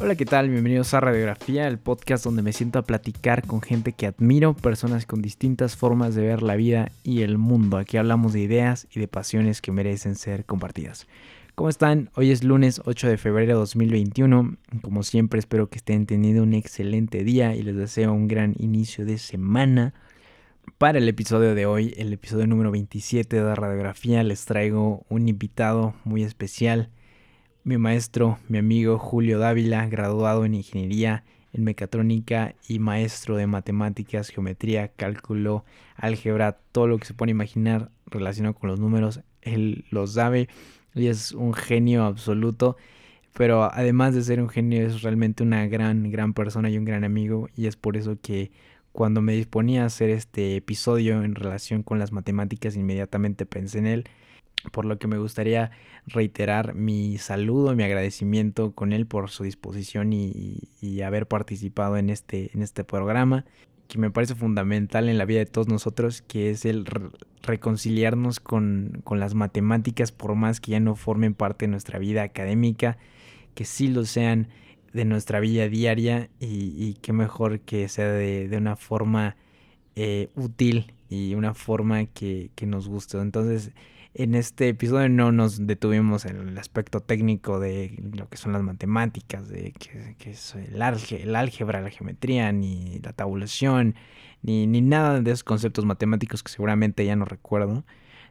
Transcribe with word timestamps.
Hola, 0.00 0.16
¿qué 0.16 0.24
tal? 0.24 0.50
Bienvenidos 0.50 0.92
a 0.92 0.98
Radiografía, 0.98 1.68
el 1.68 1.78
podcast 1.78 2.24
donde 2.24 2.42
me 2.42 2.52
siento 2.52 2.80
a 2.80 2.82
platicar 2.82 3.46
con 3.46 3.62
gente 3.62 3.92
que 3.92 4.08
admiro, 4.08 4.52
personas 4.52 5.06
con 5.06 5.22
distintas 5.22 5.76
formas 5.76 6.16
de 6.16 6.26
ver 6.26 6.42
la 6.42 6.56
vida 6.56 6.90
y 7.04 7.22
el 7.22 7.38
mundo. 7.38 7.76
Aquí 7.76 7.96
hablamos 7.96 8.32
de 8.32 8.40
ideas 8.40 8.88
y 8.92 8.98
de 8.98 9.06
pasiones 9.06 9.62
que 9.62 9.70
merecen 9.70 10.16
ser 10.16 10.46
compartidas. 10.46 11.06
¿Cómo 11.54 11.68
están? 11.68 12.10
Hoy 12.16 12.32
es 12.32 12.42
lunes 12.42 12.82
8 12.84 13.06
de 13.06 13.18
febrero 13.18 13.52
de 13.52 13.58
2021. 13.60 14.56
Como 14.82 15.04
siempre, 15.04 15.38
espero 15.38 15.70
que 15.70 15.78
estén 15.78 16.06
teniendo 16.06 16.42
un 16.42 16.54
excelente 16.54 17.22
día 17.22 17.54
y 17.54 17.62
les 17.62 17.76
deseo 17.76 18.12
un 18.12 18.26
gran 18.26 18.56
inicio 18.58 19.06
de 19.06 19.16
semana. 19.16 19.94
Para 20.76 20.98
el 20.98 21.08
episodio 21.08 21.54
de 21.54 21.66
hoy, 21.66 21.94
el 21.96 22.12
episodio 22.12 22.48
número 22.48 22.72
27 22.72 23.40
de 23.40 23.54
Radiografía, 23.54 24.24
les 24.24 24.44
traigo 24.44 25.06
un 25.08 25.28
invitado 25.28 25.94
muy 26.02 26.24
especial 26.24 26.90
mi 27.64 27.78
maestro, 27.78 28.38
mi 28.48 28.58
amigo 28.58 28.98
Julio 28.98 29.38
Dávila, 29.38 29.86
graduado 29.86 30.44
en 30.44 30.54
ingeniería 30.54 31.24
en 31.54 31.64
mecatrónica 31.64 32.54
y 32.68 32.78
maestro 32.78 33.36
de 33.36 33.46
matemáticas, 33.46 34.28
geometría, 34.28 34.88
cálculo, 34.88 35.64
álgebra, 35.96 36.58
todo 36.72 36.88
lo 36.88 36.98
que 36.98 37.06
se 37.06 37.14
puede 37.14 37.30
imaginar 37.30 37.90
relacionado 38.06 38.54
con 38.54 38.68
los 38.68 38.80
números, 38.80 39.20
él 39.40 39.84
lo 39.90 40.06
sabe 40.06 40.48
y 40.94 41.06
es 41.06 41.32
un 41.32 41.54
genio 41.54 42.04
absoluto. 42.04 42.76
Pero 43.32 43.64
además 43.64 44.14
de 44.14 44.22
ser 44.22 44.40
un 44.40 44.48
genio, 44.48 44.86
es 44.86 45.02
realmente 45.02 45.42
una 45.42 45.66
gran, 45.66 46.10
gran 46.10 46.34
persona 46.34 46.70
y 46.70 46.78
un 46.78 46.84
gran 46.84 47.02
amigo. 47.02 47.48
Y 47.56 47.66
es 47.66 47.76
por 47.76 47.96
eso 47.96 48.16
que 48.20 48.52
cuando 48.92 49.22
me 49.22 49.32
disponía 49.32 49.82
a 49.82 49.86
hacer 49.86 50.10
este 50.10 50.56
episodio 50.56 51.22
en 51.24 51.34
relación 51.34 51.82
con 51.82 51.98
las 51.98 52.12
matemáticas, 52.12 52.76
inmediatamente 52.76 53.44
pensé 53.46 53.78
en 53.78 53.86
él 53.86 54.04
por 54.72 54.84
lo 54.84 54.98
que 54.98 55.06
me 55.06 55.18
gustaría 55.18 55.70
reiterar 56.06 56.74
mi 56.74 57.18
saludo 57.18 57.72
y 57.72 57.76
mi 57.76 57.84
agradecimiento 57.84 58.72
con 58.72 58.92
él 58.92 59.06
por 59.06 59.30
su 59.30 59.44
disposición 59.44 60.12
y, 60.12 60.68
haber 61.04 61.26
participado 61.26 61.98
en 61.98 62.08
este, 62.08 62.50
en 62.54 62.62
este 62.62 62.82
programa 62.82 63.44
que 63.88 63.98
me 63.98 64.10
parece 64.10 64.34
fundamental 64.34 65.08
en 65.08 65.18
la 65.18 65.24
vida 65.24 65.40
de 65.40 65.46
todos 65.46 65.68
nosotros, 65.68 66.22
que 66.22 66.50
es 66.50 66.64
el 66.64 66.86
reconciliarnos 67.42 68.40
con, 68.40 69.02
las 69.10 69.34
matemáticas, 69.34 70.12
por 70.12 70.34
más 70.34 70.60
que 70.60 70.72
ya 70.72 70.80
no 70.80 70.96
formen 70.96 71.34
parte 71.34 71.66
de 71.66 71.70
nuestra 71.70 71.98
vida 71.98 72.22
académica, 72.22 72.96
que 73.54 73.64
sí 73.64 73.88
lo 73.88 74.04
sean 74.04 74.48
de 74.92 75.04
nuestra 75.04 75.40
vida 75.40 75.68
diaria 75.68 76.30
y, 76.40 76.72
y 76.76 76.94
qué 77.02 77.12
mejor 77.12 77.60
que 77.60 77.88
sea 77.88 78.08
de, 78.08 78.50
una 78.56 78.76
forma 78.76 79.36
eh, 79.96 80.30
útil 80.34 80.94
y 81.10 81.34
una 81.34 81.54
forma 81.54 82.06
que, 82.06 82.50
que 82.54 82.66
nos 82.66 82.88
guste. 82.88 83.18
Entonces, 83.18 83.72
en 84.14 84.36
este 84.36 84.68
episodio 84.68 85.08
no 85.08 85.32
nos 85.32 85.66
detuvimos 85.66 86.24
en 86.24 86.48
el 86.48 86.58
aspecto 86.58 87.00
técnico 87.00 87.58
de 87.58 87.98
lo 88.14 88.28
que 88.28 88.36
son 88.36 88.52
las 88.52 88.62
matemáticas, 88.62 89.48
de 89.48 89.72
que, 89.72 90.30
es 90.30 90.54
el, 90.54 90.80
álgebra, 90.80 91.80
la 91.80 91.90
geometría, 91.90 92.52
ni 92.52 93.00
la 93.00 93.12
tabulación, 93.12 93.96
ni, 94.42 94.68
ni 94.68 94.80
nada 94.80 95.20
de 95.20 95.30
esos 95.32 95.42
conceptos 95.42 95.84
matemáticos 95.84 96.44
que 96.44 96.52
seguramente 96.52 97.04
ya 97.04 97.16
no 97.16 97.24
recuerdo, 97.24 97.84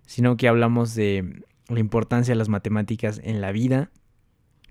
sino 0.06 0.38
que 0.38 0.48
hablamos 0.48 0.95
de 0.95 1.44
la 1.67 1.80
importancia 1.80 2.31
de 2.31 2.38
las 2.38 2.50
matemáticas 2.50 3.20
en 3.22 3.42
la 3.42 3.52
vida, 3.52 3.92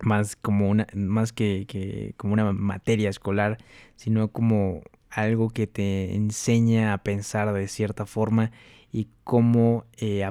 más 0.01 0.35
como 0.35 0.71
una, 0.71 0.87
más 0.95 1.33
que, 1.33 1.67
que 1.69 2.15
como 2.17 2.33
una 2.33 2.53
materia 2.53 3.11
escolar, 3.11 3.59
sino 3.97 4.29
como 4.29 4.83
algo 5.11 5.51
que 5.51 5.67
te 5.67 6.15
enseña 6.15 6.95
a 6.95 7.03
pensar 7.03 7.53
de 7.53 7.69
cierta 7.69 8.07
forma 8.07 8.51
y 8.91 9.09
cómo 9.25 9.85
eh, 9.99 10.25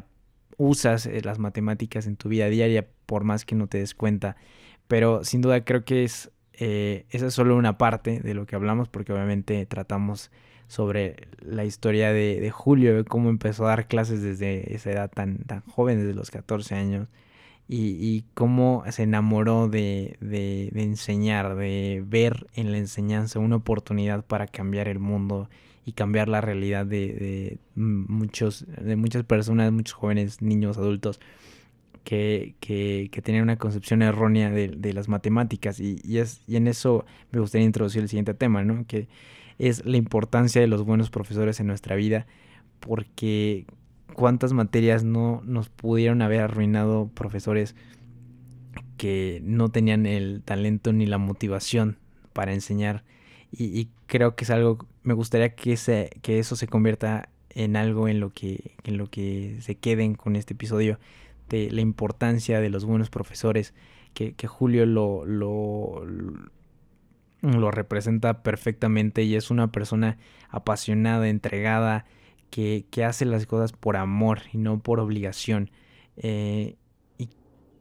usas 0.61 1.07
eh, 1.07 1.21
las 1.23 1.39
matemáticas 1.39 2.05
en 2.05 2.15
tu 2.15 2.29
vida 2.29 2.47
diaria, 2.47 2.87
por 3.07 3.23
más 3.23 3.45
que 3.45 3.55
no 3.55 3.67
te 3.67 3.79
des 3.79 3.95
cuenta. 3.95 4.35
Pero 4.87 5.23
sin 5.23 5.41
duda 5.41 5.65
creo 5.65 5.83
que 5.85 6.03
es, 6.03 6.31
eh, 6.53 7.05
esa 7.09 7.27
es 7.27 7.33
solo 7.33 7.55
una 7.55 7.77
parte 7.77 8.19
de 8.19 8.33
lo 8.35 8.45
que 8.45 8.55
hablamos, 8.55 8.87
porque 8.87 9.11
obviamente 9.11 9.65
tratamos 9.65 10.31
sobre 10.67 11.27
la 11.39 11.65
historia 11.65 12.13
de, 12.13 12.49
Julio, 12.51 12.95
de 12.95 13.03
cómo 13.03 13.29
empezó 13.29 13.65
a 13.65 13.69
dar 13.69 13.87
clases 13.87 14.21
desde 14.21 14.73
esa 14.73 14.91
edad 14.91 15.11
tan, 15.11 15.39
tan 15.39 15.61
joven, 15.61 15.99
desde 15.99 16.13
los 16.13 16.29
14 16.31 16.75
años, 16.75 17.07
y, 17.67 18.25
cómo 18.33 18.83
se 18.89 19.03
enamoró 19.03 19.67
de, 19.69 20.17
de, 20.19 20.69
enseñar, 20.75 21.55
de 21.55 22.03
ver 22.05 22.47
en 22.53 22.71
la 22.71 22.77
enseñanza 22.77 23.39
una 23.39 23.55
oportunidad 23.57 24.25
para 24.25 24.45
cambiar 24.47 24.89
el 24.89 24.99
mundo 24.99 25.49
y 25.85 25.93
cambiar 25.93 26.29
la 26.29 26.41
realidad 26.41 26.85
de, 26.85 27.57
muchos, 27.75 28.65
de 28.67 28.95
muchas 28.95 29.23
personas, 29.23 29.71
muchos 29.71 29.93
jóvenes, 29.93 30.41
niños, 30.41 30.77
adultos, 30.77 31.19
que, 32.03 32.55
que, 32.59 33.21
tenían 33.23 33.43
una 33.43 33.57
concepción 33.57 34.01
errónea 34.01 34.49
de, 34.51 34.93
las 34.93 35.07
matemáticas. 35.07 35.79
Y, 35.79 36.01
es, 36.17 36.41
y 36.47 36.55
en 36.55 36.67
eso 36.67 37.05
me 37.31 37.39
gustaría 37.39 37.65
introducir 37.65 38.01
el 38.01 38.09
siguiente 38.09 38.33
tema, 38.33 38.63
¿no? 38.63 38.85
que 38.87 39.07
es 39.59 39.85
la 39.85 39.97
importancia 39.97 40.61
de 40.61 40.67
los 40.67 40.83
buenos 40.83 41.09
profesores 41.09 41.59
en 41.59 41.67
nuestra 41.67 41.95
vida, 41.95 42.25
porque 42.79 43.65
cuántas 44.13 44.53
materias 44.53 45.03
no 45.03 45.41
nos 45.45 45.69
pudieron 45.69 46.21
haber 46.21 46.41
arruinado 46.41 47.09
profesores 47.13 47.75
que 48.97 49.41
no 49.43 49.69
tenían 49.69 50.05
el 50.05 50.41
talento 50.43 50.93
ni 50.93 51.05
la 51.05 51.17
motivación 51.17 51.97
para 52.33 52.53
enseñar 52.53 53.03
y, 53.51 53.89
creo 54.07 54.35
que 54.35 54.45
es 54.45 54.49
algo, 54.49 54.87
me 55.03 55.13
gustaría 55.13 55.55
que, 55.55 55.77
se, 55.77 56.09
que 56.21 56.39
eso 56.39 56.55
se 56.55 56.67
convierta 56.67 57.29
en 57.49 57.75
algo 57.75 58.07
en 58.07 58.19
lo, 58.19 58.31
que, 58.31 58.75
en 58.83 58.97
lo 58.97 59.07
que 59.07 59.57
se 59.61 59.75
queden 59.75 60.15
con 60.15 60.35
este 60.35 60.53
episodio 60.53 60.99
de 61.49 61.69
la 61.71 61.81
importancia 61.81 62.61
de 62.61 62.69
los 62.69 62.85
buenos 62.85 63.09
profesores, 63.09 63.73
que, 64.13 64.35
Julio 64.47 64.85
lo, 64.85 65.25
lo, 65.25 66.05
lo 67.41 67.71
representa 67.71 68.43
perfectamente 68.43 69.23
y 69.23 69.35
es 69.35 69.51
una 69.51 69.71
persona 69.71 70.17
apasionada, 70.49 71.27
entregada, 71.29 72.05
que, 72.49 72.85
que, 72.91 73.03
hace 73.05 73.25
las 73.25 73.45
cosas 73.45 73.71
por 73.71 73.95
amor 73.97 74.41
y 74.51 74.57
no 74.57 74.79
por 74.79 74.99
obligación. 74.99 75.71
Eh, 76.17 76.75
y 77.17 77.29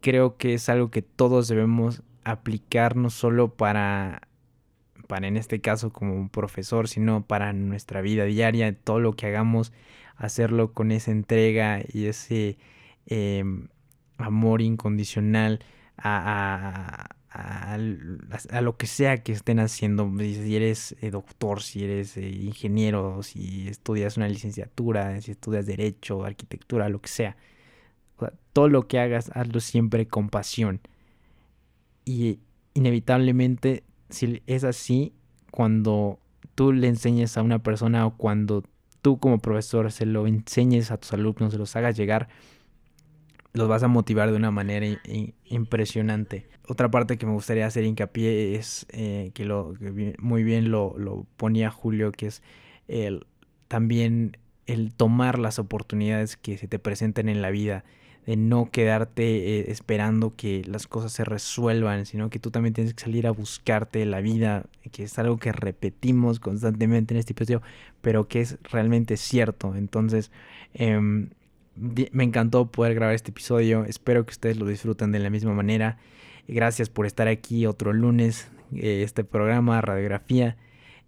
creo 0.01 0.37
que 0.37 0.55
es 0.55 0.69
algo 0.69 0.91
que 0.91 1.03
todos 1.03 1.49
debemos 1.49 2.03
aplicar 2.25 2.97
no 2.97 3.11
solo 3.11 3.55
para 3.55 4.29
para 5.11 5.27
en 5.27 5.37
este 5.37 5.61
caso 5.61 5.93
como 5.93 6.15
un 6.15 6.29
profesor, 6.29 6.87
sino 6.87 7.27
para 7.27 7.53
nuestra 7.53 8.01
vida 8.01 8.27
diaria, 8.27 8.73
todo 8.73 9.01
lo 9.01 9.15
que 9.17 9.27
hagamos, 9.27 9.73
hacerlo 10.15 10.73
con 10.73 10.93
esa 10.93 11.11
entrega 11.11 11.81
y 11.93 12.07
ese 12.07 12.59
em, 13.07 13.67
amor 14.19 14.63
incondicional 14.63 15.65
a, 15.99 17.09
a, 17.29 17.77
lo 18.61 18.77
que 18.77 18.87
sea 18.87 19.25
que 19.25 19.33
estén 19.33 19.59
haciendo, 19.59 20.09
si 20.17 20.55
eres 20.55 20.95
eh, 21.01 21.11
doctor, 21.11 21.61
si 21.61 21.83
eres 21.83 22.17
eh, 22.17 22.29
ingeniero, 22.29 23.25
si 23.25 23.67
estudias 23.67 24.17
una 24.17 24.29
licenciatura, 24.29 25.21
si 25.23 25.33
estudias 25.33 25.67
derecho, 25.67 26.25
arquitectura, 26.25 26.89
lo 26.89 27.01
que 27.01 27.09
sea. 27.09 27.37
todo 28.53 28.69
lo 28.69 28.87
que 28.87 29.01
hagas, 29.01 29.33
hazlo 29.35 29.59
siempre 29.59 30.07
con 30.07 30.29
pasión. 30.29 30.81
Y 32.05 32.39
inevitablemente 32.75 33.83
si 34.11 34.43
es 34.47 34.65
así, 34.65 35.13
cuando 35.51 36.19
tú 36.55 36.73
le 36.73 36.89
enseñes 36.89 37.37
a 37.37 37.43
una 37.43 37.61
persona 37.61 38.07
o 38.07 38.17
cuando 38.17 38.65
tú 39.03 39.19
como 39.19 39.39
profesor 39.39 39.91
se 39.93 40.07
lo 40.07 40.27
enseñes 40.27 40.91
a 40.91 40.99
tus 40.99 41.13
alumnos, 41.13 41.53
se 41.53 41.59
los 41.59 41.75
hagas 41.77 41.97
llegar, 41.97 42.29
los 43.53 43.69
vas 43.69 43.83
a 43.83 43.89
motivar 43.89 44.31
de 44.31 44.37
una 44.37 44.51
manera 44.51 44.87
impresionante. 45.45 46.49
Otra 46.69 46.91
parte 46.91 47.19
que 47.19 47.27
me 47.27 47.33
gustaría 47.33 47.67
hacer 47.67 47.85
hincapié 47.85 48.55
es 48.55 48.87
eh, 48.91 49.33
que, 49.35 49.45
lo, 49.45 49.75
muy 50.19 50.45
bien 50.45 50.71
lo, 50.71 50.97
lo, 50.99 51.27
ponía 51.37 51.71
Julio, 51.71 52.13
que 52.13 52.27
es 52.27 52.43
el, 52.87 53.27
también 53.67 54.37
el 54.67 54.95
tomar 54.95 55.39
las 55.39 55.59
oportunidades 55.59 56.37
que 56.37 56.59
se 56.59 56.69
te 56.69 56.79
presenten 56.79 57.29
en 57.29 57.43
la 57.43 57.51
vida 57.51 57.85
de 58.27 58.37
no 58.37 58.71
quedarte 58.71 59.59
eh, 59.59 59.71
esperando 59.71 60.35
que 60.37 60.63
las 60.67 60.87
cosas 60.87 61.13
se 61.13 61.25
resuelvan, 61.25 62.07
sino 62.07 62.31
que 62.31 62.39
tú 62.39 62.51
también 62.51 62.75
tienes 62.75 62.95
que 62.95 63.05
salir 63.05 63.27
a 63.27 63.31
buscarte 63.31 64.05
la 64.05 64.21
vida, 64.21 64.67
que 64.93 65.05
es 65.05 65.19
algo 65.19 65.39
que 65.39 65.53
repetimos 65.53 66.39
constantemente 66.41 67.15
en 67.15 67.21
este 67.21 67.33
episodio, 67.33 67.63
pero 68.01 68.29
que 68.29 68.41
es 68.41 68.59
realmente 68.65 69.17
cierto. 69.17 69.75
Entonces, 69.75 70.31
em, 70.75 71.31
me 71.77 72.25
encantó 72.25 72.71
poder 72.71 72.95
grabar 72.95 73.15
este 73.15 73.31
episodio, 73.31 73.85
espero 73.85 74.27
que 74.27 74.33
ustedes 74.33 74.59
lo 74.59 74.67
disfruten 74.67 75.13
de 75.13 75.19
la 75.19 75.31
misma 75.31 75.55
manera. 75.55 75.99
Gracias 76.47 76.91
por 76.91 77.07
estar 77.07 77.29
aquí 77.29 77.67
otro 77.67 77.93
lunes, 77.93 78.51
eh, 78.75 79.03
este 79.03 79.25
programa, 79.25 79.81
radiografía. 79.81 80.57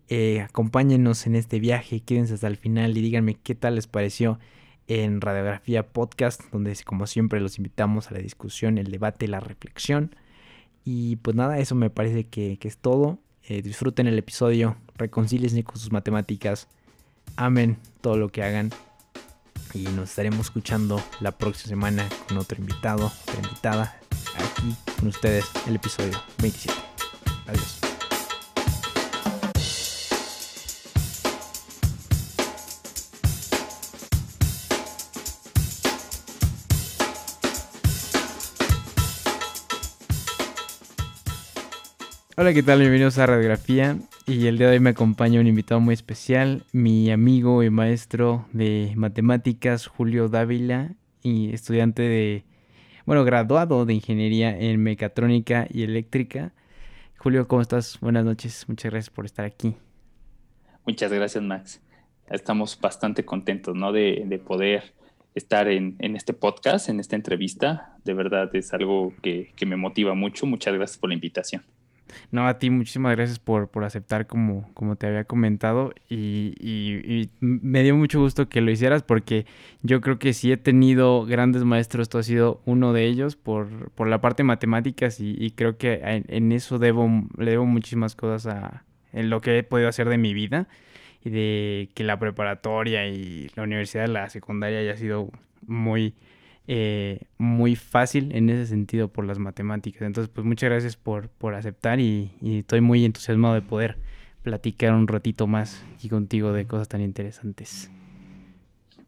Eh, 0.09 0.41
acompáñenos 0.41 1.27
en 1.27 1.37
este 1.37 1.61
viaje, 1.61 2.01
quédense 2.01 2.35
hasta 2.35 2.47
el 2.47 2.57
final 2.57 2.97
y 2.97 3.03
díganme 3.03 3.35
qué 3.35 3.55
tal 3.55 3.77
les 3.77 3.87
pareció 3.87 4.39
en 4.89 5.21
Radiografía 5.21 5.87
Podcast, 5.87 6.43
donde 6.51 6.77
como 6.85 7.07
siempre 7.07 7.41
los 7.41 7.59
invitamos 7.59 8.11
a 8.11 8.15
la 8.15 8.21
discusión, 8.21 8.79
el 8.79 8.91
debate, 8.91 9.29
la 9.29 9.41
reflexión. 9.41 10.15
Y 10.85 11.17
pues 11.17 11.37
nada, 11.37 11.59
eso 11.59 11.75
me 11.75 11.91
parece 11.91 12.25
que, 12.25 12.59
es 12.61 12.79
todo. 12.79 13.19
Eh, 13.49 13.63
disfruten 13.63 14.07
el 14.07 14.19
episodio, 14.19 14.77
reconcíliense 14.97 15.65
con 15.65 15.77
sus 15.77 15.93
matemáticas, 15.93 16.69
amen 17.37 17.77
todo 18.01 18.17
lo 18.17 18.29
que 18.31 18.43
hagan. 18.43 18.71
Y 19.75 19.85
nos 19.85 20.11
estaremos 20.11 20.47
escuchando 20.47 21.03
la 21.21 21.33
próxima 21.33 21.69
semana 21.69 22.09
con 22.29 22.37
otro 22.39 22.59
invitado, 22.59 23.11
otra 23.27 23.43
invitada, 23.43 23.97
aquí 24.37 24.75
con 24.99 25.09
ustedes, 25.09 25.47
el 25.67 25.77
episodio 25.77 26.13
27. 26.41 26.92
Hola, 42.43 42.55
¿qué 42.55 42.65
tal? 42.65 42.81
Bienvenidos 42.81 43.19
a 43.19 43.27
Radiografía. 43.27 43.99
Y 44.27 44.49
el 44.49 44.59
día 44.59 44.67
de 44.67 44.73
hoy 44.73 44.81
me 44.81 44.91
acompaña 44.91 45.41
un 45.41 45.47
invitado 45.47 45.81
muy 45.81 45.95
especial, 45.95 46.65
mi 46.73 47.09
amigo 47.13 47.63
y 47.63 47.71
maestro 47.71 48.47
de 48.53 48.95
matemáticas, 48.97 49.87
Julio 49.87 50.29
Dávila, 50.29 50.91
y 51.23 51.55
estudiante 51.55 52.03
de, 52.03 52.43
bueno, 53.07 53.23
graduado 53.23 53.87
de 53.87 53.95
ingeniería 53.95 54.59
en 54.59 54.83
mecatrónica 54.83 55.69
y 55.71 55.85
eléctrica. 55.85 56.53
Julio, 57.17 57.47
¿cómo 57.47 57.63
estás? 57.63 58.01
Buenas 58.01 58.25
noches, 58.25 58.65
muchas 58.67 58.91
gracias 58.91 59.15
por 59.15 59.25
estar 59.25 59.45
aquí. 59.45 59.77
Muchas 60.85 61.13
gracias, 61.13 61.45
Max. 61.45 61.81
Estamos 62.29 62.77
bastante 62.81 63.25
contentos, 63.25 63.77
¿no? 63.77 63.93
De, 63.93 64.25
de 64.27 64.39
poder 64.41 64.95
estar 65.37 65.69
en, 65.69 65.95
en, 66.01 66.17
este 66.17 66.33
podcast, 66.33 66.89
en 66.89 66.99
esta 66.99 67.15
entrevista. 67.15 67.95
De 68.03 68.15
verdad 68.15 68.51
es 68.57 68.75
algo 68.75 69.15
que, 69.23 69.53
que 69.55 69.65
me 69.65 69.77
motiva 69.77 70.15
mucho. 70.15 70.45
Muchas 70.45 70.75
gracias 70.75 70.99
por 70.99 71.09
la 71.09 71.15
invitación. 71.15 71.63
No, 72.31 72.47
a 72.47 72.59
ti 72.59 72.71
muchísimas 72.71 73.17
gracias 73.17 73.39
por, 73.39 73.69
por 73.69 73.85
aceptar 73.85 74.27
como, 74.27 74.73
como 74.75 74.97
te 74.97 75.07
había 75.07 75.25
comentado 75.25 75.93
y, 76.09 76.55
y, 76.61 77.31
me 77.41 77.83
dio 77.83 77.97
mucho 77.97 78.21
gusto 78.21 78.49
que 78.49 78.61
lo 78.61 78.71
hicieras 78.71 79.03
porque 79.03 79.47
yo 79.83 80.01
creo 80.01 80.19
que 80.19 80.33
si 80.33 80.53
he 80.53 80.57
tenido 80.57 81.25
grandes 81.25 81.65
maestros, 81.65 82.09
tú 82.09 82.19
has 82.19 82.27
sido 82.27 82.61
uno 82.65 82.93
de 82.93 83.07
ellos 83.07 83.37
por, 83.37 83.91
por 83.91 84.09
la 84.09 84.21
parte 84.21 84.43
de 84.43 84.49
matemáticas 84.49 85.19
y, 85.21 85.51
creo 85.53 85.77
que 85.77 86.01
en, 86.03 86.53
eso 86.53 86.79
le 86.79 86.87
debo 87.51 87.67
muchísimas 87.67 88.17
cosas 88.17 88.47
a 88.47 88.85
en 89.13 89.31
lo 89.31 89.41
que 89.41 89.59
he 89.59 89.63
podido 89.63 89.89
hacer 89.89 90.09
de 90.09 90.19
mi 90.19 90.35
vida 90.35 90.69
y 91.25 91.31
de 91.31 91.91
que 91.95 92.05
la 92.05 92.19
preparatoria 92.19 93.07
y 93.07 93.51
la 93.55 93.63
universidad, 93.63 94.09
la 94.09 94.29
secundaria 94.29 94.81
haya 94.81 94.97
sido 94.97 95.31
muy 95.67 96.15
eh, 96.69 97.21
muy 97.39 97.75
fácil 97.75 98.35
en 98.35 98.49
ese 98.49 98.67
sentido 98.67 99.09
por 99.09 99.25
las 99.27 99.39
matemáticas. 99.39 100.03
Entonces, 100.03 100.31
pues 100.33 100.47
muchas 100.47 100.71
gracias 100.71 100.97
por, 100.97 101.29
por 101.29 101.55
aceptar 101.55 102.01
y, 102.01 102.31
estoy 102.43 102.81
muy 102.81 103.05
entusiasmado 103.05 103.55
de 103.55 103.63
poder 103.63 103.99
platicar 104.43 104.93
un 104.95 105.09
ratito 105.09 105.47
más 105.47 105.85
aquí 105.95 106.09
contigo 106.09 106.53
de 106.53 106.67
cosas 106.67 106.89
tan 106.89 107.01
interesantes. 107.01 107.91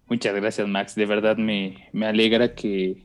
Muchas 0.08 0.34
gracias, 0.34 0.68
Max. 0.68 0.94
De 0.94 1.06
verdad 1.06 1.36
me, 1.36 1.88
me 1.92 2.06
alegra 2.06 2.54
que, 2.54 3.04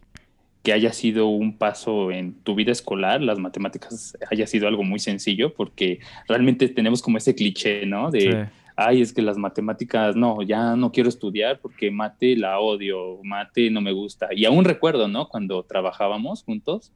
que 0.63 0.73
haya 0.73 0.91
sido 0.93 1.27
un 1.27 1.57
paso 1.57 2.11
en 2.11 2.33
tu 2.33 2.55
vida 2.55 2.71
escolar, 2.71 3.21
las 3.21 3.39
matemáticas 3.39 4.17
haya 4.29 4.45
sido 4.45 4.67
algo 4.67 4.83
muy 4.83 4.99
sencillo, 4.99 5.53
porque 5.53 5.99
realmente 6.27 6.67
tenemos 6.69 7.01
como 7.01 7.17
ese 7.17 7.33
cliché, 7.35 7.85
¿no? 7.85 8.11
De, 8.11 8.49
ay, 8.79 9.01
es 9.01 9.13
que 9.13 9.21
las 9.21 9.37
matemáticas, 9.37 10.15
no, 10.15 10.41
ya 10.41 10.75
no 10.75 10.91
quiero 10.91 11.09
estudiar 11.09 11.59
porque 11.59 11.91
mate 11.91 12.35
la 12.35 12.59
odio, 12.59 13.19
mate 13.23 13.69
no 13.69 13.81
me 13.81 13.91
gusta. 13.91 14.29
Y 14.31 14.45
aún 14.45 14.63
recuerdo, 14.63 15.07
¿no? 15.07 15.27
Cuando 15.27 15.63
trabajábamos 15.63 16.43
juntos, 16.43 16.93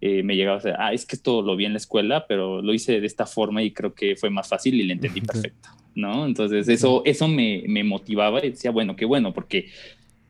eh, 0.00 0.22
me 0.22 0.36
llegaba 0.36 0.56
a 0.56 0.60
decir, 0.60 0.74
ah, 0.78 0.92
es 0.92 1.06
que 1.06 1.16
esto 1.16 1.42
lo 1.42 1.56
vi 1.56 1.64
en 1.64 1.72
la 1.72 1.78
escuela, 1.78 2.26
pero 2.26 2.60
lo 2.60 2.74
hice 2.74 3.00
de 3.00 3.06
esta 3.06 3.24
forma 3.24 3.62
y 3.62 3.72
creo 3.72 3.94
que 3.94 4.16
fue 4.16 4.30
más 4.30 4.48
fácil 4.48 4.74
y 4.74 4.82
le 4.82 4.92
entendí 4.92 5.20
perfecto, 5.20 5.70
¿no? 5.94 6.26
Entonces 6.26 6.68
eso, 6.68 7.02
eso 7.06 7.28
me, 7.28 7.64
me 7.66 7.82
motivaba 7.82 8.44
y 8.44 8.50
decía, 8.50 8.70
bueno, 8.70 8.94
qué 8.94 9.04
bueno, 9.04 9.32
porque 9.32 9.70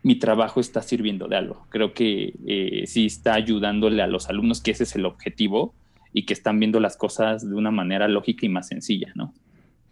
mi 0.02 0.16
trabajo 0.16 0.60
está 0.60 0.82
sirviendo 0.82 1.26
de 1.26 1.36
algo. 1.36 1.66
Creo 1.70 1.94
que 1.94 2.34
eh, 2.46 2.84
sí 2.86 3.06
está 3.06 3.34
ayudándole 3.34 4.02
a 4.02 4.06
los 4.06 4.28
alumnos, 4.28 4.60
que 4.60 4.70
ese 4.72 4.84
es 4.84 4.94
el 4.94 5.04
objetivo, 5.04 5.74
y 6.12 6.26
que 6.26 6.34
están 6.34 6.60
viendo 6.60 6.78
las 6.78 6.96
cosas 6.96 7.48
de 7.48 7.54
una 7.54 7.70
manera 7.70 8.06
lógica 8.08 8.46
y 8.46 8.48
más 8.48 8.68
sencilla, 8.68 9.12
¿no? 9.14 9.32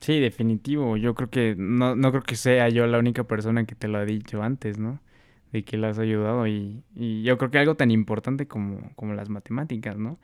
Sí, 0.00 0.18
definitivo. 0.18 0.96
Yo 0.96 1.14
creo 1.14 1.30
que 1.30 1.54
no, 1.58 1.94
no 1.94 2.10
creo 2.10 2.22
que 2.22 2.36
sea 2.36 2.68
yo 2.70 2.86
la 2.86 2.98
única 2.98 3.24
persona 3.24 3.64
que 3.66 3.74
te 3.74 3.88
lo 3.88 3.98
ha 3.98 4.04
dicho 4.04 4.42
antes, 4.42 4.78
¿no? 4.78 5.00
De 5.52 5.64
que 5.64 5.76
le 5.76 5.88
has 5.88 5.98
ayudado 5.98 6.46
y, 6.46 6.82
y 6.94 7.22
yo 7.22 7.36
creo 7.38 7.50
que 7.50 7.58
algo 7.58 7.74
tan 7.74 7.90
importante 7.90 8.46
como, 8.48 8.92
como 8.96 9.14
las 9.14 9.28
matemáticas, 9.28 9.98
¿no? 9.98 10.18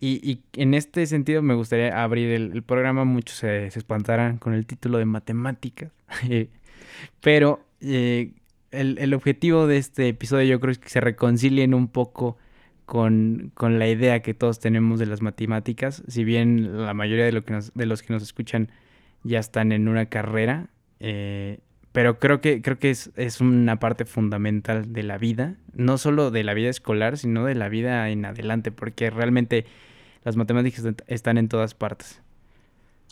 Y, 0.00 0.20
y 0.30 0.42
en 0.60 0.74
este 0.74 1.06
sentido 1.06 1.42
me 1.42 1.54
gustaría 1.54 2.02
abrir 2.02 2.30
el, 2.30 2.62
programa, 2.62 3.04
muchos 3.04 3.38
se, 3.38 3.70
se, 3.70 3.78
espantarán 3.78 4.38
con 4.38 4.52
el 4.54 4.66
título 4.66 4.98
de 4.98 5.06
matemáticas, 5.06 5.90
pero 7.20 7.64
eh, 7.80 8.32
el, 8.70 8.98
el, 8.98 9.14
objetivo 9.14 9.66
de 9.66 9.78
este 9.78 10.08
episodio 10.08 10.44
yo 10.44 10.60
creo 10.60 10.72
es 10.72 10.78
que 10.78 10.90
se 10.90 11.00
reconcilien 11.00 11.74
un 11.74 11.88
poco 11.88 12.36
con, 12.84 13.52
con, 13.54 13.78
la 13.78 13.88
idea 13.88 14.20
que 14.22 14.34
todos 14.34 14.60
tenemos 14.60 14.98
de 15.00 15.06
las 15.06 15.22
matemáticas, 15.22 16.02
si 16.08 16.24
bien 16.24 16.84
la 16.84 16.94
mayoría 16.94 17.24
de, 17.24 17.32
lo 17.32 17.44
que 17.44 17.52
nos, 17.54 17.72
de 17.74 17.86
los 17.86 18.02
que 18.02 18.12
nos 18.12 18.22
escuchan 18.22 18.70
ya 19.24 19.38
están 19.38 19.72
en 19.72 19.88
una 19.88 20.06
carrera, 20.06 20.68
eh, 21.00 21.58
pero 21.92 22.18
creo 22.18 22.40
que, 22.40 22.60
creo 22.62 22.78
que 22.78 22.90
es, 22.90 23.10
es, 23.16 23.40
una 23.40 23.78
parte 23.78 24.04
fundamental 24.04 24.92
de 24.92 25.02
la 25.02 25.18
vida, 25.18 25.56
no 25.72 25.98
solo 25.98 26.30
de 26.30 26.44
la 26.44 26.54
vida 26.54 26.68
escolar, 26.68 27.16
sino 27.16 27.44
de 27.44 27.54
la 27.54 27.68
vida 27.68 28.10
en 28.10 28.24
adelante, 28.24 28.70
porque 28.70 29.10
realmente 29.10 29.64
las 30.24 30.36
matemáticas 30.36 30.84
están 31.06 31.38
en 31.38 31.48
todas 31.48 31.74
partes. 31.74 32.20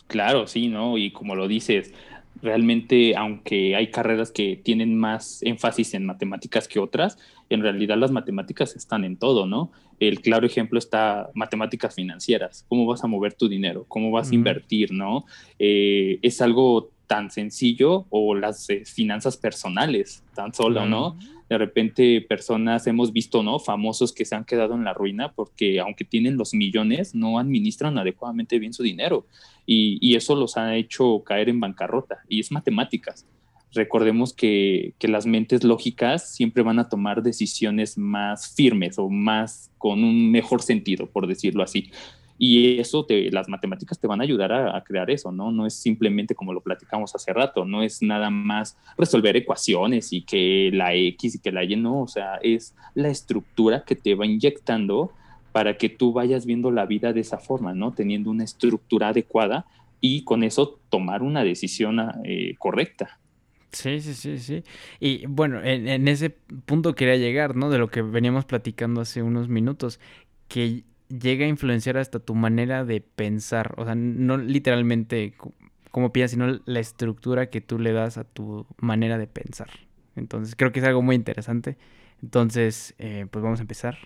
Claro, 0.07 0.47
sí, 0.47 0.67
¿no? 0.67 0.97
Y 0.97 1.11
como 1.11 1.35
lo 1.35 1.47
dices, 1.47 1.93
realmente, 2.41 3.15
aunque 3.15 3.75
hay 3.75 3.91
carreras 3.91 4.31
que 4.31 4.55
tienen 4.55 4.97
más 4.97 5.41
énfasis 5.43 5.93
en 5.93 6.05
matemáticas 6.05 6.67
que 6.67 6.79
otras, 6.79 7.17
en 7.49 7.61
realidad 7.61 7.97
las 7.97 8.11
matemáticas 8.11 8.75
están 8.75 9.03
en 9.03 9.17
todo, 9.17 9.45
¿no? 9.45 9.71
El 9.99 10.21
claro 10.21 10.45
ejemplo 10.45 10.77
está 10.77 11.29
matemáticas 11.33 11.95
financieras, 11.95 12.65
cómo 12.67 12.85
vas 12.85 13.03
a 13.03 13.07
mover 13.07 13.33
tu 13.33 13.47
dinero, 13.47 13.85
cómo 13.87 14.11
vas 14.11 14.31
a 14.31 14.35
invertir, 14.35 14.91
¿no? 14.91 15.25
Eh, 15.57 16.19
es 16.21 16.41
algo 16.41 16.91
tan 17.07 17.31
sencillo 17.31 18.05
o 18.09 18.35
las 18.35 18.69
eh, 18.69 18.83
finanzas 18.85 19.37
personales, 19.37 20.23
tan 20.33 20.53
solo, 20.53 20.85
¿no? 20.85 21.17
De 21.49 21.57
repente 21.57 22.21
personas 22.21 22.87
hemos 22.87 23.13
visto, 23.13 23.43
¿no? 23.43 23.59
Famosos 23.59 24.13
que 24.13 24.25
se 24.25 24.35
han 24.35 24.45
quedado 24.45 24.73
en 24.73 24.83
la 24.83 24.93
ruina 24.93 25.33
porque 25.33 25.79
aunque 25.79 26.03
tienen 26.03 26.37
los 26.37 26.53
millones, 26.53 27.13
no 27.13 27.37
administran 27.37 27.97
adecuadamente 27.97 28.57
bien 28.59 28.73
su 28.73 28.83
dinero 28.83 29.27
y, 29.65 29.97
y 30.01 30.15
eso 30.15 30.35
los 30.35 30.57
ha 30.57 30.75
hecho 30.75 31.23
caer 31.23 31.49
en 31.49 31.59
bancarrota 31.59 32.19
y 32.27 32.39
es 32.39 32.51
matemáticas. 32.51 33.27
Recordemos 33.73 34.33
que, 34.33 34.93
que, 34.99 35.09
las 35.09 35.25
mentes 35.25 35.65
lógicas 35.65 36.33
siempre 36.33 36.63
van 36.63 36.79
a 36.79 36.87
tomar 36.87 37.21
decisiones 37.21 37.97
más 37.97 38.55
firmes 38.55 38.97
o 38.97 39.09
más 39.09 39.69
con 39.77 40.03
un 40.03 40.31
mejor 40.31 40.61
sentido, 40.61 41.07
por 41.07 41.27
decirlo 41.27 41.61
así. 41.61 41.91
Y 42.37 42.79
eso, 42.79 43.05
te, 43.05 43.31
las 43.31 43.47
matemáticas 43.47 43.97
te 43.97 44.07
van 44.07 44.19
a 44.19 44.23
ayudar 44.23 44.51
a, 44.51 44.83
crear 44.83 45.09
eso, 45.09 45.31
¿no? 45.31 45.51
No 45.51 45.65
es 45.65 45.73
simplemente 45.73 46.35
como 46.35 46.51
lo 46.53 46.61
platicamos 46.61 47.15
hace 47.15 47.31
rato, 47.31 47.63
no 47.63 47.81
es 47.81 48.01
nada 48.01 48.29
más 48.29 48.77
resolver 48.97 49.37
ecuaciones 49.37 50.11
y 50.11 50.21
que 50.21 50.69
la 50.73 50.93
X 50.93 51.35
y 51.35 51.39
que 51.39 51.51
la 51.51 51.63
Y, 51.63 51.77
no, 51.77 52.01
o 52.01 52.07
sea, 52.07 52.35
es 52.41 52.75
la 52.93 53.09
estructura 53.09 53.85
que 53.85 53.95
te 53.95 54.15
va 54.15 54.25
inyectando 54.25 55.11
para 55.53 55.77
que 55.77 55.87
tú 55.87 56.11
vayas 56.11 56.45
viendo 56.45 56.71
la 56.71 56.85
vida 56.85 57.13
de 57.13 57.21
esa 57.21 57.37
forma, 57.37 57.73
¿no? 57.73 57.93
Teniendo 57.93 58.29
una 58.29 58.43
estructura 58.43 59.09
adecuada 59.09 59.65
y 60.01 60.23
con 60.25 60.43
eso 60.43 60.79
tomar 60.89 61.23
una 61.23 61.43
decisión 61.43 62.01
eh, 62.25 62.55
correcta. 62.59 63.19
Sí, 63.71 64.01
sí, 64.01 64.13
sí, 64.13 64.37
sí. 64.39 64.63
Y 64.99 65.25
bueno, 65.25 65.61
en, 65.63 65.87
en, 65.87 66.07
ese 66.09 66.29
punto 66.29 66.95
quería 66.95 67.15
llegar, 67.15 67.55
¿no? 67.55 67.69
De 67.69 67.77
lo 67.77 67.87
que 67.87 68.01
veníamos 68.01 68.45
platicando 68.45 69.01
hace 69.01 69.21
unos 69.21 69.47
minutos, 69.47 69.99
que 70.47 70.83
llega 71.09 71.45
a 71.45 71.49
influenciar 71.49 71.97
hasta 71.97 72.19
tu 72.19 72.35
manera 72.35 72.85
de 72.85 73.01
pensar. 73.01 73.75
O 73.77 73.85
sea, 73.85 73.95
no 73.95 74.37
literalmente 74.37 75.33
como 75.91 76.11
piensas, 76.11 76.31
sino 76.31 76.59
la 76.65 76.79
estructura 76.79 77.49
que 77.49 77.61
tú 77.61 77.79
le 77.79 77.93
das 77.93 78.17
a 78.17 78.23
tu 78.23 78.65
manera 78.77 79.17
de 79.17 79.27
pensar. 79.27 79.69
Entonces, 80.15 80.55
creo 80.55 80.71
que 80.71 80.79
es 80.79 80.85
algo 80.85 81.01
muy 81.01 81.15
interesante. 81.15 81.77
Entonces, 82.21 82.95
eh, 82.97 83.27
pues 83.29 83.43
vamos 83.43 83.59
a 83.59 83.63
empezar. 83.63 83.97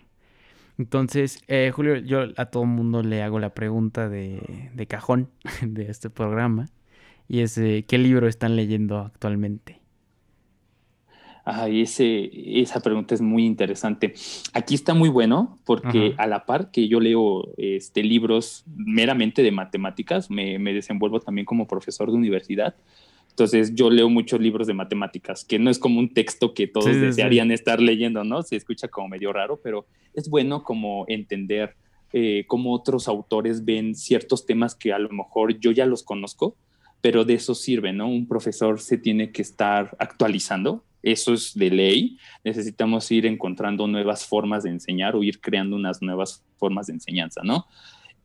Entonces, 0.77 1.41
eh, 1.47 1.71
Julio, 1.73 1.97
yo 1.97 2.27
a 2.37 2.45
todo 2.45 2.65
mundo 2.65 3.03
le 3.03 3.21
hago 3.21 3.39
la 3.39 3.53
pregunta 3.53 4.07
de, 4.07 4.69
de 4.73 4.87
cajón 4.87 5.29
de 5.61 5.89
este 5.89 6.09
programa. 6.09 6.67
Y 7.27 7.41
es, 7.41 7.57
eh, 7.57 7.85
¿qué 7.87 7.97
libro 7.97 8.27
están 8.27 8.55
leyendo 8.55 8.99
actualmente? 8.99 9.78
Ay, 11.45 11.81
ese, 11.81 12.29
esa 12.61 12.79
pregunta 12.79 13.15
es 13.15 13.21
muy 13.21 13.45
interesante. 13.45 14.13
Aquí 14.53 14.75
está 14.75 14.93
muy 14.93 15.09
bueno 15.09 15.57
porque 15.65 16.13
a 16.17 16.27
la 16.27 16.45
par 16.45 16.71
que 16.71 16.87
yo 16.87 16.99
leo 16.99 17.49
este, 17.57 18.03
libros 18.03 18.63
meramente 18.67 19.41
de 19.41 19.51
matemáticas, 19.51 20.29
me, 20.29 20.59
me, 20.59 20.73
desenvuelvo 20.73 21.19
también 21.19 21.45
como 21.45 21.67
profesor 21.67 22.11
de 22.11 22.17
universidad. 22.17 22.75
Entonces 23.29 23.73
yo 23.73 23.89
leo 23.89 24.09
muchos 24.09 24.41
libros 24.41 24.67
de 24.67 24.73
matemáticas, 24.73 25.45
que 25.45 25.59
no 25.59 25.69
es 25.69 25.79
como 25.79 25.99
un 25.99 26.13
texto 26.13 26.53
que 26.53 26.67
todos 26.67 26.99
desearían 26.99 27.51
estar 27.51 27.81
leyendo, 27.81 28.23
¿no? 28.25 28.43
Se 28.43 28.57
escucha 28.57 28.89
como 28.89 29.07
medio 29.07 29.31
raro, 29.31 29.59
pero 29.63 29.85
es 30.13 30.29
bueno 30.29 30.63
como 30.63 31.05
entender 31.07 31.75
eh, 32.11 32.43
cómo 32.47 32.73
otros 32.73 33.07
autores 33.07 33.63
ven 33.63 33.95
ciertos 33.95 34.45
temas 34.45 34.75
que 34.75 34.91
a 34.91 34.99
lo 34.99 35.09
mejor 35.09 35.59
yo 35.59 35.71
ya 35.71 35.85
los 35.85 36.03
conozco, 36.03 36.57
pero 37.01 37.25
de 37.25 37.35
eso 37.35 37.55
sirve, 37.55 37.93
¿no? 37.93 38.07
Un 38.07 38.27
profesor 38.27 38.79
se 38.79 38.97
tiene 38.97 39.31
que 39.31 39.41
estar 39.41 39.95
actualizando 39.99 40.83
eso 41.01 41.33
es 41.33 41.53
de 41.53 41.69
ley. 41.69 42.17
Necesitamos 42.43 43.09
ir 43.11 43.25
encontrando 43.25 43.87
nuevas 43.87 44.25
formas 44.25 44.63
de 44.63 44.69
enseñar 44.71 45.15
o 45.15 45.23
ir 45.23 45.39
creando 45.39 45.75
unas 45.75 46.01
nuevas 46.01 46.43
formas 46.57 46.87
de 46.87 46.93
enseñanza, 46.93 47.41
¿no? 47.43 47.65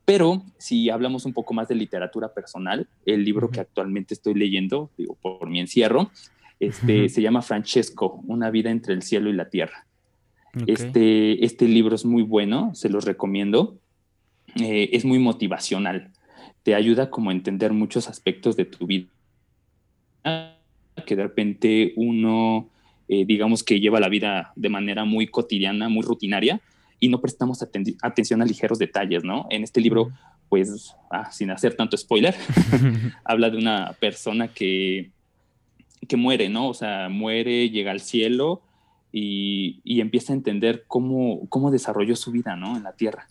Pero 0.04 0.44
si 0.58 0.90
hablamos 0.90 1.24
un 1.24 1.32
poco 1.32 1.54
más 1.54 1.68
de 1.68 1.76
literatura 1.76 2.34
personal, 2.34 2.88
el 3.06 3.24
libro 3.24 3.50
que 3.50 3.60
actualmente 3.60 4.12
estoy 4.12 4.34
leyendo, 4.34 4.90
digo, 4.98 5.16
por 5.20 5.48
mi 5.48 5.60
encierro, 5.60 6.10
este, 6.60 7.08
se 7.08 7.22
llama 7.22 7.42
Francesco, 7.42 8.20
Una 8.26 8.50
vida 8.50 8.70
entre 8.70 8.92
el 8.92 9.02
cielo 9.02 9.30
y 9.30 9.34
la 9.34 9.48
tierra. 9.48 9.86
Este, 10.66 11.44
este 11.44 11.66
libro 11.66 11.94
es 11.94 12.04
muy 12.04 12.22
bueno, 12.22 12.74
se 12.74 12.88
los 12.88 13.04
recomiendo. 13.04 13.78
Eh, 14.60 14.90
es 14.92 15.04
muy 15.04 15.18
motivacional. 15.18 16.12
Te 16.64 16.74
ayuda 16.74 17.10
como 17.10 17.30
a 17.30 17.34
entender 17.34 17.72
muchos 17.72 18.08
aspectos 18.08 18.56
de 18.56 18.64
tu 18.64 18.86
vida, 18.86 19.06
que 21.06 21.14
de 21.14 21.22
repente 21.22 21.92
uno, 21.94 22.70
eh, 23.06 23.24
digamos 23.26 23.62
que 23.62 23.80
lleva 23.80 24.00
la 24.00 24.08
vida 24.08 24.52
de 24.56 24.70
manera 24.70 25.04
muy 25.04 25.28
cotidiana, 25.28 25.88
muy 25.88 26.02
rutinaria, 26.02 26.60
y 26.98 27.08
no 27.08 27.20
prestamos 27.20 27.62
atención 27.62 28.40
a 28.40 28.46
ligeros 28.46 28.78
detalles, 28.78 29.24
¿no? 29.24 29.46
En 29.50 29.62
este 29.62 29.82
libro, 29.82 30.10
pues, 30.48 30.94
ah, 31.10 31.30
sin 31.30 31.50
hacer 31.50 31.74
tanto 31.76 31.98
spoiler, 31.98 32.34
habla 33.24 33.50
de 33.50 33.58
una 33.58 33.94
persona 34.00 34.48
que, 34.48 35.10
que 36.08 36.16
muere, 36.16 36.48
¿no? 36.48 36.68
O 36.70 36.74
sea, 36.74 37.10
muere, 37.10 37.68
llega 37.68 37.90
al 37.90 38.00
cielo 38.00 38.62
y, 39.12 39.82
y 39.84 40.00
empieza 40.00 40.32
a 40.32 40.36
entender 40.36 40.84
cómo, 40.86 41.46
cómo 41.50 41.70
desarrolló 41.70 42.16
su 42.16 42.30
vida, 42.30 42.56
¿no? 42.56 42.74
En 42.74 42.84
la 42.84 42.92
tierra 42.92 43.28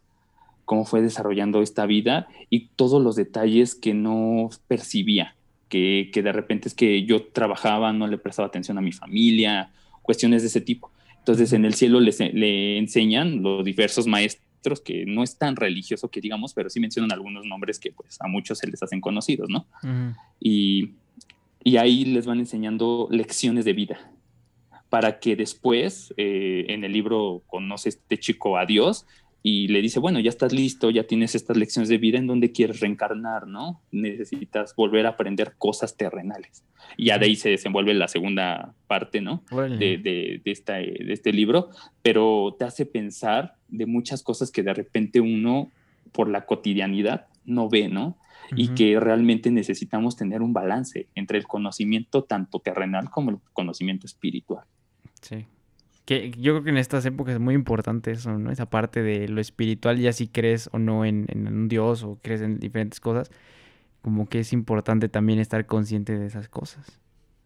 cómo 0.65 0.85
fue 0.85 1.01
desarrollando 1.01 1.61
esta 1.61 1.85
vida 1.85 2.27
y 2.49 2.67
todos 2.75 3.01
los 3.01 3.15
detalles 3.15 3.75
que 3.75 3.93
no 3.93 4.49
percibía, 4.67 5.35
que, 5.69 6.09
que, 6.13 6.21
de 6.21 6.31
repente 6.31 6.67
es 6.67 6.73
que 6.73 7.03
yo 7.05 7.23
trabajaba, 7.27 7.93
no 7.93 8.07
le 8.07 8.17
prestaba 8.17 8.47
atención 8.47 8.77
a 8.77 8.81
mi 8.81 8.91
familia, 8.91 9.71
cuestiones 10.01 10.41
de 10.43 10.47
ese 10.47 10.61
tipo. 10.61 10.91
Entonces 11.19 11.53
en 11.53 11.65
el 11.65 11.73
cielo 11.73 11.99
le, 11.99 12.11
le 12.33 12.77
enseñan 12.77 13.41
los 13.41 13.63
diversos 13.63 14.07
maestros 14.07 14.43
que 14.83 15.05
no 15.05 15.23
es 15.23 15.37
tan 15.37 15.55
religioso 15.55 16.09
que 16.09 16.21
digamos, 16.21 16.53
pero 16.53 16.69
sí 16.69 16.79
mencionan 16.79 17.11
algunos 17.11 17.45
nombres 17.45 17.79
que 17.79 17.91
pues 17.91 18.17
a 18.21 18.27
muchos 18.27 18.59
se 18.59 18.67
les 18.67 18.81
hacen 18.81 19.01
conocidos, 19.01 19.49
¿no? 19.49 19.65
y, 20.39 20.91
y, 21.63 21.77
ahí 21.77 22.05
les 22.05 22.25
van 22.25 22.39
enseñando 22.39 23.07
lecciones 23.11 23.65
de 23.65 23.73
vida 23.73 24.11
para 24.89 25.19
que 25.19 25.35
después 25.35 26.13
eh, 26.17 26.65
en 26.69 26.83
el 26.83 26.93
libro 26.93 27.41
conoce 27.47 27.89
este 27.89 28.19
chico 28.19 28.57
a 28.57 28.65
Dios 28.65 29.05
y 29.45 29.67
le 29.67 29.81
dice, 29.81 29.99
bueno, 29.99 30.21
ya 30.21 30.29
estás 30.29 30.53
listo, 30.53 30.89
ya 30.89 31.03
tienes 31.03 31.35
estas 31.35 31.57
lecciones 31.57 31.89
de 31.89 31.97
vida 31.97 32.17
en 32.17 32.27
donde 32.27 32.53
quieres 32.53 32.79
reencarnar, 32.79 33.45
¿no? 33.45 33.81
Necesitas 33.91 34.73
volver 34.73 35.05
a 35.05 35.09
aprender 35.09 35.55
cosas 35.57 35.97
terrenales. 35.97 36.63
Y 36.95 37.07
ya 37.07 37.17
de 37.17 37.25
ahí 37.25 37.35
se 37.35 37.49
desenvuelve 37.49 37.93
la 37.93 38.07
segunda 38.07 38.73
parte, 38.87 39.19
¿no? 39.19 39.43
De, 39.51 39.97
de, 39.97 40.41
esta, 40.45 40.75
de 40.75 41.11
este 41.11 41.33
libro, 41.33 41.69
pero 42.01 42.55
te 42.57 42.63
hace 42.63 42.85
pensar 42.85 43.55
de 43.67 43.85
muchas 43.85 44.23
cosas 44.23 44.49
que 44.49 44.63
de 44.63 44.73
repente 44.73 45.19
uno, 45.19 45.69
por 46.13 46.29
la 46.29 46.45
cotidianidad, 46.45 47.27
no 47.43 47.67
ve, 47.67 47.89
¿no? 47.89 48.17
Y 48.55 48.69
que 48.69 48.97
realmente 48.97 49.51
necesitamos 49.51 50.15
tener 50.15 50.41
un 50.41 50.53
balance 50.53 51.07
entre 51.15 51.37
el 51.37 51.47
conocimiento 51.47 52.23
tanto 52.23 52.59
terrenal 52.59 53.09
como 53.09 53.31
el 53.31 53.37
conocimiento 53.51 54.07
espiritual. 54.07 54.63
Sí. 55.21 55.45
Que 56.05 56.31
yo 56.31 56.53
creo 56.53 56.63
que 56.63 56.69
en 56.71 56.77
estas 56.77 57.05
épocas 57.05 57.35
es 57.35 57.39
muy 57.39 57.55
importante 57.55 58.11
eso, 58.11 58.37
¿no? 58.37 58.51
Esa 58.51 58.69
parte 58.69 59.01
de 59.03 59.27
lo 59.29 59.39
espiritual, 59.39 59.99
ya 59.99 60.11
si 60.13 60.27
crees 60.27 60.69
o 60.73 60.79
no 60.79 61.05
en, 61.05 61.27
un 61.47 61.69
Dios 61.69 62.03
o 62.03 62.19
crees 62.21 62.41
en 62.41 62.59
diferentes 62.59 62.99
cosas, 62.99 63.31
como 64.01 64.27
que 64.27 64.39
es 64.39 64.53
importante 64.53 65.09
también 65.09 65.39
estar 65.39 65.65
consciente 65.65 66.17
de 66.17 66.25
esas 66.27 66.49
cosas. 66.49 66.99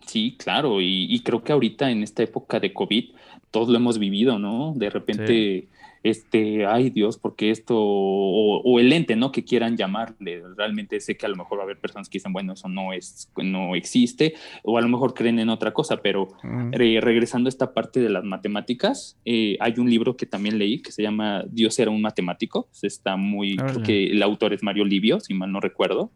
Sí, 0.05 0.35
claro, 0.37 0.81
y, 0.81 1.19
creo 1.23 1.43
que 1.43 1.51
ahorita 1.51 1.91
en 1.91 2.03
esta 2.03 2.23
época 2.23 2.59
de 2.59 2.73
COVID 2.73 3.11
todos 3.51 3.69
lo 3.69 3.77
hemos 3.77 3.99
vivido, 3.99 4.39
¿no? 4.39 4.73
De 4.75 4.89
repente 4.89 5.67
este, 6.03 6.65
ay 6.65 6.89
Dios, 6.89 7.17
porque 7.17 7.51
esto, 7.51 7.75
o, 7.77 8.79
el 8.79 8.93
ente, 8.93 9.15
¿no? 9.15 9.31
Que 9.31 9.43
quieran 9.43 9.77
llamarle. 9.77 10.43
Realmente 10.55 10.99
sé 10.99 11.17
que 11.17 11.25
a 11.25 11.29
lo 11.29 11.35
mejor 11.35 11.57
va 11.57 11.63
a 11.63 11.65
haber 11.65 11.79
personas 11.79 12.09
que 12.09 12.17
dicen, 12.17 12.33
bueno, 12.33 12.53
eso 12.53 12.69
no, 12.69 12.93
es, 12.93 13.31
no 13.37 13.75
existe, 13.75 14.35
o 14.63 14.77
a 14.77 14.81
lo 14.81 14.87
mejor 14.87 15.13
creen 15.13 15.39
en 15.39 15.49
otra 15.49 15.73
cosa, 15.73 15.97
pero 15.97 16.29
regresando 16.43 17.47
a 17.47 17.49
esta 17.49 17.73
parte 17.73 17.99
de 17.99 18.09
las 18.09 18.23
matemáticas, 18.23 19.17
eh, 19.25 19.57
hay 19.59 19.73
un 19.77 19.89
libro 19.89 20.15
que 20.15 20.25
también 20.25 20.57
leí 20.57 20.81
que 20.81 20.91
se 20.91 21.03
llama 21.03 21.43
Dios 21.49 21.77
era 21.79 21.91
un 21.91 22.01
matemático. 22.01 22.69
Está 22.81 23.17
muy, 23.17 23.57
creo 23.57 23.83
que 23.83 24.11
el 24.11 24.23
autor 24.23 24.53
es 24.53 24.63
Mario 24.63 24.85
Livio, 24.85 25.19
si 25.19 25.33
mal 25.33 25.51
no 25.51 25.59
recuerdo. 25.59 26.11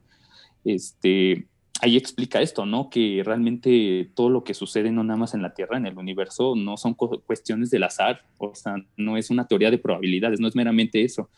Este, 0.64 1.48
ahí 1.82 1.98
explica 1.98 2.42
esto, 2.42 2.66
¿no? 2.66 2.90
Que 2.90 3.24
realmente 3.26 4.12
todo 4.14 4.30
lo 4.30 4.44
que 4.44 4.54
sucede 4.54 4.92
no 4.92 5.04
nada 5.04 5.18
más 5.18 5.34
en 5.34 5.42
la 5.42 5.54
Tierra, 5.54 5.78
en 5.78 5.88
el 5.88 5.98
universo, 5.98 6.56
no 6.56 6.78
son 6.78 6.94
cuestiones 6.94 7.72
del 7.72 7.84
azar, 7.84 8.22
o 8.38 8.54
sea, 8.54 8.76
no 8.98 9.18
es 9.18 9.32
una 9.32 9.48
teoría 9.48 9.72
de 9.72 9.80
probabilidades, 9.80 10.40
no 10.40 10.48
es 10.48 10.56
meramente 10.56 11.04
eso. 11.04 11.30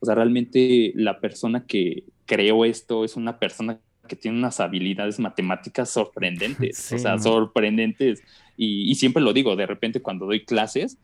O 0.00 0.06
sea, 0.06 0.14
realmente 0.14 0.92
la 0.94 1.20
persona 1.20 1.66
que 1.66 2.04
creó 2.24 2.64
esto 2.64 3.04
es 3.04 3.16
una 3.16 3.38
persona 3.38 3.78
que 4.08 4.16
tiene 4.16 4.38
unas 4.38 4.60
habilidades 4.60 5.18
matemáticas 5.18 5.90
sorprendentes, 5.90 6.92
o 6.92 6.98
sea, 6.98 7.18
sorprendentes. 7.18 8.22
Y, 8.56 8.94
siempre 8.94 9.22
lo 9.22 9.34
digo, 9.34 9.56
de 9.56 9.66
repente 9.66 10.00
cuando 10.00 10.24
doy 10.24 10.44
clases, 10.44 10.96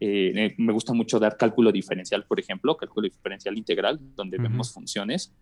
eh, 0.00 0.54
me 0.58 0.72
gusta 0.72 0.92
mucho 0.92 1.20
dar 1.20 1.36
cálculo 1.36 1.70
diferencial, 1.70 2.24
por 2.24 2.40
ejemplo, 2.40 2.76
cálculo 2.76 3.08
diferencial 3.08 3.56
integral, 3.56 4.00
donde 4.16 4.38
vemos 4.38 4.72
funciones 4.72 5.32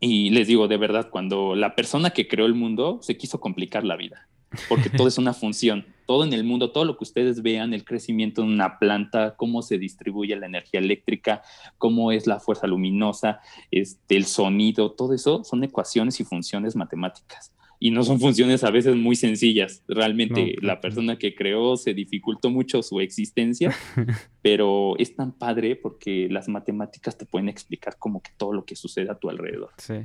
y 0.00 0.30
les 0.30 0.48
digo, 0.48 0.68
de 0.68 0.76
verdad, 0.76 1.08
cuando 1.10 1.54
la 1.54 1.74
persona 1.74 2.10
que 2.10 2.28
creó 2.28 2.46
el 2.46 2.54
mundo 2.54 2.98
se 3.02 3.16
quiso 3.16 3.40
complicar 3.40 3.84
la 3.84 3.96
vida, 3.96 4.28
porque 4.68 4.90
todo 4.90 5.08
es 5.08 5.18
una 5.18 5.32
función, 5.34 5.86
todo 6.06 6.24
en 6.24 6.32
el 6.32 6.44
mundo, 6.44 6.72
todo 6.72 6.84
lo 6.84 6.96
que 6.96 7.04
ustedes 7.04 7.42
vean, 7.42 7.72
el 7.72 7.84
crecimiento 7.84 8.42
de 8.42 8.48
una 8.48 8.78
planta, 8.78 9.34
cómo 9.36 9.62
se 9.62 9.78
distribuye 9.78 10.36
la 10.36 10.46
energía 10.46 10.80
eléctrica, 10.80 11.42
cómo 11.78 12.12
es 12.12 12.26
la 12.26 12.40
fuerza 12.40 12.66
luminosa, 12.66 13.40
este, 13.70 14.16
el 14.16 14.26
sonido, 14.26 14.92
todo 14.92 15.14
eso 15.14 15.44
son 15.44 15.64
ecuaciones 15.64 16.20
y 16.20 16.24
funciones 16.24 16.76
matemáticas 16.76 17.52
y 17.84 17.90
no 17.90 18.02
son 18.02 18.18
funciones 18.18 18.64
a 18.64 18.70
veces 18.70 18.96
muy 18.96 19.14
sencillas. 19.14 19.82
Realmente 19.86 20.56
la 20.62 20.80
persona 20.80 21.18
que 21.18 21.34
creó 21.34 21.76
se 21.76 21.92
dificultó 21.92 22.48
mucho 22.48 22.82
su 22.82 22.98
existencia, 23.00 23.74
pero 24.40 24.96
es 24.96 25.14
tan 25.14 25.32
padre 25.32 25.76
porque 25.76 26.26
las 26.30 26.48
matemáticas 26.48 27.18
te 27.18 27.26
pueden 27.26 27.50
explicar 27.50 27.98
como 27.98 28.22
que 28.22 28.30
todo 28.38 28.54
lo 28.54 28.64
que 28.64 28.74
sucede 28.74 29.10
a 29.10 29.16
tu 29.16 29.28
alrededor. 29.28 29.68
Sí. 29.76 29.96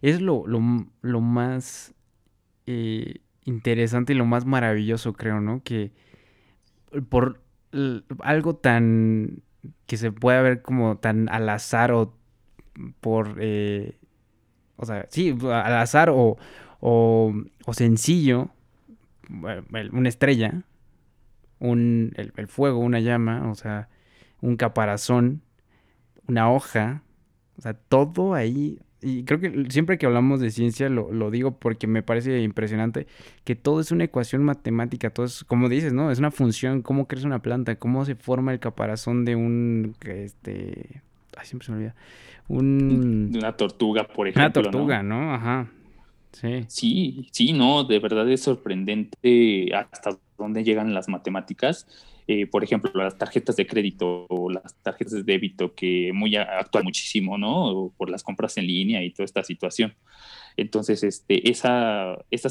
Es 0.00 0.20
lo, 0.20 0.44
más 1.20 1.92
eh, 2.66 3.16
interesante 3.44 4.12
y 4.12 4.16
lo 4.16 4.24
más 4.24 4.46
maravilloso, 4.46 5.12
creo, 5.12 5.40
¿no? 5.40 5.60
Que 5.64 5.90
por 7.08 7.42
algo 8.20 8.54
tan 8.54 9.42
que 9.86 9.96
se 9.96 10.12
puede 10.12 10.40
ver 10.40 10.62
como 10.62 10.98
tan 10.98 11.28
al 11.30 11.48
azar 11.48 11.90
o 11.90 12.14
por... 13.00 13.38
Eh, 13.40 13.98
o 14.76 14.86
sea, 14.86 15.08
sí, 15.10 15.36
al 15.42 15.74
azar 15.74 16.10
o, 16.10 16.36
o, 16.80 17.34
sencillo, 17.72 18.50
una 19.28 20.08
estrella, 20.08 20.62
un, 21.58 22.12
el, 22.16 22.48
fuego, 22.48 22.78
una 22.78 23.00
llama, 23.00 23.50
o 23.50 23.54
sea, 23.54 23.88
un 24.40 24.56
caparazón, 24.56 25.42
una 26.26 26.50
hoja, 26.50 27.02
o 27.58 27.62
sea, 27.62 27.74
todo 27.74 28.34
ahí. 28.34 28.78
Y 29.00 29.24
creo 29.24 29.38
que 29.38 29.66
siempre 29.70 29.96
que 29.96 30.06
hablamos 30.06 30.40
de 30.40 30.50
ciencia 30.50 30.88
lo, 30.88 31.12
lo, 31.12 31.30
digo 31.30 31.52
porque 31.58 31.86
me 31.86 32.02
parece 32.02 32.42
impresionante 32.42 33.06
que 33.44 33.54
todo 33.54 33.80
es 33.80 33.92
una 33.92 34.04
ecuación 34.04 34.42
matemática, 34.42 35.10
todo 35.10 35.26
es, 35.26 35.44
como 35.44 35.68
dices, 35.68 35.92
¿no? 35.92 36.10
Es 36.10 36.18
una 36.18 36.32
función, 36.32 36.82
cómo 36.82 37.06
crece 37.06 37.26
una 37.26 37.40
planta, 37.40 37.76
cómo 37.76 38.04
se 38.04 38.16
forma 38.16 38.52
el 38.52 38.58
caparazón 38.58 39.24
de 39.24 39.36
un, 39.36 39.94
este, 40.04 41.02
ay, 41.36 41.46
siempre 41.46 41.66
se 41.66 41.72
me 41.72 41.78
olvida, 41.78 41.94
un... 42.48 43.30
De 43.30 43.38
una 43.38 43.56
tortuga, 43.56 44.04
por 44.04 44.26
ejemplo. 44.26 44.62
Una 44.62 44.70
tortuga, 44.70 45.02
¿no? 45.04 45.32
Ajá. 45.32 45.68
Sí. 46.40 46.64
sí, 47.32 47.52
no, 47.52 47.84
de 47.84 47.98
verdad 47.98 48.30
es 48.30 48.42
sorprendente 48.42 49.74
hasta 49.74 50.18
dónde 50.36 50.62
llegan 50.62 50.94
las 50.94 51.08
matemáticas. 51.08 51.86
Eh, 52.30 52.46
por 52.46 52.62
ejemplo, 52.62 52.92
las 52.94 53.16
tarjetas 53.16 53.56
de 53.56 53.66
crédito 53.66 54.26
o 54.28 54.50
las 54.50 54.74
tarjetas 54.82 55.14
de 55.14 55.22
débito 55.22 55.74
que 55.74 56.12
muy 56.12 56.36
actúan 56.36 56.84
muchísimo, 56.84 57.38
¿no? 57.38 57.92
Por 57.96 58.10
las 58.10 58.22
compras 58.22 58.58
en 58.58 58.66
línea 58.66 59.02
y 59.02 59.10
toda 59.10 59.24
esta 59.24 59.42
situación. 59.42 59.94
Entonces, 60.58 61.02
este, 61.02 61.50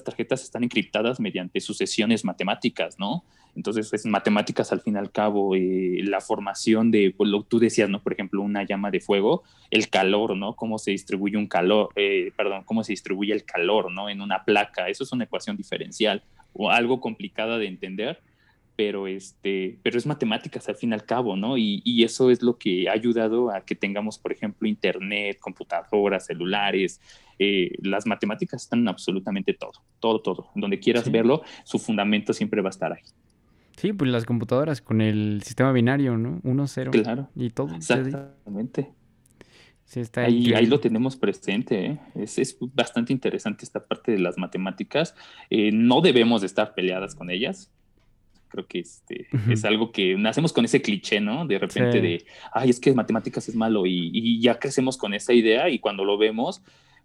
tarjetas 0.03 0.41
están 0.41 0.63
encriptadas 0.63 1.19
mediante 1.19 1.59
sucesiones 1.59 2.25
matemáticas, 2.25 2.97
¿no? 2.97 3.23
Entonces, 3.57 3.91
es 3.91 4.05
matemáticas 4.05 4.71
al 4.71 4.81
fin 4.81 4.93
y 4.93 4.97
al 4.99 5.11
cabo, 5.11 5.55
eh, 5.55 6.01
la 6.03 6.21
formación 6.21 6.91
de, 6.91 7.11
pues, 7.17 7.27
lo 7.27 7.41
que 7.41 7.49
tú 7.49 7.59
decías, 7.59 7.89
¿no? 7.89 8.03
Por 8.03 8.13
ejemplo, 8.13 8.43
una 8.43 8.63
llama 8.63 8.91
de 8.91 8.99
fuego, 8.99 9.41
el 9.71 9.89
calor, 9.89 10.37
¿no? 10.37 10.55
Cómo 10.55 10.77
se 10.77 10.91
distribuye 10.91 11.37
un 11.37 11.47
calor, 11.47 11.89
eh, 11.95 12.31
perdón, 12.37 12.61
cómo 12.65 12.83
se 12.83 12.93
distribuye 12.93 13.33
el 13.33 13.45
calor, 13.45 13.91
¿no? 13.91 14.09
En 14.09 14.21
una 14.21 14.45
placa, 14.45 14.89
eso 14.89 15.03
es 15.03 15.11
una 15.11 15.23
ecuación 15.23 15.57
diferencial 15.57 16.23
o 16.53 16.69
algo 16.69 17.01
complicada 17.01 17.57
de 17.57 17.65
entender, 17.65 18.21
pero, 18.75 19.07
este, 19.07 19.79
pero 19.81 19.97
es 19.97 20.05
matemáticas 20.05 20.69
al 20.69 20.75
fin 20.75 20.91
y 20.91 20.93
al 20.93 21.03
cabo, 21.03 21.35
¿no? 21.35 21.57
Y, 21.57 21.81
y, 21.83 22.03
eso 22.03 22.29
es 22.29 22.43
lo 22.43 22.59
que 22.59 22.87
ha 22.87 22.91
ayudado 22.91 23.49
a 23.49 23.61
que 23.61 23.73
tengamos, 23.73 24.19
por 24.19 24.31
ejemplo, 24.31 24.67
internet, 24.67 25.39
computadoras, 25.39 26.27
celulares. 26.27 27.01
Eh, 27.39 27.71
las 27.81 28.05
matemáticas 28.05 28.61
están 28.61 28.81
en 28.81 28.89
absolutamente 28.89 29.55
todo, 29.55 29.81
todo, 29.99 30.21
todo. 30.21 30.51
Donde 30.53 30.79
quieras 30.79 31.09
verlo, 31.11 31.41
su 31.63 31.79
fundamento 31.79 32.33
siempre 32.33 32.61
va 32.61 32.69
a 32.69 32.77
estar 32.77 32.93
ahí. 32.93 33.01
Sí, 33.77 33.93
pues 33.93 34.11
las 34.11 34.25
computadoras 34.25 34.81
con 34.81 35.01
el 35.01 35.41
sistema 35.43 35.71
binario, 35.71 36.17
¿no? 36.17 36.41
1-0. 36.41 36.91
Claro. 36.91 37.29
Y 37.35 37.51
todo. 37.51 37.73
Exactamente. 37.75 38.91
Sí, 39.85 40.01
está 40.01 40.25
ahí, 40.25 40.51
ahí 40.53 40.65
lo 40.65 40.81
tenemos 40.81 41.15
presente. 41.15 41.85
¿eh? 41.85 41.99
Es, 42.15 42.37
es, 42.37 42.57
bastante 42.59 43.13
interesante 43.13 43.63
esta 43.63 43.85
parte 43.85 44.11
de 44.11 44.19
las 44.19 44.37
matemáticas. 44.37 45.15
Eh, 45.49 45.71
no 45.71 46.01
debemos 46.01 46.41
de 46.41 46.47
estar 46.47 46.73
peleadas 46.73 47.15
con 47.15 47.29
ellas 47.29 47.71
Creo 48.47 48.67
que 48.67 48.79
este, 48.79 49.27
es 49.49 49.65
algo 49.65 49.91
que 49.91 50.15
nacemos 50.15 50.53
con 50.53 50.65
ese 50.65 50.81
cliché, 50.81 51.19
¿no? 51.19 51.45
De 51.45 51.59
repente 51.59 52.01
de, 52.01 52.25
ay, 52.53 52.69
es 52.69 52.79
que 52.79 52.93
matemáticas 52.93 53.47
es 53.49 53.55
malo 53.55 53.85
y, 53.85 54.39
ya 54.41 54.59
crecemos 54.59 54.97
con 54.97 55.13
esa 55.13 55.33
idea 55.33 55.69
y 55.69 55.79
cuando 55.79 56.05
lo 56.05 56.17
vemos, 56.17 56.61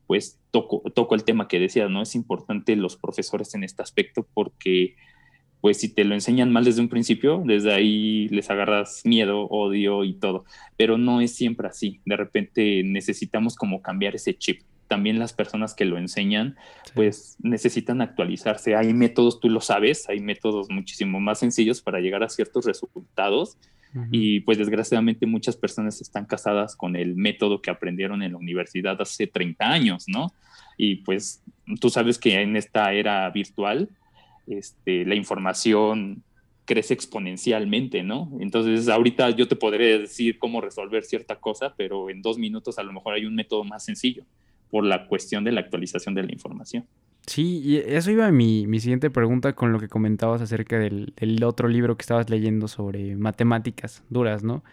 pues 0.06 0.38
toco, 0.50 0.82
toco 0.94 1.14
el 1.14 1.24
tema 1.24 1.48
que 1.48 1.58
decías, 1.58 1.90
¿no? 1.90 2.02
Es 2.02 2.14
importante 2.14 2.76
los 2.76 2.96
profesores 2.96 3.54
en 3.54 3.64
este 3.64 3.82
aspecto 3.82 4.26
porque 4.34 4.94
pues 5.62 5.78
si 5.78 5.88
te 5.88 6.04
lo 6.04 6.14
enseñan 6.14 6.52
mal 6.52 6.64
desde 6.64 6.80
un 6.80 6.88
principio, 6.88 7.40
desde 7.46 7.72
ahí 7.72 8.28
les 8.30 8.50
agarras 8.50 9.02
miedo, 9.04 9.46
odio 9.46 10.02
y 10.02 10.14
todo. 10.14 10.44
Pero 10.76 10.98
no 10.98 11.20
es 11.20 11.36
siempre 11.36 11.68
así. 11.68 12.00
De 12.04 12.16
repente 12.16 12.82
necesitamos 12.84 13.54
como 13.54 13.80
cambiar 13.80 14.16
ese 14.16 14.34
chip. 14.34 14.62
También 14.88 15.20
las 15.20 15.32
personas 15.32 15.72
que 15.74 15.84
lo 15.84 15.98
enseñan, 15.98 16.56
pues 16.96 17.36
necesitan 17.38 18.00
actualizarse. 18.02 18.74
Hay 18.74 18.92
métodos, 18.92 19.38
tú 19.38 19.48
lo 19.48 19.60
sabes, 19.60 20.08
hay 20.08 20.18
métodos 20.18 20.68
muchísimo 20.68 21.20
más 21.20 21.38
sencillos 21.38 21.80
para 21.80 22.00
llegar 22.00 22.24
a 22.24 22.28
ciertos 22.28 22.66
resultados. 22.66 23.56
Y 24.10 24.40
pues 24.40 24.58
desgraciadamente 24.58 25.26
muchas 25.26 25.56
personas 25.56 26.00
están 26.00 26.24
casadas 26.24 26.74
con 26.74 26.96
el 26.96 27.14
método 27.14 27.62
que 27.62 27.70
aprendieron 27.70 28.24
en 28.24 28.32
la 28.32 28.38
universidad 28.38 29.00
hace 29.00 29.28
30 29.28 29.64
años, 29.64 30.04
¿no? 30.08 30.32
Y 30.76 30.96
pues 30.96 31.44
tú 31.78 31.88
sabes 31.88 32.18
que 32.18 32.40
en 32.40 32.56
esta 32.56 32.92
era 32.94 33.30
virtual, 33.30 33.90
este, 34.46 35.04
la 35.04 35.14
información 35.14 36.22
crece 36.64 36.94
exponencialmente, 36.94 38.02
¿no? 38.02 38.30
Entonces, 38.40 38.88
ahorita 38.88 39.30
yo 39.30 39.48
te 39.48 39.56
podré 39.56 39.98
decir 39.98 40.38
cómo 40.38 40.60
resolver 40.60 41.04
cierta 41.04 41.36
cosa, 41.40 41.74
pero 41.76 42.08
en 42.08 42.22
dos 42.22 42.38
minutos 42.38 42.78
a 42.78 42.82
lo 42.82 42.92
mejor 42.92 43.14
hay 43.14 43.26
un 43.26 43.34
método 43.34 43.64
más 43.64 43.84
sencillo 43.84 44.24
por 44.70 44.84
la 44.84 45.06
cuestión 45.06 45.44
de 45.44 45.52
la 45.52 45.60
actualización 45.60 46.14
de 46.14 46.22
la 46.22 46.32
información. 46.32 46.86
Sí, 47.26 47.60
y 47.64 47.76
eso 47.76 48.10
iba 48.10 48.26
a 48.26 48.32
mi, 48.32 48.66
mi 48.66 48.80
siguiente 48.80 49.10
pregunta 49.10 49.54
con 49.54 49.72
lo 49.72 49.78
que 49.78 49.88
comentabas 49.88 50.40
acerca 50.40 50.78
del, 50.78 51.12
otro 51.44 51.68
libro 51.68 51.96
que 51.96 52.02
estabas 52.02 52.30
leyendo 52.30 52.68
sobre 52.68 53.16
matemáticas 53.16 54.02
duras, 54.08 54.42
¿no? 54.42 54.64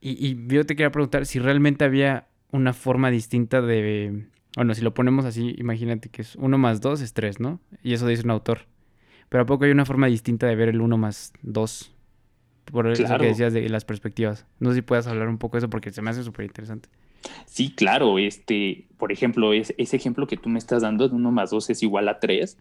Y, 0.00 0.24
y 0.24 0.46
yo 0.46 0.66
te 0.66 0.76
quería 0.76 0.92
preguntar 0.92 1.26
si 1.26 1.38
realmente 1.38 1.84
había 1.84 2.28
una 2.52 2.72
forma 2.72 3.10
distinta 3.10 3.60
de... 3.60 4.26
Bueno, 4.54 4.74
si 4.74 4.82
lo 4.82 4.94
ponemos 4.94 5.24
así, 5.24 5.54
imagínate 5.58 6.10
que 6.10 6.22
es 6.22 6.36
uno 6.36 6.58
más 6.58 6.80
dos 6.80 7.00
es 7.00 7.12
tres, 7.12 7.40
¿no? 7.40 7.60
Y 7.82 7.94
eso 7.94 8.06
dice 8.06 8.22
un 8.22 8.30
autor. 8.30 8.66
Pero 9.28 9.42
¿a 9.42 9.46
poco 9.46 9.64
hay 9.64 9.70
una 9.70 9.84
forma 9.84 10.06
distinta 10.06 10.46
de 10.46 10.56
ver 10.56 10.68
el 10.68 10.80
1 10.80 10.96
más 10.96 11.32
2? 11.42 11.90
Por 12.70 12.90
eso 12.90 13.18
que 13.18 13.26
decías 13.26 13.52
de 13.52 13.68
las 13.68 13.84
perspectivas. 13.84 14.46
No 14.58 14.70
sé 14.70 14.76
si 14.76 14.82
puedas 14.82 15.06
hablar 15.06 15.28
un 15.28 15.38
poco 15.38 15.56
de 15.56 15.58
eso 15.58 15.70
porque 15.70 15.90
se 15.90 16.02
me 16.02 16.10
hace 16.10 16.22
súper 16.22 16.46
interesante. 16.46 16.88
Sí, 17.46 17.74
claro. 17.74 18.18
Este, 18.18 18.86
por 18.96 19.12
ejemplo, 19.12 19.52
ese 19.52 19.96
ejemplo 19.96 20.26
que 20.26 20.36
tú 20.36 20.48
me 20.48 20.58
estás 20.58 20.82
dando 20.82 21.08
de 21.08 21.14
1 21.14 21.30
más 21.30 21.50
2 21.50 21.70
es 21.70 21.82
igual 21.82 22.08
a 22.08 22.20
3. 22.20 22.58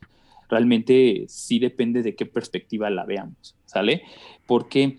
Realmente 0.49 1.25
sí 1.27 1.59
depende 1.59 2.03
de 2.03 2.15
qué 2.15 2.25
perspectiva 2.25 2.89
la 2.89 3.05
veamos, 3.05 3.55
¿sale? 3.65 4.03
Porque 4.45 4.97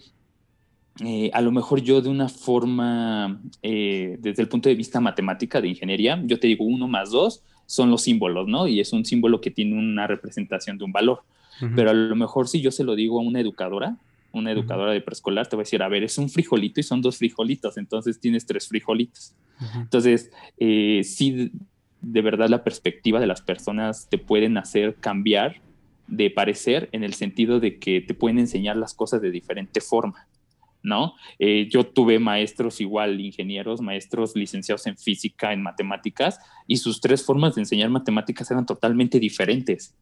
eh, 1.04 1.30
a 1.32 1.40
lo 1.40 1.52
mejor 1.52 1.82
yo 1.82 2.00
de 2.00 2.08
una 2.08 2.28
forma, 2.28 3.40
eh, 3.62 4.16
desde 4.20 4.42
el 4.42 4.48
punto 4.48 4.68
de 4.68 4.74
vista 4.74 5.00
matemática 5.00 5.60
de 5.60 5.68
ingeniería, 5.68 6.20
yo 6.24 6.38
te 6.38 6.46
digo 6.46 6.64
1 6.64 6.88
más 6.88 7.10
2 7.10 7.42
son 7.66 7.90
los 7.90 8.02
símbolos, 8.02 8.46
¿no? 8.46 8.66
Y 8.66 8.80
es 8.80 8.92
un 8.92 9.04
símbolo 9.04 9.40
que 9.40 9.50
tiene 9.50 9.78
una 9.78 10.06
representación 10.06 10.78
de 10.78 10.84
un 10.84 10.92
valor. 10.92 11.22
Pero 11.74 11.90
a 11.90 11.94
lo 11.94 12.16
mejor 12.16 12.48
si 12.48 12.60
yo 12.60 12.70
se 12.70 12.84
lo 12.84 12.94
digo 12.94 13.20
a 13.20 13.22
una 13.22 13.40
educadora, 13.40 13.96
una 14.32 14.50
educadora 14.50 14.92
de 14.92 15.00
preescolar, 15.00 15.46
te 15.46 15.56
va 15.56 15.62
a 15.62 15.64
decir, 15.64 15.82
a 15.82 15.88
ver, 15.88 16.02
es 16.02 16.18
un 16.18 16.28
frijolito 16.28 16.80
y 16.80 16.82
son 16.82 17.00
dos 17.00 17.18
frijolitos, 17.18 17.76
entonces 17.76 18.20
tienes 18.20 18.46
tres 18.46 18.68
frijolitos. 18.68 19.34
Entonces, 19.76 20.30
eh, 20.58 21.02
sí, 21.04 21.52
de 22.00 22.22
verdad 22.22 22.48
la 22.48 22.64
perspectiva 22.64 23.20
de 23.20 23.26
las 23.26 23.40
personas 23.40 24.08
te 24.08 24.18
pueden 24.18 24.58
hacer 24.58 24.96
cambiar 24.96 25.60
de 26.06 26.30
parecer 26.30 26.88
en 26.92 27.04
el 27.04 27.14
sentido 27.14 27.60
de 27.60 27.78
que 27.78 28.00
te 28.00 28.14
pueden 28.14 28.38
enseñar 28.38 28.76
las 28.76 28.94
cosas 28.94 29.22
de 29.22 29.30
diferente 29.30 29.80
forma. 29.80 30.26
¿no? 30.82 31.14
Eh, 31.38 31.66
yo 31.70 31.86
tuve 31.86 32.18
maestros 32.18 32.80
igual, 32.80 33.18
ingenieros, 33.18 33.80
maestros 33.80 34.36
licenciados 34.36 34.86
en 34.86 34.98
física, 34.98 35.54
en 35.54 35.62
matemáticas, 35.62 36.38
y 36.66 36.76
sus 36.76 37.00
tres 37.00 37.24
formas 37.24 37.54
de 37.54 37.62
enseñar 37.62 37.88
matemáticas 37.88 38.50
eran 38.50 38.66
totalmente 38.66 39.18
diferentes 39.18 39.94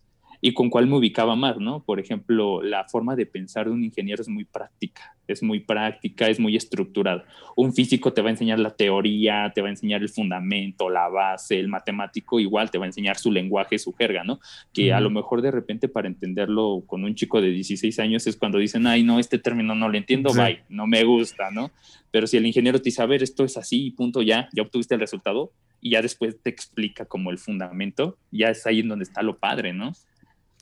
y 0.44 0.54
con 0.54 0.70
cuál 0.70 0.88
me 0.88 0.96
ubicaba 0.96 1.36
más, 1.36 1.58
¿no? 1.58 1.84
Por 1.84 2.00
ejemplo, 2.00 2.62
la 2.62 2.82
forma 2.88 3.14
de 3.14 3.26
pensar 3.26 3.66
de 3.66 3.70
un 3.70 3.84
ingeniero 3.84 4.20
es 4.20 4.28
muy 4.28 4.44
práctica, 4.44 5.16
es 5.28 5.40
muy 5.40 5.60
práctica, 5.60 6.28
es 6.28 6.40
muy 6.40 6.56
estructurada. 6.56 7.24
Un 7.54 7.72
físico 7.72 8.12
te 8.12 8.22
va 8.22 8.28
a 8.28 8.32
enseñar 8.32 8.58
la 8.58 8.74
teoría, 8.74 9.52
te 9.54 9.60
va 9.62 9.68
a 9.68 9.70
enseñar 9.70 10.02
el 10.02 10.08
fundamento, 10.08 10.90
la 10.90 11.08
base, 11.08 11.60
el 11.60 11.68
matemático 11.68 12.40
igual 12.40 12.72
te 12.72 12.78
va 12.78 12.86
a 12.86 12.88
enseñar 12.88 13.18
su 13.18 13.30
lenguaje, 13.30 13.78
su 13.78 13.92
jerga, 13.92 14.24
¿no? 14.24 14.40
Que 14.72 14.92
a 14.92 14.98
lo 14.98 15.10
mejor 15.10 15.42
de 15.42 15.52
repente 15.52 15.88
para 15.88 16.08
entenderlo 16.08 16.82
con 16.88 17.04
un 17.04 17.14
chico 17.14 17.40
de 17.40 17.50
16 17.50 17.96
años 18.00 18.26
es 18.26 18.36
cuando 18.36 18.58
dicen, 18.58 18.84
ay, 18.88 19.04
no, 19.04 19.20
este 19.20 19.38
término 19.38 19.76
no 19.76 19.88
lo 19.88 19.96
entiendo, 19.96 20.34
bye, 20.34 20.64
no 20.68 20.88
me 20.88 21.04
gusta, 21.04 21.52
¿no? 21.52 21.70
Pero 22.10 22.26
si 22.26 22.36
el 22.36 22.46
ingeniero 22.46 22.80
te 22.80 22.86
dice, 22.86 23.00
a 23.00 23.06
ver, 23.06 23.22
esto 23.22 23.44
es 23.44 23.56
así, 23.56 23.92
punto, 23.92 24.22
ya, 24.22 24.48
ya 24.52 24.62
obtuviste 24.62 24.94
el 24.94 25.00
resultado, 25.00 25.52
y 25.80 25.90
ya 25.90 26.02
después 26.02 26.40
te 26.40 26.48
explica 26.48 27.04
como 27.06 27.30
el 27.30 27.38
fundamento, 27.38 28.16
ya 28.30 28.50
es 28.50 28.66
ahí 28.66 28.80
en 28.80 28.88
donde 28.88 29.02
está 29.02 29.22
lo 29.22 29.38
padre, 29.38 29.72
¿no? 29.72 29.92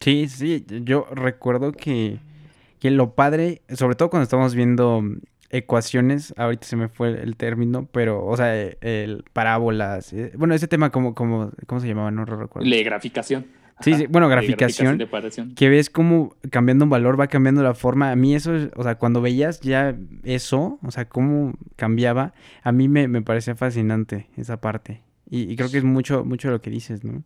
Sí, 0.01 0.29
sí, 0.29 0.65
yo 0.85 1.07
recuerdo 1.13 1.73
que, 1.73 2.19
lo 2.83 3.15
padre, 3.15 3.61
sobre 3.69 3.97
todo 3.97 4.09
cuando 4.09 4.25
estamos 4.25 4.55
viendo 4.55 5.03
ecuaciones, 5.51 6.33
ahorita 6.39 6.67
se 6.67 6.77
me 6.77 6.89
fue 6.89 7.21
el 7.23 7.37
término, 7.37 7.87
pero, 7.93 8.25
o 8.25 8.37
sea, 8.37 8.57
el 8.57 9.25
parábolas, 9.33 10.13
eh, 10.15 10.33
bueno, 10.37 10.55
ese 10.55 10.69
tema, 10.69 10.91
como, 10.91 11.15
como, 11.15 11.51
¿cómo 11.67 11.81
se 11.81 11.89
llamaba? 11.89 12.11
No 12.11 12.25
lo 12.25 12.37
recuerdo. 12.37 12.69
La 12.69 12.83
graficación. 12.83 13.47
Sí, 13.81 13.95
sí, 13.95 14.07
bueno, 14.09 14.29
graficación, 14.29 14.99
graficación 14.99 15.55
que 15.55 15.71
ves 15.71 15.89
cómo 15.89 16.35
cambiando 16.51 16.85
un 16.85 16.91
valor 16.91 17.19
va 17.19 17.29
cambiando 17.29 17.63
la 17.63 17.73
forma. 17.73 18.11
A 18.11 18.17
mí 18.17 18.35
eso, 18.35 18.53
o 18.77 18.83
sea, 18.83 18.97
cuando 18.97 19.23
veías 19.23 19.61
ya 19.61 19.97
eso, 20.23 20.79
o 20.83 20.91
sea, 20.91 21.07
cómo 21.07 21.55
cambiaba, 21.77 22.35
a 22.63 22.73
mí 22.73 22.89
me, 22.89 23.09
me 23.09 23.23
parecía 23.23 23.55
fascinante 23.55 24.29
esa 24.37 24.61
parte. 24.61 25.03
Y, 25.31 25.51
y 25.51 25.57
creo 25.57 25.71
que 25.71 25.79
es 25.79 25.85
mucho, 25.85 26.25
mucho 26.27 26.51
lo 26.51 26.61
que 26.61 26.69
dices, 26.69 27.05
¿no? 27.05 27.23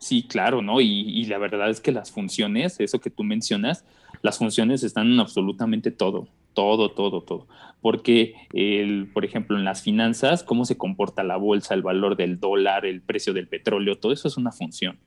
Sí, 0.00 0.22
claro, 0.22 0.62
¿no? 0.62 0.80
Y, 0.80 1.26
la 1.26 1.36
verdad 1.36 1.68
es 1.68 1.80
que 1.82 1.92
las 1.92 2.10
funciones, 2.10 2.80
eso 2.80 3.00
que 3.00 3.10
tú 3.10 3.22
mencionas, 3.22 3.84
las 4.22 4.38
funciones 4.38 4.82
están 4.82 5.12
en 5.12 5.20
absolutamente 5.20 5.90
todo, 5.90 6.26
todo, 6.54 6.90
todo, 6.90 7.20
todo. 7.20 7.46
Porque, 7.82 8.34
el, 8.54 9.10
por 9.12 9.26
ejemplo, 9.26 9.58
en 9.58 9.64
las 9.66 9.82
finanzas, 9.82 10.42
cómo 10.42 10.64
se 10.64 10.78
comporta 10.78 11.22
la 11.22 11.36
bolsa, 11.36 11.74
el 11.74 11.82
valor 11.82 12.16
del 12.16 12.40
dólar, 12.40 12.86
el 12.86 13.02
precio 13.02 13.34
del 13.34 13.46
petróleo, 13.46 13.98
todo 13.98 14.12
eso 14.12 14.26
es 14.26 14.38
una 14.38 14.52
función. 14.52 14.98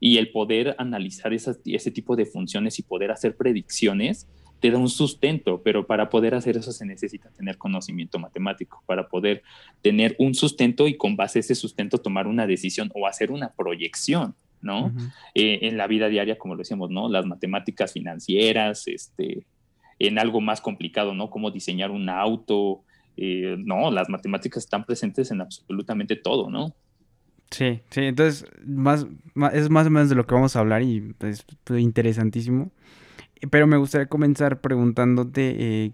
Y 0.00 0.18
el 0.18 0.32
poder 0.32 0.74
analizar 0.78 1.32
ese 1.32 1.90
tipo 1.92 2.16
de 2.16 2.26
funciones 2.26 2.80
y 2.80 2.82
poder 2.82 3.12
hacer 3.12 3.36
predicciones, 3.36 4.26
te 4.64 4.70
da 4.70 4.78
un 4.78 4.88
sustento, 4.88 5.60
pero 5.62 5.86
para 5.86 6.08
poder 6.08 6.34
hacer 6.34 6.56
eso 6.56 6.72
se 6.72 6.86
necesita 6.86 7.28
tener 7.28 7.58
conocimiento 7.58 8.18
matemático, 8.18 8.82
para 8.86 9.08
poder 9.08 9.42
tener 9.82 10.16
un 10.18 10.34
sustento 10.34 10.88
y 10.88 10.96
con 10.96 11.16
base 11.16 11.38
a 11.38 11.40
ese 11.40 11.54
sustento 11.54 11.98
tomar 11.98 12.26
una 12.26 12.46
decisión 12.46 12.90
o 12.94 13.06
hacer 13.06 13.30
una 13.30 13.52
proyección, 13.52 14.34
¿no? 14.62 14.90
Eh, 15.34 15.58
en 15.68 15.76
la 15.76 15.86
vida 15.86 16.08
diaria, 16.08 16.38
como 16.38 16.54
lo 16.54 16.60
decíamos, 16.60 16.88
¿no? 16.88 17.10
Las 17.10 17.26
matemáticas 17.26 17.92
financieras, 17.92 18.88
este, 18.88 19.44
en 19.98 20.18
algo 20.18 20.40
más 20.40 20.62
complicado, 20.62 21.12
¿no? 21.12 21.28
Como 21.28 21.50
diseñar 21.50 21.90
un 21.90 22.08
auto, 22.08 22.84
eh, 23.18 23.56
no, 23.58 23.90
las 23.90 24.08
matemáticas 24.08 24.64
están 24.64 24.86
presentes 24.86 25.30
en 25.30 25.42
absolutamente 25.42 26.16
todo, 26.16 26.48
¿no? 26.48 26.74
Sí, 27.50 27.82
sí, 27.90 28.00
entonces 28.00 28.46
más, 28.64 29.06
es 29.52 29.68
más 29.68 29.86
o 29.86 29.90
menos 29.90 30.08
de 30.08 30.14
lo 30.14 30.26
que 30.26 30.34
vamos 30.34 30.56
a 30.56 30.60
hablar 30.60 30.80
y 30.80 31.14
es 31.20 31.44
interesantísimo. 31.68 32.70
Pero 33.50 33.66
me 33.66 33.76
gustaría 33.76 34.06
comenzar 34.06 34.60
preguntándote 34.60 35.56
eh, 35.58 35.92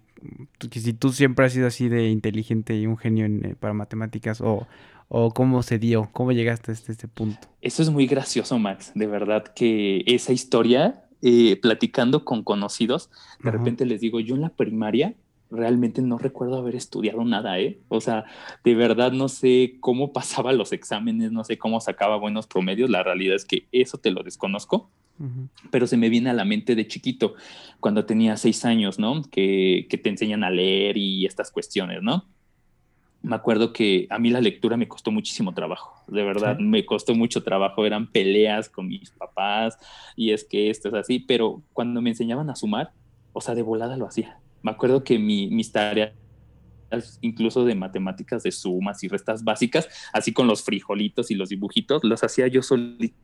que 0.71 0.81
si 0.81 0.93
tú 0.93 1.13
siempre 1.13 1.47
has 1.47 1.53
sido 1.53 1.67
así 1.67 1.89
de 1.89 2.09
inteligente 2.09 2.77
y 2.77 2.87
un 2.87 2.97
genio 2.97 3.27
eh, 3.27 3.55
para 3.59 3.75
matemáticas 3.75 4.41
o, 4.41 4.67
o 5.09 5.33
cómo 5.33 5.63
se 5.63 5.79
dio, 5.79 6.09
cómo 6.13 6.33
llegaste 6.33 6.73
hasta 6.73 6.93
este 6.93 7.09
punto. 7.09 7.49
Eso 7.61 7.83
es 7.83 7.91
muy 7.91 8.07
gracioso, 8.07 8.59
Max. 8.59 8.93
De 8.95 9.07
verdad 9.07 9.45
que 9.55 10.05
esa 10.07 10.33
historia, 10.33 11.05
eh, 11.23 11.59
platicando 11.61 12.25
con 12.25 12.45
conocidos, 12.45 13.11
de 13.43 13.51
repente 13.51 13.87
les 13.87 14.01
digo, 14.01 14.21
yo 14.21 14.35
en 14.37 14.43
la 14.43 14.51
primaria 14.51 15.15
realmente 15.51 16.03
no 16.03 16.19
recuerdo 16.19 16.57
haber 16.57 16.77
estudiado 16.77 17.25
nada, 17.25 17.59
¿eh? 17.59 17.79
O 17.89 18.01
sea, 18.01 18.25
de 18.65 18.75
verdad 18.75 19.13
no 19.13 19.29
sé 19.29 19.77
cómo 19.81 20.13
pasaba 20.13 20.53
los 20.53 20.73
exámenes, 20.73 21.33
no 21.33 21.45
sé 21.45 21.59
cómo 21.59 21.81
sacaba 21.81 22.17
buenos 22.17 22.47
promedios, 22.47 22.91
la 22.91 23.03
realidad 23.03 23.37
es 23.37 23.45
que 23.45 23.67
eso 23.73 23.99
te 23.99 24.11
lo 24.11 24.23
desconozco, 24.23 24.91
pero 25.71 25.87
se 25.87 25.99
me 25.99 26.09
viene 26.09 26.31
a 26.31 26.33
la 26.33 26.47
mente 26.47 26.75
de 26.75 26.89
chiquito, 26.89 27.35
cuando 27.79 28.07
tenía 28.07 28.39
seis 28.39 28.65
años, 28.65 28.99
¿no? 28.99 29.21
Que, 29.31 29.87
te 29.91 30.09
enseñan 30.09 30.45
a 30.45 30.51
leer 30.51 30.97
y 30.97 31.27
estas 31.27 31.51
cuestiones, 31.51 32.03
¿no? 32.03 32.25
Me 33.21 33.37
acuerdo 33.37 33.75
que 33.75 34.07
a 34.09 34.19
mí 34.19 34.31
la 34.31 34.41
lectura 34.41 34.79
me 34.79 34.89
costó 34.89 35.11
muchísimo 35.11 35.53
trabajo, 35.53 36.03
de 36.07 36.23
verdad, 36.25 36.59
me 36.59 36.87
costó 36.87 37.15
mucho 37.15 37.43
trabajo, 37.43 37.85
eran 37.85 38.07
peleas 38.07 38.71
con 38.71 38.89
mis 38.89 39.11
papás 39.11 39.77
y 40.17 40.31
es 40.31 40.43
que 40.43 40.71
esto 40.71 40.89
es 40.89 40.95
así, 40.95 41.19
pero 41.19 41.61
cuando 41.75 42.01
me 42.01 42.09
enseñaban 42.09 42.49
a 42.49 42.57
sumar, 42.57 42.93
o 43.35 43.43
sea, 43.43 43.55
de 43.55 43.61
volada 43.61 43.99
lo 43.99 44.07
hacía. 44.07 44.41
Me 44.63 44.71
acuerdo 44.71 45.05
que 45.05 45.19
mi, 45.19 45.49
mis 45.49 45.73
tareas 45.73 46.13
incluso 47.21 47.65
de 47.65 47.75
matemáticas 47.77 48.43
de 48.43 48.51
sumas 48.51 49.03
y 49.05 49.09
restas 49.09 49.45
básicas, 49.45 49.89
así 50.13 50.33
con 50.33 50.49
los 50.49 50.63
frijolitos 50.63 51.31
y 51.31 51.37
los 51.37 51.49
dibujitos, 51.49 52.03
los 52.03 52.25
hacía 52.25 52.49
yo 52.49 52.63
solito 52.63 53.15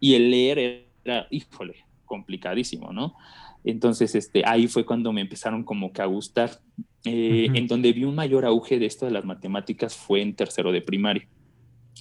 y 0.00 0.14
el 0.14 0.30
leer 0.30 0.88
era, 1.04 1.26
híjole, 1.30 1.84
complicadísimo, 2.04 2.92
¿no? 2.92 3.14
Entonces, 3.64 4.14
este, 4.14 4.42
ahí 4.46 4.68
fue 4.68 4.84
cuando 4.84 5.12
me 5.12 5.20
empezaron 5.20 5.64
como 5.64 5.92
que 5.92 6.02
a 6.02 6.06
gustar. 6.06 6.60
Eh, 7.04 7.48
en 7.54 7.68
donde 7.68 7.92
vi 7.92 8.04
un 8.04 8.16
mayor 8.16 8.44
auge 8.44 8.80
de 8.80 8.86
esto 8.86 9.06
de 9.06 9.12
las 9.12 9.24
matemáticas 9.24 9.96
fue 9.96 10.22
en 10.22 10.34
tercero 10.34 10.72
de 10.72 10.82
primaria. 10.82 11.28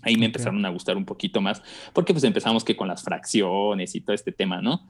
Ahí 0.01 0.17
me 0.17 0.25
empezaron 0.25 0.65
a 0.65 0.69
gustar 0.69 0.97
un 0.97 1.05
poquito 1.05 1.41
más, 1.41 1.61
porque 1.93 2.11
pues 2.11 2.23
empezamos 2.23 2.63
que 2.63 2.75
con 2.75 2.87
las 2.87 3.03
fracciones 3.03 3.95
y 3.95 4.01
todo 4.01 4.15
este 4.15 4.31
tema, 4.31 4.61
¿no? 4.61 4.89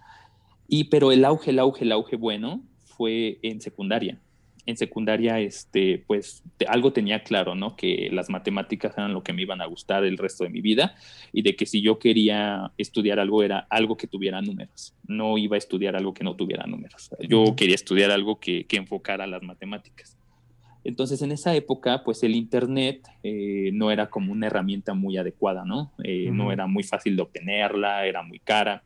Y 0.67 0.85
pero 0.85 1.11
el 1.11 1.25
auge, 1.25 1.51
el 1.51 1.59
auge, 1.59 1.83
el 1.83 1.91
auge 1.91 2.15
bueno 2.15 2.63
fue 2.95 3.39
en 3.41 3.61
secundaria 3.61 4.19
en 4.65 4.77
secundaria, 4.77 5.39
este, 5.39 6.03
pues 6.07 6.43
algo 6.67 6.91
tenía 6.91 7.23
claro, 7.23 7.55
¿no? 7.55 7.75
Que 7.75 8.09
las 8.11 8.29
matemáticas 8.29 8.93
eran 8.97 9.13
lo 9.13 9.23
que 9.23 9.33
me 9.33 9.43
iban 9.43 9.61
a 9.61 9.65
gustar 9.65 10.03
el 10.03 10.17
resto 10.17 10.43
de 10.43 10.49
mi 10.49 10.61
vida 10.61 10.95
y 11.31 11.43
de 11.43 11.55
que 11.55 11.65
si 11.65 11.81
yo 11.81 11.99
quería 11.99 12.71
estudiar 12.77 13.19
algo 13.19 13.43
era 13.43 13.67
algo 13.69 13.95
que 13.95 14.07
tuviera 14.07 14.41
números. 14.41 14.95
No 15.07 15.37
iba 15.37 15.55
a 15.55 15.59
estudiar 15.59 15.95
algo 15.95 16.13
que 16.13 16.23
no 16.23 16.35
tuviera 16.35 16.65
números. 16.65 17.11
Yo 17.27 17.55
quería 17.55 17.75
estudiar 17.75 18.11
algo 18.11 18.39
que, 18.39 18.65
que 18.65 18.77
enfocara 18.77 19.27
las 19.27 19.43
matemáticas. 19.43 20.17
Entonces, 20.83 21.21
en 21.21 21.31
esa 21.31 21.55
época, 21.55 22.03
pues 22.03 22.23
el 22.23 22.35
Internet 22.35 23.07
eh, 23.23 23.71
no 23.73 23.91
era 23.91 24.09
como 24.09 24.31
una 24.31 24.47
herramienta 24.47 24.93
muy 24.93 25.17
adecuada, 25.17 25.65
¿no? 25.65 25.91
Eh, 26.03 26.29
no 26.31 26.51
era 26.51 26.67
muy 26.67 26.83
fácil 26.83 27.15
de 27.15 27.23
obtenerla, 27.23 28.05
era 28.05 28.21
muy 28.21 28.39
cara. 28.39 28.83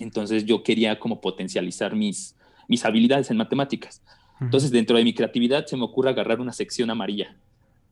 Entonces, 0.00 0.46
yo 0.46 0.62
quería 0.62 0.98
como 0.98 1.20
potencializar 1.20 1.94
mis, 1.94 2.34
mis 2.72 2.86
habilidades 2.86 3.30
en 3.30 3.36
matemáticas. 3.36 4.02
Entonces, 4.40 4.70
dentro 4.70 4.96
de 4.96 5.04
mi 5.04 5.12
creatividad 5.12 5.66
se 5.66 5.76
me 5.76 5.84
ocurre 5.84 6.08
agarrar 6.08 6.40
una 6.40 6.54
sección 6.54 6.88
amarilla. 6.88 7.36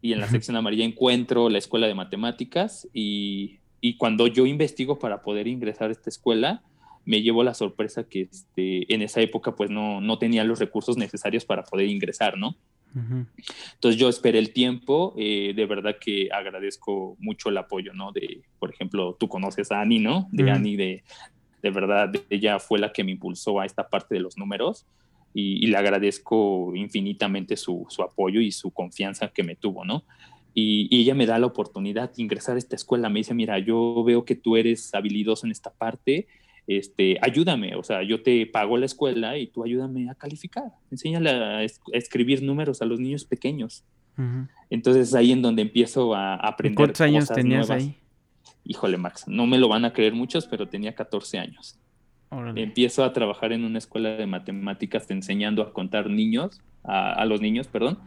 Y 0.00 0.14
en 0.14 0.20
la 0.20 0.26
sección 0.26 0.56
amarilla 0.56 0.86
encuentro 0.86 1.50
la 1.50 1.58
escuela 1.58 1.86
de 1.86 1.94
matemáticas 1.94 2.88
y, 2.94 3.58
cuando 3.98 4.26
yo 4.26 4.46
investigo 4.46 4.98
para 4.98 5.20
poder 5.20 5.46
ingresar 5.46 5.90
a 5.90 5.92
esta 5.92 6.08
escuela, 6.08 6.62
me 7.04 7.20
llevo 7.20 7.44
la 7.44 7.52
sorpresa 7.52 8.08
que 8.08 8.22
este, 8.22 8.92
en 8.92 9.02
esa 9.02 9.20
época 9.20 9.54
pues 9.54 9.68
no, 9.68 10.00
no 10.00 10.18
tenía 10.18 10.44
los 10.44 10.58
recursos 10.58 10.96
necesarios 10.96 11.44
para 11.44 11.62
poder 11.62 11.88
ingresar, 11.88 12.38
¿no? 12.38 12.56
Entonces 13.74 14.00
yo 14.00 14.08
esperé 14.08 14.38
el 14.38 14.52
tiempo, 14.52 15.14
eh, 15.18 15.52
de 15.54 15.66
verdad 15.66 15.96
que 16.00 16.28
agradezco 16.32 17.16
mucho 17.20 17.50
el 17.50 17.58
apoyo, 17.58 17.92
¿no? 17.92 18.10
De, 18.12 18.40
por 18.58 18.70
ejemplo, 18.72 19.16
tú 19.20 19.28
conoces 19.28 19.70
a 19.70 19.80
Ani, 19.82 19.98
¿no? 19.98 20.28
De 20.32 20.50
Ani, 20.50 20.76
de, 20.76 21.04
de 21.62 21.70
verdad, 21.70 22.12
ella 22.30 22.58
fue 22.58 22.78
la 22.78 22.92
que 22.92 23.04
me 23.04 23.12
impulsó 23.12 23.60
a 23.60 23.66
esta 23.66 23.88
parte 23.88 24.14
de 24.14 24.20
los 24.20 24.36
números 24.36 24.86
y, 25.34 25.66
le 25.66 25.76
agradezco 25.76 26.72
infinitamente 26.74 27.56
su, 27.56 27.86
apoyo 28.02 28.40
y 28.40 28.50
su 28.50 28.70
confianza 28.70 29.28
que 29.28 29.42
me 29.42 29.56
tuvo, 29.56 29.84
¿no? 29.84 30.04
Y, 30.54 30.88
ella 30.94 31.14
me 31.14 31.26
da 31.26 31.38
la 31.38 31.46
oportunidad 31.46 32.12
de 32.12 32.22
ingresar 32.22 32.56
a 32.56 32.58
esta 32.58 32.76
escuela. 32.76 33.08
Me 33.08 33.20
dice, 33.20 33.34
mira, 33.34 33.58
yo 33.58 34.02
veo 34.04 34.24
que 34.24 34.34
tú 34.34 34.56
eres 34.56 34.92
habilidoso 34.94 35.46
en 35.46 35.52
esta 35.52 35.70
parte, 35.70 36.26
este, 36.66 37.18
ayúdame, 37.20 37.74
o 37.74 37.82
sea, 37.82 38.02
yo 38.02 38.22
te 38.22 38.46
pago 38.46 38.76
la 38.76 38.86
escuela 38.86 39.36
y 39.38 39.48
tú 39.48 39.64
ayúdame 39.64 40.10
a 40.10 40.14
calificar. 40.14 40.72
Enséñale 40.90 41.30
a, 41.30 41.64
escribir 41.92 42.42
números 42.42 42.82
a 42.82 42.84
los 42.84 43.00
niños 43.00 43.24
pequeños. 43.24 43.84
Entonces 44.68 45.14
ahí 45.14 45.32
en 45.32 45.40
donde 45.40 45.62
empiezo 45.62 46.14
a 46.14 46.34
aprender. 46.34 46.76
¿Cuántos 46.76 47.00
años 47.00 47.26
tenías 47.28 47.70
ahí? 47.70 47.96
Híjole, 48.64 48.96
Max, 48.96 49.24
no 49.26 49.46
me 49.46 49.58
lo 49.58 49.68
van 49.68 49.84
a 49.84 49.92
creer 49.92 50.14
muchos, 50.14 50.46
pero 50.46 50.68
tenía 50.68 50.94
14 50.94 51.38
años. 51.38 51.78
Empiezo 52.54 53.02
a 53.02 53.12
trabajar 53.12 53.52
en 53.52 53.64
una 53.64 53.78
escuela 53.78 54.10
de 54.10 54.26
matemáticas 54.26 55.10
enseñando 55.10 55.62
a 55.62 55.72
contar 55.72 56.08
niños, 56.08 56.60
a, 56.84 57.24
los 57.24 57.40
niños, 57.40 57.66
perdón, 57.66 57.98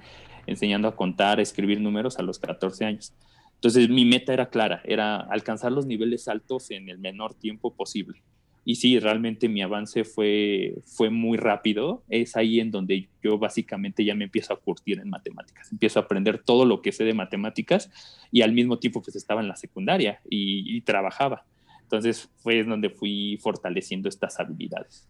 enseñando 0.48 0.88
a 0.88 0.96
contar, 0.96 1.39
a 1.39 1.42
escribir 1.42 1.82
números 1.82 2.18
a 2.18 2.24
los 2.24 2.39
14 2.39 2.86
años. 2.86 3.13
Entonces 3.56 3.89
mi 3.89 4.06
meta 4.06 4.34
era 4.34 4.50
clara, 4.50 4.82
era 4.86 5.18
alcanzar 5.18 5.74
los 5.74 5.86
niveles 5.86 6.30
altos 6.30 6.72
en 6.72 6.88
el 6.88 7.00
menor 7.00 7.34
tiempo 7.34 7.74
posible. 7.74 8.22
Y 8.65 8.76
sí, 8.76 8.99
realmente 8.99 9.49
mi 9.49 9.62
avance 9.62 10.06
fue, 10.06 10.76
fue 10.86 11.10
muy 11.10 11.38
rápido. 11.38 12.04
Es 12.10 12.38
ahí 12.38 12.60
en 12.60 12.71
donde 12.71 13.10
yo 13.21 13.38
básicamente 13.38 14.06
ya 14.06 14.15
me 14.15 14.26
empiezo 14.26 14.54
a 14.54 14.60
curtir 14.60 14.99
en 14.99 15.10
matemáticas. 15.10 15.71
Empiezo 15.71 15.99
a 15.99 16.04
aprender 16.04 16.39
todo 16.39 16.65
lo 16.65 16.82
que 16.82 16.91
sé 16.91 17.04
de 17.04 17.13
matemáticas 17.13 17.91
y 18.32 18.41
al 18.41 18.54
mismo 18.54 18.80
tiempo 18.80 19.02
pues 19.02 19.15
estaba 19.15 19.41
en 19.41 19.47
la 19.47 19.56
secundaria 19.56 20.21
y 20.30 20.80
trabajaba. 20.82 21.45
Entonces 21.82 22.30
fue 22.38 22.63
donde 22.63 22.89
fui 22.89 23.38
fortaleciendo 23.41 24.10
estas 24.10 24.39
habilidades. 24.39 25.08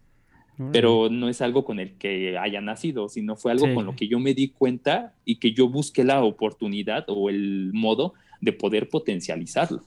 Pero 0.70 1.08
no 1.10 1.28
es 1.28 1.40
algo 1.40 1.64
con 1.64 1.80
el 1.80 1.94
que 1.94 2.38
haya 2.38 2.60
nacido, 2.60 3.08
sino 3.08 3.34
fue 3.34 3.50
algo 3.52 3.74
con 3.74 3.86
lo 3.86 3.96
que 3.96 4.06
yo 4.06 4.20
me 4.20 4.34
di 4.34 4.48
cuenta 4.48 5.14
y 5.24 5.36
que 5.36 5.52
yo 5.52 5.68
busqué 5.68 6.04
la 6.04 6.22
oportunidad 6.22 7.06
o 7.08 7.28
el 7.28 7.72
modo 7.72 8.14
de 8.40 8.52
poder 8.52 8.88
potencializarlo. 8.88 9.82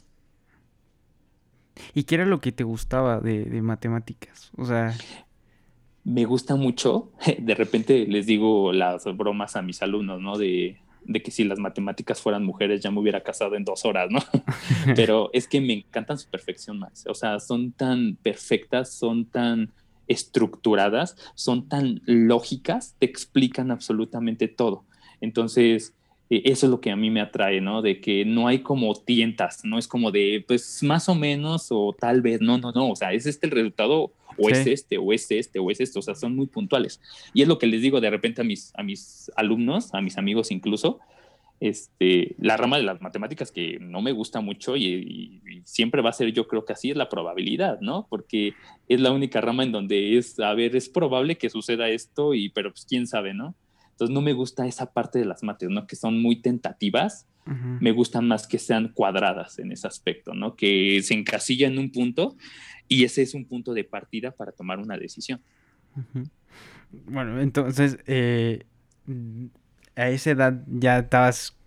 ¿Y 1.93 2.03
qué 2.03 2.15
era 2.15 2.25
lo 2.25 2.39
que 2.39 2.51
te 2.51 2.63
gustaba 2.63 3.19
de, 3.19 3.61
matemáticas? 3.61 4.51
O 4.57 4.65
sea... 4.65 4.95
Me 6.03 6.25
gusta 6.25 6.55
mucho, 6.55 7.11
de 7.37 7.55
repente 7.55 8.05
les 8.07 8.25
digo 8.25 8.71
las 8.71 9.05
bromas 9.17 9.55
a 9.55 9.61
mis 9.61 9.81
alumnos, 9.81 10.21
¿no? 10.21 10.37
De, 10.37 10.79
de 11.03 11.21
que 11.21 11.31
si 11.31 11.43
las 11.43 11.59
matemáticas 11.59 12.21
fueran 12.21 12.45
mujeres 12.45 12.81
ya 12.81 12.91
me 12.91 12.99
hubiera 12.99 13.23
casado 13.23 13.55
en 13.55 13.65
dos 13.65 13.85
horas, 13.85 14.09
¿no? 14.09 14.19
Pero 14.95 15.29
es 15.33 15.47
que 15.47 15.59
me 15.59 15.73
encantan 15.73 16.17
su 16.17 16.29
perfección 16.29 16.79
más. 16.79 17.05
O 17.07 17.13
sea, 17.13 17.39
son 17.39 17.71
tan 17.71 18.17
perfectas, 18.21 18.93
son 18.93 19.25
tan 19.25 19.71
estructuradas, 20.07 21.15
son 21.35 21.67
tan 21.67 22.01
lógicas, 22.05 22.95
te 22.99 23.05
explican 23.05 23.71
absolutamente 23.71 24.47
todo. 24.47 24.85
Entonces, 25.19 25.93
eso 26.29 26.65
es 26.65 26.69
lo 26.69 26.81
que 26.81 26.91
a 26.91 26.95
mí 26.95 27.09
me 27.09 27.21
atrae, 27.21 27.61
¿no? 27.61 27.81
De 27.81 28.01
que 28.01 28.25
no 28.25 28.47
hay 28.47 28.59
como 28.59 28.93
tientas, 28.95 29.63
no 29.63 29.77
es 29.77 29.87
como 29.87 30.11
de, 30.11 30.43
pues 30.47 30.83
más 30.83 31.07
o 31.09 31.15
menos 31.15 31.67
o 31.69 31.95
tal 31.97 32.21
vez, 32.21 32.41
no, 32.41 32.57
no, 32.57 32.71
no, 32.71 32.91
o 32.91 32.95
sea, 32.95 33.13
es 33.13 33.25
este 33.25 33.47
el 33.47 33.51
resultado 33.51 34.11
o 34.37 34.49
es 34.49 34.67
este, 34.67 34.97
o 34.97 35.13
es 35.13 35.31
este, 35.31 35.59
o 35.59 35.71
es 35.71 35.79
esto, 35.79 35.99
o 35.99 36.01
sea, 36.01 36.15
son 36.15 36.35
muy 36.35 36.47
puntuales. 36.47 37.01
Y 37.33 37.41
es 37.41 37.47
lo 37.47 37.57
que 37.57 37.67
les 37.67 37.81
digo 37.81 38.01
de 38.01 38.09
repente 38.09 38.41
a 38.41 38.43
mis, 38.43 38.71
a 38.75 38.83
mis 38.83 39.31
alumnos, 39.35 39.93
a 39.93 40.01
mis 40.01 40.17
amigos 40.17 40.51
incluso, 40.51 40.99
este, 41.59 42.35
la 42.37 42.55
rama 42.55 42.77
de 42.77 42.83
las 42.83 43.01
matemáticas 43.01 43.51
que 43.51 43.79
no 43.79 44.01
me 44.01 44.11
gusta 44.11 44.41
mucho 44.41 44.77
y, 44.77 45.41
siempre 45.65 46.01
va 46.01 46.11
a 46.11 46.13
ser, 46.13 46.31
yo 46.31 46.47
creo 46.47 46.63
que 46.63 46.73
así 46.73 46.91
es 46.91 46.97
la 46.97 47.09
probabilidad, 47.09 47.81
¿no? 47.81 48.07
Porque 48.09 48.53
es 48.87 49.01
la 49.01 49.11
única 49.11 49.41
rama 49.41 49.63
en 49.63 49.73
donde 49.73 50.17
es, 50.17 50.39
a 50.39 50.53
ver, 50.53 50.77
es 50.77 50.87
probable 50.87 51.37
que 51.37 51.49
suceda 51.49 51.89
esto, 51.89 52.33
y, 52.33 52.49
pero 52.49 52.71
pues 52.71 52.85
quién 52.85 53.05
sabe, 53.05 53.33
¿no? 53.33 53.53
Entonces 53.97 54.13
no 54.13 54.21
me 54.21 54.33
gusta 54.33 54.67
esa 54.67 54.93
parte 54.93 55.17
de 55.17 55.25
las 55.25 55.41
mates, 55.41 55.71
¿no? 55.71 55.87
Que 55.87 55.95
son 55.95 56.21
muy 56.21 56.35
tentativas. 56.39 57.25
Me 57.79 57.93
gustan 57.93 58.27
más 58.27 58.45
que 58.45 58.59
sean 58.59 58.89
cuadradas 58.89 59.57
en 59.57 59.71
ese 59.71 59.87
aspecto, 59.87 60.35
¿no? 60.35 60.55
Que 60.55 61.01
se 61.01 61.15
encasilla 61.15 61.67
en 61.67 61.79
un 61.79 61.91
punto 61.91 62.35
y 62.87 63.05
ese 63.05 63.23
es 63.23 63.33
un 63.33 63.45
punto 63.45 63.73
de 63.73 63.85
partida 63.85 64.31
para 64.31 64.51
tomar 64.51 64.77
una 64.77 64.97
decisión. 64.97 65.41
Bueno, 67.07 67.41
entonces, 67.41 67.97
eh, 68.05 68.65
a 69.95 70.09
esa 70.09 70.29
edad 70.29 70.61
ya 70.67 70.99
estabas 70.99 71.57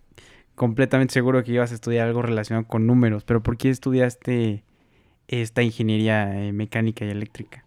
completamente 0.55 1.13
seguro 1.13 1.43
que 1.43 1.51
ibas 1.51 1.71
a 1.71 1.75
estudiar 1.75 2.07
algo 2.07 2.21
relacionado 2.21 2.65
con 2.65 2.87
números, 2.87 3.25
pero 3.25 3.43
¿por 3.43 3.57
qué 3.57 3.71
estudiaste 3.71 4.63
esta 5.27 5.63
ingeniería 5.63 6.41
eh, 6.41 6.53
mecánica 6.53 7.03
y 7.03 7.09
eléctrica? 7.09 7.65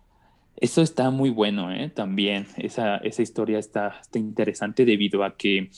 Eso 0.57 0.83
está 0.83 1.11
muy 1.11 1.31
bueno, 1.31 1.73
¿eh? 1.73 1.91
También, 1.91 2.47
esa, 2.57 2.99
esa 2.99 3.23
historia 3.23 3.59
está, 3.59 3.99
está, 4.01 4.19
interesante 4.19 4.85
debido 4.85 5.25
a 5.25 5.37
que 5.37 5.71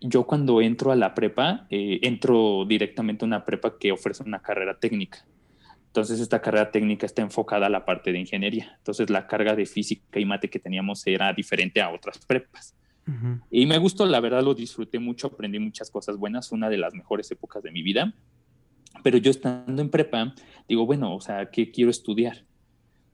yo 0.00 0.24
cuando 0.26 0.60
entro 0.60 0.90
a 0.90 0.96
la 0.96 1.14
prepa, 1.14 1.66
eh, 1.70 2.00
entro 2.02 2.64
directamente 2.66 3.24
a 3.24 3.28
una 3.28 3.44
prepa 3.44 3.78
que 3.78 3.92
ofrece 3.92 4.22
una 4.22 4.40
carrera 4.40 4.78
técnica. 4.78 5.24
Entonces 5.86 6.20
esta 6.20 6.40
carrera 6.40 6.70
técnica 6.70 7.04
está 7.04 7.22
enfocada 7.22 7.66
a 7.66 7.70
la 7.70 7.84
parte 7.84 8.12
de 8.12 8.20
ingeniería. 8.20 8.74
Entonces 8.78 9.10
la 9.10 9.26
carga 9.26 9.56
de 9.56 9.66
física 9.66 10.20
y 10.20 10.24
mate 10.24 10.48
que 10.48 10.58
teníamos 10.58 11.06
era 11.06 11.32
diferente 11.32 11.80
a 11.80 11.90
otras 11.90 12.18
prepas. 12.18 12.76
Y 13.50 13.66
me 13.66 13.76
gustó, 13.78 14.06
la 14.06 14.20
verdad 14.20 14.44
lo 14.44 14.54
disfruté 14.54 15.00
mucho, 15.00 15.26
aprendí 15.26 15.58
muchas 15.58 15.90
cosas 15.90 16.16
buenas, 16.16 16.52
una 16.52 16.68
de 16.68 16.78
las 16.78 16.94
mejores 16.94 17.28
épocas 17.32 17.60
de 17.60 17.72
mi 17.72 17.82
vida. 17.82 18.14
Pero 19.02 19.18
yo 19.18 19.32
estando 19.32 19.82
en 19.82 19.90
prepa, 19.90 20.32
digo, 20.68 20.86
bueno, 20.86 21.16
o 21.16 21.20
sea, 21.20 21.50
¿qué 21.50 21.72
quiero 21.72 21.90
estudiar? 21.90 22.44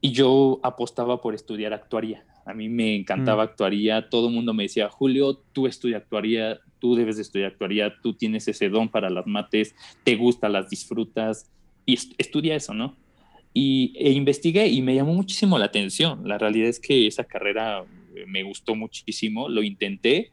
Y 0.06 0.12
yo 0.12 0.60
apostaba 0.62 1.20
por 1.20 1.34
estudiar 1.34 1.72
actuaría. 1.72 2.24
A 2.44 2.54
mí 2.54 2.68
me 2.68 2.94
encantaba 2.94 3.42
mm. 3.42 3.48
actuaría, 3.48 4.08
todo 4.08 4.28
el 4.28 4.34
mundo 4.34 4.54
me 4.54 4.62
decía, 4.62 4.88
Julio, 4.88 5.42
tú 5.52 5.66
estudias 5.66 6.00
actuaría, 6.00 6.60
tú 6.78 6.94
debes 6.94 7.16
de 7.16 7.22
estudiar 7.22 7.50
actuaría, 7.50 7.92
tú 8.00 8.14
tienes 8.14 8.46
ese 8.46 8.68
don 8.68 8.88
para 8.88 9.10
las 9.10 9.26
mates, 9.26 9.74
te 10.04 10.14
gusta, 10.14 10.48
las 10.48 10.70
disfrutas 10.70 11.50
y 11.84 11.98
estudia 12.18 12.54
eso, 12.54 12.72
¿no? 12.72 12.94
Y 13.52 13.94
e 13.96 14.12
investigué 14.12 14.68
y 14.68 14.80
me 14.80 14.94
llamó 14.94 15.12
muchísimo 15.12 15.58
la 15.58 15.64
atención. 15.64 16.20
La 16.28 16.38
realidad 16.38 16.68
es 16.68 16.78
que 16.78 17.08
esa 17.08 17.24
carrera 17.24 17.84
eh, 18.14 18.26
me 18.28 18.44
gustó 18.44 18.76
muchísimo, 18.76 19.48
lo 19.48 19.64
intenté, 19.64 20.30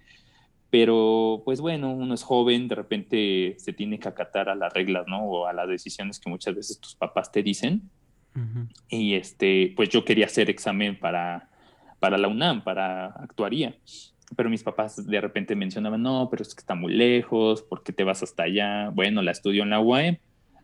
pero 0.69 1.41
pues 1.45 1.61
bueno, 1.61 1.91
uno 1.91 2.13
es 2.13 2.21
joven, 2.21 2.67
de 2.67 2.75
repente 2.75 3.55
se 3.57 3.73
tiene 3.73 3.97
que 3.97 4.07
acatar 4.07 4.49
a 4.49 4.55
las 4.55 4.71
reglas, 4.71 5.05
¿no? 5.07 5.23
O 5.23 5.47
a 5.47 5.53
las 5.53 5.67
decisiones 5.67 6.19
que 6.19 6.29
muchas 6.29 6.53
veces 6.53 6.79
tus 6.79 6.93
papás 6.93 7.31
te 7.31 7.41
dicen. 7.41 7.89
Y 8.89 9.13
este, 9.13 9.73
pues 9.75 9.89
yo 9.89 10.03
quería 10.05 10.25
hacer 10.25 10.49
examen 10.49 10.97
para, 10.97 11.49
para 11.99 12.17
la 12.17 12.27
UNAM, 12.27 12.63
para 12.63 13.07
actuaría. 13.07 13.75
Pero 14.35 14.49
mis 14.49 14.63
papás 14.63 15.05
de 15.05 15.21
repente 15.21 15.55
mencionaban, 15.55 16.01
no, 16.01 16.27
pero 16.31 16.41
es 16.41 16.55
que 16.55 16.61
está 16.61 16.75
muy 16.75 16.93
lejos, 16.93 17.61
¿por 17.61 17.83
qué 17.83 17.93
te 17.93 18.03
vas 18.03 18.23
hasta 18.23 18.43
allá? 18.43 18.89
Bueno, 18.89 19.21
la 19.21 19.31
estudio 19.31 19.63
en 19.63 19.69
la 19.69 19.79
UAM 19.79 20.17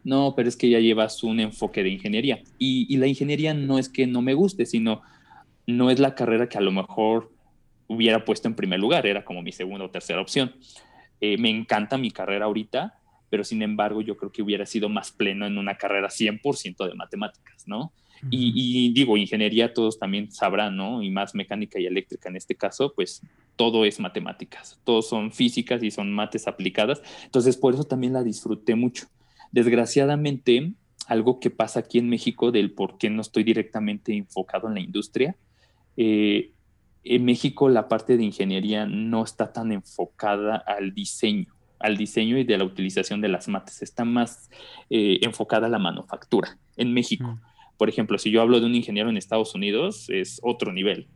no, 0.04 0.34
pero 0.36 0.48
es 0.48 0.56
que 0.56 0.70
ya 0.70 0.80
llevas 0.80 1.24
un 1.24 1.40
enfoque 1.40 1.84
de 1.84 1.90
ingeniería. 1.90 2.42
Y, 2.58 2.96
la 2.98 3.08
ingeniería 3.08 3.54
no 3.54 3.78
es 3.78 3.90
que 3.90 4.08
no 4.08 4.22
me 4.22 4.34
guste, 4.34 4.66
sino 4.66 5.02
no 5.68 5.92
es 5.92 6.00
la 6.00 6.16
carrera 6.16 6.50
que 6.50 6.58
a 6.58 6.62
lo 6.62 6.72
mejor 6.72 7.32
hubiera 7.88 8.24
puesto 8.24 8.48
en 8.48 8.56
primer 8.56 8.80
lugar, 8.80 9.06
era 9.06 9.26
como 9.26 9.42
mi 9.42 9.52
segunda 9.52 9.86
o 9.86 9.90
tercera 9.90 10.22
opción. 10.22 10.56
Eh, 11.22 11.38
me 11.38 11.50
encanta 11.50 11.98
mi 11.98 12.12
carrera 12.12 12.46
ahorita, 12.46 12.99
pero 13.30 13.44
sin 13.44 13.62
embargo 13.62 14.02
yo 14.02 14.18
creo 14.18 14.32
que 14.32 14.42
hubiera 14.42 14.66
sido 14.66 14.90
más 14.90 15.12
pleno 15.12 15.46
en 15.46 15.58
una 15.58 15.76
carrera 15.76 16.10
100% 16.10 16.88
de 16.88 16.96
matemáticas, 16.96 17.68
¿no? 17.68 17.94
y, 18.30 18.92
digo, 18.94 19.18
ingeniería 19.18 19.74
todos 19.74 19.98
también 19.98 20.32
sabrán, 20.32 20.76
¿no? 20.76 21.02
Y 21.02 21.10
más 21.10 21.36
mecánica 21.36 21.80
y 21.80 21.86
eléctrica 21.86 22.30
en 22.30 22.36
este 22.36 22.56
caso, 22.56 22.94
pues 22.94 23.22
todo 23.56 23.86
es 23.86 24.00
matemáticas, 24.00 24.80
todos 24.84 25.08
son 25.08 25.32
físicas 25.32 25.82
y 25.84 25.92
son 25.92 26.12
mates 26.12 26.48
aplicadas, 26.48 27.02
entonces 27.24 27.58
por 27.58 27.74
eso 27.74 27.86
también 27.86 28.14
la 28.14 28.24
disfruté 28.24 28.76
mucho. 28.76 29.08
Desgraciadamente, 29.52 30.74
algo 31.08 31.40
que 31.40 31.50
pasa 31.50 31.80
aquí 31.80 31.98
en 31.98 32.10
México 32.10 32.52
del 32.52 32.72
por 32.72 32.98
qué 32.98 33.10
no 33.10 33.22
estoy 33.22 33.44
directamente 33.44 34.14
enfocado 34.16 34.68
en 34.68 34.76
la 34.76 34.82
industria, 34.82 35.36
eh, 35.98 36.52
en 37.04 37.26
México 37.26 37.70
la 37.70 37.88
parte 37.88 38.18
de 38.18 38.24
ingeniería 38.24 38.86
no 38.86 39.24
está 39.24 39.52
tan 39.52 39.72
enfocada 39.72 40.58
al 40.58 40.94
diseño, 40.94 41.54
al 41.80 41.98
diseño 41.98 42.38
y 42.38 42.44
de 42.44 42.58
la 42.58 42.64
utilización 42.64 43.22
de 43.22 43.30
las 43.30 43.48
mates, 43.48 43.82
está 43.82 44.06
más 44.06 44.50
eh, 44.90 45.20
enfocada 45.22 45.68
a 45.68 45.70
la 45.70 45.80
manufactura 45.80 46.58
en 46.78 46.94
México. 46.94 47.28
Mm. 47.28 47.42
Por 47.78 47.90
ejemplo, 47.90 48.18
si 48.18 48.32
yo 48.32 48.42
hablo 48.42 48.60
de 48.60 48.66
un 48.66 48.76
ingeniero 48.76 49.10
en 49.10 49.18
Estados 49.18 49.56
Unidos, 49.56 50.10
es 50.10 50.40
otro 50.44 50.74
nivel. 50.74 51.08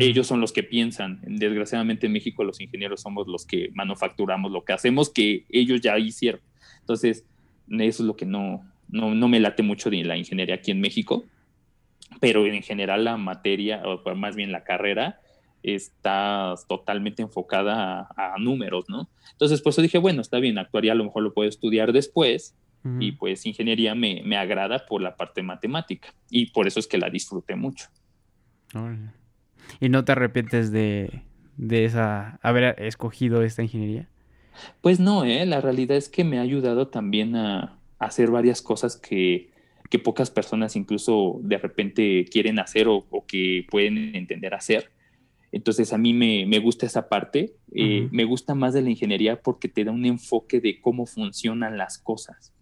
Ellos 0.00 0.26
son 0.26 0.40
los 0.40 0.52
que 0.52 0.64
piensan. 0.64 1.20
Desgraciadamente 1.22 2.06
en 2.06 2.12
México 2.12 2.42
los 2.42 2.60
ingenieros 2.60 3.00
somos 3.00 3.28
los 3.28 3.46
que 3.46 3.70
manufacturamos 3.74 4.50
lo 4.50 4.64
que 4.64 4.72
hacemos 4.72 5.08
que 5.08 5.44
ellos 5.50 5.80
ya 5.80 5.96
hicieron. 5.96 6.40
Entonces, 6.80 7.24
eso 7.70 8.02
es 8.02 8.06
lo 8.06 8.16
que 8.16 8.26
no, 8.26 8.64
no, 8.88 9.14
no 9.14 9.28
me 9.28 9.38
late 9.38 9.62
mucho 9.62 9.88
de 9.88 10.02
la 10.02 10.16
ingeniería 10.16 10.56
aquí 10.56 10.72
en 10.72 10.80
México, 10.80 11.24
pero 12.20 12.44
en 12.46 12.62
general 12.62 13.04
la 13.04 13.16
materia, 13.16 13.82
o 13.84 14.14
más 14.16 14.34
bien 14.34 14.50
la 14.50 14.64
carrera, 14.64 15.20
está 15.62 16.54
totalmente 16.68 17.22
enfocada 17.22 18.08
a, 18.16 18.36
números, 18.38 18.84
¿no? 18.88 19.08
Entonces, 19.32 19.60
pues 19.62 19.76
yo 19.76 19.82
dije, 19.82 19.98
bueno, 19.98 20.20
está 20.20 20.38
bien, 20.38 20.58
actuaría 20.58 20.92
a 20.92 20.94
lo 20.94 21.04
mejor 21.04 21.22
lo 21.22 21.34
puedo 21.34 21.48
estudiar 21.48 21.92
después, 21.92 22.56
y 23.00 23.12
pues 23.12 23.44
ingeniería 23.44 23.94
me, 23.94 24.22
me, 24.24 24.38
agrada 24.38 24.86
por 24.86 25.02
la 25.02 25.14
parte 25.14 25.42
matemática, 25.42 26.14
y 26.30 26.52
por 26.52 26.66
eso 26.66 26.80
es 26.80 26.86
que 26.86 26.96
la 26.96 27.10
disfruté 27.10 27.54
mucho. 27.54 27.88
¿Y 29.80 29.88
no 29.90 30.04
te 30.04 30.12
arrepientes 30.12 30.72
de, 30.72 31.22
de 31.58 31.84
esa, 31.84 32.38
haber 32.42 32.80
escogido 32.82 33.42
esta 33.42 33.62
ingeniería? 33.62 34.08
Pues 34.80 35.00
no, 35.00 35.24
¿eh? 35.24 35.44
la 35.46 35.60
realidad 35.60 35.96
es 35.96 36.08
que 36.08 36.24
me 36.24 36.38
ha 36.38 36.42
ayudado 36.42 36.88
también 36.88 37.36
a, 37.36 37.78
hacer 37.98 38.30
varias 38.30 38.62
cosas 38.62 38.96
que, 38.96 39.50
que, 39.90 39.98
pocas 39.98 40.30
personas 40.30 40.76
incluso 40.76 41.40
de 41.42 41.58
repente 41.58 42.26
quieren 42.30 42.60
hacer 42.60 42.86
o, 42.88 43.04
que 43.26 43.66
pueden 43.70 44.14
entender 44.14 44.54
hacer. 44.54 44.90
Entonces 45.50 45.92
a 45.92 45.98
mí 45.98 46.12
me, 46.12 46.44
me 46.46 46.58
gusta 46.58 46.86
esa 46.86 47.08
parte, 47.08 47.54
eh, 47.74 48.08
me 48.10 48.24
gusta 48.24 48.54
más 48.54 48.74
de 48.74 48.82
la 48.82 48.90
ingeniería 48.90 49.40
porque 49.40 49.68
te 49.68 49.84
da 49.84 49.92
un 49.92 50.04
enfoque 50.04 50.60
de 50.60 50.80
cómo 50.80 51.06
funcionan 51.06 51.78
las 51.78 51.98
cosas. 51.98 52.52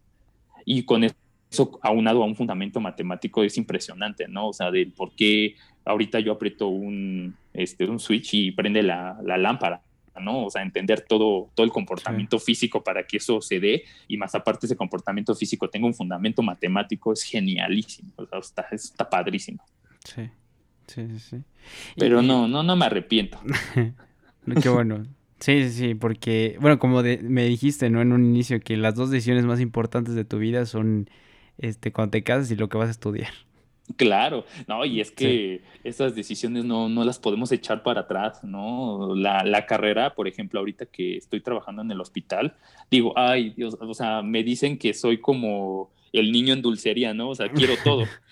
Y 0.65 0.85
con 0.85 1.05
eso 1.05 1.81
aunado 1.83 2.23
a 2.23 2.27
un 2.27 2.37
fundamento 2.37 2.81
matemático 2.81 3.43
es 3.43 3.57
impresionante, 3.57 4.29
¿no? 4.29 4.49
O 4.49 4.53
sea, 4.53 4.71
del 4.71 4.93
por 4.93 5.15
qué 5.15 5.57
ahorita 5.85 6.21
yo 6.21 6.33
aprieto 6.33 6.69
un, 6.69 7.37
este, 7.53 7.87
un 7.87 7.99
switch 7.99 8.35
y 8.35 8.51
prende 8.53 8.83
la, 8.83 9.19
la 9.23 9.37
lámpara. 9.37 9.83
¿no? 10.21 10.47
O 10.47 10.51
sea, 10.51 10.63
entender 10.63 11.03
todo, 11.03 11.51
todo 11.55 11.67
el 11.67 11.71
comportamiento 11.71 12.39
físico 12.39 12.83
para 12.83 13.07
que 13.07 13.19
eso 13.19 13.43
se 13.43 13.61
dé 13.61 13.85
y 14.09 14.17
más 14.17 14.35
aparte 14.35 14.65
ese 14.65 14.75
comportamiento 14.75 15.35
físico 15.35 15.69
tenga 15.69 15.87
un 15.87 15.93
fundamento 15.93 16.41
matemático 16.41 17.13
es 17.13 17.23
genialísimo, 17.23 18.13
o 18.17 18.27
sea, 18.27 18.39
está, 18.39 18.67
está 18.73 19.11
padrísimo. 19.11 19.63
Sí, 20.03 20.23
sí, 20.87 21.19
sí. 21.19 21.37
Pero 21.97 22.23
no, 22.23 22.49
no, 22.49 22.63
no 22.63 22.77
me 22.77 22.87
arrepiento. 22.87 23.39
Qué 24.63 24.69
bueno. 24.69 25.05
Sí, 25.41 25.65
sí, 25.65 25.71
sí, 25.71 25.95
porque, 25.95 26.57
bueno, 26.61 26.79
como 26.79 27.03
me 27.03 27.45
dijiste, 27.45 27.91
¿no? 27.91 28.01
En 28.01 28.13
un 28.13 28.25
inicio 28.25 28.61
que 28.61 28.77
las 28.77 28.95
dos 28.95 29.11
decisiones 29.11 29.45
más 29.45 29.61
importantes 29.61 30.15
de 30.15 30.25
tu 30.25 30.39
vida 30.39 30.65
son 30.65 31.11
este, 31.59 31.93
cuando 31.93 32.13
te 32.13 32.23
casas 32.23 32.51
y 32.51 32.57
lo 32.57 32.69
que 32.69 32.79
vas 32.79 32.89
a 32.89 32.93
estudiar. 32.93 33.33
Claro, 33.97 34.45
no, 34.67 34.85
y 34.85 35.01
es 35.01 35.13
que 35.13 35.63
esas 35.85 36.17
decisiones 36.17 36.65
no, 36.65 36.89
no, 36.89 37.05
las 37.05 37.21
podemos 37.21 37.53
echar 37.53 37.85
para 37.85 38.01
atrás, 38.03 38.43
¿no? 38.43 39.15
La, 39.15 39.45
la, 39.45 39.65
carrera, 39.65 40.15
por 40.17 40.27
ejemplo, 40.27 40.59
ahorita 40.59 40.87
que 40.87 41.17
estoy 41.17 41.41
trabajando 41.41 41.83
en 41.83 41.91
el 41.93 42.01
hospital, 42.01 42.57
digo, 42.91 43.13
ay, 43.17 43.51
Dios, 43.51 43.77
o 43.79 43.95
sea, 43.95 44.23
me 44.23 44.43
dicen 44.43 44.77
que 44.77 44.93
soy 44.93 45.21
como 45.21 45.93
el 46.13 46.33
niño 46.33 46.53
en 46.53 46.63
dulcería, 46.63 47.15
¿no? 47.15 47.29
O 47.29 47.35
sea, 47.37 47.49
quiero 47.49 47.75
todo. 47.85 48.05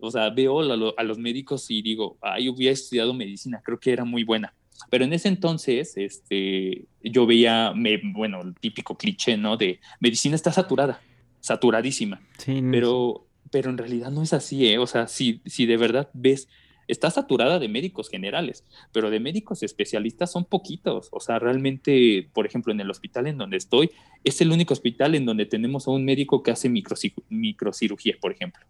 O 0.00 0.10
sea, 0.10 0.30
veo 0.30 0.60
a, 0.60 0.92
a, 0.96 1.02
los 1.02 1.18
médicos 1.18 1.70
y 1.70 1.82
digo, 1.82 2.18
ay, 2.20 2.48
hubiera 2.48 2.72
estudiado 2.72 3.14
medicina, 3.14 3.60
creo 3.64 3.78
que 3.78 3.92
era 3.92 4.04
muy 4.04 4.24
buena. 4.24 4.54
Pero 4.90 5.04
en 5.04 5.12
ese 5.12 5.28
entonces, 5.28 5.96
este, 5.96 6.86
yo 7.02 7.26
veía, 7.26 7.72
me, 7.74 8.00
bueno, 8.12 8.40
el 8.42 8.54
típico 8.54 8.96
cliché, 8.96 9.36
¿no? 9.36 9.56
De 9.56 9.80
medicina 10.00 10.36
está 10.36 10.52
saturada, 10.52 11.00
saturadísima. 11.40 12.20
Sí, 12.38 12.62
pero 12.70 13.28
pero 13.50 13.70
en 13.70 13.78
realidad 13.78 14.10
no 14.10 14.22
es 14.22 14.32
así, 14.32 14.66
¿eh? 14.68 14.78
O 14.78 14.86
sea, 14.86 15.08
si, 15.08 15.40
si 15.46 15.66
de 15.66 15.76
verdad 15.76 16.10
ves, 16.12 16.48
está 16.86 17.10
saturada 17.10 17.58
de 17.58 17.68
médicos 17.68 18.08
generales, 18.08 18.64
pero 18.92 19.10
de 19.10 19.20
médicos 19.20 19.62
especialistas 19.62 20.32
son 20.32 20.44
poquitos. 20.44 21.08
O 21.12 21.20
sea, 21.20 21.38
realmente, 21.38 22.28
por 22.32 22.46
ejemplo, 22.46 22.72
en 22.72 22.80
el 22.80 22.90
hospital 22.90 23.26
en 23.26 23.38
donde 23.38 23.56
estoy, 23.56 23.90
es 24.24 24.40
el 24.40 24.50
único 24.50 24.72
hospital 24.72 25.14
en 25.14 25.26
donde 25.26 25.46
tenemos 25.46 25.86
a 25.86 25.90
un 25.90 26.04
médico 26.04 26.42
que 26.42 26.50
hace 26.50 26.68
microcirugía, 26.68 28.16
por 28.20 28.32
ejemplo. 28.32 28.64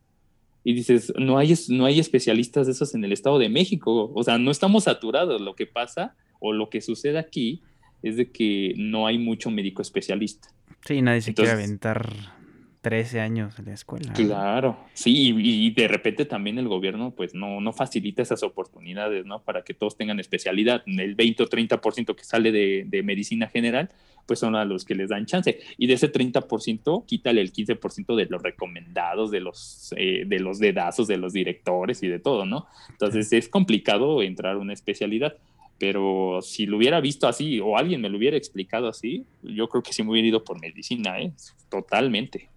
Y 0.65 0.75
dices, 0.75 1.13
no 1.19 1.39
hay, 1.39 1.55
no 1.69 1.87
hay 1.87 1.99
especialistas 1.99 2.67
de 2.67 2.73
esos 2.73 2.95
en 2.95 3.05
el 3.05 3.13
Estado 3.13 3.39
de 3.39 3.49
México. 3.49 4.13
O 4.15 4.23
sea, 4.23 4.39
no 4.39 4.51
estamos 4.51 4.85
saturados. 4.85 5.41
Lo 5.41 5.55
que 5.55 5.67
pasa 5.67 6.15
o 6.41 6.53
lo 6.53 6.69
que 6.69 6.81
sucede 6.81 7.19
aquí 7.19 7.63
es 8.03 8.17
de 8.17 8.31
que 8.31 8.75
no 8.77 9.07
hay 9.07 9.19
mucho 9.19 9.51
médico 9.51 9.83
especialista. 9.83 10.49
Sí, 10.85 11.03
nadie 11.03 11.23
se 11.23 11.35
quiere 11.35 11.53
aventar 11.53 12.38
13 12.81 13.21
años 13.21 13.59
en 13.59 13.67
la 13.67 13.75
escuela. 13.75 14.13
Claro, 14.13 14.79
sí, 14.95 15.35
y, 15.37 15.71
de 15.71 15.89
repente 15.89 16.25
también 16.25 16.59
el 16.59 16.69
gobierno 16.69 17.11
pues 17.11 17.35
no, 17.35 17.61
no 17.61 17.73
facilita 17.73 18.23
esas 18.23 18.43
oportunidades, 18.43 19.27
¿no? 19.27 19.43
Para 19.43 19.63
que 19.63 19.75
todos 19.75 19.97
tengan 19.97 20.21
especialidad. 20.21 20.83
El 20.87 21.15
20 21.15 21.43
o 21.43 21.47
30% 21.49 22.15
que 22.15 22.25
sale 22.25 22.53
de, 22.53 22.85
de, 22.87 23.03
medicina 23.03 23.49
general, 23.49 23.91
pues 24.27 24.39
son 24.39 24.55
a 24.55 24.65
los 24.65 24.85
que 24.85 24.95
les 24.95 25.09
dan 25.09 25.27
chance. 25.27 25.59
Y 25.77 25.87
de 25.87 25.95
ese 25.95 26.13
30%, 26.13 27.05
quítale 27.07 27.41
el 27.41 27.53
15% 27.53 28.15
de 28.15 28.27
los 28.27 28.43
recomendados, 28.43 29.31
de 29.31 29.41
los, 29.41 29.93
eh, 29.97 30.25
de 30.27 30.39
los 30.39 30.59
dedazos, 30.59 31.09
de 31.09 31.17
los 31.17 31.33
directores 31.33 32.03
y 32.03 32.09
de 32.09 32.21
todo, 32.21 32.47
¿no? 32.47 32.67
Entonces 32.91 33.33
es 33.33 33.49
complicado 33.49 34.23
entrar 34.23 34.55
a 34.55 34.59
una 34.59 34.73
especialidad 34.73 35.37
pero 35.79 36.41
si 36.43 36.67
lo 36.67 36.77
hubiera 36.77 37.01
visto 37.01 37.29
así 37.29 37.61
o 37.61 37.79
alguien 37.79 38.01
me 38.01 38.09
lo 38.09 38.19
hubiera 38.19 38.37
explicado 38.37 38.89
así, 38.89 39.25
yo 39.43 39.69
creo 39.69 39.83
que 39.83 39.93
sí 39.93 40.03
me 40.03 40.11
hubiera 40.11 40.29
ido 40.29 40.45
por 40.45 40.61
medicina, 40.61 41.21
¿eh? 41.21 41.33
totalmente. 41.69 42.51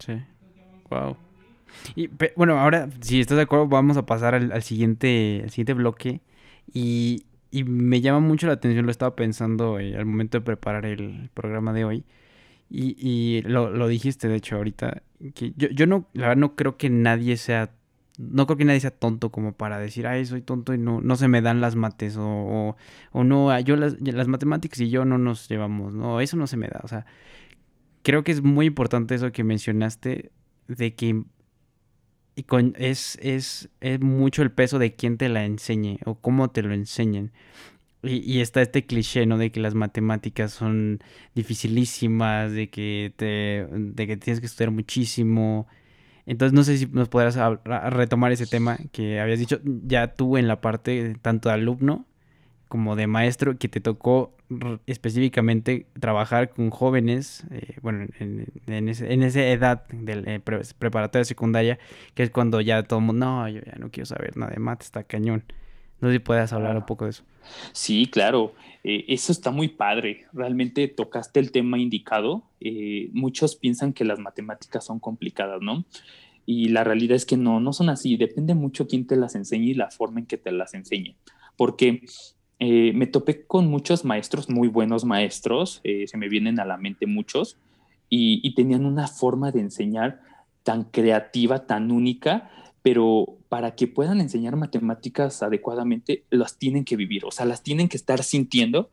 Sí. 0.00 0.14
Wow. 0.90 1.16
Y 1.94 2.10
bueno, 2.36 2.58
ahora, 2.58 2.88
si 3.00 3.20
estás 3.20 3.36
de 3.36 3.42
acuerdo, 3.42 3.68
vamos 3.68 3.96
a 3.96 4.06
pasar 4.06 4.34
al, 4.34 4.62
siguiente, 4.62 5.40
al 5.44 5.50
siguiente 5.50 5.74
bloque. 5.74 6.20
Y, 6.72 7.26
y, 7.50 7.64
me 7.64 8.00
llama 8.00 8.20
mucho 8.20 8.46
la 8.46 8.54
atención, 8.54 8.86
lo 8.86 8.90
estaba 8.90 9.16
pensando 9.16 9.78
eh, 9.78 9.96
al 9.96 10.06
momento 10.06 10.38
de 10.38 10.42
preparar 10.44 10.86
el 10.86 11.30
programa 11.34 11.72
de 11.72 11.84
hoy. 11.84 12.04
Y, 12.68 12.96
y 12.98 13.42
lo, 13.42 13.70
lo, 13.70 13.88
dijiste, 13.88 14.28
de 14.28 14.36
hecho, 14.36 14.56
ahorita. 14.56 15.02
Que 15.34 15.52
yo, 15.56 15.68
yo 15.68 15.86
no, 15.86 16.06
la 16.12 16.28
verdad, 16.28 16.40
no 16.40 16.56
creo 16.56 16.76
que 16.76 16.90
nadie 16.90 17.36
sea. 17.36 17.70
No 18.18 18.46
creo 18.46 18.58
que 18.58 18.66
nadie 18.66 18.80
sea 18.80 18.90
tonto 18.90 19.30
como 19.30 19.54
para 19.54 19.78
decir, 19.78 20.06
ay, 20.06 20.26
soy 20.26 20.42
tonto 20.42 20.74
y 20.74 20.78
no, 20.78 21.00
no 21.00 21.16
se 21.16 21.26
me 21.26 21.40
dan 21.40 21.60
las 21.60 21.74
mates. 21.74 22.16
O, 22.18 22.76
o, 23.12 23.24
no, 23.24 23.58
yo 23.60 23.76
las, 23.76 24.00
las 24.00 24.28
matemáticas 24.28 24.78
y 24.80 24.90
yo 24.90 25.04
no 25.04 25.18
nos 25.18 25.48
llevamos. 25.48 25.94
No, 25.94 26.20
eso 26.20 26.36
no 26.36 26.46
se 26.46 26.56
me 26.56 26.68
da. 26.68 26.80
O 26.84 26.88
sea, 26.88 27.06
creo 28.02 28.24
que 28.24 28.32
es 28.32 28.42
muy 28.42 28.66
importante 28.66 29.14
eso 29.14 29.32
que 29.32 29.44
mencionaste 29.44 30.32
de 30.68 30.94
que 30.94 31.22
y 32.36 32.44
con, 32.44 32.74
es, 32.78 33.18
es, 33.20 33.68
es, 33.80 34.00
mucho 34.00 34.42
el 34.42 34.52
peso 34.52 34.78
de 34.78 34.94
quién 34.94 35.18
te 35.18 35.28
la 35.28 35.44
enseñe 35.44 35.98
o 36.06 36.14
cómo 36.14 36.48
te 36.48 36.62
lo 36.62 36.72
enseñen. 36.72 37.32
Y, 38.02 38.18
y, 38.18 38.40
está 38.40 38.62
este 38.62 38.86
cliché, 38.86 39.26
¿no? 39.26 39.36
De 39.36 39.50
que 39.52 39.60
las 39.60 39.74
matemáticas 39.74 40.52
son 40.52 41.00
dificilísimas, 41.34 42.52
de 42.52 42.70
que, 42.70 43.12
te, 43.16 43.66
de 43.70 44.06
que 44.06 44.16
tienes 44.16 44.40
que 44.40 44.46
estudiar 44.46 44.70
muchísimo. 44.70 45.66
Entonces 46.24 46.54
no 46.54 46.64
sé 46.64 46.78
si 46.78 46.86
nos 46.86 47.08
podrás 47.08 47.36
retomar 47.92 48.32
ese 48.32 48.46
tema 48.46 48.78
que 48.92 49.20
habías 49.20 49.38
dicho 49.38 49.60
ya 49.64 50.14
tú 50.14 50.38
en 50.38 50.48
la 50.48 50.60
parte 50.60 51.16
tanto 51.20 51.48
de 51.48 51.56
alumno 51.56 52.06
como 52.70 52.94
de 52.94 53.08
maestro 53.08 53.58
que 53.58 53.68
te 53.68 53.80
tocó 53.80 54.32
específicamente 54.86 55.86
trabajar 55.98 56.50
con 56.50 56.70
jóvenes, 56.70 57.44
eh, 57.50 57.74
bueno, 57.82 58.06
en, 58.20 58.46
en, 58.68 58.88
esa 58.88 59.44
edad 59.44 59.88
de 59.88 60.36
eh, 60.36 60.40
preparatoria 60.78 61.24
secundaria, 61.24 61.80
que 62.14 62.22
es 62.22 62.30
cuando 62.30 62.60
ya 62.60 62.84
todo 62.84 63.00
el 63.00 63.06
mundo, 63.06 63.26
no, 63.26 63.48
yo 63.48 63.60
ya 63.60 63.74
no 63.76 63.90
quiero 63.90 64.06
saber 64.06 64.36
nada 64.36 64.52
de 64.52 64.60
mate, 64.60 64.84
está 64.84 65.02
cañón. 65.02 65.42
No 66.00 66.08
sé 66.08 66.14
si 66.14 66.18
puedas 66.20 66.52
hablar 66.52 66.76
un 66.76 66.86
poco 66.86 67.06
de 67.06 67.10
eso. 67.10 67.24
Sí, 67.72 68.06
claro, 68.06 68.54
eh, 68.84 69.04
eso 69.08 69.32
está 69.32 69.50
muy 69.50 69.66
padre. 69.66 70.26
Realmente 70.32 70.86
tocaste 70.86 71.40
el 71.40 71.50
tema 71.50 71.76
indicado. 71.76 72.44
muchos 73.12 73.56
piensan 73.56 73.92
que 73.92 74.04
las 74.04 74.20
matemáticas 74.20 74.84
son 74.84 75.00
complicadas, 75.00 75.60
¿no? 75.60 75.84
Y 76.46 76.68
la 76.68 76.84
realidad 76.84 77.16
es 77.16 77.26
que 77.26 77.36
no, 77.36 77.58
no 77.58 77.72
son 77.72 77.90
así. 77.90 78.16
Depende 78.16 78.54
mucho 78.54 78.86
quién 78.86 79.08
te 79.08 79.16
las 79.16 79.34
enseñe 79.34 79.70
y 79.70 79.74
la 79.74 79.90
forma 79.90 80.20
en 80.20 80.26
que 80.26 80.38
te 80.38 80.52
las 80.52 80.72
enseñe. 80.74 81.16
Porque 81.56 82.02
eh, 82.60 82.92
me 82.94 83.06
topé 83.06 83.46
con 83.46 83.68
muchos 83.68 84.04
maestros, 84.04 84.50
muy 84.50 84.68
buenos 84.68 85.06
maestros, 85.06 85.80
eh, 85.82 86.06
se 86.06 86.18
me 86.18 86.28
vienen 86.28 86.60
a 86.60 86.66
la 86.66 86.76
mente 86.76 87.06
muchos, 87.06 87.56
y, 88.12 88.54
tenían 88.54 88.86
una 88.86 89.06
forma 89.06 89.52
de 89.52 89.60
enseñar 89.60 90.20
tan 90.62 90.82
creativa, 90.84 91.66
tan 91.66 91.92
única, 91.92 92.50
pero 92.82 93.38
para 93.48 93.76
que 93.76 93.86
puedan 93.86 94.20
enseñar 94.20 94.56
matemáticas 94.56 95.42
adecuadamente, 95.42 96.24
las 96.28 96.58
tienen 96.58 96.84
que 96.84 96.96
vivir, 96.96 97.24
o 97.24 97.30
sea, 97.30 97.46
las 97.46 97.62
tienen 97.62 97.88
que 97.88 97.96
estar 97.96 98.24
sintiendo 98.24 98.90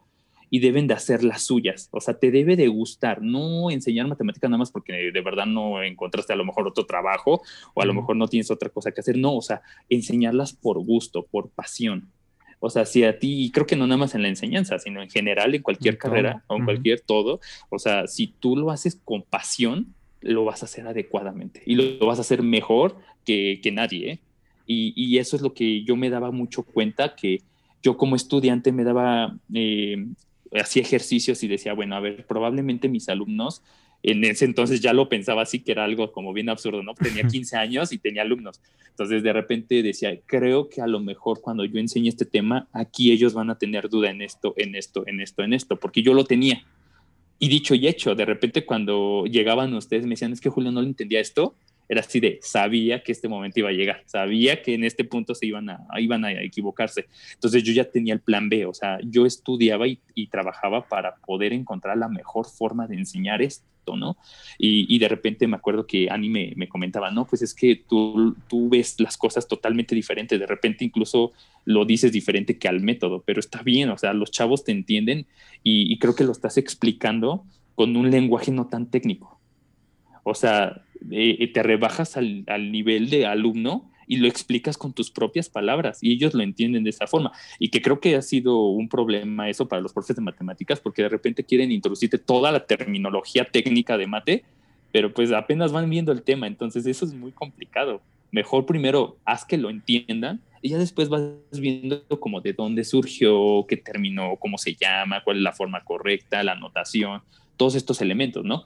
y 0.49 0.59
deben 0.59 0.87
de 0.87 0.93
hacer 0.93 1.23
las 1.23 1.41
suyas. 1.41 1.89
O 1.91 1.99
sea, 1.99 2.13
te 2.13 2.31
debe 2.31 2.55
de 2.55 2.67
gustar, 2.67 3.21
no 3.21 3.71
enseñar 3.71 4.07
matemáticas 4.07 4.49
nada 4.49 4.59
más 4.59 4.71
porque 4.71 5.11
de 5.11 5.21
verdad 5.21 5.45
no 5.45 5.83
encontraste 5.83 6.31
a 6.31 6.37
lo 6.37 6.45
mejor 6.45 6.67
otro 6.67 6.85
trabajo 6.85 7.41
o 7.73 7.81
a 7.81 7.85
lo 7.85 7.93
mejor 7.93 8.15
no 8.15 8.27
tienes 8.27 8.49
otra 8.51 8.69
cosa 8.69 8.91
que 8.91 9.01
hacer. 9.01 9.17
No, 9.17 9.35
o 9.35 9.41
sea, 9.41 9.61
enseñarlas 9.89 10.53
por 10.53 10.79
gusto, 10.79 11.25
por 11.25 11.49
pasión. 11.49 12.11
O 12.59 12.69
sea, 12.69 12.85
si 12.85 13.03
a 13.03 13.19
ti, 13.19 13.45
y 13.45 13.51
creo 13.51 13.65
que 13.65 13.75
no 13.75 13.85
nada 13.85 13.97
más 13.97 14.15
en 14.15 14.23
la 14.23 14.29
enseñanza, 14.29 14.79
sino 14.79 15.01
en 15.01 15.09
general, 15.09 15.53
en 15.53 15.61
cualquier 15.61 15.97
carrera 15.97 16.43
o 16.47 16.55
en 16.55 16.65
cualquier 16.65 17.01
todo, 17.01 17.39
o 17.69 17.77
sea, 17.77 18.07
si 18.07 18.27
tú 18.27 18.55
lo 18.55 18.71
haces 18.71 18.99
con 19.03 19.21
pasión, 19.23 19.93
lo 20.21 20.45
vas 20.45 20.63
a 20.63 20.65
hacer 20.65 20.87
adecuadamente 20.87 21.61
y 21.65 21.75
lo, 21.75 22.05
vas 22.05 22.17
a 22.17 22.21
hacer 22.21 22.41
mejor 22.41 22.97
que, 23.23 23.61
nadie. 23.71 24.11
¿eh? 24.11 24.19
Y, 24.65 25.17
eso 25.17 25.35
es 25.35 25.41
lo 25.41 25.53
que 25.53 25.83
yo 25.83 25.95
me 25.95 26.09
daba 26.09 26.31
mucho 26.31 26.63
cuenta, 26.63 27.15
que 27.15 27.41
yo 27.83 27.95
como 27.95 28.15
estudiante 28.15 28.71
me 28.71 28.83
daba, 28.83 29.37
eh, 29.53 30.07
hacía 30.59 30.81
ejercicios 30.81 31.43
y 31.43 31.47
decía, 31.47 31.73
bueno, 31.73 31.95
a 31.95 31.99
ver, 31.99 32.25
probablemente 32.25 32.89
mis 32.89 33.07
alumnos 33.09 33.61
en 34.03 34.23
ese 34.23 34.45
entonces 34.45 34.79
ya 34.79 34.93
lo 34.93 35.09
pensaba 35.09 35.41
así, 35.41 35.59
que 35.59 35.71
era 35.71 35.83
algo 35.83 36.11
como 36.11 36.33
bien 36.33 36.49
absurdo, 36.49 36.83
¿no? 36.83 36.93
Tenía 36.93 37.23
15 37.23 37.57
años 37.57 37.91
y 37.91 37.97
tenía 37.97 38.21
alumnos. 38.21 38.61
Entonces 38.89 39.23
de 39.23 39.33
repente 39.33 39.83
decía, 39.83 40.17
creo 40.25 40.69
que 40.69 40.81
a 40.81 40.87
lo 40.87 40.99
mejor 40.99 41.41
cuando 41.41 41.65
yo 41.65 41.79
enseñe 41.79 42.07
este 42.07 42.25
tema, 42.25 42.67
aquí 42.73 43.11
ellos 43.11 43.33
van 43.33 43.49
a 43.49 43.57
tener 43.57 43.89
duda 43.89 44.09
en 44.09 44.21
esto, 44.21 44.53
en 44.57 44.75
esto, 44.75 45.03
en 45.07 45.21
esto, 45.21 45.43
en 45.43 45.53
esto, 45.53 45.77
porque 45.77 46.01
yo 46.01 46.13
lo 46.13 46.25
tenía. 46.25 46.63
Y 47.39 47.49
dicho 47.49 47.75
y 47.75 47.87
hecho, 47.87 48.15
de 48.15 48.25
repente 48.25 48.65
cuando 48.65 49.25
llegaban 49.25 49.73
ustedes 49.73 50.03
me 50.03 50.11
decían, 50.11 50.33
es 50.33 50.41
que 50.41 50.49
Julio 50.49 50.71
no 50.71 50.81
le 50.81 50.87
entendía 50.87 51.19
esto, 51.19 51.55
era 51.89 52.01
así 52.01 52.19
de, 52.19 52.39
sabía 52.41 53.01
que 53.01 53.13
este 53.13 53.29
momento 53.29 53.59
iba 53.59 53.69
a 53.69 53.73
llegar, 53.73 54.03
sabía 54.05 54.61
que 54.61 54.73
en 54.73 54.83
este 54.83 55.05
punto 55.05 55.33
se 55.33 55.45
iban 55.45 55.69
a, 55.69 55.87
iban 55.99 56.25
a 56.25 56.31
equivocarse. 56.41 57.05
Entonces 57.33 57.63
yo 57.63 57.71
ya 57.71 57.85
tenía 57.85 58.13
el 58.13 58.19
plan 58.19 58.49
B, 58.49 58.65
o 58.65 58.73
sea, 58.73 58.99
yo 59.03 59.25
estudiaba 59.25 59.87
y, 59.87 59.99
y 60.13 60.27
trabajaba 60.27 60.87
para 60.87 61.15
poder 61.15 61.53
encontrar 61.53 61.97
la 61.97 62.09
mejor 62.09 62.45
forma 62.45 62.87
de 62.87 62.95
enseñar 62.95 63.41
esto 63.41 63.65
¿no? 63.95 64.17
Y, 64.57 64.97
de 64.97 65.07
repente 65.07 65.47
me 65.47 65.55
acuerdo 65.55 65.85
que 65.85 66.09
Ani 66.09 66.29
me, 66.29 66.67
comentaba, 66.67 67.11
no, 67.11 67.25
pues 67.25 67.41
es 67.41 67.53
que 67.53 67.75
tú, 67.75 68.35
tú 68.47 68.69
ves 68.69 68.99
las 68.99 69.17
cosas 69.17 69.47
totalmente 69.47 69.95
diferentes, 69.95 70.39
de 70.39 70.47
repente 70.47 70.83
incluso 70.83 71.31
lo 71.65 71.85
dices 71.85 72.11
diferente 72.11 72.57
que 72.57 72.67
al 72.67 72.81
método, 72.81 73.23
pero 73.25 73.39
está 73.39 73.61
bien, 73.61 73.89
o 73.89 73.97
sea, 73.97 74.13
los 74.13 74.31
chavos 74.31 74.63
te 74.63 74.71
entienden 74.71 75.27
y, 75.63 75.97
creo 75.99 76.15
que 76.15 76.23
lo 76.23 76.31
estás 76.31 76.57
explicando 76.57 77.45
con 77.75 77.95
un 77.95 78.11
lenguaje 78.11 78.51
no 78.51 78.67
tan 78.67 78.89
técnico. 78.89 79.39
O 80.23 80.33
sea, 80.33 80.81
eh, 81.11 81.51
te 81.53 81.63
rebajas 81.63 82.17
al, 82.17 82.43
al 82.47 82.71
nivel 82.71 83.09
de 83.09 83.25
alumno 83.25 83.89
y 84.07 84.17
lo 84.17 84.27
explicas 84.27 84.77
con 84.77 84.93
tus 84.93 85.11
propias 85.11 85.49
palabras 85.49 85.99
y 86.01 86.13
ellos 86.13 86.33
lo 86.33 86.41
entienden 86.41 86.83
de 86.83 86.89
esa 86.89 87.07
forma. 87.07 87.31
Y 87.59 87.69
que 87.69 87.81
creo 87.81 87.99
que 87.99 88.15
ha 88.15 88.21
sido 88.21 88.63
un 88.67 88.89
problema 88.89 89.49
eso 89.49 89.67
para 89.67 89.81
los 89.81 89.93
profes 89.93 90.15
de 90.15 90.21
matemáticas 90.21 90.79
porque 90.79 91.03
de 91.03 91.09
repente 91.09 91.43
quieren 91.43 91.71
introducirte 91.71 92.17
toda 92.17 92.51
la 92.51 92.65
terminología 92.65 93.45
técnica 93.45 93.97
de 93.97 94.07
mate, 94.07 94.43
pero 94.91 95.13
pues 95.13 95.31
apenas 95.31 95.71
van 95.71 95.89
viendo 95.89 96.11
el 96.11 96.23
tema, 96.23 96.47
entonces 96.47 96.85
eso 96.85 97.05
es 97.05 97.13
muy 97.13 97.31
complicado. 97.31 98.01
Mejor 98.31 98.65
primero 98.65 99.17
haz 99.25 99.45
que 99.45 99.57
lo 99.57 99.69
entiendan 99.69 100.41
y 100.61 100.69
ya 100.69 100.77
después 100.77 101.09
vas 101.09 101.21
viendo 101.51 102.07
como 102.19 102.41
de 102.41 102.53
dónde 102.53 102.83
surgió, 102.83 103.65
qué 103.67 103.77
terminó, 103.77 104.37
cómo 104.37 104.57
se 104.57 104.75
llama, 104.75 105.23
cuál 105.23 105.37
es 105.37 105.43
la 105.43 105.53
forma 105.53 105.83
correcta, 105.83 106.43
la 106.43 106.53
anotación, 106.53 107.21
todos 107.57 107.75
estos 107.75 108.01
elementos, 108.01 108.43
¿no? 108.43 108.63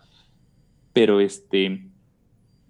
Pero 0.93 1.19
este, 1.19 1.90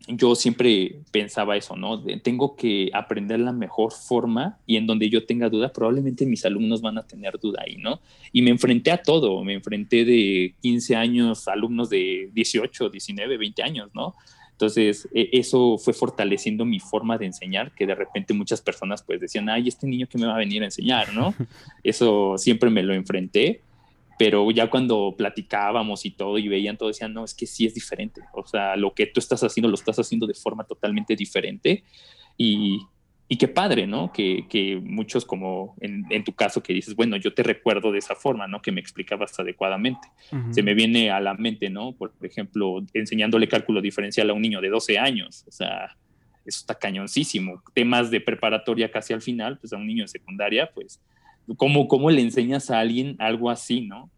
yo 0.08 0.36
siempre 0.36 1.00
pensaba 1.12 1.58
eso, 1.58 1.76
¿no? 1.76 2.04
tengo 2.24 2.56
que 2.56 2.90
aprender 2.94 3.40
la 3.40 3.52
mejor 3.52 3.92
forma 3.92 4.58
y 4.66 4.78
en 4.78 4.88
donde 4.88 5.10
yo 5.10 5.26
tenga 5.26 5.50
duda, 5.50 5.72
probablemente 5.72 6.26
mis 6.26 6.46
alumnos 6.46 6.82
van 6.82 6.98
a 6.98 7.04
tener 7.04 7.40
duda 7.40 7.64
ahí, 7.66 7.78
¿no? 7.78 8.00
Y 8.32 8.42
me 8.42 8.50
enfrenté 8.50 8.92
a 8.92 9.02
todo, 9.02 9.44
me 9.44 9.54
enfrenté 9.54 10.04
de 10.06 10.56
15 10.62 10.96
años, 10.96 11.48
alumnos 11.48 11.90
de 11.90 12.30
18, 12.34 12.90
19, 12.90 13.38
20 13.38 13.64
años, 13.64 13.90
¿no? 13.94 14.16
Entonces, 14.52 15.08
e, 15.14 15.30
eso 15.34 15.78
fue 15.78 15.94
fortaleciendo 15.94 16.66
mi 16.66 16.80
forma 16.80 17.18
de 17.18 17.26
enseñar, 17.26 17.72
que 17.72 17.88
de 17.88 17.96
repente 17.96 18.34
muchas 18.34 18.62
personas 18.62 19.02
pues 19.04 19.20
decían, 19.20 19.50
ay, 19.50 19.68
este 19.68 19.88
niño 19.88 20.08
que 20.08 20.18
me 20.18 20.28
va 20.28 20.36
a 20.36 20.40
venir 20.40 20.62
a 20.62 20.66
enseñar, 20.66 21.14
¿no? 21.14 21.34
Eso 21.84 22.38
siempre 22.38 22.70
me 22.70 22.84
lo 22.84 22.94
enfrenté 22.94 23.62
pero 24.18 24.50
ya 24.52 24.70
cuando 24.70 25.16
platicábamos 25.18 26.06
y 26.06 26.12
todo 26.12 26.38
y 26.38 26.48
veían 26.48 26.78
todo, 26.78 26.90
decían, 26.90 27.14
no, 27.14 27.24
es 27.24 27.34
que 27.34 27.48
sí 27.48 27.66
es 27.66 27.74
diferente. 27.74 28.22
O 28.34 28.46
sea, 28.46 28.76
lo 28.76 28.94
que 28.94 29.08
tú 29.08 29.20
estás 29.20 29.44
haciendo 29.44 29.68
lo 29.68 29.76
estás 29.76 29.98
haciendo 29.98 30.28
de 30.28 30.34
forma 30.34 30.64
totalmente 30.64 31.16
diferente 31.16 31.84
y, 32.38 32.80
y 33.28 33.38
qué 33.38 33.48
padre, 33.48 33.88
¿no? 33.88 34.12
Que, 34.12 34.46
que 34.50 34.80
muchos 34.84 35.26
como 35.26 35.76
en, 35.80 36.06
en, 36.10 36.24
tu 36.24 36.34
caso 36.34 36.62
que 36.62 36.74
dices, 36.74 36.96
bueno, 36.96 37.16
yo 37.18 37.34
te 37.34 37.44
recuerdo 37.44 37.92
de 37.92 38.00
esa 38.00 38.14
forma, 38.14 38.46
¿no? 38.48 38.62
Que 38.62 38.72
me 38.72 38.82
explicabas 38.82 39.40
adecuadamente. 39.40 40.08
Se 40.52 40.62
me 40.62 40.74
viene 40.74 41.10
a 41.12 41.20
la 41.20 41.34
mente, 41.34 41.70
¿no? 41.70 41.94
Por 41.94 42.14
ejemplo, 42.22 42.84
enseñándole 42.94 43.48
cálculo 43.48 43.82
diferencial 43.82 44.30
a 44.30 44.34
un 44.34 44.42
niño 44.42 44.62
de 44.62 44.70
12 44.70 45.00
años, 45.00 45.46
o 45.48 45.52
sea, 45.52 45.98
eso 46.46 46.60
está 46.60 46.76
cañoncísimo. 46.76 47.64
Temas 47.74 48.12
de 48.12 48.20
preparatoria 48.22 48.92
casi 48.92 49.14
al 49.14 49.22
final, 49.22 49.58
pues 49.60 49.74
a 49.74 49.78
un 49.78 49.88
niño 49.88 50.04
de 50.04 50.10
secundaria, 50.10 50.70
pues 50.74 51.02
¿Cómo, 51.58 51.88
¿Cómo 51.88 52.10
le 52.12 52.22
enseñas 52.22 52.70
a 52.72 52.80
alguien 52.80 53.16
algo 53.20 53.50
así, 53.50 53.82
no? 53.82 54.10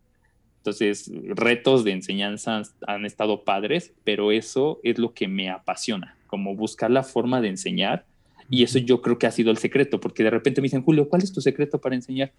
Entonces, 0.63 1.11
retos 1.25 1.83
de 1.83 1.91
enseñanza 1.91 2.61
han 2.87 3.05
estado 3.05 3.43
padres, 3.43 3.93
pero 4.05 4.31
eso 4.31 4.79
es 4.83 4.97
lo 4.97 5.13
que 5.13 5.27
me 5.27 5.49
apasiona, 5.49 6.15
como 6.27 6.55
buscar 6.55 6.89
la 6.89 7.03
forma 7.03 7.41
de 7.41 7.49
enseñar. 7.49 8.05
Y 8.49 8.63
eso 8.63 8.79
yo 8.79 9.01
creo 9.01 9.19
que 9.19 9.27
ha 9.27 9.31
sido 9.31 9.51
el 9.51 9.57
secreto, 9.57 9.99
porque 9.99 10.23
de 10.23 10.29
repente 10.29 10.61
me 10.61 10.67
dicen, 10.67 10.81
Julio, 10.81 11.09
¿cuál 11.09 11.21
es 11.21 11.33
tu 11.33 11.41
secreto 11.41 11.81
para 11.81 11.95
enseñar? 11.95 12.31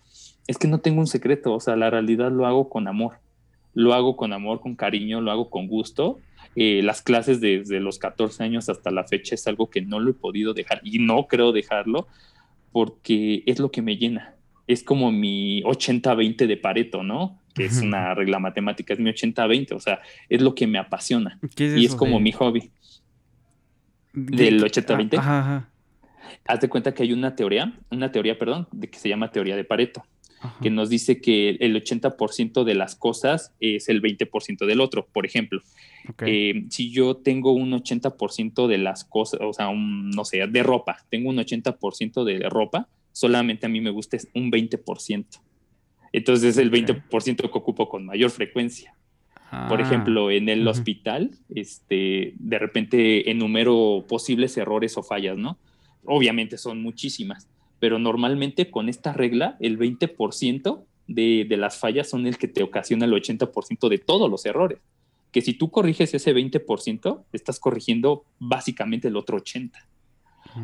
Es 0.46 0.56
que 0.56 0.68
no 0.68 0.80
tengo 0.80 1.00
un 1.00 1.06
secreto, 1.06 1.52
o 1.52 1.60
sea, 1.60 1.76
la 1.76 1.90
realidad 1.90 2.32
lo 2.32 2.46
hago 2.46 2.70
con 2.70 2.88
amor. 2.88 3.18
Lo 3.74 3.92
hago 3.92 4.16
con 4.16 4.32
amor, 4.32 4.60
con 4.60 4.74
cariño, 4.74 5.20
lo 5.20 5.30
hago 5.30 5.50
con 5.50 5.66
gusto. 5.66 6.18
Eh, 6.56 6.80
las 6.82 7.02
clases 7.02 7.42
desde 7.42 7.78
los 7.78 7.98
14 7.98 8.42
años 8.42 8.70
hasta 8.70 8.90
la 8.90 9.04
fecha 9.04 9.34
es 9.34 9.46
algo 9.48 9.68
que 9.68 9.82
no 9.82 10.00
lo 10.00 10.12
he 10.12 10.14
podido 10.14 10.54
dejar 10.54 10.80
y 10.82 10.98
no 10.98 11.26
creo 11.26 11.52
dejarlo 11.52 12.06
porque 12.72 13.42
es 13.44 13.58
lo 13.58 13.70
que 13.70 13.82
me 13.82 13.98
llena 13.98 14.33
es 14.66 14.82
como 14.82 15.12
mi 15.12 15.62
80-20 15.62 16.46
de 16.46 16.56
Pareto, 16.56 17.02
¿no? 17.02 17.40
Que 17.54 17.66
es 17.66 17.80
una 17.80 18.14
regla 18.14 18.38
matemática, 18.38 18.94
es 18.94 19.00
mi 19.00 19.10
80-20, 19.10 19.72
o 19.72 19.80
sea, 19.80 20.00
es 20.28 20.42
lo 20.42 20.54
que 20.54 20.66
me 20.66 20.78
apasiona. 20.78 21.38
y 21.56 21.84
es 21.84 21.94
como 21.94 22.18
mi 22.18 22.32
hobby. 22.32 22.70
Del 24.12 24.62
80-20. 24.62 25.18
Ajá, 25.18 25.68
Haz 26.46 26.60
de 26.60 26.68
cuenta 26.68 26.94
que 26.94 27.02
hay 27.02 27.12
una 27.12 27.36
teoría, 27.36 27.72
una 27.90 28.12
teoría, 28.12 28.38
perdón, 28.38 28.68
de 28.72 28.88
que 28.88 28.98
se 28.98 29.08
llama 29.08 29.30
teoría 29.30 29.56
de 29.56 29.64
Pareto, 29.64 30.04
que 30.60 30.68
nos 30.68 30.90
dice 30.90 31.20
que 31.20 31.50
el 31.60 31.74
80% 31.74 32.64
de 32.64 32.74
las 32.74 32.96
cosas 32.96 33.54
es 33.60 33.88
el 33.88 34.02
20% 34.02 34.66
del 34.66 34.80
otro. 34.80 35.06
Por 35.10 35.24
ejemplo, 35.24 35.62
eh, 36.26 36.66
si 36.68 36.90
yo 36.90 37.16
tengo 37.16 37.52
un 37.52 37.72
80% 37.72 38.66
de 38.66 38.78
las 38.78 39.04
cosas, 39.04 39.40
o 39.42 39.52
sea, 39.52 39.68
un, 39.68 40.10
no 40.10 40.24
sé, 40.24 40.46
de 40.46 40.62
ropa, 40.62 40.98
tengo 41.08 41.30
un 41.30 41.36
80% 41.36 42.24
de 42.24 42.48
ropa, 42.50 42.88
solamente 43.14 43.64
a 43.64 43.68
mí 43.68 43.80
me 43.80 43.90
gusta 43.90 44.18
un 44.34 44.50
20%. 44.50 45.24
Entonces 46.12 46.50
es 46.50 46.58
el 46.58 46.70
20% 46.70 47.36
que 47.36 47.58
ocupo 47.58 47.88
con 47.88 48.04
mayor 48.04 48.30
frecuencia. 48.30 48.94
Por 49.68 49.80
ah, 49.80 49.82
ejemplo, 49.82 50.32
en 50.32 50.48
el 50.48 50.66
hospital, 50.66 51.30
este, 51.54 52.34
de 52.36 52.58
repente 52.58 53.30
enumero 53.30 54.04
posibles 54.08 54.56
errores 54.56 54.98
o 54.98 55.02
fallas, 55.04 55.36
¿no? 55.36 55.58
Obviamente 56.04 56.58
son 56.58 56.82
muchísimas, 56.82 57.48
pero 57.78 58.00
normalmente 58.00 58.70
con 58.70 58.88
esta 58.88 59.12
regla, 59.12 59.56
el 59.60 59.78
20% 59.78 60.84
de, 61.06 61.46
de 61.48 61.56
las 61.56 61.78
fallas 61.78 62.10
son 62.10 62.26
el 62.26 62.36
que 62.36 62.48
te 62.48 62.64
ocasiona 62.64 63.04
el 63.04 63.12
80% 63.12 63.88
de 63.88 63.98
todos 63.98 64.28
los 64.28 64.44
errores. 64.44 64.78
Que 65.30 65.40
si 65.40 65.54
tú 65.54 65.70
corriges 65.70 66.14
ese 66.14 66.34
20%, 66.34 67.24
estás 67.32 67.60
corrigiendo 67.60 68.24
básicamente 68.40 69.06
el 69.06 69.16
otro 69.16 69.38
80%. 69.38 69.70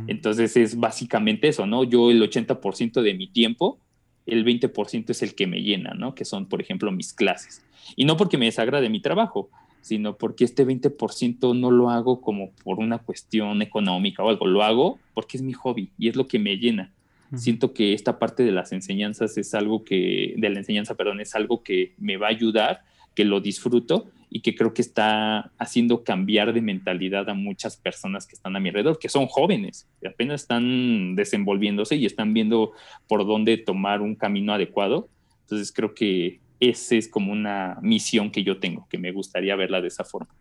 Entonces 0.06 0.56
es 0.56 0.78
básicamente 0.78 1.48
eso, 1.48 1.66
¿no? 1.66 1.84
Yo 1.84 2.10
el 2.10 2.22
80% 2.22 3.02
de 3.02 3.14
mi 3.14 3.26
tiempo, 3.26 3.78
el 4.26 4.44
20% 4.44 5.10
es 5.10 5.22
el 5.22 5.34
que 5.34 5.46
me 5.46 5.62
llena, 5.62 5.94
¿no? 5.94 6.14
Que 6.14 6.24
son, 6.24 6.46
por 6.46 6.60
ejemplo, 6.60 6.92
mis 6.92 7.12
clases. 7.12 7.62
Y 7.96 8.04
no 8.04 8.16
porque 8.16 8.38
me 8.38 8.46
desagrade 8.46 8.88
mi 8.88 9.00
trabajo, 9.00 9.50
sino 9.80 10.16
porque 10.16 10.44
este 10.44 10.66
20% 10.66 11.58
no 11.58 11.70
lo 11.70 11.90
hago 11.90 12.20
como 12.20 12.52
por 12.64 12.78
una 12.78 12.98
cuestión 12.98 13.62
económica 13.62 14.22
o 14.22 14.28
algo, 14.28 14.46
lo 14.46 14.62
hago 14.62 14.98
porque 15.14 15.36
es 15.36 15.42
mi 15.42 15.52
hobby 15.52 15.90
y 15.98 16.08
es 16.08 16.16
lo 16.16 16.26
que 16.26 16.38
me 16.38 16.56
llena. 16.56 16.92
Siento 17.36 17.72
que 17.72 17.92
esta 17.92 18.18
parte 18.18 18.42
de 18.42 18.50
las 18.50 18.72
enseñanzas 18.72 19.38
es 19.38 19.54
algo 19.54 19.84
que, 19.84 20.34
de 20.36 20.50
la 20.50 20.58
enseñanza, 20.58 20.96
perdón, 20.96 21.20
es 21.20 21.36
algo 21.36 21.62
que 21.62 21.94
me 21.96 22.16
va 22.16 22.26
a 22.26 22.30
ayudar, 22.30 22.82
que 23.14 23.24
lo 23.24 23.40
disfruto 23.40 24.10
y 24.30 24.40
que 24.42 24.54
creo 24.54 24.72
que 24.72 24.80
está 24.80 25.50
haciendo 25.58 26.04
cambiar 26.04 26.52
de 26.54 26.62
mentalidad 26.62 27.28
a 27.28 27.34
muchas 27.34 27.76
personas 27.76 28.26
que 28.26 28.36
están 28.36 28.54
a 28.54 28.60
mi 28.60 28.68
alrededor, 28.68 28.98
que 28.98 29.08
son 29.08 29.26
jóvenes, 29.26 29.88
que 30.00 30.08
apenas 30.08 30.42
están 30.42 31.16
desenvolviéndose 31.16 31.96
y 31.96 32.06
están 32.06 32.32
viendo 32.32 32.72
por 33.08 33.26
dónde 33.26 33.58
tomar 33.58 34.00
un 34.00 34.14
camino 34.14 34.54
adecuado. 34.54 35.08
Entonces 35.42 35.72
creo 35.72 35.94
que 35.94 36.40
esa 36.60 36.94
es 36.94 37.08
como 37.08 37.32
una 37.32 37.78
misión 37.82 38.30
que 38.30 38.44
yo 38.44 38.58
tengo, 38.58 38.86
que 38.88 38.98
me 38.98 39.10
gustaría 39.10 39.56
verla 39.56 39.80
de 39.80 39.88
esa 39.88 40.04
forma. 40.04 40.32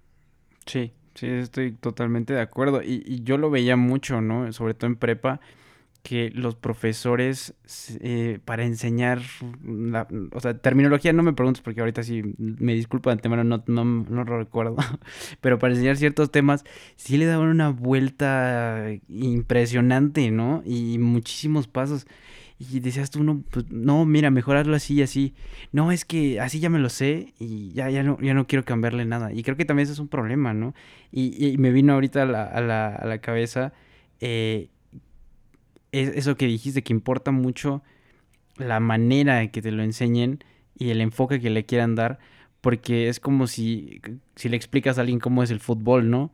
Sí, 0.67 0.91
sí, 1.15 1.25
estoy 1.25 1.71
totalmente 1.71 2.33
de 2.33 2.41
acuerdo. 2.41 2.83
Y, 2.83 3.03
y 3.07 3.23
yo 3.23 3.37
lo 3.37 3.49
veía 3.49 3.75
mucho, 3.75 4.21
¿no? 4.21 4.53
Sobre 4.53 4.75
todo 4.75 4.87
en 4.87 4.97
prepa 4.97 5.41
que 6.03 6.31
los 6.31 6.55
profesores 6.55 7.53
eh, 8.01 8.39
para 8.45 8.63
enseñar, 8.63 9.21
o 10.31 10.39
sea, 10.39 10.57
terminología 10.57 11.13
no 11.13 11.23
me 11.23 11.33
preguntes 11.33 11.61
porque 11.61 11.81
ahorita 11.81 12.03
sí 12.03 12.23
me 12.37 12.73
disculpo 12.73 13.09
de 13.09 13.15
antemano, 13.15 13.43
no, 13.43 13.63
no, 13.67 13.85
no 13.85 14.23
lo 14.23 14.37
recuerdo, 14.37 14.77
pero 15.41 15.59
para 15.59 15.73
enseñar 15.73 15.97
ciertos 15.97 16.31
temas 16.31 16.63
sí 16.95 17.17
le 17.17 17.25
daban 17.25 17.49
una 17.49 17.69
vuelta 17.69 18.85
impresionante, 19.07 20.31
¿no? 20.31 20.63
Y 20.65 20.97
muchísimos 20.99 21.67
pasos. 21.67 22.07
Y 22.61 22.81
decías 22.81 23.09
tú, 23.09 23.23
no, 23.23 23.41
pues, 23.49 23.71
no, 23.71 24.05
mira, 24.05 24.31
mejorarlo 24.31 24.75
así 24.75 24.95
y 24.95 25.01
así. 25.01 25.33
No, 25.71 25.93
es 25.93 26.03
que 26.03 26.41
así 26.41 26.59
ya 26.59 26.69
me 26.69 26.79
lo 26.79 26.89
sé 26.89 27.33
y 27.39 27.71
ya, 27.71 27.89
ya, 27.89 28.03
no, 28.03 28.19
ya 28.19 28.33
no 28.33 28.47
quiero 28.47 28.65
cambiarle 28.65 29.05
nada. 29.05 29.31
Y 29.31 29.43
creo 29.43 29.55
que 29.55 29.63
también 29.63 29.85
eso 29.85 29.93
es 29.93 29.99
un 29.99 30.09
problema, 30.09 30.53
¿no? 30.53 30.73
Y, 31.11 31.57
me 31.57 31.71
vino 31.71 31.93
ahorita 31.93 32.23
a 32.23 32.25
la, 32.25 32.43
a 32.43 32.59
la, 32.61 32.95
a 32.95 33.05
la 33.05 33.19
cabeza 33.19 33.71
eh, 34.19 34.69
es 35.91 36.09
eso 36.09 36.35
que 36.35 36.45
dijiste, 36.45 36.83
que 36.83 36.93
importa 36.93 37.31
mucho 37.31 37.81
la 38.57 38.79
manera 38.79 39.37
de 39.37 39.51
que 39.51 39.61
te 39.61 39.71
lo 39.71 39.83
enseñen 39.83 40.43
y 40.77 40.89
el 40.89 41.01
enfoque 41.01 41.39
que 41.39 41.49
le 41.49 41.65
quieran 41.65 41.95
dar, 41.95 42.19
porque 42.61 43.09
es 43.09 43.19
como 43.19 43.47
si, 43.47 44.01
si 44.35 44.49
le 44.49 44.57
explicas 44.57 44.97
a 44.97 45.01
alguien 45.01 45.19
cómo 45.19 45.43
es 45.43 45.51
el 45.51 45.59
fútbol, 45.59 46.09
¿no? 46.09 46.31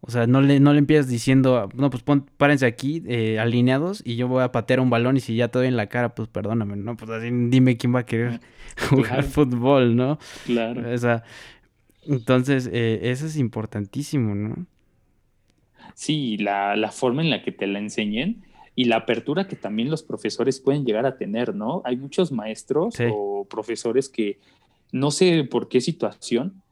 O 0.00 0.10
sea, 0.10 0.26
no 0.26 0.40
le, 0.40 0.60
no 0.60 0.72
le 0.72 0.78
empiezas 0.78 1.08
diciendo, 1.08 1.68
no, 1.74 1.90
pues 1.90 2.02
pon, 2.04 2.26
párense 2.36 2.66
aquí 2.66 3.02
eh, 3.06 3.40
alineados 3.40 4.00
y 4.04 4.14
yo 4.14 4.28
voy 4.28 4.44
a 4.44 4.52
patear 4.52 4.78
un 4.78 4.90
balón 4.90 5.16
y 5.16 5.20
si 5.20 5.34
ya 5.34 5.48
te 5.48 5.58
doy 5.58 5.66
en 5.66 5.76
la 5.76 5.88
cara, 5.88 6.14
pues 6.14 6.28
perdóname, 6.28 6.76
¿no? 6.76 6.96
Pues 6.96 7.10
así 7.10 7.30
dime 7.30 7.76
quién 7.76 7.94
va 7.94 8.00
a 8.00 8.06
querer 8.06 8.40
jugar 8.90 9.24
fútbol, 9.24 9.96
¿no? 9.96 10.18
Claro. 10.46 10.92
O 10.92 10.98
sea, 10.98 11.24
entonces, 12.06 12.70
eh, 12.72 13.00
eso 13.02 13.26
es 13.26 13.36
importantísimo, 13.36 14.34
¿no? 14.36 14.66
Sí, 15.94 16.36
la, 16.36 16.76
la 16.76 16.92
forma 16.92 17.22
en 17.22 17.30
la 17.30 17.42
que 17.42 17.50
te 17.50 17.66
la 17.66 17.80
enseñen 17.80 18.44
y 18.78 18.84
la 18.84 18.98
apertura 18.98 19.48
que 19.48 19.56
también 19.56 19.90
los 19.90 20.04
profesores 20.04 20.60
pueden 20.60 20.84
llegar 20.84 21.04
a 21.04 21.16
tener, 21.16 21.52
¿no? 21.52 21.82
Hay 21.84 21.96
muchos 21.96 22.30
maestros 22.30 22.94
o 23.12 23.44
profesores 23.50 24.08
que 24.08 24.38
no 24.92 25.10
sé 25.10 25.42
por 25.42 25.68
qué 25.68 25.80
situación, 25.80 26.62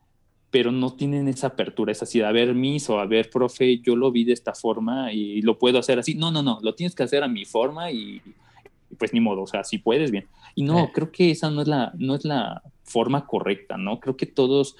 pero 0.53 0.71
no 0.71 0.95
tienen 0.95 1.27
esa 1.27 1.49
apertura, 1.49 1.91
esa 1.91 2.05
así, 2.05 2.21
a 2.23 2.31
ver, 2.31 2.55
mis 2.55 2.89
o 2.91 3.01
a 3.01 3.07
ver, 3.07 3.29
profe, 3.29 3.81
yo 3.81 3.97
lo 3.97 4.13
vi 4.13 4.23
de 4.23 4.35
esta 4.35 4.55
forma 4.55 5.13
y 5.13 5.43
lo 5.43 5.59
puedo 5.59 5.81
hacer 5.81 5.99
así. 5.99 6.15
No, 6.15 6.31
no, 6.31 6.45
no, 6.45 6.61
lo 6.63 6.77
tienes 6.77 6.95
que 6.95 7.03
hacer 7.03 7.25
a 7.25 7.29
mi 7.29 7.45
forma 7.45 7.91
y, 7.91 8.23
pues 8.97 9.13
ni 9.13 9.19
modo, 9.19 9.43
o 9.43 9.49
sea, 9.49 9.65
si 9.65 9.79
puedes, 9.79 10.13
bien. 10.13 10.29
Y 10.55 10.63
no, 10.63 10.93
creo 10.93 11.11
que 11.11 11.33
esa 11.33 11.51
no 11.51 11.63
es 11.63 11.67
la, 11.67 11.93
no 11.99 12.15
es 12.15 12.25
la 12.25 12.63
forma 12.85 13.27
correcta, 13.27 13.79
¿no? 13.79 13.99
Creo 13.99 14.17
que 14.17 14.27
todos, 14.27 14.77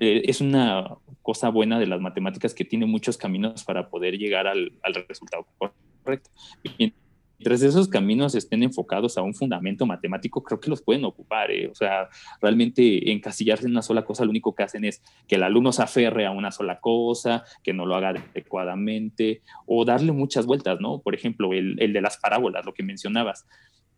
eh, 0.00 0.22
es 0.24 0.40
una 0.40 0.96
cosa 1.22 1.50
buena 1.50 1.78
de 1.78 1.86
las 1.86 2.00
matemáticas 2.00 2.52
que 2.52 2.64
tiene 2.64 2.84
muchos 2.86 3.16
caminos 3.16 3.62
para 3.62 3.90
poder 3.90 4.18
llegar 4.18 4.48
al, 4.48 4.72
al 4.82 4.94
resultado 5.06 5.46
correcto. 5.56 5.93
Mientras 7.38 7.62
esos 7.62 7.88
caminos 7.88 8.34
estén 8.34 8.62
enfocados 8.62 9.18
a 9.18 9.22
un 9.22 9.34
fundamento 9.34 9.84
matemático, 9.86 10.42
creo 10.42 10.60
que 10.60 10.70
los 10.70 10.80
pueden 10.80 11.04
ocupar. 11.04 11.50
¿eh? 11.50 11.68
O 11.68 11.74
sea, 11.74 12.08
realmente 12.40 13.12
encasillarse 13.12 13.66
en 13.66 13.72
una 13.72 13.82
sola 13.82 14.04
cosa, 14.04 14.24
lo 14.24 14.30
único 14.30 14.54
que 14.54 14.62
hacen 14.62 14.84
es 14.84 15.02
que 15.26 15.34
el 15.34 15.42
alumno 15.42 15.72
se 15.72 15.82
aferre 15.82 16.26
a 16.26 16.30
una 16.30 16.52
sola 16.52 16.80
cosa, 16.80 17.44
que 17.62 17.74
no 17.74 17.86
lo 17.86 17.96
haga 17.96 18.10
adecuadamente, 18.10 19.42
o 19.66 19.84
darle 19.84 20.12
muchas 20.12 20.46
vueltas, 20.46 20.80
¿no? 20.80 21.00
Por 21.00 21.14
ejemplo, 21.14 21.52
el, 21.52 21.76
el 21.80 21.92
de 21.92 22.00
las 22.00 22.16
parábolas, 22.18 22.64
lo 22.64 22.72
que 22.72 22.82
mencionabas. 22.82 23.46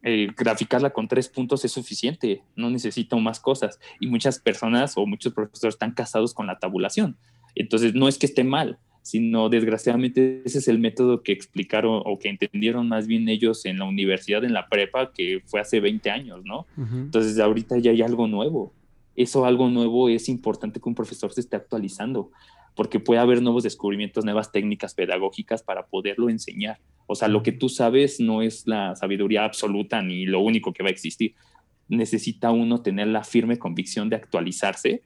graficarla 0.02 0.90
con 0.90 1.06
tres 1.06 1.28
puntos 1.28 1.64
es 1.64 1.72
suficiente, 1.72 2.42
no 2.56 2.70
necesito 2.70 3.18
más 3.20 3.38
cosas. 3.38 3.78
Y 4.00 4.06
muchas 4.06 4.40
personas 4.40 4.96
o 4.96 5.06
muchos 5.06 5.34
profesores 5.34 5.74
están 5.74 5.92
casados 5.92 6.32
con 6.32 6.46
la 6.46 6.58
tabulación. 6.58 7.16
Entonces, 7.54 7.94
no 7.94 8.08
es 8.08 8.18
que 8.18 8.26
esté 8.26 8.44
mal, 8.44 8.78
sino 9.06 9.48
desgraciadamente 9.48 10.42
ese 10.44 10.58
es 10.58 10.66
el 10.66 10.80
método 10.80 11.22
que 11.22 11.30
explicaron 11.30 12.02
o 12.04 12.18
que 12.18 12.28
entendieron 12.28 12.88
más 12.88 13.06
bien 13.06 13.28
ellos 13.28 13.64
en 13.64 13.78
la 13.78 13.84
universidad, 13.84 14.42
en 14.42 14.52
la 14.52 14.66
prepa, 14.66 15.12
que 15.12 15.42
fue 15.46 15.60
hace 15.60 15.78
20 15.78 16.10
años, 16.10 16.40
¿no? 16.44 16.66
Entonces 16.76 17.38
ahorita 17.38 17.78
ya 17.78 17.92
hay 17.92 18.02
algo 18.02 18.26
nuevo. 18.26 18.72
Eso 19.14 19.46
algo 19.46 19.70
nuevo 19.70 20.08
es 20.08 20.28
importante 20.28 20.80
que 20.80 20.88
un 20.88 20.96
profesor 20.96 21.32
se 21.32 21.40
esté 21.40 21.54
actualizando, 21.54 22.32
porque 22.74 22.98
puede 22.98 23.20
haber 23.20 23.42
nuevos 23.42 23.62
descubrimientos, 23.62 24.24
nuevas 24.24 24.50
técnicas 24.50 24.92
pedagógicas 24.92 25.62
para 25.62 25.86
poderlo 25.86 26.28
enseñar. 26.28 26.80
O 27.06 27.14
sea, 27.14 27.28
lo 27.28 27.44
que 27.44 27.52
tú 27.52 27.68
sabes 27.68 28.18
no 28.18 28.42
es 28.42 28.66
la 28.66 28.96
sabiduría 28.96 29.44
absoluta 29.44 30.02
ni 30.02 30.26
lo 30.26 30.40
único 30.40 30.72
que 30.72 30.82
va 30.82 30.88
a 30.88 30.92
existir. 30.92 31.36
Necesita 31.88 32.50
uno 32.50 32.82
tener 32.82 33.06
la 33.06 33.22
firme 33.22 33.56
convicción 33.56 34.10
de 34.10 34.16
actualizarse 34.16 35.02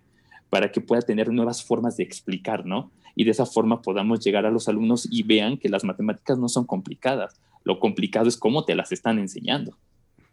para 0.49 0.73
que 0.73 0.81
pueda 0.81 1.03
tener 1.03 1.31
nuevas 1.31 1.63
formas 1.63 1.99
de 1.99 2.05
explicar, 2.05 2.65
¿no? 2.65 2.91
Y 3.21 3.25
de 3.25 3.33
esa 3.33 3.45
forma 3.45 3.83
podamos 3.83 4.21
llegar 4.25 4.47
a 4.47 4.51
los 4.51 4.67
alumnos 4.67 5.07
y 5.11 5.25
vean 5.25 5.59
que 5.59 5.69
las 5.69 5.85
matemáticas 5.85 6.39
no 6.39 6.49
son 6.49 6.65
complicadas. 6.65 7.39
Lo 7.65 7.79
complicado 7.79 8.29
es 8.29 8.39
cómo 8.39 8.65
te 8.65 8.75
las 8.75 8.93
están 8.93 9.19
enseñando. 9.19 9.77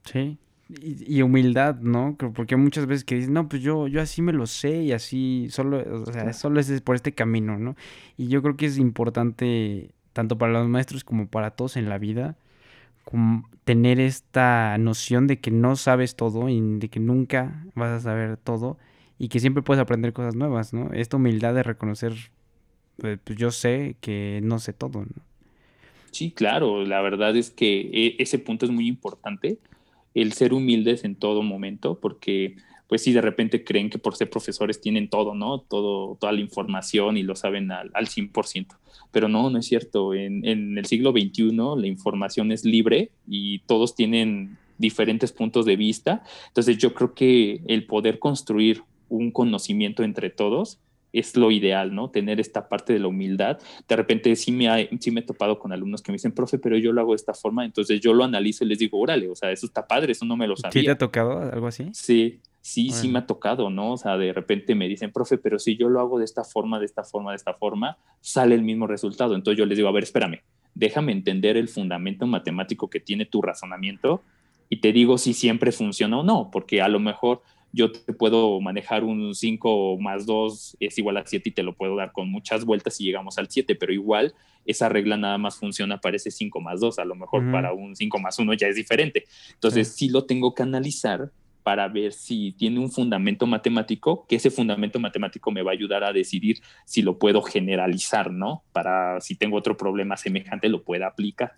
Sí. 0.05 0.37
Y, 0.69 1.21
humildad, 1.21 1.81
¿no? 1.81 2.15
Porque 2.33 2.55
muchas 2.55 2.85
veces 2.85 3.03
que 3.03 3.15
dicen, 3.15 3.33
no, 3.33 3.49
pues 3.49 3.61
yo, 3.61 3.89
yo 3.89 4.01
así 4.01 4.21
me 4.21 4.31
lo 4.31 4.47
sé 4.47 4.83
y 4.83 4.93
así, 4.93 5.47
solo, 5.49 5.83
o 6.01 6.13
sea, 6.13 6.31
solo 6.31 6.61
es 6.61 6.79
por 6.79 6.95
este 6.95 7.11
camino, 7.11 7.57
¿no? 7.59 7.75
Y 8.15 8.29
yo 8.29 8.41
creo 8.41 8.55
que 8.55 8.67
es 8.67 8.77
importante, 8.77 9.91
tanto 10.13 10.37
para 10.37 10.53
los 10.53 10.69
maestros 10.69 11.03
como 11.03 11.27
para 11.27 11.51
todos 11.51 11.75
en 11.75 11.89
la 11.89 11.97
vida, 11.97 12.37
tener 13.65 13.99
esta 13.99 14.77
noción 14.77 15.27
de 15.27 15.41
que 15.41 15.51
no 15.51 15.75
sabes 15.75 16.15
todo 16.15 16.47
y 16.47 16.61
de 16.79 16.87
que 16.87 17.01
nunca 17.01 17.65
vas 17.75 17.91
a 17.91 17.99
saber 17.99 18.37
todo 18.37 18.77
y 19.19 19.27
que 19.27 19.41
siempre 19.41 19.61
puedes 19.61 19.81
aprender 19.81 20.13
cosas 20.13 20.35
nuevas, 20.35 20.71
¿no? 20.71 20.89
Esta 20.93 21.17
humildad 21.17 21.53
de 21.53 21.63
reconocer 21.63 22.13
pues, 22.97 23.19
yo 23.37 23.51
sé 23.51 23.95
que 24.01 24.39
no 24.43 24.59
sé 24.59 24.73
todo, 24.73 25.01
¿no? 25.01 25.27
Sí, 26.11 26.31
claro, 26.31 26.83
la 26.83 27.01
verdad 27.01 27.35
es 27.35 27.51
que 27.51 27.89
e, 27.93 28.15
ese 28.19 28.39
punto 28.39 28.65
es 28.65 28.71
muy 28.71 28.87
importante, 28.87 29.59
el 30.13 30.33
ser 30.33 30.53
humildes 30.53 31.03
en 31.03 31.15
todo 31.15 31.43
momento, 31.43 31.99
porque 31.99 32.55
pues 32.87 33.03
si 33.03 33.11
de 33.11 33.21
repente 33.21 33.63
creen 33.63 33.89
que 33.89 33.99
por 33.99 34.15
ser 34.15 34.29
profesores 34.29 34.79
tienen 34.81 35.09
todo, 35.09 35.35
¿no? 35.35 35.59
Todo, 35.59 36.17
toda 36.19 36.31
la 36.31 36.39
información 36.39 37.17
y 37.17 37.23
lo 37.23 37.35
saben 37.35 37.71
al, 37.71 37.91
al 37.93 38.07
100%. 38.07 38.67
Pero 39.11 39.27
no, 39.27 39.49
no 39.49 39.59
es 39.59 39.65
cierto. 39.65 40.13
En, 40.13 40.45
en, 40.45 40.77
el 40.77 40.85
siglo 40.85 41.11
XXI 41.11 41.51
la 41.77 41.87
información 41.87 42.51
es 42.51 42.63
libre 42.63 43.11
y 43.27 43.59
todos 43.59 43.93
tienen 43.93 44.57
diferentes 44.77 45.33
puntos 45.33 45.65
de 45.65 45.75
vista. 45.75 46.23
Entonces 46.47 46.77
yo 46.77 46.93
creo 46.93 47.13
que 47.13 47.61
el 47.67 47.85
poder 47.85 48.19
construir 48.19 48.83
un 49.09 49.31
conocimiento 49.31 50.03
entre 50.03 50.29
todos 50.29 50.79
es 51.19 51.35
lo 51.35 51.51
ideal, 51.51 51.93
¿no? 51.93 52.09
Tener 52.09 52.39
esta 52.39 52.69
parte 52.69 52.93
de 52.93 52.99
la 52.99 53.07
humildad. 53.07 53.59
De 53.87 53.95
repente 53.95 54.35
sí 54.35 54.51
me, 54.51 54.69
ha, 54.69 54.77
sí 54.99 55.11
me 55.11 55.21
he 55.21 55.23
topado 55.23 55.59
con 55.59 55.71
alumnos 55.71 56.01
que 56.01 56.11
me 56.11 56.15
dicen, 56.15 56.31
profe, 56.31 56.59
pero 56.59 56.77
yo 56.77 56.91
lo 56.91 57.01
hago 57.01 57.11
de 57.11 57.17
esta 57.17 57.33
forma, 57.33 57.65
entonces 57.65 57.99
yo 57.99 58.13
lo 58.13 58.23
analizo 58.23 58.63
y 58.63 58.67
les 58.67 58.79
digo, 58.79 58.99
órale, 58.99 59.29
o 59.29 59.35
sea, 59.35 59.51
eso 59.51 59.65
está 59.65 59.87
padre, 59.87 60.11
eso 60.11 60.25
no 60.25 60.37
me 60.37 60.47
lo 60.47 60.55
sabía. 60.55 60.81
¿Sí 60.81 60.85
te 60.85 60.91
ha 60.91 60.97
tocado 60.97 61.39
algo 61.39 61.67
así? 61.67 61.89
Sí, 61.93 62.39
sí, 62.61 62.89
sí 62.91 63.07
me 63.07 63.19
ha 63.19 63.25
tocado, 63.25 63.69
¿no? 63.69 63.93
O 63.93 63.97
sea, 63.97 64.17
de 64.17 64.33
repente 64.33 64.75
me 64.75 64.87
dicen, 64.87 65.11
profe, 65.11 65.37
pero 65.37 65.59
si 65.59 65.77
yo 65.77 65.89
lo 65.89 65.99
hago 65.99 66.19
de 66.19 66.25
esta 66.25 66.43
forma, 66.43 66.79
de 66.79 66.85
esta 66.85 67.03
forma, 67.03 67.31
de 67.31 67.37
esta 67.37 67.53
forma, 67.53 67.97
sale 68.21 68.55
el 68.55 68.61
mismo 68.61 68.87
resultado. 68.87 69.35
Entonces 69.35 69.57
yo 69.57 69.65
les 69.65 69.77
digo, 69.77 69.89
a 69.89 69.93
ver, 69.93 70.03
espérame, 70.03 70.41
déjame 70.75 71.11
entender 71.11 71.57
el 71.57 71.67
fundamento 71.67 72.27
matemático 72.27 72.89
que 72.89 72.99
tiene 72.99 73.25
tu 73.25 73.41
razonamiento 73.41 74.21
y 74.69 74.77
te 74.77 74.91
digo 74.91 75.17
si 75.17 75.33
siempre 75.33 75.71
funciona 75.71 76.19
o 76.19 76.23
no, 76.23 76.49
porque 76.51 76.81
a 76.81 76.87
lo 76.87 76.99
mejor 76.99 77.41
yo 77.71 77.91
te 77.91 78.13
puedo 78.13 78.59
manejar 78.61 79.03
un 79.03 79.35
5 79.35 79.97
más 79.99 80.25
2 80.25 80.77
es 80.79 80.97
igual 80.97 81.17
a 81.17 81.25
7 81.25 81.49
y 81.49 81.51
te 81.51 81.63
lo 81.63 81.75
puedo 81.75 81.95
dar 81.95 82.11
con 82.11 82.29
muchas 82.29 82.65
vueltas 82.65 82.99
y 82.99 83.05
llegamos 83.05 83.37
al 83.37 83.49
7, 83.49 83.75
pero 83.75 83.93
igual 83.93 84.33
esa 84.65 84.89
regla 84.89 85.17
nada 85.17 85.37
más 85.37 85.57
funciona 85.57 85.99
para 85.99 86.15
ese 86.15 86.31
5 86.31 86.59
más 86.59 86.79
2, 86.79 86.99
a 86.99 87.05
lo 87.05 87.15
mejor 87.15 87.51
para 87.51 87.73
un 87.73 87.95
5 87.95 88.19
más 88.19 88.39
1 88.39 88.53
ya 88.53 88.67
es 88.67 88.75
diferente. 88.75 89.25
Entonces 89.53 89.89
sí. 89.95 90.09
lo 90.09 90.25
tengo 90.25 90.53
que 90.53 90.63
analizar 90.63 91.31
para 91.63 91.89
ver 91.89 92.13
si 92.13 92.53
tiene 92.53 92.79
un 92.79 92.89
fundamento 92.89 93.45
matemático, 93.45 94.25
que 94.27 94.37
ese 94.37 94.49
fundamento 94.49 94.99
matemático 94.99 95.51
me 95.51 95.63
va 95.63 95.71
a 95.71 95.73
ayudar 95.73 96.03
a 96.05 96.13
decidir 96.13 96.61
si 96.85 97.01
lo 97.01 97.19
puedo 97.19 97.41
generalizar, 97.41 98.31
¿no? 98.31 98.63
Para 98.71 99.19
si 99.19 99.35
tengo 99.35 99.57
otro 99.57 99.75
problema 99.75 100.15
semejante, 100.15 100.69
lo 100.69 100.83
pueda 100.83 101.07
aplicar. 101.07 101.55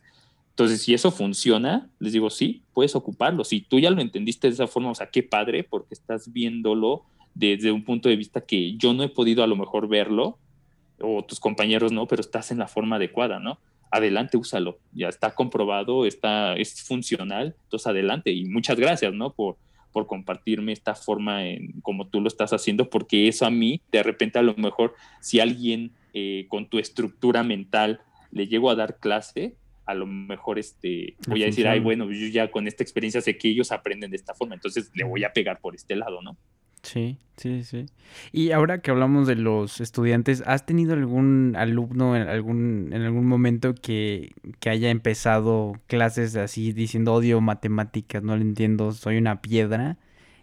Entonces, 0.60 0.82
si 0.82 0.94
eso 0.94 1.10
funciona, 1.10 1.90
les 2.00 2.12
digo, 2.12 2.30
sí, 2.30 2.64
puedes 2.74 2.94
ocuparlo. 2.94 3.46
Si 3.46 3.62
tú 3.62 3.80
ya 3.80 3.92
lo 3.92 4.02
entendiste 4.02 4.48
de 4.48 4.56
esa 4.56 4.68
forma, 4.68 4.92
o 4.92 4.96
sea, 4.96 5.10
qué 5.10 5.24
padre, 5.24 5.64
porque 5.64 5.94
estás 5.94 6.34
viéndolo 6.34 7.06
desde 7.34 7.72
un 7.72 7.86
punto 7.86 8.10
de 8.10 8.18
vista 8.18 8.42
que 8.42 8.76
yo 8.76 8.94
no 8.94 9.04
he 9.04 9.08
podido 9.08 9.42
a 9.42 9.48
lo 9.48 9.56
mejor 9.56 9.88
verlo, 9.88 10.38
o 11.00 11.24
tus 11.24 11.40
compañeros 11.40 11.94
no, 11.94 12.08
pero 12.08 12.20
estás 12.20 12.52
en 12.52 12.58
la 12.58 12.68
forma 12.68 12.98
adecuada, 12.98 13.40
¿no? 13.40 13.58
Adelante, 13.90 14.36
úsalo. 14.36 14.80
Ya 14.92 15.08
está 15.08 15.34
comprobado, 15.34 16.06
está, 16.06 16.58
es 16.58 16.84
funcional, 16.84 17.56
entonces 17.64 17.88
adelante. 17.88 18.34
Y 18.34 18.44
muchas 18.44 18.78
gracias, 18.78 19.14
¿no? 19.14 19.32
Por, 19.32 19.56
por 19.94 20.08
compartirme 20.08 20.74
esta 20.74 20.94
forma 20.94 21.46
en 21.46 21.80
como 21.84 22.08
tú 22.08 22.20
lo 22.20 22.28
estás 22.28 22.52
haciendo, 22.52 22.90
porque 22.90 23.30
eso 23.30 23.46
a 23.46 23.50
mí, 23.50 23.80
de 23.94 24.04
repente 24.04 24.40
a 24.40 24.44
lo 24.44 24.56
mejor, 24.56 24.94
si 25.22 25.40
alguien 25.40 25.94
eh, 26.14 26.48
con 26.50 26.68
tu 26.68 26.80
estructura 26.80 27.44
mental 27.44 28.02
le 28.34 28.48
llego 28.48 28.70
a 28.70 28.76
dar 28.76 28.98
clase, 28.98 29.56
a 29.90 29.96
lo 29.96 30.06
mejor 30.06 30.60
este, 30.60 31.16
voy 31.28 31.42
a 31.42 31.48
decir, 31.48 31.68
ay, 31.68 31.80
bueno, 31.80 32.06
yo 32.12 32.28
ya 32.28 32.52
con 32.52 32.68
esta 32.68 32.84
experiencia 32.84 33.22
sé 33.22 33.40
que 33.40 33.50
ellos 33.50 33.72
aprenden 33.72 34.12
de 34.12 34.18
esta 34.18 34.36
forma, 34.36 34.54
entonces 34.54 34.92
le 34.94 35.04
voy 35.04 35.24
a 35.24 35.34
pegar 35.34 35.60
por 35.60 35.74
este 35.74 35.96
lado, 35.96 36.22
¿no? 36.22 36.38
Sí, 36.84 37.18
sí, 37.38 37.64
sí. 37.64 37.88
Y 38.32 38.52
ahora 38.52 38.82
que 38.82 38.92
hablamos 38.92 39.26
de 39.26 39.36
los 39.36 39.82
estudiantes, 39.82 40.44
¿has 40.46 40.68
tenido 40.68 40.94
algún 40.94 41.56
alumno 41.58 42.16
en 42.16 42.28
algún, 42.28 42.90
en 42.94 43.02
algún 43.02 43.26
momento 43.26 43.74
que, 43.74 44.32
que 44.60 44.70
haya 44.70 44.92
empezado 44.92 45.74
clases 45.88 46.36
así 46.36 46.72
diciendo 46.72 47.16
odio 47.16 47.42
matemáticas, 47.42 48.22
no 48.22 48.36
lo 48.36 48.44
entiendo, 48.44 48.92
soy 48.92 49.18
una 49.18 49.42
piedra? 49.42 49.98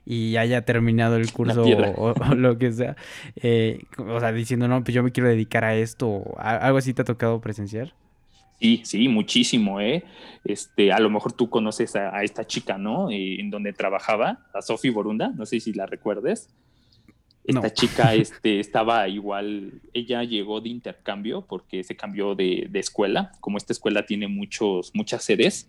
y 0.09 0.36
haya 0.36 0.64
terminado 0.64 1.16
el 1.16 1.32
curso 1.32 1.64
o, 1.97 2.14
lo 2.34 2.59
que 2.59 2.70
sea, 2.70 2.97
eh, 3.36 3.80
o 3.99 4.20
sea, 4.20 4.30
diciendo, 4.30 4.68
no, 4.68 4.84
pues 4.84 4.94
yo 4.94 5.03
me 5.03 5.11
quiero 5.11 5.28
dedicar 5.28 5.64
a 5.64 5.74
esto, 5.74 6.22
¿algo 6.38 6.78
así 6.78 6.94
te 6.94 7.03
ha 7.03 7.05
tocado 7.05 7.40
presenciar? 7.40 7.92
Sí, 8.61 8.82
sí, 8.84 9.09
muchísimo, 9.09 9.80
¿eh? 9.80 10.04
Este, 10.44 10.92
a 10.92 10.98
lo 10.98 11.11
mejor 11.11 11.32
tú 11.32 11.50
conoces 11.50 11.94
a, 11.96 12.22
esta 12.22 12.46
chica, 12.46 12.78
¿no? 12.78 13.11
Eh, 13.11 13.40
en 13.40 13.50
donde 13.50 13.72
trabajaba, 13.72 14.46
a 14.54 14.62
Sofi 14.62 14.88
Borunda, 14.88 15.28
no 15.28 15.44
sé 15.44 15.61
si 15.61 15.72
la 15.72 15.86
recuerdes. 15.86 16.48
Esta 17.44 17.72
chica 17.72 18.14
este, 18.14 18.59
estaba 18.59 19.09
igual, 19.09 19.80
ella 19.92 20.24
llegó 20.24 20.61
de 20.61 20.70
intercambio 20.70 21.42
porque 21.42 21.84
se 21.84 21.96
cambió 21.96 22.34
de, 22.34 22.68
escuela, 22.74 23.32
como 23.40 23.59
esta 23.59 23.72
escuela 23.72 24.07
tiene 24.07 24.26
muchos, 24.26 24.90
muchas 24.94 25.22
sedes, 25.22 25.68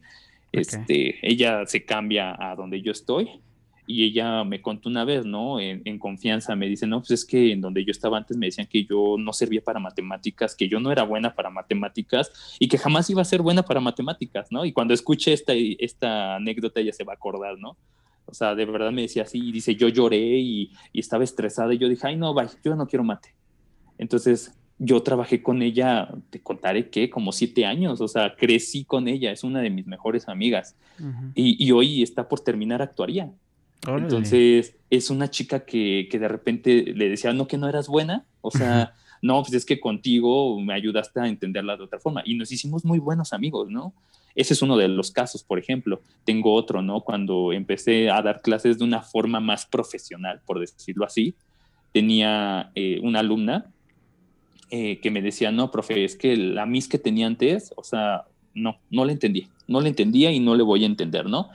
este, 0.54 1.20
ella 1.22 1.66
se 1.66 1.84
cambia 1.84 2.36
a 2.40 2.56
donde 2.56 2.82
yo 2.82 2.92
estoy 2.94 3.42
y 3.88 4.04
ella 4.04 4.44
me 4.44 4.62
contó 4.62 4.90
una 4.90 5.06
vez, 5.06 5.26
¿no? 5.26 5.62
En, 5.62 5.98
confianza, 5.98 6.56
me 6.56 6.68
dice, 6.68 6.86
no, 6.86 7.00
pues 7.00 7.12
es 7.12 7.26
que 7.26 7.54
en 7.54 7.62
donde 7.62 7.86
yo 7.86 7.92
estaba 7.92 8.18
antes 8.18 8.36
me 8.36 8.48
decían 8.48 8.68
que 8.68 8.84
yo 8.84 9.16
no 9.18 9.32
servía 9.32 9.62
para 9.62 9.80
matemáticas, 9.80 10.56
que 10.56 10.68
yo 10.68 10.82
no 10.82 10.92
era 10.92 11.04
buena 11.04 11.34
para 11.34 11.50
matemáticas 11.50 12.58
y 12.60 12.68
que 12.68 12.78
jamás 12.78 13.10
iba 13.10 13.22
a 13.22 13.26
ser 13.26 13.42
buena 13.42 13.64
para 13.64 13.80
matemáticas, 13.80 14.52
¿no? 14.52 14.66
Y 14.66 14.74
cuando 14.74 14.94
escuche 14.94 15.32
esta, 15.32 15.54
esta 15.56 16.36
anécdota 16.36 16.82
ella 16.82 16.92
se 16.92 17.06
va 17.06 17.14
a 17.14 17.16
acordar, 17.16 17.58
¿no? 17.58 17.78
O 18.26 18.34
sea, 18.34 18.56
de 18.56 18.66
verdad 18.66 18.92
me 18.92 19.04
decía 19.04 19.24
así, 19.24 19.40
y 19.40 19.52
dice, 19.54 19.76
yo 19.76 19.88
lloré 19.88 20.20
y, 20.20 20.72
y 20.92 21.00
estaba 21.00 21.24
estresada 21.24 21.74
y 21.74 21.78
yo 21.78 21.88
dije, 21.88 22.08
ay, 22.08 22.18
no, 22.18 22.34
vaya, 22.34 22.52
yo 22.64 22.76
no 22.76 22.88
quiero 22.88 23.06
mate. 23.06 23.34
Entonces, 23.98 24.54
yo 24.80 25.02
trabajé 25.02 25.42
con 25.42 25.62
ella, 25.62 26.10
te 26.30 26.42
contaré 26.42 26.90
que 26.90 27.10
como 27.10 27.32
siete 27.32 27.66
años, 27.66 28.02
o 28.02 28.08
sea, 28.08 28.36
crecí 28.36 28.84
con 28.84 29.08
ella, 29.08 29.32
es 29.32 29.44
una 29.44 29.62
de 29.62 29.70
mis 29.70 29.88
mejores 29.88 30.28
amigas. 30.28 30.76
y, 31.34 31.64
y, 31.64 31.72
hoy 31.72 32.04
está 32.04 32.28
por 32.28 32.42
terminar 32.42 32.82
actuaría. 32.82 33.32
Entonces, 33.86 34.76
es 34.90 35.10
una 35.10 35.30
chica 35.30 35.66
que, 35.66 36.08
que, 36.10 36.20
de 36.20 36.28
repente 36.28 36.94
le 36.96 37.10
decía, 37.10 37.34
no, 37.34 37.48
que 37.48 37.58
no 37.58 37.70
eras 37.70 37.88
buena, 37.88 38.26
o 38.42 38.52
sea, 38.52 38.94
no, 39.22 39.42
pues 39.42 39.54
es 39.54 39.66
que 39.66 39.80
contigo 39.80 40.60
me 40.60 40.74
ayudaste 40.74 41.20
a 41.20 41.28
entenderla 41.28 41.78
de 41.78 41.84
otra 41.84 42.00
forma 42.00 42.24
y 42.26 42.36
nos 42.36 42.52
hicimos 42.52 42.84
muy 42.86 43.00
buenos 43.00 43.34
amigos, 43.34 43.70
¿no? 43.70 43.94
Ese 44.36 44.54
es 44.54 44.62
uno 44.62 44.78
de 44.78 44.88
los 44.88 45.10
casos, 45.10 45.44
por 45.44 45.58
ejemplo. 45.58 46.00
Tengo 46.24 46.54
otro, 46.54 46.84
¿no? 46.84 47.02
Cuando 47.02 47.54
empecé 47.54 48.12
a 48.12 48.22
dar 48.22 48.42
clases 48.44 48.78
de 48.78 48.84
una 48.84 49.02
forma 49.02 49.40
más 49.40 49.66
profesional, 49.66 50.42
por 50.46 50.60
decirlo 50.60 51.06
así, 51.06 51.34
tenía 51.92 52.72
eh, 52.76 53.00
una 53.02 53.22
alumna 53.22 53.66
eh, 54.70 55.00
que 55.00 55.10
me 55.10 55.24
decía, 55.24 55.52
no, 55.52 55.72
profe, 55.72 56.04
es 56.04 56.16
que 56.16 56.38
la 56.38 56.68
mis 56.68 56.88
que 56.88 57.00
tenía 57.00 57.26
antes, 57.26 57.74
o 57.76 57.84
sea, 57.84 58.26
no, 58.54 58.78
no 58.92 59.06
la 59.06 59.12
entendía, 59.12 59.48
no 59.68 59.82
la 59.82 59.88
entendía 59.88 60.32
y 60.32 60.40
no 60.40 60.54
le 60.56 60.62
voy 60.62 60.84
a 60.84 60.88
entender, 60.88 61.26
¿no? 61.26 61.50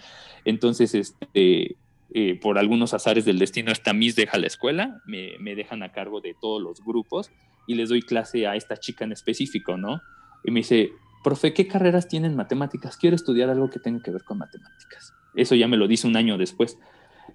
Entonces, 0.44 0.94
este, 0.94 1.76
eh, 2.14 2.38
por 2.40 2.58
algunos 2.58 2.94
azares 2.94 3.24
del 3.24 3.38
destino, 3.38 3.72
esta 3.72 3.92
Miss 3.92 4.16
deja 4.16 4.38
la 4.38 4.46
escuela, 4.46 5.00
me, 5.06 5.38
me, 5.38 5.54
dejan 5.54 5.82
a 5.82 5.92
cargo 5.92 6.20
de 6.20 6.34
todos 6.40 6.60
los 6.60 6.84
grupos 6.84 7.30
y 7.66 7.74
les 7.74 7.88
doy 7.88 8.02
clase 8.02 8.46
a 8.46 8.56
esta 8.56 8.76
chica 8.76 9.04
en 9.04 9.12
específico, 9.12 9.76
¿no? 9.76 10.00
Y 10.44 10.50
me 10.50 10.60
dice, 10.60 10.90
profe, 11.22 11.54
¿qué 11.54 11.66
carreras 11.66 12.08
tienen 12.08 12.36
matemáticas? 12.36 12.96
Quiero 12.96 13.16
estudiar 13.16 13.48
algo 13.50 13.70
que 13.70 13.78
tenga 13.78 14.02
que 14.02 14.10
ver 14.10 14.24
con 14.24 14.38
matemáticas. 14.38 15.14
Eso 15.34 15.54
ya 15.54 15.68
me 15.68 15.76
lo 15.76 15.88
dice 15.88 16.06
un 16.06 16.16
año 16.16 16.36
después. 16.36 16.78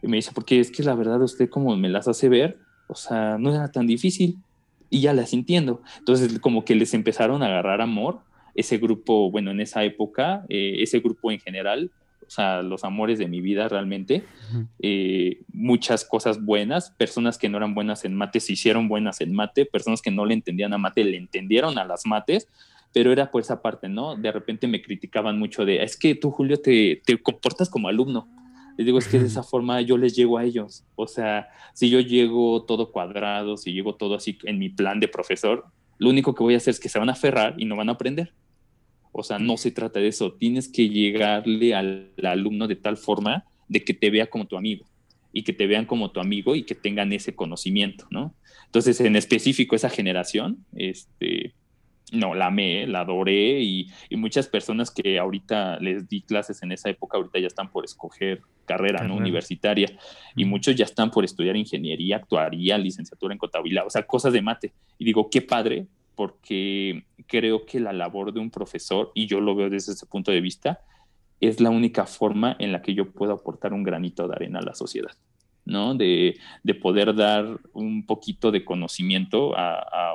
Y 0.01 0.07
me 0.07 0.17
dice, 0.17 0.31
porque 0.33 0.59
es 0.59 0.71
que 0.71 0.83
la 0.83 0.95
verdad 0.95 1.21
usted 1.21 1.49
como 1.49 1.75
me 1.75 1.89
las 1.89 2.07
hace 2.07 2.29
ver, 2.29 2.59
o 2.87 2.95
sea, 2.95 3.37
no 3.37 3.53
era 3.53 3.71
tan 3.71 3.87
difícil 3.87 4.37
y 4.89 5.01
ya 5.01 5.13
las 5.13 5.33
entiendo. 5.33 5.81
Entonces, 5.99 6.39
como 6.39 6.65
que 6.65 6.75
les 6.75 6.93
empezaron 6.93 7.43
a 7.43 7.47
agarrar 7.47 7.81
amor. 7.81 8.21
Ese 8.55 8.77
grupo, 8.77 9.29
bueno, 9.29 9.51
en 9.51 9.59
esa 9.59 9.83
época, 9.83 10.45
eh, 10.49 10.77
ese 10.79 10.99
grupo 10.99 11.31
en 11.31 11.39
general, 11.39 11.91
o 12.27 12.29
sea, 12.29 12.61
los 12.61 12.83
amores 12.83 13.19
de 13.19 13.27
mi 13.27 13.41
vida 13.41 13.67
realmente, 13.69 14.23
eh, 14.79 15.41
muchas 15.53 16.03
cosas 16.03 16.43
buenas, 16.43 16.91
personas 16.91 17.37
que 17.37 17.49
no 17.49 17.57
eran 17.57 17.73
buenas 17.73 18.05
en 18.05 18.13
mate 18.13 18.39
se 18.39 18.53
hicieron 18.53 18.87
buenas 18.87 19.21
en 19.21 19.33
mate, 19.33 19.65
personas 19.65 20.01
que 20.01 20.11
no 20.11 20.25
le 20.25 20.33
entendían 20.33 20.73
a 20.73 20.77
mate 20.77 21.03
le 21.03 21.17
entendieron 21.17 21.77
a 21.77 21.85
las 21.85 22.05
mates, 22.05 22.47
pero 22.93 23.11
era 23.11 23.31
por 23.31 23.41
esa 23.41 23.61
parte, 23.61 23.89
¿no? 23.89 24.15
De 24.15 24.31
repente 24.31 24.67
me 24.67 24.81
criticaban 24.81 25.39
mucho 25.39 25.65
de, 25.65 25.83
es 25.83 25.97
que 25.97 26.15
tú, 26.15 26.31
Julio, 26.31 26.59
te, 26.59 27.01
te 27.05 27.17
comportas 27.17 27.69
como 27.69 27.87
alumno. 27.87 28.27
Les 28.77 28.85
digo, 28.85 28.99
es 28.99 29.07
que 29.07 29.19
de 29.19 29.25
esa 29.25 29.41
forma 29.41 29.81
yo 29.81 29.97
les 29.97 30.15
llego 30.15 30.37
a 30.37 30.43
ellos. 30.43 30.83
O 30.95 31.07
sea, 31.07 31.47
si 31.73 31.89
yo 31.89 31.99
llego 31.99 32.63
todo 32.63 32.91
cuadrado, 32.91 33.57
si 33.57 33.73
llego 33.73 33.95
todo 33.95 34.15
así 34.15 34.37
en 34.43 34.59
mi 34.59 34.69
plan 34.69 34.99
de 34.99 35.07
profesor, 35.07 35.65
lo 35.97 36.09
único 36.09 36.35
que 36.35 36.43
voy 36.43 36.53
a 36.53 36.57
hacer 36.57 36.71
es 36.71 36.79
que 36.79 36.89
se 36.89 36.99
van 36.99 37.09
a 37.09 37.13
aferrar 37.13 37.55
y 37.57 37.65
no 37.65 37.75
van 37.75 37.89
a 37.89 37.93
aprender. 37.93 38.33
O 39.17 39.23
sea, 39.23 39.39
no 39.39 39.57
se 39.57 39.71
trata 39.71 39.99
de 39.99 40.07
eso. 40.07 40.33
Tienes 40.33 40.67
que 40.67 40.89
llegarle 40.89 41.73
al, 41.73 42.11
alumno 42.23 42.67
de 42.67 42.75
tal 42.75 42.97
forma 42.97 43.45
de 43.67 43.83
que 43.83 43.93
te 43.93 44.09
vea 44.09 44.27
como 44.27 44.45
tu 44.45 44.57
amigo 44.57 44.85
y 45.33 45.43
que 45.43 45.53
te 45.53 45.67
vean 45.67 45.85
como 45.85 46.11
tu 46.11 46.19
amigo 46.19 46.55
y 46.55 46.63
que 46.63 46.75
tengan 46.75 47.11
ese 47.13 47.35
conocimiento, 47.35 48.05
¿no? 48.11 48.33
Entonces, 48.65 48.99
en 49.01 49.15
específico, 49.15 49.75
esa 49.75 49.89
generación, 49.89 50.65
este, 50.75 51.53
no, 52.11 52.35
la 52.35 52.47
amé, 52.47 52.87
la 52.87 53.01
adoré 53.01 53.61
y, 53.61 53.89
muchas 54.11 54.47
personas 54.47 54.91
que 54.91 55.19
ahorita 55.19 55.79
les 55.79 56.07
di 56.07 56.21
clases 56.21 56.61
en 56.63 56.71
esa 56.71 56.89
época, 56.89 57.17
ahorita 57.17 57.39
ya 57.39 57.47
están 57.47 57.71
por 57.71 57.85
escoger 57.85 58.41
carrera, 58.65 59.03
¿no? 59.07 59.15
Universitaria 59.15 59.97
y 60.35 60.45
muchos 60.45 60.75
ya 60.75 60.85
están 60.85 61.09
por 61.09 61.25
estudiar 61.25 61.55
ingeniería, 61.55 62.17
actuaría, 62.17 62.77
licenciatura 62.77 63.33
en 63.33 63.39
contabilidad, 63.39 63.85
o 63.85 63.89
sea, 63.89 64.03
cosas 64.03 64.33
de 64.33 64.41
mate. 64.41 64.73
Y 64.99 65.05
digo, 65.05 65.29
qué 65.29 65.41
padre 65.41 65.87
porque 66.17 67.05
creo 67.27 67.65
que 67.67 67.79
la 67.79 67.93
labor 67.93 68.33
de 68.33 68.39
un 68.39 68.49
profesor, 68.49 69.11
y 69.13 69.27
yo 69.27 69.39
lo 69.39 69.55
veo 69.55 69.69
desde 69.69 69.93
ese 69.93 70.07
punto 70.07 70.31
de 70.31 70.41
vista, 70.41 70.81
es 71.39 71.61
la 71.61 71.69
única 71.69 72.07
forma 72.07 72.55
en 72.57 72.71
la 72.71 72.81
que 72.81 72.95
yo 72.95 73.11
puedo 73.11 73.33
aportar 73.33 73.71
un 73.71 73.83
granito 73.83 74.27
de 74.27 74.35
arena 74.35 74.59
a 74.59 74.63
la 74.63 74.73
sociedad. 74.73 75.11
¿No? 75.67 75.95
De, 75.95 76.37
poder 76.81 77.15
dar 77.15 77.59
un 77.73 78.05
poquito 78.05 78.51
de 78.51 78.63
conocimiento 78.63 79.53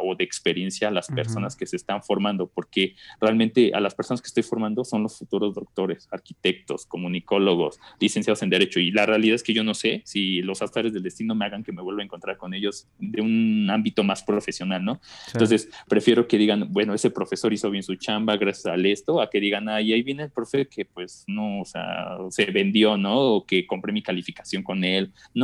o 0.02 0.14
de 0.16 0.24
experiencia 0.24 0.88
a 0.88 0.90
las 0.90 1.08
personas 1.08 1.56
que 1.56 1.66
se 1.66 1.76
están 1.76 2.02
formando, 2.02 2.46
porque 2.46 2.94
realmente 3.20 3.72
a 3.74 3.80
las 3.80 3.94
personas 3.94 4.22
que 4.22 4.28
estoy 4.28 4.42
formando 4.42 4.84
son 4.84 5.02
los 5.02 5.18
futuros 5.18 5.54
doctores, 5.54 6.08
arquitectos, 6.10 6.86
comunicólogos, 6.86 7.80
licenciados 8.00 8.42
en 8.42 8.50
Derecho, 8.50 8.80
y 8.80 8.90
la 8.90 9.06
realidad 9.06 9.34
es 9.34 9.42
que 9.42 9.52
yo 9.52 9.64
no 9.64 9.74
sé 9.74 10.02
si 10.04 10.40
los 10.42 10.62
azares 10.62 10.92
del 10.92 11.02
destino 11.02 11.34
me 11.34 11.44
hagan 11.44 11.64
que 11.64 11.72
me 11.72 11.82
vuelva 11.82 12.02
a 12.02 12.04
encontrar 12.04 12.36
con 12.36 12.54
ellos 12.54 12.86
de 12.98 13.20
un 13.20 13.68
ámbito 13.70 14.04
más 14.04 14.22
profesional, 14.22 14.84
¿no? 14.84 15.00
Entonces, 15.32 15.68
prefiero 15.88 16.28
que 16.28 16.38
digan, 16.38 16.72
bueno, 16.72 16.94
ese 16.94 17.10
profesor 17.10 17.52
hizo 17.52 17.70
bien 17.70 17.82
su 17.82 17.96
chamba 17.96 18.36
gracias 18.36 18.66
a 18.66 18.76
esto, 18.76 19.20
a 19.20 19.30
que 19.30 19.40
digan, 19.40 19.68
ah, 19.68 19.80
y 19.80 19.92
ahí 19.92 20.02
viene 20.02 20.24
el 20.24 20.30
profe 20.30 20.66
que 20.66 20.84
pues 20.84 21.24
no, 21.26 21.60
o 21.60 21.64
sea, 21.64 22.18
se 22.30 22.46
vendió, 22.46 22.96
¿no? 22.96 23.18
O 23.20 23.46
que 23.46 23.66
compré 23.66 23.92
mi 23.92 24.02
calificación 24.02 24.62
con 24.62 24.84
él, 24.84 25.12
no, 25.34 25.41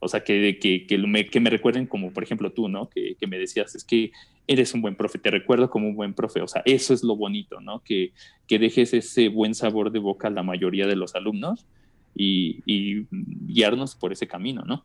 o 0.00 0.08
sea, 0.08 0.24
que, 0.24 0.58
que, 0.58 0.86
que, 0.86 0.98
me, 1.40 1.50
recuerden 1.50 1.86
como, 1.86 2.12
por 2.12 2.22
ejemplo, 2.22 2.52
tú, 2.52 2.68
¿no? 2.68 2.88
Que, 2.88 3.16
que, 3.16 3.26
me 3.26 3.38
decías, 3.38 3.74
es 3.74 3.84
que 3.84 4.12
eres 4.46 4.74
un 4.74 4.82
buen 4.82 4.96
profe, 4.96 5.18
te 5.18 5.30
recuerdo 5.30 5.70
como 5.70 5.88
un 5.88 5.96
buen 5.96 6.14
profe. 6.14 6.40
O 6.42 6.48
sea, 6.48 6.62
eso 6.64 6.94
es 6.94 7.02
lo 7.02 7.16
bonito, 7.16 7.60
¿no? 7.60 7.82
Que, 7.82 8.12
que 8.46 8.58
dejes 8.58 8.94
ese 8.94 9.28
buen 9.28 9.54
sabor 9.54 9.90
de 9.90 9.98
boca 9.98 10.28
a 10.28 10.30
la 10.30 10.42
mayoría 10.42 10.86
de 10.86 10.96
los 10.96 11.14
alumnos 11.14 11.66
y, 12.14 13.06
guiarnos 13.10 13.94
por 13.94 14.12
ese 14.12 14.26
camino, 14.26 14.62
¿no? 14.64 14.84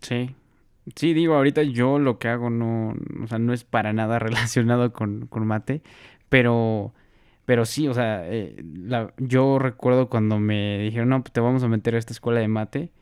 Sí. 0.00 0.30
Sí, 0.96 1.12
digo, 1.12 1.34
ahorita 1.34 1.62
yo 1.62 1.98
lo 1.98 2.18
que 2.18 2.28
hago 2.28 2.50
no, 2.50 2.94
o 3.22 3.26
sea, 3.26 3.38
no 3.38 3.52
es 3.52 3.64
para 3.64 3.92
nada 3.92 4.18
relacionado 4.20 4.92
con, 4.92 5.26
con 5.26 5.46
mate, 5.46 5.82
pero... 6.28 6.94
Pero 7.46 7.64
sí, 7.64 7.88
o 7.88 7.94
sea, 7.94 8.22
eh, 8.28 8.62
yo 9.18 9.58
recuerdo 9.58 10.08
cuando 10.08 10.38
me 10.38 10.78
dijeron, 10.78 11.08
no, 11.08 11.20
pues 11.20 11.32
te 11.32 11.40
vamos 11.40 11.64
a 11.64 11.68
meter 11.68 11.96
a 11.96 11.98
esta 11.98 12.12
escuela 12.12 12.38
de 12.38 12.46
mate. 12.46 12.92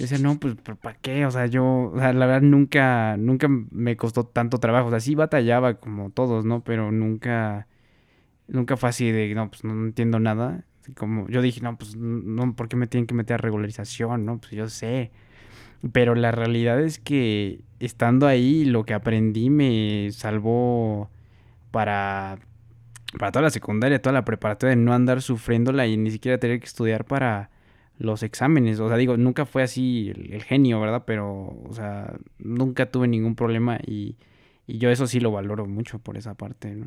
Yo 0.00 0.06
decía, 0.06 0.18
no, 0.18 0.40
pues, 0.40 0.54
¿para 0.54 0.96
qué? 0.96 1.26
O 1.26 1.30
sea, 1.30 1.44
yo, 1.44 1.92
o 1.92 1.98
sea, 1.98 2.14
la 2.14 2.24
verdad 2.24 2.40
nunca, 2.40 3.18
nunca 3.18 3.48
me 3.48 3.98
costó 3.98 4.24
tanto 4.24 4.58
trabajo. 4.58 4.86
O 4.86 4.90
sea, 4.90 5.00
sí 5.00 5.14
batallaba 5.14 5.74
como 5.74 6.08
todos, 6.08 6.46
¿no? 6.46 6.64
Pero 6.64 6.90
nunca, 6.90 7.66
nunca 8.48 8.78
fue 8.78 8.88
así 8.88 9.12
de, 9.12 9.34
no, 9.34 9.50
pues 9.50 9.62
no 9.62 9.72
entiendo 9.74 10.18
nada. 10.18 10.64
como 10.96 11.28
yo 11.28 11.42
dije, 11.42 11.60
no, 11.60 11.76
pues, 11.76 11.96
no, 11.96 12.56
¿por 12.56 12.68
qué 12.68 12.76
me 12.76 12.86
tienen 12.86 13.06
que 13.06 13.14
meter 13.14 13.34
a 13.34 13.38
regularización? 13.38 14.24
No, 14.24 14.38
pues 14.38 14.52
yo 14.52 14.70
sé. 14.70 15.10
Pero 15.92 16.14
la 16.14 16.32
realidad 16.32 16.80
es 16.80 16.98
que 16.98 17.60
estando 17.78 18.26
ahí, 18.26 18.64
lo 18.64 18.84
que 18.86 18.94
aprendí 18.94 19.50
me 19.50 20.08
salvó 20.12 21.10
para, 21.72 22.38
para 23.18 23.32
toda 23.32 23.42
la 23.42 23.50
secundaria, 23.50 24.00
toda 24.00 24.14
la 24.14 24.24
preparatoria, 24.24 24.76
de 24.76 24.82
no 24.82 24.94
andar 24.94 25.20
sufriéndola 25.20 25.86
y 25.86 25.98
ni 25.98 26.10
siquiera 26.10 26.38
tener 26.38 26.58
que 26.60 26.66
estudiar 26.66 27.04
para 27.04 27.50
los 28.00 28.22
exámenes. 28.22 28.80
O 28.80 28.88
sea, 28.88 28.96
digo, 28.96 29.16
nunca 29.16 29.46
fue 29.46 29.62
así 29.62 30.10
el, 30.10 30.42
genio, 30.42 30.80
¿verdad? 30.80 31.04
Pero, 31.06 31.62
o 31.68 31.72
sea, 31.72 32.18
nunca 32.38 32.90
tuve 32.90 33.06
ningún 33.06 33.36
problema 33.36 33.78
y, 33.86 34.16
y, 34.66 34.78
yo 34.78 34.90
eso 34.90 35.06
sí 35.06 35.20
lo 35.20 35.30
valoro 35.30 35.66
mucho 35.66 35.98
por 35.98 36.16
esa 36.16 36.34
parte, 36.34 36.74
¿no? 36.74 36.86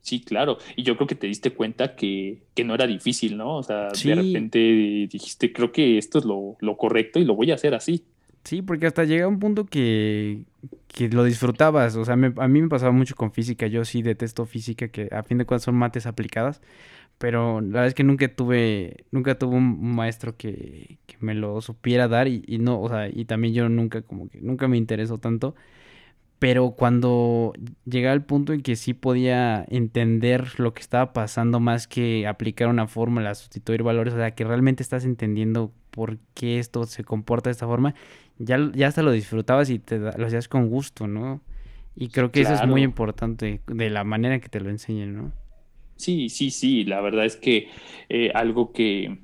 Sí, 0.00 0.20
claro. 0.20 0.56
Y 0.76 0.84
yo 0.84 0.96
creo 0.96 1.08
que 1.08 1.16
te 1.16 1.26
diste 1.26 1.50
cuenta 1.52 1.96
que, 1.96 2.38
que 2.54 2.64
no 2.64 2.74
era 2.74 2.86
difícil, 2.86 3.36
¿no? 3.36 3.56
O 3.56 3.62
sea, 3.62 3.88
de 3.88 4.14
repente 4.14 4.58
dijiste, 5.10 5.52
creo 5.52 5.72
que 5.72 5.98
esto 5.98 6.20
es 6.20 6.24
lo, 6.24 6.56
lo, 6.60 6.76
correcto 6.76 7.18
y 7.18 7.24
lo 7.24 7.34
voy 7.34 7.50
a 7.50 7.56
hacer 7.56 7.74
así. 7.74 8.04
Sí, 8.44 8.62
porque 8.62 8.86
hasta 8.86 9.04
llega 9.04 9.26
un 9.26 9.40
punto 9.40 9.66
que, 9.66 10.44
que 10.86 11.08
lo 11.08 11.24
disfrutabas. 11.24 11.96
O 11.96 12.04
sea, 12.04 12.14
a 12.14 12.48
mí 12.48 12.62
me 12.62 12.68
pasaba 12.68 12.92
mucho 12.92 13.16
con 13.16 13.32
física. 13.32 13.66
Yo 13.66 13.84
sí 13.84 14.00
detesto 14.00 14.46
física, 14.46 14.88
que 14.88 15.08
a 15.10 15.24
fin 15.24 15.38
de 15.38 15.44
cuentas 15.44 15.64
son 15.64 15.74
mates 15.74 16.06
aplicadas 16.06 16.62
pero 17.18 17.60
la 17.60 17.66
verdad 17.68 17.86
es 17.88 17.94
que 17.94 18.04
nunca 18.04 18.28
tuve, 18.28 19.04
nunca 19.10 19.36
tuve 19.36 19.56
un 19.56 19.94
maestro 19.94 20.36
que, 20.36 20.98
que 21.06 21.16
me 21.20 21.34
lo 21.34 21.60
supiera 21.60 22.08
dar 22.08 22.28
y, 22.28 22.44
y, 22.46 22.58
no, 22.58 22.80
o 22.80 22.88
sea, 22.88 23.08
y 23.08 23.24
también 23.24 23.54
yo 23.54 23.68
nunca, 23.68 24.02
como 24.02 24.28
que 24.28 24.40
nunca 24.40 24.68
me 24.68 24.76
interesó 24.76 25.18
tanto, 25.18 25.54
pero 26.38 26.70
cuando 26.70 27.52
llegaba 27.84 28.12
al 28.12 28.24
punto 28.24 28.52
en 28.52 28.62
que 28.62 28.76
sí 28.76 28.94
podía 28.94 29.64
entender 29.68 30.60
lo 30.60 30.72
que 30.72 30.80
estaba 30.80 31.12
pasando 31.12 31.58
más 31.58 31.88
que 31.88 32.26
aplicar 32.28 32.68
una 32.68 32.86
fórmula, 32.86 33.34
sustituir 33.34 33.82
valores, 33.82 34.14
o 34.14 34.18
sea, 34.18 34.30
que 34.32 34.44
realmente 34.44 34.82
estás 34.84 35.04
entendiendo 35.04 35.72
por 35.90 36.18
qué 36.34 36.60
esto 36.60 36.84
se 36.86 37.02
comporta 37.02 37.50
de 37.50 37.52
esta 37.52 37.66
forma, 37.66 37.94
ya, 38.38 38.70
ya 38.72 38.86
hasta 38.86 39.02
lo 39.02 39.10
disfrutabas 39.10 39.68
y 39.70 39.80
te 39.80 39.98
lo 39.98 40.26
hacías 40.26 40.46
con 40.46 40.68
gusto, 40.68 41.08
¿no? 41.08 41.40
Y 41.96 42.10
creo 42.10 42.30
que 42.30 42.42
eso 42.42 42.54
es 42.54 42.64
muy 42.64 42.82
importante 42.82 43.60
de 43.66 43.90
la 43.90 44.04
manera 44.04 44.38
que 44.38 44.48
te 44.48 44.60
lo 44.60 44.70
enseñen, 44.70 45.16
¿no? 45.16 45.32
Sí, 45.98 46.28
sí, 46.28 46.50
sí, 46.50 46.84
la 46.84 47.00
verdad 47.00 47.24
es 47.24 47.36
que 47.36 47.68
eh, 48.08 48.30
algo 48.32 48.72
que, 48.72 49.18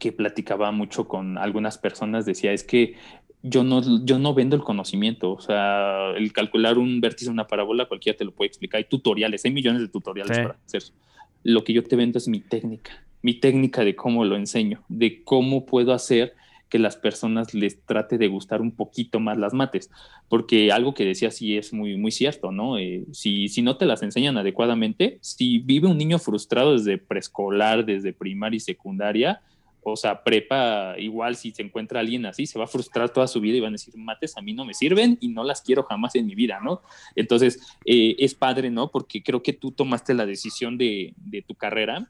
que 0.00 0.10
platicaba 0.10 0.72
mucho 0.72 1.06
con 1.06 1.38
algunas 1.38 1.78
personas 1.78 2.26
decía 2.26 2.52
es 2.52 2.64
que 2.64 2.96
yo 3.42 3.62
no, 3.62 4.04
yo 4.04 4.18
no 4.18 4.34
vendo 4.34 4.56
el 4.56 4.62
conocimiento, 4.62 5.32
o 5.32 5.40
sea, 5.40 6.10
el 6.16 6.32
calcular 6.32 6.76
un 6.76 7.00
vértice, 7.00 7.30
una 7.30 7.46
parábola, 7.46 7.86
cualquiera 7.86 8.18
te 8.18 8.24
lo 8.24 8.32
puede 8.32 8.48
explicar, 8.48 8.78
hay 8.78 8.84
tutoriales, 8.84 9.44
hay 9.44 9.52
millones 9.52 9.80
de 9.80 9.88
tutoriales 9.88 10.36
para 10.36 10.58
hacer 10.66 10.78
eso. 10.78 10.92
Lo 11.44 11.62
que 11.62 11.72
yo 11.72 11.84
te 11.84 11.94
vendo 11.94 12.18
es 12.18 12.26
mi 12.26 12.40
técnica, 12.40 13.04
mi 13.22 13.34
técnica 13.34 13.84
de 13.84 13.94
cómo 13.94 14.24
lo 14.24 14.36
enseño, 14.36 14.82
de 14.88 15.22
cómo 15.22 15.64
puedo 15.64 15.94
hacer 15.94 16.34
que 16.70 16.78
las 16.78 16.96
personas 16.96 17.52
les 17.52 17.84
trate 17.84 18.16
de 18.16 18.28
gustar 18.28 18.62
un 18.62 18.70
poquito 18.70 19.20
más 19.20 19.36
las 19.36 19.52
mates, 19.52 19.90
porque 20.28 20.72
algo 20.72 20.94
que 20.94 21.04
decía 21.04 21.30
sí 21.30 21.58
es 21.58 21.72
muy, 21.72 21.96
muy 21.96 22.12
cierto, 22.12 22.52
¿no? 22.52 22.78
Eh, 22.78 23.04
si, 23.12 23.48
si 23.48 23.60
no 23.60 23.76
te 23.76 23.86
las 23.86 24.02
enseñan 24.02 24.38
adecuadamente, 24.38 25.18
si 25.20 25.58
vive 25.58 25.88
un 25.88 25.98
niño 25.98 26.18
frustrado 26.18 26.72
desde 26.72 26.96
preescolar, 26.96 27.84
desde 27.84 28.12
primaria 28.12 28.56
y 28.56 28.60
secundaria, 28.60 29.42
o 29.82 29.96
sea, 29.96 30.22
prepa, 30.22 30.94
igual 30.98 31.36
si 31.36 31.50
se 31.50 31.62
encuentra 31.62 32.00
alguien 32.00 32.26
así, 32.26 32.46
se 32.46 32.58
va 32.58 32.64
a 32.64 32.68
frustrar 32.68 33.10
toda 33.10 33.26
su 33.26 33.40
vida 33.40 33.56
y 33.56 33.60
van 33.60 33.70
a 33.70 33.72
decir, 33.72 33.96
mates 33.96 34.36
a 34.36 34.42
mí 34.42 34.52
no 34.52 34.64
me 34.64 34.74
sirven 34.74 35.18
y 35.20 35.28
no 35.28 35.44
las 35.44 35.62
quiero 35.62 35.84
jamás 35.84 36.14
en 36.14 36.26
mi 36.26 36.34
vida, 36.34 36.60
¿no? 36.62 36.82
Entonces, 37.16 37.60
eh, 37.84 38.16
es 38.18 38.34
padre, 38.34 38.70
¿no? 38.70 38.90
Porque 38.90 39.22
creo 39.22 39.42
que 39.42 39.52
tú 39.52 39.72
tomaste 39.72 40.14
la 40.14 40.26
decisión 40.26 40.78
de, 40.78 41.14
de 41.16 41.42
tu 41.42 41.54
carrera 41.54 42.08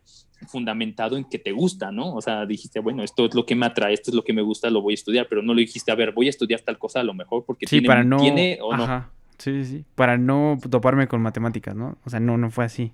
fundamentado 0.48 1.16
en 1.16 1.24
que 1.24 1.38
te 1.38 1.52
gusta, 1.52 1.92
¿no? 1.92 2.14
O 2.14 2.20
sea, 2.20 2.46
dijiste, 2.46 2.80
bueno, 2.80 3.02
esto 3.02 3.26
es 3.26 3.34
lo 3.34 3.44
que 3.44 3.54
me 3.54 3.66
atrae, 3.66 3.92
esto 3.92 4.10
es 4.10 4.14
lo 4.14 4.24
que 4.24 4.32
me 4.32 4.42
gusta, 4.42 4.70
lo 4.70 4.80
voy 4.80 4.92
a 4.92 4.94
estudiar, 4.94 5.26
pero 5.28 5.42
no 5.42 5.54
lo 5.54 5.60
dijiste, 5.60 5.92
a 5.92 5.94
ver, 5.94 6.12
voy 6.12 6.26
a 6.26 6.30
estudiar 6.30 6.60
tal 6.60 6.78
cosa 6.78 7.00
a 7.00 7.04
lo 7.04 7.14
mejor 7.14 7.44
porque 7.44 7.66
sí, 7.66 7.80
para 7.80 8.04
no, 8.04 8.18
tiene 8.18 8.58
o 8.62 8.76
no. 8.76 9.08
Sí, 9.38 9.64
sí, 9.64 9.84
para 9.94 10.18
no 10.18 10.58
toparme 10.70 11.08
con 11.08 11.22
matemáticas, 11.22 11.74
¿no? 11.74 11.98
O 12.04 12.10
sea, 12.10 12.20
no, 12.20 12.36
no 12.36 12.50
fue 12.50 12.64
así. 12.64 12.92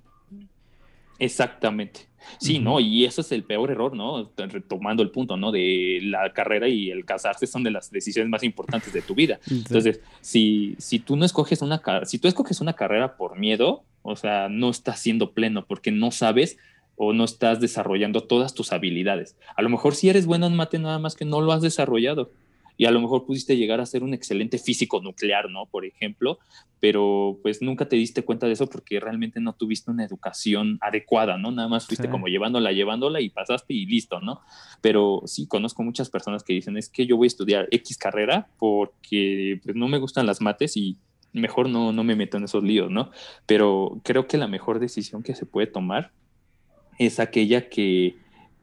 Exactamente. 1.18 2.09
Sí, 2.39 2.59
¿no? 2.59 2.81
Y 2.81 3.05
eso 3.05 3.20
es 3.20 3.33
el 3.33 3.43
peor 3.43 3.70
error, 3.70 3.95
¿no? 3.95 4.31
Retomando 4.37 5.03
el 5.03 5.11
punto, 5.11 5.37
¿no? 5.37 5.53
De 5.53 6.01
la 6.03 6.33
carrera 6.33 6.68
y 6.68 6.91
el 6.91 7.05
casarse 7.05 7.47
son 7.47 7.62
de 7.62 7.70
las 7.70 7.91
decisiones 7.91 8.31
más 8.31 8.43
importantes 8.43 8.93
de 8.93 9.03
tu 9.03 9.14
vida. 9.14 9.39
Entonces, 9.51 10.01
si, 10.20 10.74
si 10.79 10.99
tú 10.99 11.16
no 11.16 11.24
escoges 11.24 11.62
una 11.62 11.83
si 12.05 12.18
tú 12.18 12.29
escoges 12.29 12.61
una 12.61 12.74
carrera 12.74 13.16
por 13.16 13.39
miedo, 13.39 13.85
o 14.03 14.16
sea, 14.16 14.49
no 14.49 14.70
estás 14.70 15.01
siendo 15.01 15.33
pleno 15.33 15.66
porque 15.66 15.91
no 15.91 16.11
sabes 16.11 16.59
o 16.97 17.12
no 17.12 17.24
estás 17.24 17.61
desarrollando 17.61 18.22
todas 18.22 18.55
tus 18.55 18.72
habilidades. 18.72 19.37
A 19.55 19.62
lo 19.62 19.68
mejor 19.68 19.95
si 19.95 20.09
eres 20.09 20.27
bueno 20.27 20.47
en 20.47 20.57
mate, 20.57 20.79
nada 20.79 20.99
más 20.99 21.14
que 21.14 21.24
no 21.24 21.41
lo 21.41 21.53
has 21.53 21.62
desarrollado. 21.62 22.31
Y 22.77 22.85
a 22.85 22.91
lo 22.91 23.01
mejor 23.01 23.24
pudiste 23.24 23.57
llegar 23.57 23.81
a 23.81 23.87
ser 23.87 24.03
un 24.03 24.14
excelente 24.14 24.59
físico 24.59 25.01
nuclear, 25.01 25.51
¿no? 25.51 25.66
Por 25.66 25.85
ejemplo, 25.85 26.39
pero 26.81 27.39
pues 27.43 27.62
nunca 27.62 27.89
te 27.89 27.97
diste 27.97 28.22
cuenta 28.22 28.47
de 28.47 28.53
eso 28.53 28.66
porque 28.66 29.01
realmente 29.01 29.41
no 29.41 29.55
tuviste 29.55 29.91
una 29.91 30.05
educación 30.05 30.79
adecuada, 30.81 31.39
¿no? 31.39 31.51
Nada 31.51 31.68
más 31.68 31.87
fuiste 31.87 32.09
como 32.09 32.27
llevándola, 32.27 32.72
llevándola 32.72 33.20
y 33.20 33.31
pasaste 33.31 33.74
y 33.74 33.87
listo, 33.87 34.20
¿no? 34.20 34.41
Pero 34.81 35.22
sí, 35.24 35.47
conozco 35.47 35.83
muchas 35.83 36.11
personas 36.11 36.43
que 36.43 36.53
dicen, 36.53 36.77
es 36.77 36.89
que 36.89 37.07
yo 37.07 37.16
voy 37.16 37.27
a 37.27 37.29
estudiar 37.29 37.68
X 37.70 37.97
carrera 37.97 38.49
porque 38.59 39.61
pues, 39.64 39.74
no 39.74 39.89
me 39.89 39.99
gustan 39.99 40.27
las 40.27 40.41
mates 40.41 40.77
y 40.77 40.99
mejor 41.33 41.68
no, 41.68 41.93
no 41.93 42.05
me 42.05 42.16
meto 42.16 42.37
en 42.37 42.45
esos 42.45 42.62
líos, 42.62 42.91
¿no? 42.91 43.11
Pero 43.47 44.01
creo 44.03 44.27
que 44.27 44.39
la 44.39 44.49
mejor 44.49 44.79
decisión 44.79 45.22
que 45.22 45.35
se 45.35 45.47
puede 45.47 45.66
tomar 45.66 46.12
es 46.99 47.20
aquella 47.20 47.68
que, 47.68 48.16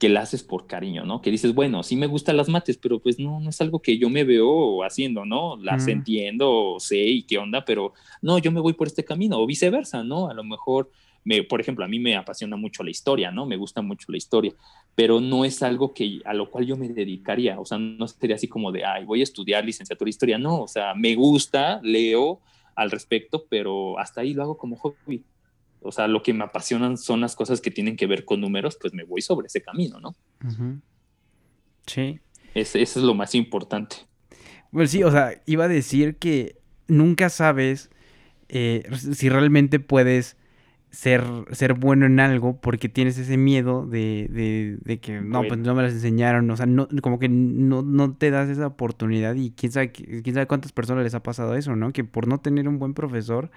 que 0.03 0.09
la 0.09 0.19
haces 0.19 0.43
por 0.43 0.67
cariño, 0.67 1.05
¿no? 1.05 1.21
Que 1.21 1.31
dices, 1.31 1.53
bueno, 1.53 1.81
sí 1.81 1.95
me 1.95 2.07
gustan 2.07 2.35
las 2.35 2.49
mates, 2.49 2.75
pero 2.75 2.99
pues 2.99 3.19
no, 3.19 3.39
no 3.39 3.49
es 3.49 3.61
algo 3.61 3.81
que 3.81 3.97
yo 3.97 4.09
me 4.09 4.25
veo 4.25 4.83
haciendo, 4.83 5.23
¿no? 5.23 5.55
Las 5.55 5.87
entiendo, 5.87 6.75
sé 6.79 6.97
y 6.97 7.23
qué 7.23 7.37
onda, 7.37 7.63
pero 7.63 7.93
no, 8.21 8.37
yo 8.37 8.51
me 8.51 8.59
voy 8.59 8.73
por 8.73 8.87
este 8.87 9.05
camino, 9.05 9.39
o 9.39 9.45
viceversa, 9.45 10.03
¿no? 10.03 10.29
A 10.29 10.33
lo 10.33 10.43
mejor, 10.43 10.91
me, 11.23 11.43
por 11.43 11.61
ejemplo, 11.61 11.85
a 11.85 11.87
mí 11.87 11.99
me 11.99 12.17
apasiona 12.17 12.57
mucho 12.57 12.83
la 12.83 12.89
historia, 12.89 13.31
¿no? 13.31 13.45
Me 13.45 13.55
gusta 13.55 13.81
mucho 13.81 14.11
la 14.11 14.17
historia, 14.17 14.51
pero 14.93 15.21
no 15.21 15.45
es 15.45 15.63
algo 15.63 15.93
que 15.93 16.19
a 16.25 16.33
lo 16.33 16.51
cual 16.51 16.65
yo 16.65 16.75
me 16.75 16.89
dedicaría, 16.89 17.57
o 17.57 17.65
sea, 17.65 17.77
no 17.77 18.05
sería 18.05 18.35
así 18.35 18.49
como 18.49 18.73
de, 18.73 18.83
ay, 18.83 19.05
voy 19.05 19.21
a 19.21 19.23
estudiar 19.23 19.63
licenciatura 19.63 20.07
de 20.07 20.09
historia, 20.09 20.37
no, 20.37 20.63
o 20.63 20.67
sea, 20.67 20.93
me 20.95 21.15
gusta, 21.15 21.79
leo 21.81 22.41
al 22.75 22.91
respecto, 22.91 23.45
pero 23.47 23.97
hasta 23.99 24.19
ahí 24.19 24.33
lo 24.33 24.43
hago 24.43 24.57
como 24.57 24.75
hobby 24.75 25.23
o 25.83 25.91
sea, 25.91 26.07
lo 26.07 26.23
que 26.23 26.33
me 26.33 26.43
apasionan 26.43 26.97
son 26.97 27.21
las 27.21 27.35
cosas 27.35 27.61
que 27.61 27.71
tienen 27.71 27.95
que 27.95 28.07
ver 28.07 28.25
con 28.25 28.41
números, 28.41 28.77
pues 28.79 28.93
me 28.93 29.03
voy 29.03 29.21
sobre 29.21 29.47
ese 29.47 29.61
camino, 29.61 29.99
¿no? 29.99 30.15
Sí. 31.85 32.19
eso 32.53 32.79
es 32.79 32.95
lo 32.97 33.13
más 33.13 33.35
importante. 33.35 33.97
Pues 34.71 34.91
sí, 34.91 35.03
o 35.03 35.11
sea, 35.11 35.41
iba 35.45 35.65
a 35.65 35.67
decir 35.67 36.17
que 36.17 36.57
nunca 36.87 37.29
sabes 37.29 37.89
eh, 38.49 38.83
si 38.91 39.29
realmente 39.29 39.79
puedes 39.79 40.37
ser, 40.93 41.23
ser 41.51 41.73
bueno 41.73 42.05
en 42.05 42.19
algo 42.19 42.61
porque 42.61 42.87
tienes 42.87 43.17
ese 43.17 43.35
miedo 43.35 43.85
de, 43.87 44.77
de, 44.83 44.99
que 44.99 45.21
no, 45.21 45.41
pues 45.43 45.59
no 45.59 45.73
me 45.73 45.81
las 45.81 45.93
enseñaron, 45.93 46.49
o 46.51 46.55
sea, 46.55 46.67
no, 46.67 46.87
como 47.01 47.17
que 47.17 47.29
no, 47.29 47.81
no 47.81 48.15
te 48.15 48.29
das 48.29 48.49
esa 48.49 48.67
oportunidad 48.67 49.33
y 49.33 49.51
quién 49.51 49.71
sabe, 49.71 49.91
quién 49.91 50.33
sabe 50.35 50.45
cuántas 50.45 50.71
personas 50.71 51.03
les 51.03 51.15
ha 51.15 51.23
pasado 51.23 51.55
eso, 51.55 51.75
¿no? 51.75 51.91
Que 51.91 52.03
por 52.03 52.27
no 52.27 52.39
tener 52.39 52.67
un 52.67 52.77
buen 52.77 52.93
profesor 52.93 53.49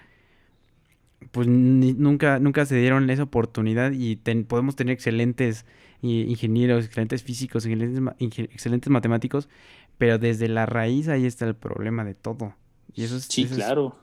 pues 1.32 1.48
nunca, 1.48 2.38
nunca 2.38 2.66
se 2.66 2.76
dieron 2.76 3.08
esa 3.10 3.24
oportunidad 3.24 3.92
y 3.92 4.16
podemos 4.16 4.76
tener 4.76 4.92
excelentes 4.92 5.64
ingenieros, 6.02 6.84
excelentes 6.84 7.22
físicos, 7.22 7.66
excelentes, 7.66 8.90
matemáticos, 8.90 9.48
pero 9.98 10.18
desde 10.18 10.48
la 10.48 10.66
raíz 10.66 11.08
ahí 11.08 11.26
está 11.26 11.46
el 11.46 11.56
problema 11.56 12.04
de 12.04 12.14
todo. 12.14 12.54
Y 12.94 13.04
eso 13.04 13.16
es, 13.16 13.24
sí, 13.24 13.46
claro. 13.46 13.96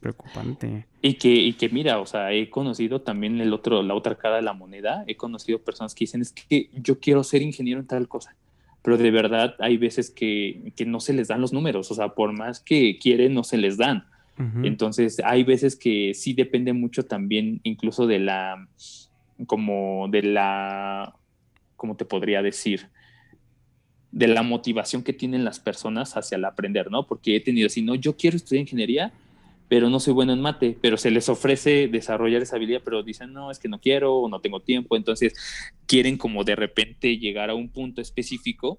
preocupante. 0.00 0.86
Y 1.02 1.14
que, 1.14 1.32
y 1.32 1.52
que 1.54 1.68
mira, 1.68 1.98
o 2.00 2.06
sea, 2.06 2.32
he 2.32 2.50
conocido 2.50 3.00
también 3.00 3.40
el 3.40 3.52
otro, 3.52 3.82
la 3.82 3.94
otra 3.94 4.16
cara 4.16 4.36
de 4.36 4.42
la 4.42 4.52
moneda, 4.52 5.04
he 5.06 5.16
conocido 5.16 5.60
personas 5.60 5.94
que 5.94 6.04
dicen, 6.04 6.20
es 6.20 6.32
que 6.32 6.70
yo 6.74 7.00
quiero 7.00 7.22
ser 7.24 7.42
ingeniero 7.42 7.80
en 7.80 7.86
tal 7.86 8.08
cosa, 8.08 8.36
pero 8.82 8.98
de 8.98 9.10
verdad 9.10 9.54
hay 9.58 9.76
veces 9.76 10.10
que, 10.10 10.72
que 10.76 10.84
no 10.84 11.00
se 11.00 11.12
les 11.12 11.28
dan 11.28 11.40
los 11.40 11.52
números, 11.52 11.90
o 11.90 11.94
sea, 11.94 12.10
por 12.10 12.32
más 12.32 12.60
que 12.60 12.98
quieren, 12.98 13.34
no 13.34 13.44
se 13.44 13.56
les 13.56 13.76
dan. 13.76 14.04
Entonces, 14.38 15.20
hay 15.24 15.44
veces 15.44 15.76
que 15.76 16.12
sí 16.12 16.34
depende 16.34 16.74
mucho 16.74 17.04
también 17.04 17.60
incluso 17.62 18.06
de 18.06 18.18
la, 18.18 18.68
como 19.46 20.08
de 20.08 20.22
la, 20.22 21.14
¿cómo 21.76 21.96
te 21.96 22.04
podría 22.04 22.42
decir? 22.42 22.88
De 24.12 24.28
la 24.28 24.42
motivación 24.42 25.02
que 25.02 25.12
tienen 25.12 25.44
las 25.44 25.58
personas 25.58 26.16
hacia 26.16 26.36
el 26.36 26.44
aprender, 26.44 26.90
¿no? 26.90 27.06
Porque 27.06 27.36
he 27.36 27.40
tenido, 27.40 27.68
si 27.68 27.82
no, 27.82 27.94
yo 27.94 28.16
quiero 28.16 28.36
estudiar 28.36 28.60
ingeniería, 28.60 29.12
pero 29.68 29.90
no 29.90 30.00
soy 30.00 30.12
bueno 30.12 30.32
en 30.32 30.40
mate, 30.40 30.76
pero 30.80 30.96
se 30.96 31.10
les 31.10 31.28
ofrece 31.28 31.88
desarrollar 31.88 32.42
esa 32.42 32.56
habilidad, 32.56 32.82
pero 32.84 33.02
dicen, 33.02 33.32
no, 33.32 33.50
es 33.50 33.58
que 33.58 33.68
no 33.68 33.80
quiero 33.80 34.16
o 34.16 34.28
no 34.28 34.40
tengo 34.40 34.60
tiempo, 34.60 34.96
entonces 34.96 35.34
quieren 35.86 36.18
como 36.18 36.44
de 36.44 36.56
repente 36.56 37.18
llegar 37.18 37.50
a 37.50 37.54
un 37.54 37.68
punto 37.68 38.00
específico, 38.00 38.78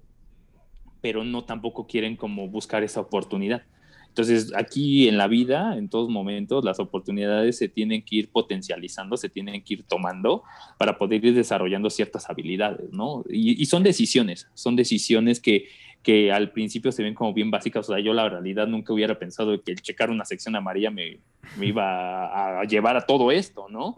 pero 1.00 1.24
no 1.24 1.44
tampoco 1.44 1.86
quieren 1.86 2.16
como 2.16 2.48
buscar 2.48 2.82
esa 2.84 3.00
oportunidad. 3.00 3.62
Entonces, 4.08 4.52
aquí 4.56 5.08
en 5.08 5.16
la 5.16 5.28
vida, 5.28 5.76
en 5.76 5.88
todos 5.88 6.08
momentos, 6.08 6.64
las 6.64 6.80
oportunidades 6.80 7.56
se 7.56 7.68
tienen 7.68 8.02
que 8.02 8.16
ir 8.16 8.30
potencializando, 8.30 9.16
se 9.16 9.28
tienen 9.28 9.62
que 9.62 9.74
ir 9.74 9.84
tomando 9.84 10.42
para 10.76 10.98
poder 10.98 11.24
ir 11.24 11.34
desarrollando 11.34 11.88
ciertas 11.88 12.28
habilidades, 12.28 12.90
¿no? 12.92 13.24
Y, 13.30 13.64
son 13.66 13.82
decisiones, 13.82 14.48
son 14.54 14.74
decisiones 14.74 15.40
que, 15.40 15.68
que 16.02 16.32
al 16.32 16.50
principio 16.50 16.90
se 16.90 17.02
ven 17.02 17.14
como 17.14 17.32
bien 17.32 17.50
básicas. 17.50 17.88
O 17.88 17.92
sea, 17.92 18.02
yo 18.02 18.12
la 18.12 18.28
realidad 18.28 18.66
nunca 18.66 18.92
hubiera 18.92 19.18
pensado 19.18 19.62
que 19.62 19.72
el 19.72 19.82
checar 19.82 20.10
una 20.10 20.24
sección 20.24 20.56
amarilla 20.56 20.90
me, 20.90 21.20
me 21.56 21.66
iba 21.66 22.60
a, 22.60 22.64
llevar 22.64 22.96
a 22.96 23.06
todo 23.06 23.30
esto, 23.30 23.68
¿no? 23.68 23.94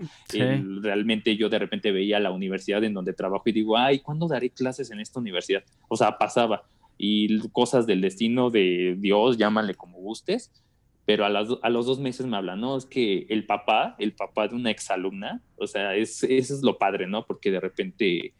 realmente 0.83 1.37
yo 1.37 1.49
de 1.49 1.59
repente 1.59 1.93
veía 1.93 2.21
la 2.21 2.31
universidad 2.31 2.85
en 2.85 2.95
donde 2.95 3.13
trabajo 3.13 3.45
y 3.47 3.53
digo, 3.53 3.77
ay, 3.77 4.01
¿cuándo 4.01 4.29
daré 4.29 4.51
clases 4.51 4.91
en 4.91 5.01
esta 5.01 5.19
universidad? 5.19 5.63
O 5.89 5.97
sea, 5.97 6.17
pasaba. 6.19 6.65
Y 7.03 7.49
cosas 7.49 7.87
del 7.87 8.03
destino 8.03 8.51
de 8.51 8.97
Dios, 8.99 9.39
llámale 9.39 9.75
como 9.75 9.99
gustes 9.99 10.51
pero 11.11 11.25
a, 11.25 11.29
a, 11.29 11.71
los 11.71 11.87
dos 11.87 11.99
meses 11.99 12.25
me 12.27 12.37
hablan, 12.37 12.61
no, 12.61 12.77
es 12.77 12.87
que 12.87 13.27
el 13.31 13.45
papá, 13.45 13.97
el 13.99 14.13
papá 14.13 14.47
de 14.47 14.55
una 14.55 14.71
exalumna, 14.71 15.43
o 15.57 15.67
sea, 15.67 15.97
es, 15.97 16.23
eso 16.23 16.55
es 16.55 16.63
lo 16.63 16.79
padre, 16.79 17.09
¿no? 17.09 17.27
Porque 17.27 17.51
de 17.51 17.59
repente 17.59 18.33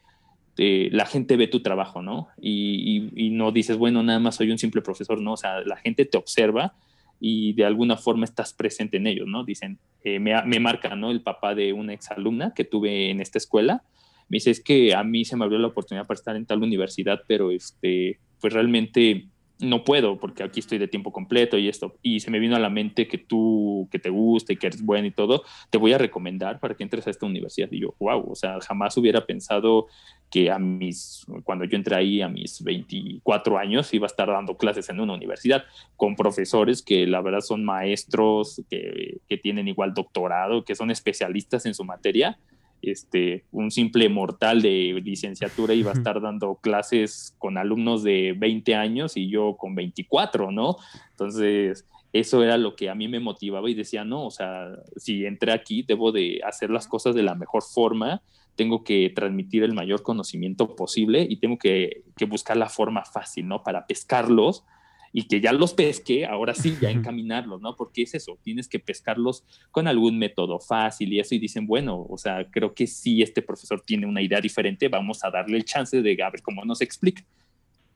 eh, 0.57 0.89
la 0.93 1.05
gente 1.05 1.37
ve 1.37 1.49
tu 1.49 1.63
trabajo, 1.63 2.01
¿no? 2.01 2.29
Y, 2.41 3.11
y, 3.17 3.31
no 3.31 3.51
dices, 3.51 3.77
bueno, 3.77 4.05
nada 4.05 4.21
más 4.21 4.37
soy 4.37 4.53
un 4.53 4.59
simple 4.59 4.83
profesor, 4.83 5.21
¿no? 5.21 5.33
O 5.33 5.37
sea, 5.37 5.63
la 5.63 5.79
gente 5.79 6.05
te 6.05 6.17
observa 6.17 6.75
y 7.19 7.55
de 7.55 7.65
alguna 7.65 7.97
forma 7.97 8.25
estás 8.25 8.53
presente 8.53 8.99
en 8.99 9.09
ellos, 9.09 9.27
¿no? 9.27 9.43
Dicen, 9.43 9.81
eh, 10.05 10.21
me, 10.21 10.41
me 10.45 10.61
marca, 10.61 10.95
¿no? 10.95 11.11
El 11.11 11.23
papá 11.23 11.57
de 11.57 11.73
una 11.73 11.93
exalumna 11.93 12.53
que 12.55 12.63
tuve 12.63 13.11
en 13.11 13.21
esta 13.21 13.39
escuela, 13.39 13.83
me 14.29 14.37
dice, 14.37 14.53
es 14.53 14.63
que 14.63 14.95
a 14.95 15.03
mí 15.03 15.25
se 15.25 15.37
me 15.37 15.45
abrió 15.45 15.59
la 15.59 15.67
oportunidad 15.67 16.07
para 16.07 16.19
estar 16.19 16.37
en 16.37 16.47
tal 16.47 16.63
universidad, 16.63 17.23
pero 17.27 17.51
este, 17.51 18.21
pues 18.41 18.53
realmente 18.53 19.29
no 19.61 19.85
puedo 19.85 20.19
porque 20.19 20.43
aquí 20.43 20.61
estoy 20.61 20.79
de 20.79 20.89
tiempo 20.89 21.13
completo 21.13 21.59
y 21.59 21.69
esto, 21.69 21.95
y 22.03 22.21
se 22.21 22.31
me 22.31 22.39
vino 22.39 22.57
a 22.57 22.59
la 22.59 22.71
mente 22.71 23.07
que 23.07 23.19
tú, 23.19 23.89
que 23.91 23.99
te 23.99 24.11
gusta 24.11 24.53
y 24.53 24.57
que 24.57 24.67
eres 24.69 24.83
bueno 24.83 25.07
y 25.07 25.11
todo, 25.11 25.45
te 25.71 25.79
voy 25.79 25.93
a 25.93 25.99
recomendar 25.99 26.61
para 26.61 26.75
que 26.75 26.83
entres 26.83 27.07
a 27.07 27.11
esta 27.11 27.27
universidad. 27.27 27.69
Y 27.71 27.81
yo, 27.81 27.95
wow, 27.99 28.31
o 28.31 28.35
sea, 28.35 28.59
jamás 28.61 28.97
hubiera 28.97 29.27
pensado 29.27 29.87
que 30.31 30.51
a 30.51 30.59
mis, 30.59 31.27
cuando 31.45 31.65
yo 31.65 31.77
entré 31.77 31.97
ahí 31.97 32.23
a 32.23 32.29
mis 32.29 32.63
24 32.63 33.59
años, 33.59 33.93
iba 33.93 34.07
a 34.07 34.09
estar 34.09 34.29
dando 34.29 34.57
clases 34.57 34.89
en 34.89 35.01
una 35.01 35.15
universidad 35.15 35.65
con 35.97 36.17
profesores 36.17 36.83
que 36.83 37.07
la 37.07 37.21
verdad 37.21 37.41
son 37.41 37.65
maestros, 37.65 38.63
que, 38.71 39.19
que 39.29 39.37
tienen 39.37 39.69
igual 39.69 39.93
doctorado, 39.95 40.65
que 40.65 40.75
son 40.75 40.91
especialistas 40.91 41.67
en 41.67 41.75
su 41.75 41.85
materia 41.85 42.39
este, 42.83 43.45
un 43.53 43.71
simple 43.71 44.09
mortal 44.09 44.63
de 44.63 45.01
licenciatura 45.05 45.75
iba 45.75 45.91
a 45.91 45.95
estar 45.95 46.21
dando 46.21 46.57
clases 46.57 47.35
con 47.39 47.59
alumnos 47.59 48.03
de 48.03 48.35
20 48.37 48.75
años 48.75 49.17
y 49.17 49.29
yo 49.29 49.57
con 49.57 49.75
24, 49.75 50.51
¿no? 50.51 50.77
Entonces, 51.11 51.87
eso 52.13 52.43
era 52.43 52.59
lo 52.59 52.75
que 52.75 52.91
a 52.91 52.95
mí 52.95 53.09
me 53.09 53.21
motivaba 53.21 53.71
y 53.71 53.75
decía, 53.75 54.05
no, 54.05 54.27
o 54.27 54.31
sea, 54.31 54.69
si 54.97 55.25
entré 55.27 55.53
aquí, 55.53 55.83
debo 55.83 56.13
de 56.13 56.41
hacer 56.45 56.71
las 56.71 56.89
cosas 56.89 57.15
de 57.15 57.23
la 57.23 57.35
mejor 57.35 57.63
forma, 57.63 58.23
tengo 58.57 58.83
que 58.83 59.11
transmitir 59.15 59.63
el 59.63 59.75
mayor 59.75 60.03
conocimiento 60.03 60.75
posible 60.75 61.27
y 61.29 61.37
tengo 61.37 61.57
que, 61.57 62.03
que 62.17 62.25
buscar 62.25 62.57
la 62.57 62.69
forma 62.69 63.05
fácil, 63.05 63.47
¿no? 63.47 63.63
Para 63.63 63.87
pescarlos 63.87 64.65
y 65.13 65.27
que 65.27 65.41
ya 65.41 65.53
los 65.53 65.75
pesque, 65.75 66.25
ahora 66.25 66.55
sí, 66.55 66.77
ya 66.81 66.91
encaminarlos, 66.91 67.61
¿no? 67.61 67.75
Porque 67.75 68.03
es 68.03 68.15
eso, 68.15 68.39
tienes 68.43 68.69
que 68.69 68.79
pescarlos 68.79 69.45
con 69.71 69.89
algún 69.89 70.19
método 70.19 70.61
fácil 70.61 71.13
y 71.13 71.21
eso, 71.21 71.35
y 71.35 71.39
dicen, 71.39 71.67
bueno, 71.67 72.07
o 72.09 72.17
sea, 72.17 72.49
creo 72.51 72.75
que 72.75 72.87
si 72.87 73.23
este 73.23 73.43
profesor 73.43 73.81
tiene 73.81 74.07
una 74.07 74.23
idea 74.23 74.41
diferente, 74.41 74.89
vamos 74.89 75.25
a 75.25 75.31
darle 75.31 75.57
el 75.57 75.65
chance 75.65 76.01
de 76.01 76.23
a 76.23 76.31
ver 76.31 76.43
cómo 76.43 76.65
nos 76.65 76.81
explica. 76.81 77.25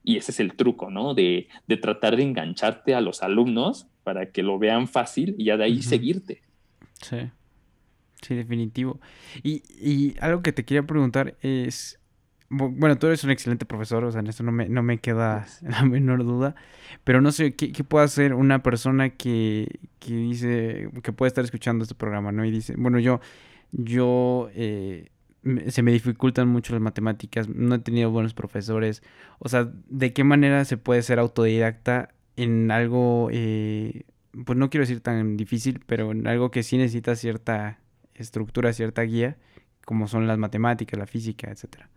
Y 0.02 0.16
ese 0.16 0.32
es 0.32 0.40
el 0.40 0.54
truco, 0.54 0.90
¿no? 0.90 1.14
De, 1.14 1.48
de 1.66 1.76
tratar 1.76 2.16
de 2.16 2.22
engancharte 2.24 2.94
a 2.94 3.00
los 3.00 3.22
alumnos 3.22 3.86
para 4.02 4.30
que 4.30 4.42
lo 4.42 4.58
vean 4.58 4.86
fácil 4.86 5.34
y 5.38 5.44
ya 5.44 5.56
de 5.56 5.64
ahí 5.64 5.82
seguirte. 5.82 6.42
Sí, 7.00 7.16
sí, 8.20 8.34
definitivo. 8.34 9.00
Y, 9.42 9.62
y 9.80 10.14
algo 10.20 10.42
que 10.42 10.52
te 10.52 10.64
quería 10.64 10.82
preguntar 10.82 11.36
es, 11.40 11.98
bueno, 12.50 12.96
tú 12.98 13.06
eres 13.06 13.24
un 13.24 13.30
excelente 13.30 13.66
profesor, 13.66 14.04
o 14.04 14.12
sea, 14.12 14.20
en 14.20 14.28
eso 14.28 14.42
no 14.42 14.52
me, 14.52 14.68
no 14.68 14.82
me 14.82 14.98
queda 14.98 15.46
la 15.62 15.82
menor 15.84 16.24
duda. 16.24 16.54
Pero 17.04 17.20
no 17.20 17.32
sé, 17.32 17.54
¿qué, 17.54 17.72
puede 17.84 18.04
hacer 18.04 18.34
una 18.34 18.62
persona 18.62 19.10
que, 19.10 19.80
que, 19.98 20.14
dice, 20.14 20.90
que 21.02 21.12
puede 21.12 21.28
estar 21.28 21.44
escuchando 21.44 21.82
este 21.82 21.94
programa, 21.94 22.32
¿no? 22.32 22.44
Y 22.44 22.50
dice, 22.50 22.74
bueno, 22.76 22.98
yo, 22.98 23.20
yo, 23.72 24.48
eh, 24.54 25.08
se 25.68 25.82
me 25.82 25.92
dificultan 25.92 26.48
mucho 26.48 26.72
las 26.72 26.82
matemáticas, 26.82 27.48
no 27.48 27.74
he 27.74 27.78
tenido 27.80 28.10
buenos 28.10 28.34
profesores. 28.34 29.02
O 29.38 29.48
sea, 29.48 29.70
¿de 29.88 30.12
qué 30.12 30.24
manera 30.24 30.64
se 30.64 30.76
puede 30.76 31.02
ser 31.02 31.18
autodidacta 31.18 32.14
en 32.36 32.70
algo, 32.70 33.28
eh, 33.32 34.04
pues 34.44 34.58
no 34.58 34.70
quiero 34.70 34.82
decir 34.82 35.00
tan 35.00 35.36
difícil, 35.36 35.80
pero 35.86 36.12
en 36.12 36.26
algo 36.26 36.50
que 36.50 36.62
sí 36.62 36.78
necesita 36.78 37.14
cierta 37.16 37.78
estructura, 38.14 38.72
cierta 38.72 39.02
guía, 39.02 39.36
como 39.84 40.08
son 40.08 40.26
las 40.26 40.38
matemáticas, 40.38 40.98
la 40.98 41.06
física, 41.06 41.50
etcétera? 41.50 41.90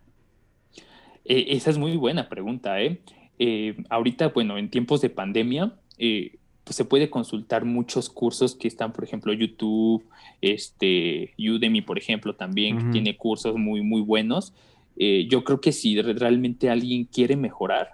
Eh, 1.28 1.48
esa 1.50 1.70
es 1.70 1.78
muy 1.78 1.98
buena 1.98 2.30
pregunta, 2.30 2.82
¿eh? 2.82 3.02
¿eh? 3.38 3.76
ahorita, 3.90 4.30
bueno, 4.30 4.58
en 4.58 4.70
tiempos 4.70 5.02
de 5.02 5.10
pandemia, 5.10 5.74
eh, 5.98 6.38
pues 6.64 6.76
se 6.78 6.86
puede 6.86 7.10
consultar 7.10 7.66
muchos 7.66 8.10
cursos 8.10 8.56
que 8.56 8.68
están, 8.68 8.94
por 8.94 9.04
ejemplo, 9.04 9.34
YouTube, 9.34 10.06
este, 10.42 11.34
Udemy, 11.38 11.82
por 11.82 11.98
ejemplo, 11.98 12.36
también, 12.36 12.78
que 12.78 12.92
tiene 12.92 13.18
cursos 13.18 13.58
muy, 13.58 13.82
muy 13.82 14.02
buenos. 14.02 14.54
yo 14.98 15.44
creo 15.44 15.62
que 15.62 15.72
si 15.72 16.02
realmente 16.02 16.70
alguien 16.70 17.06
quiere 17.06 17.36
mejorar, 17.36 17.92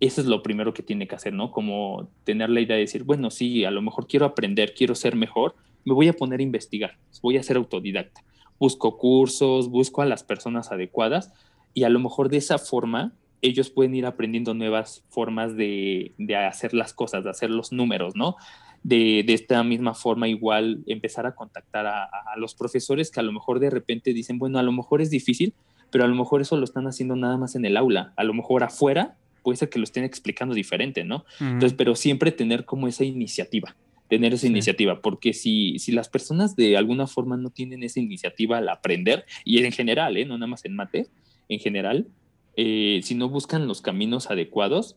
eso 0.00 0.20
es 0.20 0.26
lo 0.26 0.42
primero 0.42 0.74
que 0.74 0.82
tiene 0.82 1.06
que 1.06 1.14
hacer, 1.14 1.32
¿no? 1.32 1.50
Como 1.52 2.08
tener 2.24 2.50
la 2.50 2.60
idea 2.60 2.76
de 2.76 2.82
decir, 2.82 3.04
bueno, 3.04 3.30
sí, 3.30 3.64
a 3.64 3.70
lo 3.70 3.80
mejor 3.80 4.08
quiero 4.08 4.26
aprender, 4.26 4.74
quiero 4.74 4.94
ser 4.94 5.14
mejor, 5.14 5.54
me 5.84 5.94
voy 5.94 6.08
a 6.08 6.12
poner 6.12 6.40
a 6.40 6.42
investigar, 6.42 6.96
voy 7.22 7.36
a 7.36 7.42
ser 7.42 7.56
autodidacta. 7.56 8.24
Busco 8.58 8.98
cursos, 8.98 9.70
busco 9.70 10.02
a 10.02 10.06
las 10.06 10.24
personas 10.24 10.72
adecuadas 10.72 11.32
y 11.76 11.84
a 11.84 11.90
lo 11.90 12.00
mejor 12.00 12.30
de 12.30 12.38
esa 12.38 12.56
forma 12.56 13.12
ellos 13.42 13.68
pueden 13.68 13.94
ir 13.94 14.06
aprendiendo 14.06 14.54
nuevas 14.54 15.04
formas 15.10 15.54
de, 15.56 16.14
hacer 16.48 16.72
las 16.72 16.94
cosas, 16.94 17.22
de 17.22 17.28
hacer 17.28 17.50
los 17.50 17.70
números, 17.70 18.16
¿no? 18.16 18.36
De, 18.82 19.20
esta 19.28 19.62
misma 19.62 19.92
forma 19.92 20.26
igual 20.26 20.82
empezar 20.86 21.26
a 21.26 21.34
contactar 21.34 21.86
a, 21.86 22.08
los 22.38 22.54
profesores 22.54 23.10
que 23.10 23.20
a 23.20 23.22
lo 23.22 23.30
mejor 23.30 23.60
de 23.60 23.68
repente 23.68 24.14
dicen, 24.14 24.38
bueno, 24.38 24.58
a 24.58 24.62
lo 24.62 24.72
mejor 24.72 25.02
es 25.02 25.10
difícil, 25.10 25.52
pero 25.90 26.04
a 26.04 26.08
lo 26.08 26.14
mejor 26.14 26.40
eso 26.40 26.56
lo 26.56 26.64
están 26.64 26.86
haciendo 26.86 27.14
nada 27.14 27.36
más 27.36 27.54
en 27.56 27.66
el 27.66 27.76
aula, 27.76 28.14
a 28.16 28.24
lo 28.24 28.32
mejor 28.32 28.64
afuera 28.64 29.18
puede 29.42 29.58
ser 29.58 29.68
que 29.68 29.78
lo 29.78 29.84
estén 29.84 30.04
explicando 30.04 30.54
diferente, 30.54 31.04
¿no? 31.04 31.26
Entonces, 31.40 31.74
pero 31.74 31.94
siempre 31.94 32.32
tener 32.32 32.64
como 32.64 32.88
esa 32.88 33.04
iniciativa, 33.04 33.76
tener 34.08 34.32
esa 34.32 34.46
iniciativa, 34.46 35.02
porque 35.02 35.34
si, 35.34 35.78
si 35.78 35.92
las 35.92 36.08
personas 36.08 36.56
de 36.56 36.78
alguna 36.78 37.06
forma 37.06 37.36
no 37.36 37.50
tienen 37.50 37.82
esa 37.82 38.00
iniciativa 38.00 38.56
al 38.56 38.70
aprender, 38.70 39.26
y 39.44 39.62
en 39.62 39.72
general, 39.72 40.16
¿eh? 40.16 40.24
no 40.24 40.38
nada 40.38 40.48
más 40.48 40.64
en 40.64 40.74
mate, 40.74 41.08
en 41.48 41.58
general, 41.58 42.08
eh, 42.56 43.00
si 43.02 43.14
no 43.14 43.28
buscan 43.28 43.68
los 43.68 43.80
caminos 43.80 44.30
adecuados, 44.30 44.96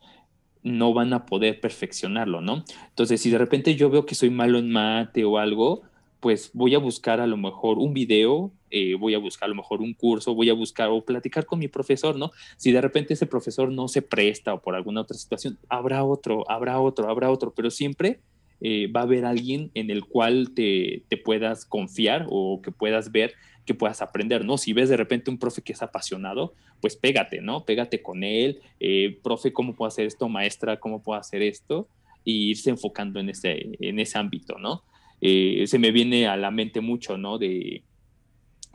no 0.63 0.93
van 0.93 1.13
a 1.13 1.25
poder 1.25 1.59
perfeccionarlo, 1.61 2.41
¿no? 2.41 2.63
Entonces, 2.89 3.21
si 3.21 3.29
de 3.29 3.37
repente 3.37 3.75
yo 3.75 3.89
veo 3.89 4.05
que 4.05 4.15
soy 4.15 4.29
malo 4.29 4.57
en 4.57 4.71
mate 4.71 5.23
o 5.25 5.37
algo, 5.37 5.83
pues 6.19 6.51
voy 6.53 6.75
a 6.75 6.79
buscar 6.79 7.21
a 7.21 7.27
lo 7.27 7.37
mejor 7.37 7.77
un 7.79 7.93
video, 7.93 8.51
eh, 8.71 8.95
voy 8.95 9.13
a 9.13 9.19
buscar 9.19 9.47
a 9.47 9.49
lo 9.49 9.55
mejor 9.55 9.81
un 9.81 9.93
curso, 9.93 10.35
voy 10.35 10.49
a 10.49 10.53
buscar 10.53 10.89
o 10.89 11.03
platicar 11.03 11.45
con 11.45 11.59
mi 11.59 11.67
profesor, 11.67 12.17
¿no? 12.17 12.31
Si 12.57 12.71
de 12.71 12.81
repente 12.81 13.13
ese 13.13 13.25
profesor 13.25 13.71
no 13.71 13.87
se 13.87 14.01
presta 14.01 14.53
o 14.53 14.61
por 14.61 14.75
alguna 14.75 15.01
otra 15.01 15.17
situación, 15.17 15.57
habrá 15.69 16.03
otro, 16.03 16.49
habrá 16.49 16.79
otro, 16.79 17.09
habrá 17.09 17.31
otro, 17.31 17.53
pero 17.55 17.71
siempre 17.71 18.19
eh, 18.61 18.87
va 18.87 19.01
a 19.01 19.03
haber 19.03 19.25
alguien 19.25 19.71
en 19.73 19.89
el 19.89 20.03
cual 20.05 20.51
te, 20.53 21.03
te, 21.07 21.15
puedas 21.15 21.65
confiar 21.65 22.25
o 22.29 22.61
que 22.61 22.71
puedas 22.71 23.13
ver 23.13 23.33
que 23.69 23.75
puedas 23.75 24.01
aprender, 24.01 24.43
¿no? 24.43 24.57
Si 24.57 24.73
ves 24.73 24.89
de 24.89 24.97
repente 24.97 25.29
un 25.29 25.37
profe 25.37 25.61
que 25.61 25.73
es 25.73 25.83
apasionado, 25.83 26.55
pues 26.81 26.95
pégate, 26.95 27.39
¿no? 27.39 27.65
Pégate 27.65 28.01
con 28.01 28.23
él, 28.23 28.61
eh, 28.79 29.19
profe, 29.21 29.53
¿cómo 29.53 29.75
puedo 29.75 29.87
hacer 29.87 30.07
esto? 30.07 30.27
Maestra, 30.27 30.79
¿cómo 30.79 31.03
puedo 31.03 31.19
hacer 31.19 31.43
esto? 31.43 31.87
Y 32.23 32.49
irse 32.49 32.71
enfocando 32.71 33.19
en 33.19 33.29
ese, 33.29 33.69
en 33.79 33.99
ese 33.99 34.17
ámbito, 34.17 34.57
¿no? 34.57 34.81
Eh, 35.21 35.65
se 35.67 35.77
me 35.77 35.91
viene 35.91 36.25
a 36.25 36.35
la 36.35 36.49
mente 36.49 36.81
mucho, 36.81 37.15
¿no? 37.19 37.37
De, 37.37 37.83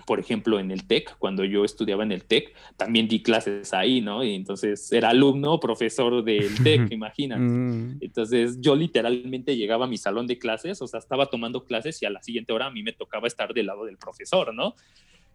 por 0.06 0.20
ejemplo, 0.20 0.58
en 0.58 0.70
el 0.70 0.86
TEC, 0.86 1.16
cuando 1.18 1.44
yo 1.44 1.64
estudiaba 1.64 2.02
en 2.02 2.12
el 2.12 2.24
TEC, 2.24 2.54
también 2.76 3.08
di 3.08 3.22
clases 3.22 3.72
ahí, 3.72 4.00
¿no? 4.00 4.22
Y 4.24 4.34
entonces 4.34 4.92
era 4.92 5.10
alumno, 5.10 5.60
profesor 5.60 6.22
del 6.24 6.54
TEC, 6.62 6.92
imagínate. 6.92 7.42
Mm. 7.42 7.98
Entonces 8.00 8.60
yo 8.60 8.74
literalmente 8.76 9.56
llegaba 9.56 9.86
a 9.86 9.88
mi 9.88 9.98
salón 9.98 10.26
de 10.26 10.38
clases, 10.38 10.80
o 10.82 10.86
sea, 10.86 10.98
estaba 10.98 11.26
tomando 11.26 11.64
clases 11.64 12.02
y 12.02 12.06
a 12.06 12.10
la 12.10 12.22
siguiente 12.22 12.52
hora 12.52 12.66
a 12.66 12.70
mí 12.70 12.82
me 12.82 12.92
tocaba 12.92 13.26
estar 13.26 13.54
del 13.54 13.66
lado 13.66 13.84
del 13.84 13.96
profesor, 13.96 14.54
¿no? 14.54 14.74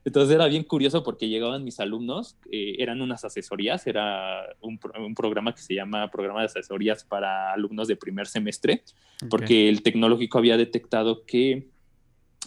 Entonces 0.06 0.34
era 0.34 0.48
bien 0.48 0.64
curioso 0.64 1.04
porque 1.04 1.28
llegaban 1.28 1.64
mis 1.64 1.80
alumnos, 1.80 2.38
eh, 2.52 2.76
eran 2.80 3.02
unas 3.02 3.26
asesorías, 3.26 3.86
era 3.86 4.46
un, 4.62 4.80
un, 4.98 5.14
programa 5.14 5.54
que 5.54 5.62
se 5.62 5.74
llama 5.74 6.10
Programa 6.10 6.40
de 6.40 6.46
Asesorías 6.46 7.04
para 7.04 7.52
Alumnos 7.54 7.90
de 7.90 7.98
Primer 7.98 8.28
Semestre, 8.28 8.84
porque 9.30 9.68
el 9.68 9.84
tecnológico 9.84 10.38
había 10.38 10.56
detectado 10.56 11.26
que 11.26 11.68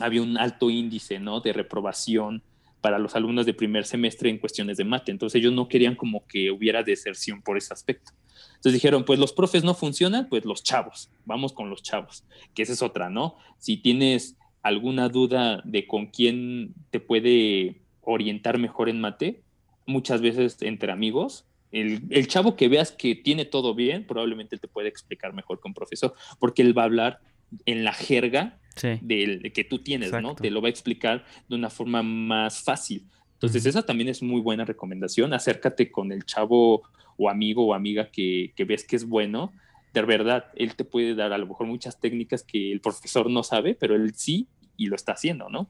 había 0.01 0.23
un 0.23 0.39
alto 0.39 0.71
índice 0.71 1.19
¿no? 1.19 1.41
de 1.41 1.53
reprobación 1.53 2.43
para 2.81 2.99
los 2.99 3.15
alumnos 3.15 3.47
de 3.47 3.55
primer 3.55 3.85
semestre 3.85 4.29
en 4.29 4.39
cuestiones 4.39 4.77
de 4.77 4.85
mate. 4.85 5.13
Entonces 5.13 5.41
ellos 5.41 5.53
no 5.53 5.69
querían 5.69 5.95
como 5.95 6.27
que 6.27 6.51
hubiera 6.51 6.83
deserción 6.83 7.43
por 7.43 7.57
ese 7.57 7.73
aspecto. 7.73 8.13
Entonces 8.55 8.75
dijeron, 8.75 9.05
pues 9.05 9.19
los 9.19 9.33
profes 9.33 9.63
no 9.65 9.75
funcionan, 9.75 10.29
pues 10.29 10.45
los 10.45 10.63
chavos, 10.63 11.11
vamos 11.25 11.53
con 11.53 11.71
los 11.71 11.83
chavos, 11.83 12.25
que 12.55 12.63
esa 12.63 12.73
es 12.73 12.83
otra, 12.83 13.11
¿no? 13.11 13.37
Si 13.59 13.77
tienes 13.77 14.37
alguna 14.63 15.09
duda 15.09 15.63
de 15.65 15.87
con 15.87 16.07
quién 16.07 16.75
te 16.91 17.01
puede 17.01 17.83
orientar 18.01 18.59
mejor 18.59 18.89
en 18.89 19.01
mate, 19.01 19.43
muchas 19.87 20.21
veces 20.21 20.57
entre 20.61 20.93
amigos 20.93 21.45
el, 21.73 22.29
chavo 22.29 22.55
que 22.55 22.69
veas 22.69 22.93
que 22.93 23.15
tiene 23.15 23.47
todo 23.47 23.75
bien, 23.75 24.07
probablemente 24.07 24.59
te 24.59 24.69
puede 24.69 24.89
explicar 24.89 25.33
mejor 25.33 25.61
un 25.65 25.75
profesor, 25.75 26.15
porque 26.39 26.63
él 26.63 26.77
va 26.77 26.83
a 26.83 26.87
hablar 26.87 27.21
en 27.65 27.83
la 27.83 27.95
jerga 27.95 28.61
de, 28.81 29.53
que 29.55 29.65
tú 29.65 29.79
tienes, 29.79 30.13
¿no? 30.13 30.35
Te 30.35 30.51
lo 30.51 30.61
va 30.61 30.69
a 30.69 30.71
explicar 30.71 31.25
de 31.49 31.57
una 31.57 31.71
forma 31.71 32.03
más 32.03 32.63
fácil. 32.63 33.07
Entonces, 33.35 33.67
esa 33.67 33.83
también 33.83 34.09
es 34.09 34.23
muy 34.23 34.41
buena 34.41 34.65
recomendación. 34.65 35.35
Acércate 35.35 35.91
con 35.91 36.13
el 36.13 36.25
chavo 36.25 36.83
o 37.17 37.29
amigo 37.29 37.67
o 37.67 37.75
amiga 37.75 38.11
que, 38.11 38.53
que 38.55 38.65
ves 38.65 38.85
que 38.87 38.97
es 38.97 39.07
bueno. 39.07 39.53
De 39.93 40.03
verdad, 40.03 40.47
él 40.57 40.75
te 40.75 40.85
puede 40.85 41.15
dar 41.15 41.33
a 41.33 41.39
lo 41.39 41.47
mejor 41.47 41.67
muchas 41.67 42.01
técnicas 42.01 42.43
que 42.43 42.73
el 42.73 42.81
profesor 42.81 43.29
no 43.29 43.43
sabe, 43.43 43.75
pero 43.75 43.95
él 43.95 44.15
sí 44.15 44.49
y 44.77 44.87
lo 44.87 44.97
está 44.97 45.13
haciendo, 45.13 45.49
¿no? 45.49 45.69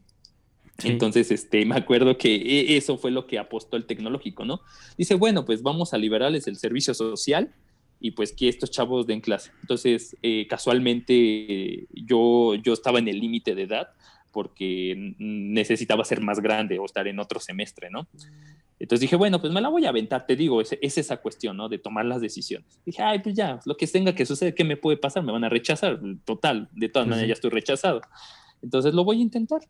Entonces, 0.85 1.31
este, 1.31 1.65
me 1.65 1.77
acuerdo 1.77 2.17
que 2.17 2.35
e, 2.35 2.77
eso 2.77 2.97
fue 2.99 3.11
lo 3.11 3.27
que 3.27 3.39
apostó 3.39 3.77
el 3.77 3.87
tecnológico, 3.87 4.45
¿no? 4.45 4.61
Dice, 4.97 5.15
bueno, 5.15 5.45
pues 5.45 5.63
vamos 5.63 5.95
a 5.95 5.99
liberarles 5.99 6.47
el 6.47 6.57
servicio 6.57 6.95
social 6.95 7.53
y 8.03 8.11
pues 8.11 8.33
que 8.33 8.49
estos 8.49 8.71
chavos 8.71 9.07
den 9.07 9.21
clase. 9.21 9.53
Entonces, 9.61 10.17
eh, 10.23 10.47
casualmente 10.49 11.87
yo, 11.93 12.57
yo 12.57 12.73
estaba 12.73 12.99
en 12.99 13.07
el 13.07 13.21
límite 13.21 13.55
de 13.55 13.63
edad 13.63 13.89
porque 14.33 15.15
necesitaba 15.19 16.05
ser 16.05 16.21
más 16.21 16.41
grande 16.41 16.79
o 16.81 16.85
estar 16.85 17.07
en 17.07 17.21
otro 17.21 17.39
semestre, 17.39 17.91
¿no? 17.91 18.09
Entonces 18.81 19.03
dije, 19.03 19.15
bueno, 19.15 19.41
pues 19.41 19.53
me 19.53 19.61
la 19.61 19.69
voy 19.69 19.85
a 19.85 19.91
aventar, 19.91 20.27
te 20.27 20.35
digo, 20.35 20.61
es, 20.61 20.77
es 20.81 20.99
esa 20.99 21.19
cuestión, 21.19 21.57
¿no? 21.57 21.69
De 21.69 21.79
tomar 21.79 22.05
las 22.05 22.21
decisiones. 22.21 22.81
Dije, 22.85 23.03
ay, 23.03 23.21
pues 23.21 23.37
ya, 23.37 23.61
lo 23.67 23.77
que 23.77 23.87
tenga 23.87 24.15
que 24.15 24.27
suceder, 24.27 24.55
¿qué 24.55 24.65
me 24.65 24.77
puede 24.77 24.97
pasar? 24.97 25.23
Me 25.23 25.31
van 25.31 25.45
a 25.45 25.49
rechazar, 25.49 26.01
total, 26.25 26.69
de 26.73 26.89
todas 26.89 27.07
maneras 27.07 27.29
ya 27.29 27.35
estoy 27.35 27.51
rechazado. 27.51 28.01
Entonces 28.63 28.95
lo 28.95 29.05
voy 29.05 29.19
a 29.19 29.23
intentar. 29.23 29.61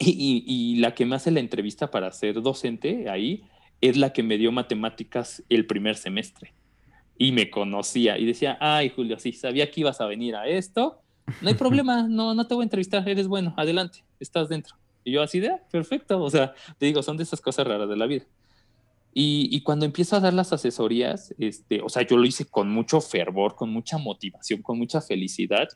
Y, 0.00 0.76
la 0.80 0.94
que 0.96 1.06
me 1.06 1.14
hace 1.14 1.30
la 1.30 1.38
entrevista 1.38 1.92
para 1.92 2.10
ser 2.10 2.42
docente 2.42 3.08
ahí 3.08 3.44
es 3.80 3.96
la 3.96 4.12
que 4.12 4.24
me 4.24 4.36
dio 4.36 4.50
matemáticas 4.50 5.44
el 5.48 5.66
primer 5.66 5.96
semestre. 5.96 6.52
Y 7.18 7.32
me 7.32 7.50
conocía 7.50 8.18
y 8.18 8.24
decía, 8.24 8.58
ay 8.60 8.90
Julio, 8.90 9.18
sí, 9.18 9.32
sabía 9.32 9.70
que 9.70 9.80
ibas 9.80 10.00
a 10.00 10.06
venir 10.06 10.34
a 10.36 10.46
esto. 10.46 11.00
No 11.40 11.48
hay 11.48 11.54
problema, 11.54 12.02
no, 12.08 12.34
no 12.34 12.46
te 12.46 12.54
voy 12.54 12.62
a 12.62 12.64
entrevistar, 12.64 13.08
eres 13.08 13.28
bueno, 13.28 13.54
adelante, 13.56 14.04
estás 14.18 14.48
dentro. 14.48 14.76
Y 15.04 15.12
yo 15.12 15.22
así 15.22 15.40
de, 15.40 15.48
ah, 15.48 15.60
perfecto, 15.70 16.22
o 16.22 16.30
sea, 16.30 16.54
te 16.78 16.86
digo, 16.86 17.02
son 17.02 17.16
de 17.16 17.24
esas 17.24 17.40
cosas 17.40 17.66
raras 17.66 17.88
de 17.88 17.96
la 17.96 18.06
vida. 18.06 18.24
Y, 19.14 19.48
y, 19.50 19.60
cuando 19.60 19.84
empiezo 19.84 20.16
a 20.16 20.20
dar 20.20 20.32
las 20.32 20.54
asesorías, 20.54 21.34
este, 21.38 21.82
o 21.82 21.90
sea, 21.90 22.06
yo 22.06 22.16
lo 22.16 22.24
hice 22.24 22.46
con 22.46 22.70
mucho 22.70 22.98
fervor, 23.02 23.56
con 23.56 23.68
mucha 23.68 23.98
motivación, 23.98 24.62
con 24.62 24.78
mucha 24.78 25.02
felicidad. 25.02 25.68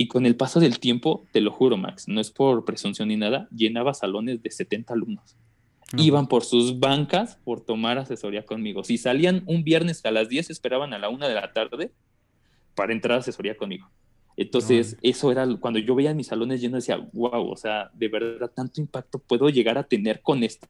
Y 0.00 0.06
con 0.06 0.26
el 0.26 0.36
paso 0.36 0.60
del 0.60 0.78
tiempo, 0.78 1.24
te 1.32 1.40
lo 1.40 1.50
juro, 1.50 1.76
Max, 1.76 2.06
no 2.06 2.20
es 2.20 2.30
por 2.30 2.64
presunción 2.64 3.08
ni 3.08 3.16
nada, 3.16 3.48
llenaba 3.50 3.94
salones 3.94 4.40
de 4.40 4.50
70 4.52 4.94
alumnos. 4.94 5.36
Iban 5.96 6.26
por 6.26 6.44
sus 6.44 6.78
bancas 6.78 7.38
por 7.44 7.60
tomar 7.60 7.98
asesoría 7.98 8.44
conmigo. 8.44 8.84
Si 8.84 8.98
salían 8.98 9.42
un 9.46 9.64
viernes 9.64 10.04
a 10.04 10.10
las 10.10 10.28
10, 10.28 10.50
esperaban 10.50 10.92
a 10.92 10.98
la 10.98 11.08
una 11.08 11.28
de 11.28 11.34
la 11.34 11.52
tarde 11.52 11.92
para 12.74 12.92
entrar 12.92 13.16
a 13.16 13.20
asesoría 13.20 13.56
conmigo. 13.56 13.88
Entonces, 14.36 14.96
eso 15.02 15.32
era 15.32 15.46
cuando 15.60 15.80
yo 15.80 15.94
veía 15.94 16.14
mis 16.14 16.28
salones 16.28 16.60
llenos, 16.60 16.84
decía, 16.84 17.04
wow, 17.12 17.50
o 17.50 17.56
sea, 17.56 17.90
de 17.94 18.08
verdad, 18.08 18.52
tanto 18.54 18.80
impacto 18.80 19.18
puedo 19.18 19.48
llegar 19.48 19.78
a 19.78 19.82
tener 19.82 20.20
con 20.20 20.44
esto. 20.44 20.68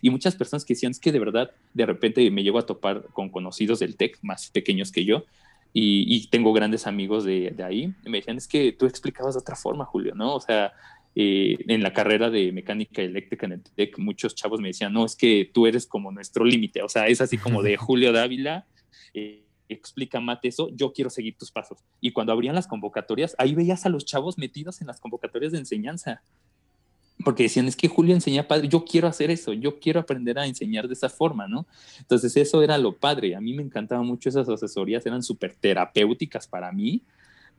Y 0.00 0.10
muchas 0.10 0.36
personas 0.36 0.64
que 0.64 0.74
decían, 0.74 0.92
es 0.92 1.00
que 1.00 1.10
de 1.10 1.18
verdad, 1.18 1.50
de 1.74 1.86
repente 1.86 2.30
me 2.30 2.42
llego 2.42 2.58
a 2.58 2.66
topar 2.66 3.06
con 3.12 3.30
conocidos 3.30 3.80
del 3.80 3.96
TEC 3.96 4.18
más 4.22 4.50
pequeños 4.50 4.92
que 4.92 5.04
yo, 5.04 5.24
y, 5.72 6.26
tengo 6.28 6.52
grandes 6.52 6.88
amigos 6.88 7.24
de, 7.24 7.54
ahí, 7.64 7.94
me 8.04 8.18
decían, 8.18 8.36
es 8.36 8.48
que 8.48 8.72
tú 8.72 8.86
explicabas 8.86 9.34
de 9.34 9.40
otra 9.40 9.54
forma, 9.54 9.84
Julio, 9.84 10.14
¿no? 10.16 10.34
O 10.34 10.40
sea, 10.40 10.72
eh, 11.14 11.56
en 11.66 11.82
la 11.82 11.92
carrera 11.92 12.30
de 12.30 12.52
mecánica 12.52 13.02
eléctrica 13.02 13.46
en 13.46 13.52
el 13.52 13.62
TEC, 13.62 13.98
muchos 13.98 14.34
chavos 14.34 14.60
me 14.60 14.68
decían, 14.68 14.92
no, 14.92 15.04
es 15.04 15.16
que 15.16 15.50
tú 15.52 15.66
eres 15.66 15.86
como 15.86 16.12
nuestro 16.12 16.44
límite, 16.44 16.82
o 16.82 16.88
sea, 16.88 17.08
es 17.08 17.20
así 17.20 17.38
como 17.38 17.62
de 17.62 17.76
Julio 17.78 18.12
Dávila, 18.12 18.66
eh, 19.14 19.44
explica 19.68 20.20
mate 20.20 20.48
eso, 20.48 20.68
yo 20.74 20.92
quiero 20.92 21.10
seguir 21.10 21.36
tus 21.36 21.50
pasos. 21.50 21.78
Y 22.00 22.12
cuando 22.12 22.32
abrían 22.32 22.54
las 22.54 22.66
convocatorias, 22.66 23.34
ahí 23.38 23.54
veías 23.54 23.86
a 23.86 23.88
los 23.88 24.04
chavos 24.04 24.38
metidos 24.38 24.80
en 24.80 24.88
las 24.88 25.00
convocatorias 25.00 25.52
de 25.52 25.58
enseñanza 25.58 26.22
porque 27.24 27.44
decían, 27.44 27.68
es 27.68 27.76
que 27.76 27.88
Julio 27.88 28.14
enseña 28.14 28.48
padre, 28.48 28.68
yo 28.68 28.84
quiero 28.84 29.08
hacer 29.08 29.30
eso, 29.30 29.52
yo 29.52 29.78
quiero 29.78 30.00
aprender 30.00 30.38
a 30.38 30.46
enseñar 30.46 30.88
de 30.88 30.94
esa 30.94 31.08
forma, 31.08 31.46
¿no? 31.46 31.66
Entonces 31.98 32.36
eso 32.36 32.62
era 32.62 32.78
lo 32.78 32.96
padre, 32.96 33.34
a 33.34 33.40
mí 33.40 33.52
me 33.52 33.62
encantaban 33.62 34.06
mucho 34.06 34.28
esas 34.28 34.48
asesorías, 34.48 35.04
eran 35.04 35.22
súper 35.22 35.54
terapéuticas 35.54 36.46
para 36.46 36.72
mí, 36.72 37.02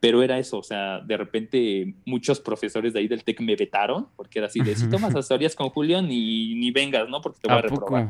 pero 0.01 0.21
era 0.21 0.37
eso, 0.37 0.57
o 0.57 0.63
sea, 0.63 0.99
de 0.99 1.15
repente 1.15 1.95
muchos 2.05 2.41
profesores 2.41 2.91
de 2.91 2.99
ahí 2.99 3.07
del 3.07 3.23
TEC 3.23 3.39
me 3.39 3.55
vetaron, 3.55 4.07
porque 4.17 4.39
era 4.39 4.47
así 4.47 4.59
de, 4.59 4.75
si 4.75 4.89
tomas 4.89 5.15
asesorías 5.15 5.55
con 5.55 5.69
Julio, 5.69 6.01
ni, 6.01 6.53
ni 6.55 6.71
vengas, 6.71 7.07
¿no? 7.07 7.21
Porque 7.21 7.39
te 7.39 7.47
voy 7.47 7.57
a, 7.57 7.61
reprobar. 7.61 8.09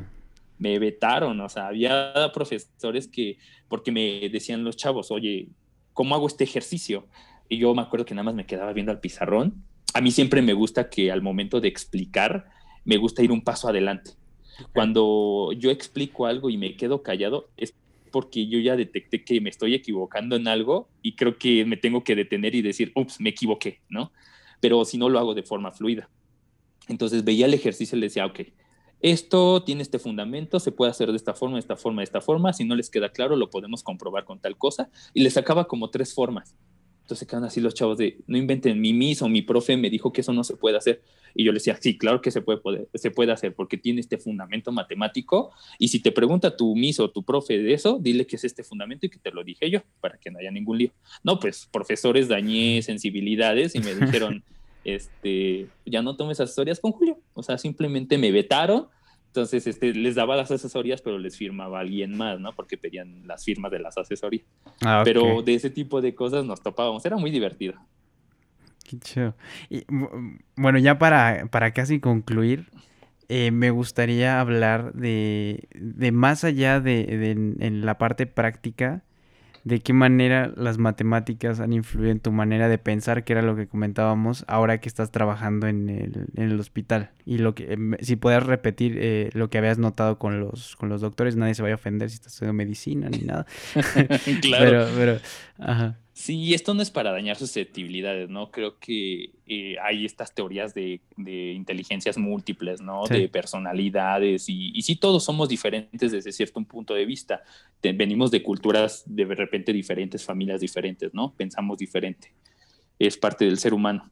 Me 0.58 0.80
vetaron, 0.80 1.40
o 1.40 1.50
sea, 1.50 1.68
había 1.68 2.14
profesores 2.34 3.08
que, 3.08 3.38
porque 3.68 3.92
me 3.92 4.28
decían 4.30 4.64
los 4.64 4.76
chavos, 4.76 5.12
oye, 5.12 5.50
¿cómo 5.94 6.16
hago 6.16 6.26
este 6.26 6.44
ejercicio? 6.44 7.06
Y 7.48 7.60
yo 7.60 7.76
me 7.76 7.84
acuerdo 7.84 8.06
que 8.06 8.16
nada 8.16 8.24
más 8.24 8.34
me 8.34 8.48
quedaba 8.48 8.74
viendo 8.74 8.92
al 8.92 9.00
pizarrón 9.00 9.64
a 9.94 10.02
mí 10.02 10.12
siempre 10.12 10.42
me 10.42 10.54
gusta 10.54 10.90
que 10.90 11.12
al 11.12 11.22
momento 11.22 11.60
de 11.60 11.68
explicar, 11.68 12.50
me 12.86 12.98
gusta 12.98 13.24
ir 13.24 13.32
un 13.32 13.44
paso 13.44 13.68
adelante. 13.68 14.12
Cuando 14.74 15.52
yo 15.58 15.72
explico 15.72 16.26
algo 16.26 16.50
y 16.50 16.58
me 16.58 16.76
quedo 16.76 17.04
callado, 17.04 17.50
es 17.58 17.74
porque 18.12 18.48
yo 18.48 18.60
ya 18.60 18.76
detecté 18.76 19.24
que 19.24 19.42
me 19.42 19.50
estoy 19.50 19.74
equivocando 19.74 20.36
en 20.36 20.48
algo 20.48 20.90
y 21.02 21.16
creo 21.16 21.38
que 21.38 21.66
me 21.66 21.78
tengo 21.78 22.04
que 22.04 22.16
detener 22.16 22.56
y 22.56 22.62
decir, 22.62 22.92
ups, 22.96 23.20
me 23.20 23.30
equivoqué, 23.30 23.82
¿no? 23.90 24.12
Pero 24.60 24.86
si 24.86 24.98
no 24.98 25.10
lo 25.10 25.20
hago 25.20 25.34
de 25.34 25.44
forma 25.44 25.72
fluida. 25.72 26.10
Entonces 26.88 27.24
veía 27.24 27.46
el 27.46 27.54
ejercicio 27.54 27.98
y 27.98 28.02
le 28.02 28.08
decía, 28.08 28.26
ok, 28.26 28.42
esto 29.02 29.64
tiene 29.64 29.82
este 29.82 29.98
fundamento, 29.98 30.60
se 30.60 30.72
puede 30.72 30.92
hacer 30.92 31.10
de 31.10 31.18
esta 31.18 31.34
forma, 31.34 31.56
de 31.56 31.62
esta 31.62 31.76
forma, 31.76 32.02
de 32.02 32.06
esta 32.06 32.22
forma. 32.22 32.54
Si 32.54 32.66
no 32.66 32.76
les 32.76 32.90
queda 32.90 33.10
claro, 33.10 33.36
lo 33.36 33.50
podemos 33.50 33.82
comprobar 33.82 34.26
con 34.26 34.40
tal 34.40 34.58
cosa. 34.58 34.90
Y 35.14 35.24
les 35.24 35.34
sacaba 35.34 35.68
como 35.68 35.90
tres 35.90 36.14
formas. 36.14 36.56
Entonces 37.02 37.28
quedan 37.28 37.44
así 37.44 37.60
los 37.60 37.74
chavos 37.74 37.98
de, 37.98 38.20
no 38.28 38.38
inventen, 38.38 38.80
mi 38.80 38.94
mis 38.94 39.22
o 39.22 39.28
mi 39.28 39.42
profe 39.42 39.76
me 39.76 39.90
dijo 39.90 40.14
que 40.14 40.22
eso 40.22 40.34
no 40.34 40.44
se 40.44 40.56
puede 40.56 40.78
hacer. 40.78 41.02
Y 41.36 41.44
yo 41.44 41.52
le 41.52 41.58
decía, 41.58 41.78
sí, 41.80 41.98
claro 41.98 42.22
que 42.22 42.32
se 42.32 42.42
puede, 42.42 42.60
poder, 42.60 42.88
se 42.94 43.12
puede 43.12 43.32
hacer 43.32 43.54
porque 43.54 43.78
tiene 43.78 44.02
este 44.02 44.18
fundamento 44.18 44.72
matemático. 44.72 45.52
Y 45.80 45.90
si 45.90 46.00
te 46.00 46.12
pregunta 46.12 46.56
tu 46.56 46.76
mis 46.76 47.00
o 47.00 47.10
tu 47.10 47.24
profe 47.24 47.58
de 47.58 47.74
eso, 47.74 47.98
dile 48.00 48.26
que 48.28 48.36
es 48.36 48.44
este 48.44 48.64
fundamento 48.64 49.06
y 49.06 49.10
que 49.10 49.20
te 49.20 49.32
lo 49.32 49.44
dije 49.44 49.70
yo, 49.70 49.82
para 50.00 50.18
que 50.18 50.32
no 50.32 50.40
haya 50.40 50.52
ningún 50.52 50.78
lío. 50.78 50.92
No, 51.24 51.40
pues 51.40 51.68
profesores 51.72 52.28
dañé 52.28 52.82
sensibilidades 52.82 53.76
y 53.76 53.80
me 53.80 53.96
dijeron, 53.96 54.44
este, 54.84 55.68
ya 55.86 56.02
no 56.02 56.16
tomes 56.16 56.40
asesorías 56.40 56.80
con 56.80 56.92
Julio. 56.92 57.20
O 57.34 57.44
sea, 57.44 57.58
simplemente 57.58 58.18
me 58.18 58.32
vetaron 58.32 58.88
entonces, 59.32 59.66
este, 59.66 59.94
les 59.94 60.16
daba 60.16 60.36
las 60.36 60.52
asesorías, 60.52 61.02
pero 61.02 61.18
les 61.18 61.38
firmaba 61.38 61.80
alguien 61.80 62.18
más, 62.18 62.38
¿no? 62.42 62.54
Porque 62.54 62.78
pedían 62.78 63.26
las 63.26 63.46
firmas 63.46 63.72
de 63.72 63.80
las 63.80 63.98
asesorías. 63.98 64.44
Ah, 64.82 65.04
pero 65.06 65.42
de 65.42 65.54
ese 65.54 65.70
tipo 65.70 66.02
de 66.02 66.14
cosas 66.14 66.44
nos 66.44 66.62
topábamos. 66.62 67.06
Era 67.06 67.16
muy 67.16 67.32
divertido. 67.32 67.76
Qué 68.92 69.00
chido. 69.00 69.36
Y, 69.70 69.86
bueno, 70.58 70.80
ya 70.80 71.00
para, 71.00 71.48
para 71.50 71.72
casi 71.72 72.02
concluir, 72.02 72.70
eh, 73.30 73.52
me 73.52 73.72
gustaría 73.72 74.42
hablar 74.42 74.92
de, 74.92 75.70
de 75.74 76.12
más 76.12 76.44
allá 76.44 76.82
de, 76.82 77.06
de 77.06 77.32
en 77.32 77.86
la 77.86 77.98
parte 77.98 78.26
práctica 78.26 79.04
de 79.64 79.80
qué 79.80 79.94
manera 79.94 80.52
las 80.56 80.78
matemáticas 80.78 81.60
han 81.60 81.74
influido 81.74 82.12
en 82.12 82.20
tu 82.20 82.32
manera 82.32 82.68
de 82.68 82.78
pensar, 82.78 83.24
que 83.24 83.34
era 83.34 83.42
lo 83.42 83.56
que 83.56 83.68
comentábamos, 83.68 84.44
ahora 84.48 84.80
que 84.80 84.90
estás 84.90 85.12
trabajando 85.12 85.68
en 85.68 85.90
el, 85.90 86.28
en 86.36 86.52
el 86.52 86.60
hospital. 86.60 87.12
Y 87.26 87.38
lo 87.38 87.54
que, 87.54 87.74
em, 87.74 87.96
si 88.02 88.16
puedes 88.16 88.44
repetir 88.44 88.98
eh, 89.00 89.30
lo 89.34 89.50
que 89.50 89.60
habías 89.60 89.78
notado 89.78 90.18
con 90.18 90.40
los, 90.40 90.76
con 90.76 90.90
los 90.90 91.02
doctores, 91.02 91.36
nadie 91.36 91.54
se 91.54 91.62
vaya 91.62 91.76
a 91.76 91.76
ofender 91.76 92.10
si 92.10 92.16
estás 92.16 92.34
estudiando 92.34 92.58
medicina 92.58 93.10
ni 93.10 93.20
nada. 93.20 93.46
claro. 94.42 94.42
pero, 94.42 94.88
pero, 94.96 95.18
ajá. 95.60 95.98
Sí, 96.22 96.54
esto 96.54 96.76
no 96.76 96.84
es 96.84 96.92
para 96.92 97.12
dañar 97.12 97.36
susceptibilidades, 97.36 98.30
¿no? 98.30 98.52
Creo 98.52 98.78
que 98.78 99.32
eh, 99.48 99.76
hay 99.82 100.06
estas 100.06 100.36
teorías 100.36 100.72
de, 100.76 101.02
inteligencias 101.18 102.20
múltiples, 102.20 102.80
¿no? 102.80 103.08
De 103.08 103.28
personalidades 103.28 104.48
y, 104.48 104.72
y, 104.72 104.84
sí, 104.84 104.96
todos 104.96 105.24
somos 105.24 105.50
diferentes 105.50 106.12
desde 106.12 106.32
cierto 106.32 106.62
punto 106.62 106.94
de 106.94 107.06
vista. 107.06 107.42
venimos 107.82 108.30
de 108.30 108.44
culturas 108.44 109.02
de 109.08 109.26
repente 109.26 109.74
diferentes, 109.74 110.24
familias 110.24 110.62
diferentes, 110.62 111.12
¿no? 111.12 111.34
Pensamos 111.34 111.80
diferente. 111.80 112.32
Es 113.00 113.18
parte 113.18 113.46
del 113.46 113.58
ser 113.58 113.74
humano. 113.74 114.12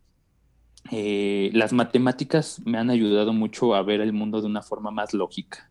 Eh, 0.89 1.51
las 1.53 1.73
matemáticas 1.73 2.59
me 2.65 2.79
han 2.79 2.89
ayudado 2.89 3.33
mucho 3.33 3.75
a 3.75 3.83
ver 3.83 4.01
el 4.01 4.13
mundo 4.13 4.41
de 4.41 4.47
una 4.47 4.63
forma 4.63 4.89
más 4.89 5.13
lógica. 5.13 5.69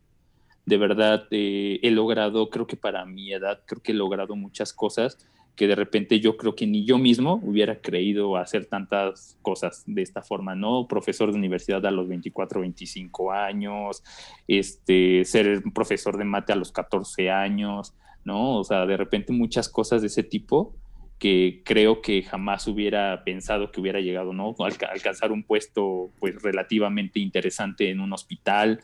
De 0.67 0.77
verdad, 0.77 1.27
eh, 1.33 1.81
he 1.83 1.91
logrado, 1.91 2.49
creo 2.49 2.69
que 2.69 2.77
para 2.77 3.05
mi 3.05 3.33
edad, 3.33 3.61
creo 3.67 3.83
que 3.83 3.91
he 3.91 3.97
logrado 3.97 4.37
muchas 4.37 4.73
cosas 4.73 5.19
que 5.59 5.67
de 5.67 5.75
repente 5.75 6.21
yo 6.21 6.37
creo 6.37 6.55
que 6.55 6.69
ni 6.69 6.85
yo 6.85 6.99
mismo 6.99 7.41
hubiera 7.43 7.81
creído 7.81 8.37
hacer 8.37 8.67
tantas 8.67 9.37
cosas 9.43 9.83
de 9.87 10.03
esta 10.03 10.23
forma, 10.23 10.55
¿no? 10.55 10.87
Profesor 10.87 11.33
de 11.33 11.37
universidad 11.37 11.85
a 11.85 11.91
los 11.91 12.07
24, 12.07 12.61
25 12.61 13.33
años, 13.33 14.05
este, 14.47 15.25
ser 15.25 15.65
profesor 15.75 16.17
de 16.17 16.25
mate 16.25 16.53
a 16.53 16.57
los 16.57 16.71
14 16.71 17.31
años, 17.31 17.93
¿no? 18.25 18.59
O 18.59 18.65
sea, 18.65 18.87
de 18.87 18.97
repente 18.97 19.33
muchas 19.33 19.69
cosas 19.69 20.01
de 20.01 20.07
ese 20.07 20.23
tipo 20.23 20.77
que 21.19 21.63
creo 21.65 22.03
que 22.03 22.23
jamás 22.23 22.69
hubiera 22.69 23.25
pensado 23.25 23.73
que 23.73 23.81
hubiera 23.81 23.99
llegado, 23.99 24.33
¿no? 24.33 24.55
alcanzar 24.61 25.33
un 25.33 25.43
puesto 25.43 26.13
pues 26.21 26.41
relativamente 26.41 27.19
interesante 27.19 27.91
en 27.91 27.99
un 28.01 28.13
hospital, 28.13 28.81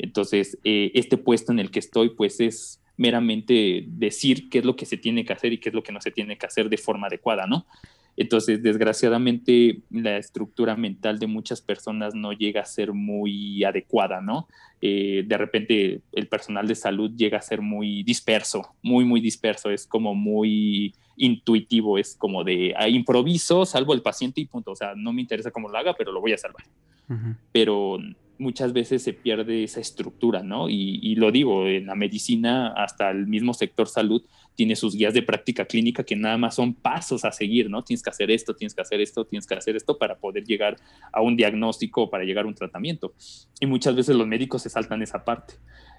Entonces, 0.00 0.58
eh, 0.64 0.90
este 0.94 1.16
puesto 1.16 1.52
en 1.52 1.60
el 1.60 1.70
que 1.70 1.78
estoy, 1.78 2.10
pues 2.10 2.40
es 2.40 2.80
meramente 2.98 3.84
decir 3.86 4.50
qué 4.50 4.58
es 4.58 4.64
lo 4.64 4.76
que 4.76 4.84
se 4.84 4.98
tiene 4.98 5.24
que 5.24 5.32
hacer 5.32 5.54
y 5.54 5.58
qué 5.58 5.70
es 5.70 5.74
lo 5.74 5.82
que 5.82 5.92
no 5.92 6.00
se 6.02 6.10
tiene 6.10 6.36
que 6.36 6.44
hacer 6.44 6.68
de 6.68 6.76
forma 6.76 7.06
adecuada, 7.06 7.46
¿no? 7.46 7.66
Entonces, 8.16 8.60
desgraciadamente, 8.60 9.82
la 9.90 10.16
estructura 10.16 10.74
mental 10.74 11.20
de 11.20 11.28
muchas 11.28 11.60
personas 11.60 12.16
no 12.16 12.32
llega 12.32 12.60
a 12.60 12.64
ser 12.64 12.92
muy 12.92 13.62
adecuada, 13.62 14.20
¿no? 14.20 14.48
Eh, 14.80 15.22
de 15.24 15.38
repente, 15.38 16.00
el 16.12 16.26
personal 16.26 16.66
de 16.66 16.74
salud 16.74 17.12
llega 17.16 17.38
a 17.38 17.42
ser 17.42 17.60
muy 17.60 18.02
disperso, 18.02 18.74
muy, 18.82 19.04
muy 19.04 19.20
disperso, 19.20 19.70
es 19.70 19.86
como 19.86 20.16
muy 20.16 20.94
intuitivo, 21.16 21.96
es 21.96 22.16
como 22.16 22.42
de 22.42 22.74
ah, 22.76 22.88
improviso, 22.88 23.64
salvo 23.64 23.94
el 23.94 24.02
paciente 24.02 24.40
y 24.40 24.46
punto, 24.46 24.72
o 24.72 24.76
sea, 24.76 24.94
no 24.96 25.12
me 25.12 25.20
interesa 25.20 25.52
cómo 25.52 25.68
lo 25.68 25.78
haga, 25.78 25.94
pero 25.96 26.10
lo 26.10 26.20
voy 26.20 26.32
a 26.32 26.38
salvar. 26.38 26.64
Pero 27.52 27.98
muchas 28.38 28.72
veces 28.72 29.02
se 29.02 29.12
pierde 29.12 29.64
esa 29.64 29.80
estructura, 29.80 30.42
¿no? 30.42 30.68
Y, 30.68 31.14
lo 31.16 31.30
digo, 31.32 31.66
en 31.66 31.86
la 31.86 31.94
medicina, 31.94 32.68
hasta 32.68 33.10
el 33.10 33.26
mismo 33.26 33.52
sector 33.52 33.88
salud, 33.88 34.22
tiene 34.54 34.76
sus 34.76 34.94
guías 34.94 35.14
de 35.14 35.22
práctica 35.22 35.64
clínica 35.64 36.04
que 36.04 36.16
nada 36.16 36.36
más 36.36 36.54
son 36.54 36.74
pasos 36.74 37.24
a 37.24 37.32
seguir, 37.32 37.68
¿no? 37.68 37.82
Tienes 37.82 38.02
que 38.02 38.10
hacer 38.10 38.30
esto, 38.30 38.54
tienes 38.54 38.74
que 38.74 38.80
hacer 38.80 39.00
esto, 39.00 39.24
tienes 39.24 39.46
que 39.46 39.54
hacer 39.54 39.76
esto 39.76 39.98
para 39.98 40.18
poder 40.18 40.44
llegar 40.44 40.76
a 41.12 41.20
un 41.20 41.36
diagnóstico 41.36 42.02
o 42.02 42.10
para 42.10 42.24
llegar 42.24 42.44
a 42.44 42.48
un 42.48 42.54
tratamiento. 42.54 43.14
Y 43.60 43.66
muchas 43.66 43.94
veces 43.94 44.16
los 44.16 44.26
médicos 44.26 44.62
se 44.62 44.70
saltan 44.70 45.02
esa 45.02 45.24
parte. 45.24 45.54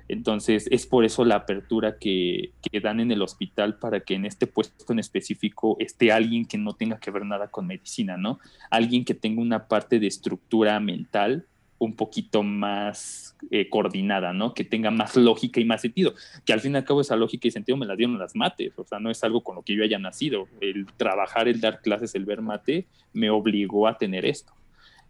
Entonces, 0.08 0.68
es 0.72 0.88
por 0.88 1.06
eso 1.06 1.24
la 1.24 1.36
apertura 1.36 2.00
que, 2.00 2.54
que, 2.64 2.80
dan 2.80 3.00
en 3.00 3.12
el 3.12 3.22
hospital 3.22 3.78
para 3.78 4.00
que 4.00 4.16
en 4.16 4.26
este 4.26 4.48
puesto 4.48 4.92
en 4.92 4.98
específico 4.98 5.78
esté 5.80 6.12
alguien 6.12 6.46
que 6.46 6.58
no 6.58 6.74
tenga 6.74 7.00
que 7.00 7.12
ver 7.12 7.26
nada 7.26 7.50
con 7.50 7.68
medicina, 7.68 8.18
¿no? 8.18 8.40
Alguien 8.72 9.06
que 9.06 9.14
tenga 9.14 9.42
una 9.42 9.68
parte 9.68 10.00
de 10.00 10.08
estructura 10.08 10.80
mental 10.80 11.46
un 11.80 11.96
poquito 11.96 12.44
más 12.44 13.36
eh, 13.50 13.70
coordinada, 13.70 14.34
¿no? 14.34 14.54
Que 14.54 14.64
tenga 14.64 14.92
más 14.92 15.16
lógica 15.16 15.60
y 15.60 15.66
más 15.66 15.82
sentido. 15.82 16.14
Que 16.46 16.54
al 16.54 16.60
fin 16.60 16.74
y 16.74 16.78
al 16.78 16.84
cabo 16.84 17.02
esa 17.02 17.16
lógica 17.16 17.48
y 17.48 17.52
sentido 17.52 17.78
me 17.78 17.86
la 17.86 17.96
dieron 17.96 18.20
las 18.20 18.36
mates, 18.36 18.78
o 18.78 18.84
sea, 18.84 19.00
no 19.00 19.10
es 19.10 19.24
algo 19.24 19.42
con 19.42 19.56
lo 19.56 19.64
que 19.64 19.76
yo 19.76 19.84
haya 19.84 19.98
nacido. 19.98 20.48
El 20.62 20.86
trabajar, 20.98 21.48
el 21.48 21.62
dar 21.62 21.82
clases, 21.82 22.14
el 22.16 22.26
ver 22.26 22.42
mate, 22.42 22.86
me 23.14 23.30
obligó 23.30 23.88
a 23.88 23.98
tener 23.98 24.26
esto. 24.26 24.54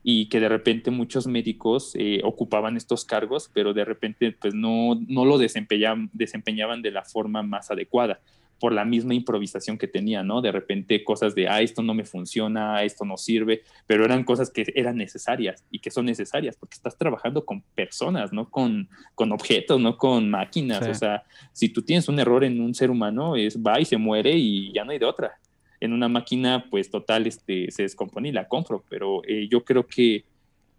Y 0.01 0.29
que 0.29 0.39
de 0.39 0.47
repente 0.47 0.91
muchos 0.91 1.27
médicos 1.27 1.93
eh, 1.95 2.21
ocupaban 2.23 2.77
estos 2.77 3.03
cargos, 3.03 3.49
pero 3.53 3.73
de 3.73 3.83
repente 3.83 4.31
pues 4.31 4.53
no, 4.53 4.95
no 5.07 5.25
lo 5.25 5.37
desempeñaban, 5.37 6.09
desempeñaban 6.13 6.81
de 6.81 6.91
la 6.91 7.03
forma 7.03 7.43
más 7.43 7.69
adecuada 7.69 8.21
por 8.59 8.73
la 8.73 8.85
misma 8.85 9.13
improvisación 9.13 9.77
que 9.77 9.87
tenía, 9.87 10.23
¿no? 10.23 10.41
De 10.41 10.51
repente 10.51 11.03
cosas 11.03 11.33
de, 11.33 11.47
ah, 11.47 11.61
esto 11.61 11.81
no 11.81 11.93
me 11.93 12.03
funciona, 12.03 12.83
esto 12.83 13.05
no 13.05 13.17
sirve, 13.17 13.63
pero 13.87 14.05
eran 14.05 14.23
cosas 14.23 14.49
que 14.51 14.65
eran 14.75 14.97
necesarias 14.97 15.65
y 15.71 15.79
que 15.79 15.91
son 15.91 16.05
necesarias 16.05 16.57
porque 16.57 16.75
estás 16.75 16.97
trabajando 16.97 17.45
con 17.45 17.61
personas, 17.75 18.33
no 18.33 18.49
con, 18.49 18.89
con 19.15 19.31
objetos, 19.31 19.79
no 19.79 19.97
con 19.97 20.29
máquinas. 20.29 20.87
O 20.87 20.93
sea, 20.93 21.23
si 21.53 21.69
tú 21.69 21.81
tienes 21.81 22.07
un 22.09 22.19
error 22.19 22.43
en 22.43 22.61
un 22.61 22.73
ser 22.75 22.91
humano, 22.91 23.35
es 23.35 23.57
va 23.57 23.79
y 23.79 23.85
se 23.85 23.97
muere 23.97 24.33
y 24.35 24.73
ya 24.73 24.83
no 24.83 24.91
hay 24.91 24.99
de 24.99 25.05
otra. 25.05 25.39
En 25.79 25.93
una 25.93 26.09
máquina, 26.09 26.65
pues 26.69 26.91
total, 26.91 27.25
este, 27.27 27.71
se 27.71 27.83
descompone 27.83 28.29
y 28.29 28.31
la 28.33 28.47
compro, 28.47 28.83
pero 28.89 29.21
eh, 29.25 29.47
yo 29.49 29.63
creo 29.63 29.87
que 29.87 30.25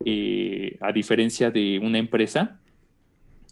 eh, 0.04 0.76
a 0.80 0.92
diferencia 0.92 1.50
de 1.50 1.78
una 1.78 1.98
empresa, 1.98 2.60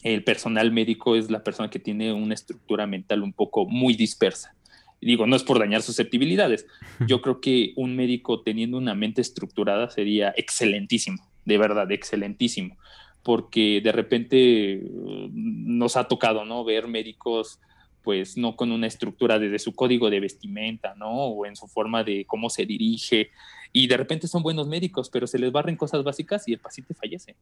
el 0.02 0.24
personal 0.24 0.70
médico 0.72 1.16
es 1.16 1.30
la 1.30 1.42
persona 1.42 1.70
que 1.70 1.78
tiene 1.78 2.12
una 2.12 2.34
estructura 2.34 2.86
mental 2.86 3.22
un 3.22 3.32
poco 3.32 3.66
muy 3.66 3.94
dispersa. 3.94 4.54
Digo, 5.00 5.26
no 5.26 5.36
es 5.36 5.44
por 5.44 5.58
dañar 5.58 5.82
susceptibilidades. 5.82 6.66
Yo 7.06 7.20
creo 7.22 7.40
que 7.40 7.72
un 7.76 7.94
médico 7.94 8.42
teniendo 8.42 8.78
una 8.78 8.94
mente 8.94 9.20
estructurada 9.20 9.90
sería 9.90 10.32
excelentísimo, 10.36 11.28
de 11.44 11.58
verdad, 11.58 11.90
excelentísimo, 11.92 12.76
porque 13.22 13.80
de 13.82 13.92
repente 13.92 14.82
mm, 14.82 15.78
nos 15.78 15.96
ha 15.96 16.08
tocado, 16.08 16.44
¿no? 16.44 16.64
Ver 16.64 16.88
médicos 16.88 17.60
pues 18.02 18.38
no 18.38 18.56
con 18.56 18.72
una 18.72 18.86
estructura 18.86 19.38
desde 19.38 19.58
su 19.58 19.74
código 19.74 20.08
de 20.08 20.20
vestimenta, 20.20 20.94
¿no? 20.94 21.10
O 21.10 21.46
en 21.46 21.56
su 21.56 21.66
forma 21.66 22.04
de 22.04 22.24
cómo 22.24 22.48
se 22.48 22.64
dirige. 22.64 23.30
Y 23.72 23.86
de 23.86 23.98
repente 23.98 24.26
son 24.28 24.42
buenos 24.42 24.66
médicos, 24.66 25.10
pero 25.10 25.26
se 25.26 25.38
les 25.38 25.52
barren 25.52 25.76
cosas 25.76 26.02
básicas 26.02 26.48
y 26.48 26.54
el 26.54 26.58
paciente 26.58 26.94
fallece. 26.94 27.36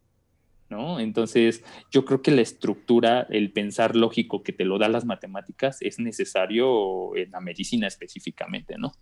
¿No? 0.69 1.01
Entonces, 1.01 1.65
yo 1.91 2.05
creo 2.05 2.23
que 2.23 2.31
la 2.31 2.43
estructura, 2.43 3.27
el 3.31 3.53
pensar 3.53 3.97
lógico 3.97 4.43
que 4.43 4.53
te 4.53 4.65
lo 4.65 4.79
da 4.79 4.89
las 4.89 5.05
matemáticas 5.05 5.79
es 5.81 5.99
necesario 5.99 7.15
en 7.17 7.31
la 7.31 7.41
medicina 7.41 7.87
específicamente, 7.87 8.77
¿no? 8.79 8.93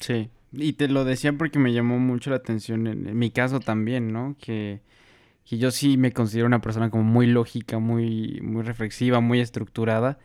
Sí, 0.00 0.30
y 0.52 0.74
te 0.74 0.88
lo 0.88 1.04
decía 1.04 1.32
porque 1.32 1.58
me 1.58 1.72
llamó 1.72 1.98
mucho 1.98 2.30
la 2.30 2.36
atención 2.36 2.86
en, 2.86 3.18
mi 3.18 3.30
caso 3.30 3.60
también, 3.60 4.12
¿no? 4.12 4.36
Que, 4.40 4.80
que, 5.44 5.58
yo 5.58 5.70
sí 5.70 5.96
me 5.96 6.12
considero 6.12 6.46
una 6.46 6.60
persona 6.60 6.90
como 6.90 7.04
muy 7.04 7.26
lógica, 7.26 7.78
muy, 7.78 8.40
muy 8.42 8.62
reflexiva, 8.62 9.20
muy 9.20 9.40
estructurada. 9.40 10.18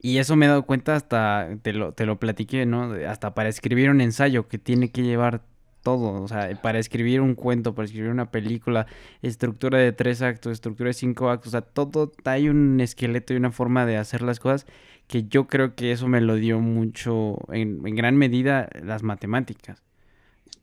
Y 0.00 0.18
eso 0.18 0.36
me 0.36 0.46
he 0.46 0.48
dado 0.50 0.66
cuenta 0.66 0.96
hasta, 0.96 1.48
te 1.62 1.72
lo, 1.72 1.94
te 1.94 2.04
lo 2.04 2.18
platiqué, 2.18 2.66
¿no? 2.66 2.92
Hasta 3.08 3.34
para 3.34 3.48
escribir 3.48 3.90
un 3.90 4.02
ensayo 4.02 4.48
que 4.48 4.58
tiene 4.58 4.90
que 4.90 5.02
llevar 5.02 5.42
todo, 5.84 6.20
o 6.20 6.26
sea, 6.26 6.50
para 6.60 6.80
escribir 6.80 7.20
un 7.20 7.36
cuento, 7.36 7.76
para 7.76 7.86
escribir 7.86 8.10
una 8.10 8.32
película, 8.32 8.86
estructura 9.22 9.78
de 9.78 9.92
tres 9.92 10.22
actos, 10.22 10.52
estructura 10.52 10.88
de 10.88 10.94
cinco 10.94 11.30
actos, 11.30 11.48
o 11.48 11.50
sea, 11.52 11.60
todo, 11.60 12.10
hay 12.24 12.48
un 12.48 12.80
esqueleto 12.80 13.34
y 13.34 13.36
una 13.36 13.52
forma 13.52 13.86
de 13.86 13.98
hacer 13.98 14.22
las 14.22 14.40
cosas 14.40 14.66
que 15.06 15.24
yo 15.28 15.46
creo 15.46 15.74
que 15.74 15.92
eso 15.92 16.08
me 16.08 16.20
lo 16.20 16.36
dio 16.36 16.58
mucho, 16.58 17.36
en, 17.52 17.82
gran 17.82 18.16
medida, 18.16 18.68
las 18.82 19.02
matemáticas. 19.02 19.82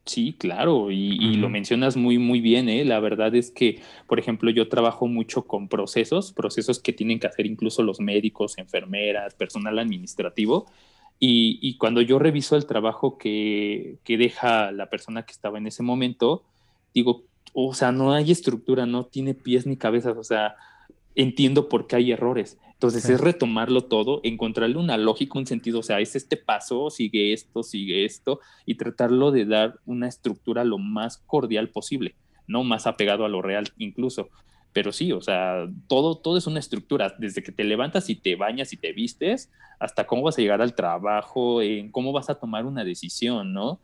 Sí, 0.04 0.36
claro, 0.38 0.90
y, 0.90 1.36
lo 1.36 1.48
mencionas 1.48 1.96
muy, 1.96 2.18
muy 2.18 2.42
bien, 2.42 2.68
¿eh? 2.68 2.84
La 2.84 3.00
verdad 3.00 3.36
es 3.36 3.52
que, 3.52 3.80
por 4.08 4.18
ejemplo, 4.18 4.50
yo 4.50 4.68
trabajo 4.68 5.08
mucho 5.08 5.44
con 5.44 5.68
procesos, 5.68 6.34
procesos 6.34 6.80
que 6.80 6.92
tienen 6.92 7.20
que 7.20 7.28
hacer 7.28 7.46
incluso 7.46 7.84
los 7.84 8.00
médicos, 8.00 8.58
enfermeras, 8.58 9.36
personal 9.36 9.78
administrativo, 9.78 10.66
y, 11.24 11.78
cuando 11.78 12.02
yo 12.02 12.18
reviso 12.18 12.56
el 12.56 12.66
trabajo 12.66 13.20
que, 13.20 14.00
que, 14.04 14.18
deja 14.18 14.72
la 14.72 14.90
persona 14.90 15.24
que 15.24 15.32
estaba 15.32 15.60
en 15.60 15.68
ese 15.68 15.84
momento, 15.84 16.44
digo, 16.96 17.26
o 17.54 17.76
sea, 17.76 17.92
no 17.92 18.14
hay 18.14 18.32
estructura, 18.32 18.88
no 18.88 19.06
tiene 19.06 19.36
pies 19.36 19.68
ni 19.68 19.78
cabezas, 19.78 20.18
o 20.18 20.24
sea, 20.24 20.56
entiendo 21.14 21.70
por 21.70 21.86
qué 21.86 21.98
hay 21.98 22.12
errores. 22.12 22.58
Entonces 22.74 23.08
es 23.08 23.22
retomarlo 23.22 23.84
todo, 23.84 24.22
encontrarle 24.24 24.78
una 24.78 24.98
lógica, 24.98 25.38
un 25.38 25.46
sentido, 25.46 25.82
o 25.82 25.84
sea, 25.84 26.00
es 26.00 26.16
este 26.16 26.38
paso, 26.38 26.90
sigue 26.90 27.34
esto, 27.34 27.62
sigue 27.62 28.04
esto, 28.06 28.40
y 28.66 28.74
tratarlo 28.74 29.30
de 29.30 29.46
dar 29.46 29.80
una 29.86 30.08
estructura 30.08 30.64
lo 30.64 30.80
más 30.80 31.20
cordial 31.20 31.70
posible, 31.70 32.16
no 32.48 32.64
más 32.64 32.88
apegado 32.88 33.26
a 33.26 33.30
lo 33.30 33.44
real 33.44 33.72
incluso. 33.78 34.30
Pero 34.74 34.92
sí, 34.92 35.12
o 35.12 35.22
sea, 35.22 35.68
todo, 35.88 36.18
todo 36.18 36.38
es 36.38 36.48
una 36.48 36.60
estructura, 36.60 37.14
desde 37.18 37.44
que 37.44 37.52
te 37.52 37.64
levantas 37.64 38.10
y 38.10 38.16
te 38.16 38.36
bañas 38.36 38.72
y 38.74 38.78
te 38.78 38.94
vistes, 38.94 39.52
hasta 39.80 40.06
cómo 40.06 40.24
vas 40.24 40.38
a 40.38 40.42
llegar 40.42 40.62
al 40.62 40.76
trabajo, 40.76 41.62
en 41.62 41.92
cómo 41.92 42.12
vas 42.12 42.30
a 42.30 42.36
tomar 42.36 42.66
una 42.66 42.84
decisión, 42.84 43.54
¿no? 43.54 43.80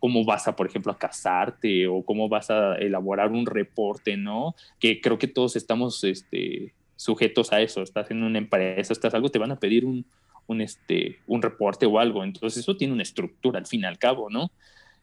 cómo 0.00 0.24
vas 0.24 0.48
a, 0.48 0.56
por 0.56 0.66
ejemplo, 0.66 0.92
a 0.92 0.98
casarte 0.98 1.86
o 1.86 2.02
cómo 2.02 2.28
vas 2.28 2.50
a 2.50 2.74
elaborar 2.76 3.30
un 3.30 3.44
reporte, 3.44 4.16
¿no? 4.16 4.54
Que 4.78 5.00
creo 5.00 5.18
que 5.18 5.28
todos 5.28 5.56
estamos 5.56 6.02
este, 6.04 6.72
sujetos 6.96 7.52
a 7.52 7.60
eso. 7.60 7.82
Estás 7.82 8.10
en 8.10 8.22
una 8.22 8.38
empresa, 8.38 8.92
estás 8.92 9.12
algo, 9.14 9.28
te 9.28 9.38
van 9.38 9.52
a 9.52 9.58
pedir 9.58 9.84
un, 9.84 10.06
un, 10.46 10.60
este, 10.60 11.18
un 11.26 11.42
reporte 11.42 11.86
o 11.86 11.98
algo. 11.98 12.24
Entonces, 12.24 12.62
eso 12.62 12.76
tiene 12.76 12.94
una 12.94 13.02
estructura 13.02 13.58
al 13.58 13.66
fin 13.66 13.82
y 13.82 13.84
al 13.84 13.98
cabo, 13.98 14.30
¿no? 14.30 14.50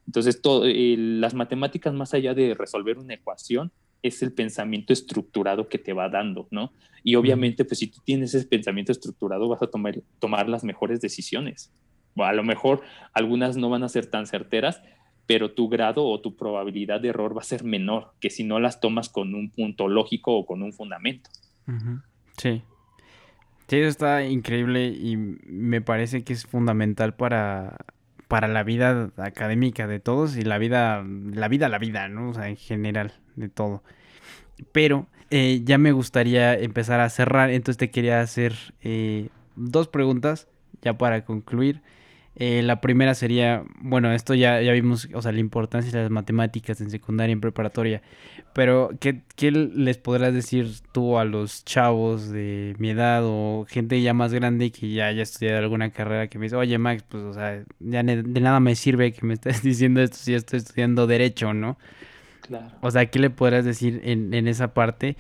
Entonces, 0.08 0.42
todo, 0.42 0.64
las 0.66 1.36
matemáticas, 1.36 1.94
más 1.94 2.16
allá 2.16 2.34
de 2.34 2.56
resolver 2.56 2.98
una 2.98 3.14
ecuación, 3.14 3.72
es 4.02 4.22
el 4.22 4.34
pensamiento 4.34 4.94
estructurado 4.94 5.68
que 5.68 5.78
te 5.78 5.94
va 5.94 6.10
dando, 6.10 6.48
¿no? 6.52 6.72
Y 7.04 7.16
obviamente, 7.16 7.66
pues 7.66 7.80
si 7.80 7.88
tú 7.88 8.02
tienes 8.04 8.34
ese 8.34 8.48
pensamiento 8.48 8.92
estructurado, 8.92 9.48
vas 9.48 9.62
a 9.62 9.68
tomar, 9.68 9.96
tomar 10.20 10.50
las 10.50 10.64
mejores 10.64 11.02
decisiones. 11.02 11.72
a 12.16 12.34
lo 12.34 12.44
mejor 12.44 12.82
algunas 13.14 13.56
no 13.56 13.70
van 13.70 13.84
a 13.84 13.90
ser 13.90 14.08
tan 14.08 14.28
certeras, 14.28 14.82
pero 15.26 15.52
tu 15.52 15.70
grado 15.70 16.06
o 16.06 16.20
tu 16.22 16.36
probabilidad 16.36 17.00
de 17.00 17.10
error 17.10 17.38
va 17.38 17.42
a 17.42 17.46
ser 17.46 17.64
menor 17.64 18.14
que 18.20 18.30
si 18.30 18.44
no 18.44 18.60
las 18.60 18.82
tomas 18.82 19.10
con 19.10 19.36
un 19.36 19.52
punto 19.52 19.88
lógico 19.88 20.36
o 20.36 20.46
con 20.46 20.64
un 20.64 20.74
fundamento. 20.74 21.30
Sí. 22.38 22.64
Sí, 23.68 23.78
eso 23.78 23.88
está 23.88 24.26
increíble 24.26 24.88
y 24.88 25.16
me 25.16 25.82
parece 25.82 26.24
que 26.24 26.34
es 26.34 26.48
fundamental 26.48 27.16
para, 27.16 27.78
para 28.28 28.48
la 28.48 28.64
vida 28.64 29.12
académica 29.18 29.86
de 29.86 30.00
todos 30.00 30.36
y 30.36 30.42
la 30.42 30.58
vida, 30.58 31.04
la 31.04 31.48
vida, 31.48 31.70
la 31.70 31.78
vida, 31.78 32.08
¿no? 32.08 32.30
O 32.30 32.34
sea, 32.34 32.50
en 32.50 32.58
general 32.58 33.14
de 33.40 33.50
todo. 33.50 33.84
Pero 34.72 35.08
eh, 35.32 35.62
ya 35.64 35.78
me 35.78 35.92
gustaría 35.92 36.54
empezar 36.56 37.00
a 37.00 37.10
cerrar, 37.10 37.50
entonces 37.50 37.78
te 37.78 37.92
quería 37.92 38.22
hacer 38.22 38.56
eh, 38.82 39.30
dos 39.56 39.88
preguntas 39.88 40.48
ya 40.82 40.98
para 40.98 41.26
concluir. 41.26 41.82
Eh, 42.36 42.62
la 42.64 42.80
primera 42.80 43.16
sería, 43.16 43.66
bueno, 43.82 44.14
esto 44.14 44.34
ya, 44.34 44.62
ya 44.62 44.72
vimos, 44.72 45.10
o 45.14 45.22
sea, 45.22 45.34
la 45.34 45.40
importancia 45.40 45.92
de 45.92 46.04
las 46.04 46.12
matemáticas 46.12 46.80
en 46.80 46.90
secundaria 46.90 47.32
y 47.32 47.34
en 47.34 47.42
preparatoria, 47.42 48.02
pero 48.54 48.92
¿qué, 49.02 49.24
¿qué, 49.36 49.52
les 49.52 49.98
podrás 49.98 50.34
decir 50.34 50.72
tú 50.94 51.18
a 51.18 51.26
los 51.26 51.66
chavos 51.66 52.30
de 52.30 52.76
mi 52.80 52.92
edad 52.92 53.24
o 53.26 53.66
gente 53.68 54.02
ya 54.02 54.14
más 54.14 54.34
grande 54.34 54.72
que 54.72 54.90
ya 54.90 55.08
haya 55.08 55.24
estudiado 55.24 55.60
alguna 55.60 55.92
carrera 55.92 56.30
que 56.30 56.40
me 56.40 56.46
dice, 56.46 56.56
oye 56.56 56.78
Max, 56.78 57.04
pues, 57.10 57.24
o 57.24 57.34
sea, 57.34 57.64
ya 57.80 58.04
de 58.04 58.24
nada 58.24 58.62
me 58.62 58.76
sirve 58.76 59.12
que 59.12 59.26
me 59.26 59.34
estés 59.34 59.62
diciendo 59.64 60.02
esto 60.02 60.18
si 60.18 60.34
estoy 60.34 60.60
estudiando 60.60 61.08
derecho, 61.08 61.54
¿no? 61.54 61.78
O 62.82 62.92
sea, 62.92 63.06
¿qué 63.06 63.20
le 63.20 63.30
podrás 63.30 63.66
decir 63.66 64.02
en, 64.04 64.48
esa 64.48 64.74
parte? 64.74 65.16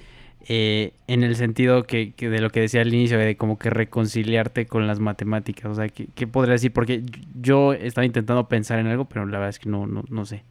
eh, 0.48 0.94
en 1.08 1.24
el 1.24 1.36
sentido 1.36 1.84
que, 1.84 2.14
de 2.18 2.42
lo 2.42 2.50
que 2.50 2.62
decía 2.62 2.82
al 2.82 2.94
inicio, 2.94 3.18
de 3.18 3.36
como 3.36 3.58
que 3.58 3.70
reconciliarte 3.70 4.66
con 4.66 4.88
las 4.88 5.00
matemáticas. 5.00 5.72
O 5.72 5.76
sea, 5.76 5.90
¿qué, 5.90 6.08
qué 6.16 6.28
podría 6.28 6.54
decir? 6.54 6.72
Porque 6.72 7.04
yo 7.40 7.74
estaba 7.74 8.06
intentando 8.06 8.48
pensar 8.48 8.80
en 8.80 8.88
algo, 8.88 9.06
pero 9.06 9.26
la 9.26 9.40
verdad 9.40 9.50
es 9.50 9.60
que 9.60 9.70
no, 9.70 9.86
no, 9.86 10.04
no 10.10 10.26
sé. 10.26 10.44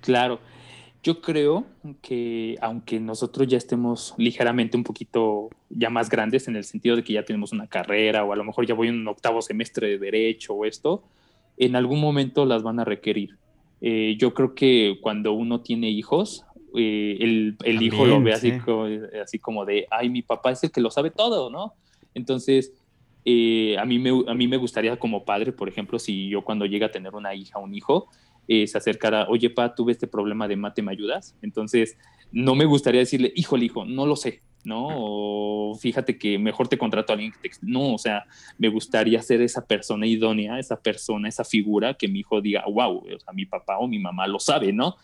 Claro. 0.00 0.40
Yo 1.04 1.20
creo 1.20 1.66
que 2.00 2.56
aunque 2.60 3.00
nosotros 3.00 3.48
ya 3.48 3.58
estemos 3.58 4.14
ligeramente 4.18 4.76
un 4.76 4.84
poquito 4.84 5.50
ya 5.68 5.90
más 5.90 6.08
grandes 6.08 6.46
en 6.46 6.54
el 6.54 6.62
sentido 6.62 6.94
de 6.94 7.02
que 7.02 7.12
ya 7.12 7.24
tenemos 7.24 7.52
una 7.52 7.66
carrera 7.66 8.22
o 8.22 8.32
a 8.32 8.36
lo 8.36 8.44
mejor 8.44 8.66
ya 8.66 8.74
voy 8.74 8.86
en 8.86 9.00
un 9.00 9.08
octavo 9.08 9.42
semestre 9.42 9.88
de 9.88 9.98
derecho 9.98 10.54
o 10.54 10.64
esto, 10.64 11.02
en 11.56 11.74
algún 11.74 12.00
momento 12.00 12.44
las 12.44 12.62
van 12.62 12.78
a 12.78 12.84
requerir. 12.84 13.36
Eh, 13.84 14.16
yo 14.16 14.32
creo 14.32 14.54
que 14.54 14.98
cuando 15.00 15.32
uno 15.32 15.60
tiene 15.60 15.90
hijos, 15.90 16.44
eh, 16.76 17.16
el, 17.20 17.56
el 17.64 17.82
hijo 17.82 18.06
lo 18.06 18.22
ve 18.22 18.32
así, 18.32 18.58
como, 18.60 18.86
así 19.20 19.40
como 19.40 19.64
de, 19.64 19.88
ay, 19.90 20.08
mi 20.08 20.22
papá 20.22 20.52
es 20.52 20.62
el 20.62 20.70
que 20.70 20.80
lo 20.80 20.90
sabe 20.90 21.10
todo, 21.10 21.50
¿no? 21.50 21.74
Entonces, 22.14 22.72
eh, 23.24 23.76
a, 23.78 23.84
mí 23.84 23.98
me, 23.98 24.10
a 24.28 24.34
mí 24.34 24.46
me 24.46 24.56
gustaría 24.56 24.96
como 24.96 25.24
padre, 25.24 25.50
por 25.50 25.68
ejemplo, 25.68 25.98
si 25.98 26.28
yo 26.28 26.42
cuando 26.42 26.64
llegue 26.64 26.84
a 26.84 26.92
tener 26.92 27.14
una 27.16 27.34
hija 27.34 27.58
o 27.58 27.64
un 27.64 27.74
hijo, 27.74 28.08
se 28.48 28.76
acercara, 28.76 29.26
oye, 29.28 29.48
pa, 29.50 29.74
tuve 29.74 29.92
este 29.92 30.06
problema 30.06 30.46
de 30.46 30.56
mate, 30.56 30.82
¿me 30.82 30.92
ayudas? 30.92 31.34
Entonces, 31.40 31.96
no 32.32 32.54
me 32.54 32.66
gustaría 32.66 33.00
decirle, 33.00 33.32
híjole, 33.34 33.64
hijo, 33.64 33.84
no 33.84 34.04
lo 34.04 34.14
sé, 34.14 34.42
¿no? 34.64 34.88
O 34.90 35.74
fíjate 35.74 36.18
que 36.18 36.38
mejor 36.38 36.68
te 36.68 36.78
contrato 36.78 37.12
a 37.12 37.14
alguien 37.14 37.32
que 37.32 37.48
te... 37.48 37.56
No, 37.62 37.94
o 37.94 37.98
sea, 37.98 38.24
me 38.58 38.68
gustaría 38.68 39.20
ser 39.22 39.42
esa 39.42 39.66
persona 39.66 40.06
idónea, 40.06 40.58
esa 40.58 40.80
persona, 40.80 41.28
esa 41.28 41.44
figura 41.44 41.94
que 41.94 42.08
mi 42.08 42.20
hijo 42.20 42.40
diga, 42.40 42.64
wow, 42.66 42.98
o 42.98 43.18
sea, 43.18 43.32
mi 43.32 43.46
papá 43.46 43.78
o 43.78 43.86
mi 43.86 43.98
mamá 43.98 44.26
lo 44.26 44.38
sabe, 44.38 44.72
¿no? 44.72 44.96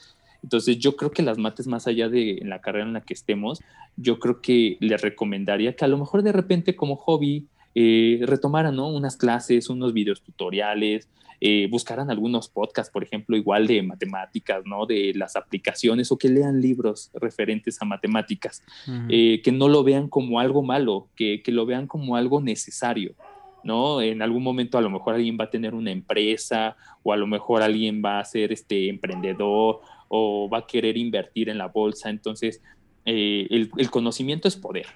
Entonces 0.43 0.79
yo 0.79 0.97
creo 0.97 1.11
que 1.11 1.23
las 1.23 1.39
mates, 1.39 1.67
más 1.67 1.87
allá 1.87 2.09
de 2.09 2.41
la 2.45 2.61
carrera 2.61 2.87
en 2.87 2.93
la 2.93 3.01
que 3.01 3.15
estemos, 3.15 3.61
yo 3.97 4.19
creo 4.19 4.41
que 4.41 4.77
le 4.81 4.97
recomendaría 4.97 5.75
que 5.75 5.85
a 5.85 5.89
lo 5.89 5.99
mejor 5.99 6.23
de 6.23 6.33
repente 6.33 6.77
como 6.77 6.97
hobby 6.97 7.47
eh, 7.75 8.21
retomaran 8.23 8.77
¿no? 8.77 8.89
unas 8.89 9.17
clases, 9.17 9.69
unos 9.69 9.93
videos 9.93 10.23
tutoriales, 10.23 11.09
eh, 11.41 11.69
buscaran 11.71 12.11
algunos 12.11 12.49
podcasts, 12.49 12.93
por 12.93 13.05
ejemplo, 13.05 13.37
igual 13.37 13.69
de 13.69 13.81
matemáticas, 13.83 14.65
¿no? 14.67 14.87
De 14.87 15.13
las 15.15 15.37
aplicaciones 15.37 16.11
o 16.11 16.19
que 16.19 16.29
lean 16.29 16.61
libros 16.61 17.13
referentes 17.15 17.81
a 17.81 17.85
matemáticas, 17.85 18.65
eh, 19.09 19.41
que 19.45 19.53
no 19.53 19.69
lo 19.69 19.85
vean 19.85 20.09
como 20.09 20.41
algo 20.41 20.65
malo, 20.65 21.09
que, 21.15 21.41
que, 21.45 21.53
lo 21.53 21.65
vean 21.65 21.87
como 21.87 22.17
algo 22.17 22.41
necesario, 22.41 23.15
¿no? 23.63 24.03
En 24.03 24.21
algún 24.21 24.43
momento 24.43 24.79
a 24.79 24.81
lo 24.81 24.91
mejor 24.91 25.15
alguien 25.15 25.37
va 25.39 25.45
a 25.45 25.51
tener 25.51 25.77
una 25.77 25.93
empresa 25.93 26.77
o 27.05 27.13
a 27.13 27.17
lo 27.17 27.29
mejor 27.29 27.63
alguien 27.63 28.03
va 28.05 28.19
a 28.19 28.25
ser 28.25 28.51
este 28.51 28.89
emprendedor 28.89 29.81
o 30.09 30.49
va 30.53 30.59
a 30.59 30.67
querer 30.67 30.97
invertir 30.97 31.51
en 31.51 31.59
la 31.59 31.69
bolsa, 31.69 32.11
entonces 32.11 32.61
eh, 33.05 33.47
el, 33.51 33.71
el 33.77 33.91
conocimiento 33.91 34.49
es 34.49 34.57
poder, 34.57 34.87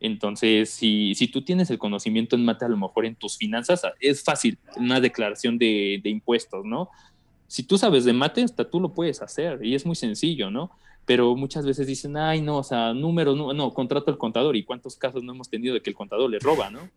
entonces, 0.00 0.70
si, 0.70 1.14
si, 1.14 1.28
tú 1.28 1.42
tienes 1.42 1.70
el 1.70 1.78
conocimiento 1.78 2.34
en 2.34 2.44
mate, 2.44 2.64
a 2.64 2.68
lo 2.68 2.78
mejor 2.78 3.04
en 3.04 3.14
tus 3.14 3.36
finanzas, 3.36 3.82
es 4.00 4.24
fácil, 4.24 4.58
una 4.76 4.98
declaración 4.98 5.58
de, 5.58 6.00
de, 6.02 6.10
impuestos, 6.10 6.64
¿no? 6.64 6.88
Si 7.46 7.62
tú 7.62 7.76
sabes 7.76 8.04
de 8.04 8.14
mate, 8.14 8.42
hasta 8.42 8.68
tú 8.68 8.80
lo 8.80 8.94
puedes 8.94 9.20
hacer 9.20 9.64
y 9.64 9.74
es 9.74 9.84
muy 9.84 9.96
sencillo, 9.96 10.50
¿no? 10.50 10.70
Pero 11.04 11.34
muchas 11.36 11.66
veces 11.66 11.86
dicen, 11.86 12.16
ay, 12.16 12.40
no, 12.40 12.58
o 12.58 12.62
sea, 12.62 12.94
números, 12.94 13.36
no, 13.36 13.52
no, 13.52 13.74
contrato 13.74 14.10
al 14.10 14.18
contador. 14.18 14.56
¿Y 14.56 14.64
cuántos 14.64 14.96
casos 14.96 15.22
no 15.22 15.32
hemos 15.32 15.50
tenido 15.50 15.74
de 15.74 15.82
que 15.82 15.90
el 15.90 15.96
contador 15.96 16.30
le 16.30 16.38
roba, 16.38 16.70
¿no? 16.70 16.88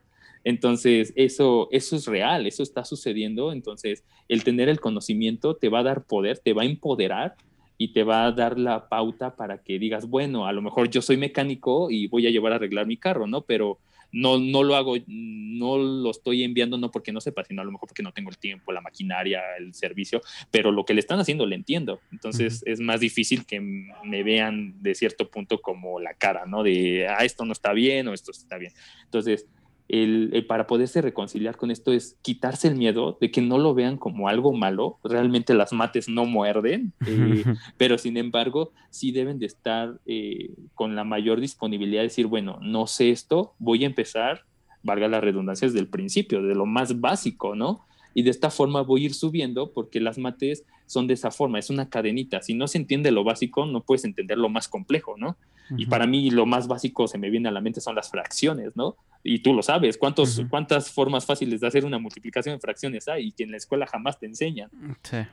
Entonces, 0.43 1.13
eso, 1.15 1.69
eso 1.71 1.95
es 1.95 2.05
real, 2.05 2.45
eso 2.45 2.63
está 2.63 2.85
sucediendo. 2.85 3.51
Entonces, 3.51 4.03
el 4.27 4.43
tener 4.43 4.69
el 4.69 4.79
conocimiento 4.79 5.55
te 5.55 5.69
va 5.69 5.79
a 5.79 5.83
dar 5.83 6.03
poder, 6.03 6.37
te 6.37 6.53
va 6.53 6.61
a 6.61 6.65
empoderar 6.65 7.35
y 7.83 7.89
te 7.89 8.03
va 8.03 8.25
a 8.25 8.31
dar 8.31 8.57
la 8.57 8.87
pauta 8.87 9.35
para 9.35 9.57
que 9.57 9.77
digas, 9.77 10.07
bueno, 10.07 10.47
a 10.47 10.53
lo 10.53 10.61
mejor 10.61 10.89
yo 10.89 11.01
soy 11.01 11.17
mecánico 11.17 11.91
y 11.91 12.07
voy 12.07 12.25
a 12.25 12.29
llevar 12.29 12.53
a 12.53 12.55
arreglar 12.55 12.87
mi 12.87 12.95
carro, 12.95 13.27
¿no? 13.27 13.41
Pero 13.41 13.77
no, 14.13 14.37
no 14.37 14.63
lo 14.63 14.77
hago, 14.77 14.95
no 15.05 15.77
lo 15.77 16.09
estoy 16.09 16.45
enviando 16.45 16.77
no 16.77 16.91
porque 16.91 17.11
no 17.11 17.19
sepa, 17.19 17.43
sino 17.43 17.61
a 17.61 17.65
lo 17.65 17.73
mejor 17.73 17.89
porque 17.89 18.01
no 18.01 18.13
tengo 18.13 18.29
el 18.29 18.37
tiempo, 18.37 18.71
la 18.71 18.79
maquinaria, 18.79 19.41
el 19.57 19.73
servicio, 19.73 20.21
pero 20.49 20.71
lo 20.71 20.85
que 20.85 20.93
le 20.93 21.01
están 21.01 21.19
haciendo 21.19 21.45
le 21.45 21.57
entiendo. 21.57 21.99
Entonces 22.13 22.63
es 22.65 22.79
más 22.79 23.01
difícil 23.01 23.45
que 23.45 23.59
me 23.59 24.23
vean 24.23 24.81
de 24.81 24.95
cierto 24.95 25.29
punto 25.29 25.59
como 25.59 25.99
la 25.99 26.13
cara, 26.13 26.45
¿no? 26.45 26.63
De, 26.63 27.05
ah, 27.05 27.25
esto 27.25 27.43
no 27.43 27.51
está 27.51 27.73
bien 27.73 28.07
o 28.07 28.13
esto 28.13 28.31
está 28.31 28.57
bien. 28.57 28.71
Entonces, 29.03 29.45
el, 29.89 30.45
para 30.47 30.65
poderse 30.65 31.01
reconciliar 31.01 31.57
con 31.57 31.69
esto 31.69 31.91
es 31.91 32.17
quitarse 32.21 32.67
el 32.67 32.75
miedo 32.75 33.17
de 33.19 33.31
que 33.31 33.41
no 33.41 33.57
lo 33.57 33.73
vean 33.73 33.97
como 33.97 34.27
algo 34.27 34.53
malo. 34.53 34.97
Realmente 35.03 35.53
las 35.53 35.73
mates 35.73 36.09
no 36.09 36.25
muerden, 36.25 36.93
eh, 37.05 37.43
pero 37.77 37.97
sin 37.97 38.17
embargo 38.17 38.71
sí 38.89 39.11
deben 39.11 39.39
de 39.39 39.45
estar 39.45 39.99
eh, 40.05 40.51
con 40.73 40.95
la 40.95 41.03
mayor 41.03 41.39
disponibilidad 41.39 42.01
de 42.01 42.07
decir, 42.07 42.27
bueno, 42.27 42.59
no 42.61 42.87
sé 42.87 43.11
esto, 43.11 43.53
voy 43.59 43.83
a 43.83 43.87
empezar, 43.87 44.45
valga 44.83 45.07
la 45.07 45.21
redundancia, 45.21 45.67
desde 45.67 45.79
el 45.79 45.87
principio, 45.87 46.41
de 46.41 46.55
lo 46.55 46.65
más 46.65 46.99
básico, 46.99 47.55
¿no? 47.55 47.85
Y 48.15 48.23
de 48.23 48.29
esta 48.29 48.51
forma 48.51 48.81
voy 48.81 49.03
a 49.03 49.05
ir 49.05 49.13
subiendo 49.13 49.73
porque 49.73 49.99
las 49.99 50.17
mates 50.17 50.65
son 50.85 51.07
de 51.07 51.15
esa 51.15 51.31
forma, 51.31 51.59
es 51.59 51.69
una 51.69 51.89
cadenita. 51.89 52.41
Si 52.41 52.53
no 52.53 52.67
se 52.67 52.77
entiende 52.77 53.11
lo 53.11 53.23
básico, 53.23 53.65
no 53.65 53.81
puedes 53.81 54.05
entender 54.05 54.37
lo 54.37 54.49
más 54.49 54.67
complejo, 54.67 55.15
¿no? 55.17 55.35
Y 55.77 55.85
para 55.85 56.05
mí 56.07 56.29
lo 56.29 56.45
más 56.45 56.67
básico 56.67 57.07
se 57.07 57.17
me 57.17 57.29
viene 57.29 57.49
a 57.49 57.51
la 57.51 57.61
mente 57.61 57.81
son 57.81 57.95
las 57.95 58.09
fracciones, 58.09 58.75
¿no? 58.75 58.95
Y 59.25 59.39
tú 59.39 59.53
lo 59.53 59.63
sabes, 59.63 59.97
¿cuántos, 59.97 60.41
¿cuántas 60.49 60.91
formas 60.91 61.25
fáciles 61.25 61.61
de 61.61 61.67
hacer 61.67 61.85
una 61.85 61.97
multiplicación 61.97 62.55
en 62.55 62.61
fracciones 62.61 63.07
hay 63.07 63.27
y 63.27 63.31
que 63.31 63.43
en 63.43 63.51
la 63.51 63.57
escuela 63.57 63.87
jamás 63.87 64.19
te 64.19 64.25
enseñan? 64.25 64.69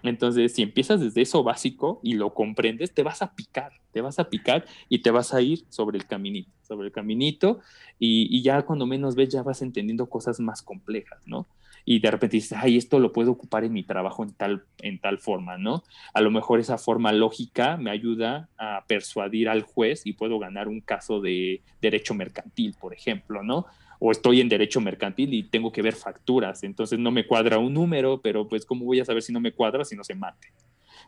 Entonces, 0.05 0.53
si 0.53 0.63
empiezas 0.63 1.01
desde 1.01 1.23
eso 1.23 1.43
básico 1.43 2.01
y 2.05 2.15
lo 2.15 2.33
comprendes, 2.33 2.95
te 2.95 3.03
vas 3.03 3.21
a 3.21 3.35
picar, 3.35 3.73
te 3.93 4.01
vas 4.01 4.21
a 4.21 4.31
picar 4.31 4.65
y 4.89 5.01
te 5.01 5.11
vas 5.11 5.35
a 5.35 5.41
ir 5.41 5.65
sobre 5.71 5.99
el 5.99 6.07
caminito, 6.07 6.53
sobre 6.63 6.87
el 6.87 6.93
caminito 6.93 7.59
y, 7.99 8.29
y 8.31 8.43
ya 8.43 8.63
cuando 8.63 8.87
menos 8.87 9.17
ves 9.17 9.31
ya 9.31 9.43
vas 9.43 9.61
entendiendo 9.61 10.09
cosas 10.09 10.39
más 10.39 10.63
complejas, 10.63 11.21
¿no? 11.27 11.49
Y 11.85 12.01
de 12.01 12.11
repente 12.11 12.37
dices, 12.37 12.59
ay, 12.61 12.77
esto 12.77 12.99
lo 12.99 13.13
puedo 13.13 13.33
ocupar 13.33 13.65
en 13.65 13.73
mi 13.73 13.83
trabajo 13.83 14.23
en 14.23 14.33
tal, 14.33 14.65
en 14.81 14.99
tal 14.99 15.19
forma, 15.19 15.59
¿no? 15.59 15.83
A 16.15 16.21
lo 16.21 16.31
mejor 16.31 16.61
esa 16.61 16.79
forma 16.79 17.13
lógica 17.13 17.77
me 17.77 17.91
ayuda 17.91 18.49
a 18.59 18.85
persuadir 18.87 19.49
al 19.49 19.63
juez 19.63 20.03
y 20.05 20.13
puedo 20.13 20.39
ganar 20.39 20.69
un 20.69 20.81
caso 20.81 21.21
de 21.21 21.63
derecho 21.81 22.15
mercantil, 22.15 22.75
por 22.81 22.95
ejemplo, 22.95 23.43
¿no? 23.43 23.67
O 23.99 24.11
estoy 24.11 24.41
en 24.41 24.49
derecho 24.49 24.81
mercantil 24.81 25.35
y 25.35 25.43
tengo 25.43 25.73
que 25.73 25.83
ver 25.83 25.95
facturas, 25.95 26.63
entonces 26.63 26.99
no 26.99 27.11
me 27.11 27.27
cuadra 27.27 27.59
un 27.59 27.75
número, 27.75 28.21
pero 28.21 28.49
pues 28.49 28.65
¿cómo 28.65 28.85
voy 28.85 29.01
a 29.01 29.05
saber 29.05 29.23
si 29.23 29.33
no 29.33 29.41
me 29.41 29.53
cuadra 29.53 29.85
si 29.85 29.97
no 29.97 30.05
se 30.05 30.15
mate? 30.15 30.53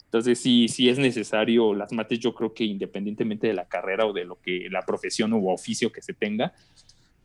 Entonces, 0.04 0.40
sí, 0.40 0.68
sí 0.68 0.90
es 0.90 0.98
necesario 0.98 1.72
las 1.72 1.90
mates, 1.90 2.18
yo 2.18 2.34
creo 2.34 2.52
que 2.52 2.64
independientemente 2.64 3.46
de 3.46 3.54
la 3.54 3.66
carrera 3.66 4.04
o 4.04 4.12
de 4.12 4.26
lo 4.26 4.38
que 4.40 4.68
la 4.70 4.82
profesión 4.82 5.32
u 5.32 5.48
oficio 5.48 5.90
que 5.90 6.02
se 6.02 6.12
tenga, 6.12 6.52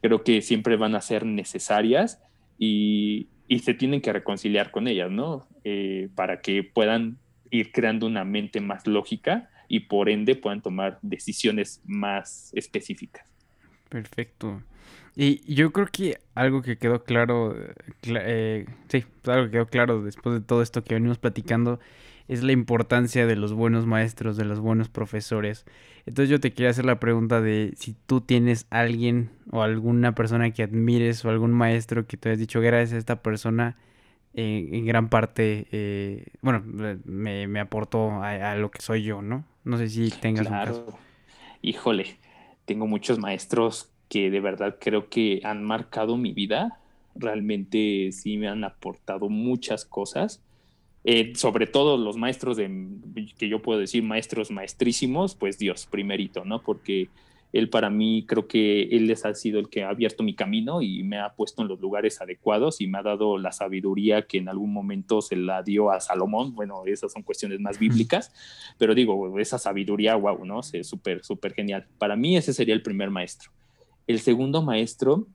creo 0.01 0.23
que 0.23 0.41
siempre 0.41 0.77
van 0.77 0.95
a 0.95 1.01
ser 1.01 1.25
necesarias 1.25 2.21
y, 2.57 3.27
y 3.47 3.59
se 3.59 3.73
tienen 3.73 4.01
que 4.01 4.13
reconciliar 4.13 4.71
con 4.71 4.87
ellas, 4.87 5.09
¿no? 5.09 5.47
Eh, 5.63 6.09
para 6.15 6.41
que 6.41 6.63
puedan 6.63 7.17
ir 7.49 7.71
creando 7.71 8.05
una 8.07 8.25
mente 8.25 8.59
más 8.59 8.87
lógica 8.87 9.49
y 9.67 9.81
por 9.81 10.09
ende 10.09 10.35
puedan 10.35 10.61
tomar 10.61 10.99
decisiones 11.01 11.81
más 11.85 12.51
específicas. 12.53 13.27
Perfecto. 13.89 14.61
Y 15.15 15.53
yo 15.53 15.71
creo 15.71 15.87
que 15.87 16.19
algo 16.35 16.61
que 16.61 16.77
quedó 16.77 17.03
claro, 17.03 17.55
eh, 18.03 18.65
sí, 18.87 19.05
algo 19.25 19.45
que 19.45 19.51
quedó 19.51 19.65
claro 19.67 20.03
después 20.03 20.39
de 20.39 20.45
todo 20.45 20.61
esto 20.61 20.83
que 20.83 20.93
venimos 20.93 21.17
platicando 21.17 21.79
es 22.27 22.43
la 22.43 22.51
importancia 22.51 23.25
de 23.25 23.35
los 23.35 23.53
buenos 23.53 23.85
maestros, 23.85 24.37
de 24.37 24.45
los 24.45 24.59
buenos 24.59 24.89
profesores. 24.89 25.65
Entonces 26.05 26.29
yo 26.29 26.39
te 26.39 26.51
quería 26.51 26.69
hacer 26.69 26.85
la 26.85 26.99
pregunta 26.99 27.41
de 27.41 27.73
si 27.77 27.95
tú 28.05 28.21
tienes 28.21 28.67
alguien 28.69 29.29
o 29.51 29.61
alguna 29.61 30.13
persona 30.15 30.51
que 30.51 30.63
admires 30.63 31.23
o 31.23 31.29
algún 31.29 31.51
maestro 31.51 32.05
que 32.05 32.17
te 32.17 32.29
hayas 32.29 32.39
dicho 32.39 32.61
gracias 32.61 32.93
a 32.93 32.97
esta 32.97 33.21
persona 33.21 33.77
eh, 34.33 34.69
en 34.71 34.85
gran 34.85 35.09
parte, 35.09 35.67
eh, 35.71 36.27
bueno, 36.41 36.63
me, 36.65 37.47
me 37.47 37.59
aportó 37.59 38.21
a, 38.21 38.55
lo 38.55 38.69
que 38.71 38.81
soy 38.81 39.03
yo, 39.03 39.21
¿no? 39.21 39.45
No 39.63 39.77
sé 39.77 39.89
si 39.89 40.09
tengas 40.09 40.47
claro. 40.47 40.85
un 40.87 40.95
Híjole, 41.61 42.17
tengo 42.65 42.87
muchos 42.87 43.19
maestros 43.19 43.89
que 44.09 44.29
de 44.29 44.39
verdad 44.39 44.77
creo 44.79 45.09
que 45.09 45.41
han 45.43 45.63
marcado 45.63 46.17
mi 46.17 46.33
vida. 46.33 46.79
Realmente 47.15 48.11
sí 48.11 48.37
me 48.37 48.47
han 48.47 48.63
aportado 48.63 49.27
muchas 49.27 49.85
cosas 49.85 50.43
eh, 51.09 51.31
sobre 51.37 51.67
todo 51.67 51.95
los 51.95 52.17
maestros 52.17 52.57
de, 52.57 52.69
que 53.37 53.47
yo 53.47 53.61
puedo 53.61 53.79
decir 53.79 54.03
maestros 54.03 54.51
maestrísimos, 54.51 55.35
pues 55.35 55.57
Dios, 55.57 55.87
primerito, 55.89 56.43
¿no? 56.43 56.61
Porque 56.61 57.07
él 57.53 57.69
para 57.69 57.89
mí 57.89 58.25
creo 58.27 58.49
que 58.49 58.83
él 58.91 59.07
les 59.07 59.23
ha 59.23 59.33
sido 59.33 59.61
el 59.61 59.69
que 59.69 59.85
ha 59.85 59.89
abierto 59.89 60.21
mi 60.21 60.35
camino 60.35 60.81
y 60.81 61.03
me 61.03 61.17
ha 61.17 61.29
puesto 61.29 61.61
en 61.61 61.69
los 61.69 61.79
lugares 61.79 62.19
adecuados 62.19 62.81
y 62.81 62.87
me 62.87 62.97
ha 62.97 63.03
dado 63.03 63.37
la 63.37 63.53
sabiduría 63.53 64.23
que 64.23 64.37
en 64.37 64.49
algún 64.49 64.73
momento 64.73 65.21
se 65.21 65.37
la 65.37 65.63
dio 65.63 65.91
a 65.91 66.01
Salomón. 66.01 66.53
Bueno, 66.53 66.83
esas 66.85 67.13
son 67.13 67.23
cuestiones 67.23 67.61
más 67.61 67.79
bíblicas, 67.79 68.33
pero 68.77 68.93
digo, 68.93 69.39
esa 69.39 69.59
sabiduría, 69.59 70.15
wow, 70.15 70.43
¿no? 70.43 70.59
Es 70.59 70.87
súper, 70.87 71.23
súper 71.23 71.53
genial. 71.53 71.87
Para 71.99 72.17
mí 72.17 72.35
ese 72.35 72.51
sería 72.51 72.73
el 72.73 72.81
primer 72.81 73.11
maestro. 73.11 73.49
El 74.07 74.19
segundo 74.19 74.61
maestro, 74.61 75.25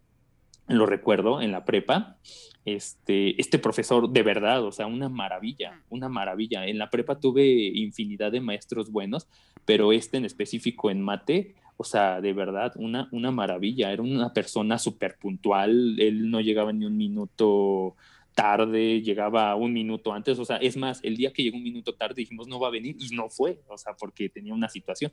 lo 0.68 0.84
recuerdo 0.84 1.40
en 1.40 1.50
la 1.50 1.64
prepa, 1.64 2.18
este, 2.64 3.40
este 3.40 3.58
profesor 3.58 4.08
de 4.08 4.22
verdad, 4.22 4.64
o 4.64 4.72
sea, 4.72 4.86
una 4.86 5.08
maravilla, 5.08 5.80
una 5.90 6.08
maravilla. 6.08 6.66
En 6.66 6.78
la 6.78 6.90
prepa 6.90 7.18
tuve 7.18 7.44
infinidad 7.44 8.32
de 8.32 8.40
maestros 8.40 8.90
buenos, 8.90 9.26
pero 9.64 9.92
este 9.92 10.16
en 10.16 10.24
específico 10.24 10.90
en 10.90 11.00
mate, 11.00 11.54
o 11.76 11.84
sea, 11.84 12.20
de 12.20 12.32
verdad, 12.32 12.72
una, 12.76 13.08
una 13.10 13.30
maravilla. 13.30 13.92
Era 13.92 14.02
una 14.02 14.32
persona 14.32 14.78
súper 14.78 15.16
puntual. 15.18 15.98
Él 15.98 16.30
no 16.30 16.40
llegaba 16.40 16.72
ni 16.72 16.84
un 16.84 16.96
minuto 16.96 17.96
tarde, 18.34 19.02
llegaba 19.02 19.54
un 19.56 19.72
minuto 19.72 20.12
antes, 20.12 20.38
o 20.38 20.44
sea, 20.44 20.56
es 20.56 20.76
más, 20.76 21.00
el 21.02 21.16
día 21.16 21.32
que 21.32 21.42
llegó 21.42 21.56
un 21.56 21.62
minuto 21.62 21.94
tarde 21.94 22.14
dijimos 22.16 22.48
no 22.48 22.58
va 22.58 22.68
a 22.68 22.70
venir 22.70 22.96
y 22.98 23.14
no 23.14 23.28
fue, 23.28 23.60
o 23.68 23.76
sea, 23.76 23.94
porque 23.94 24.28
tenía 24.28 24.54
una 24.54 24.68
situación, 24.68 25.12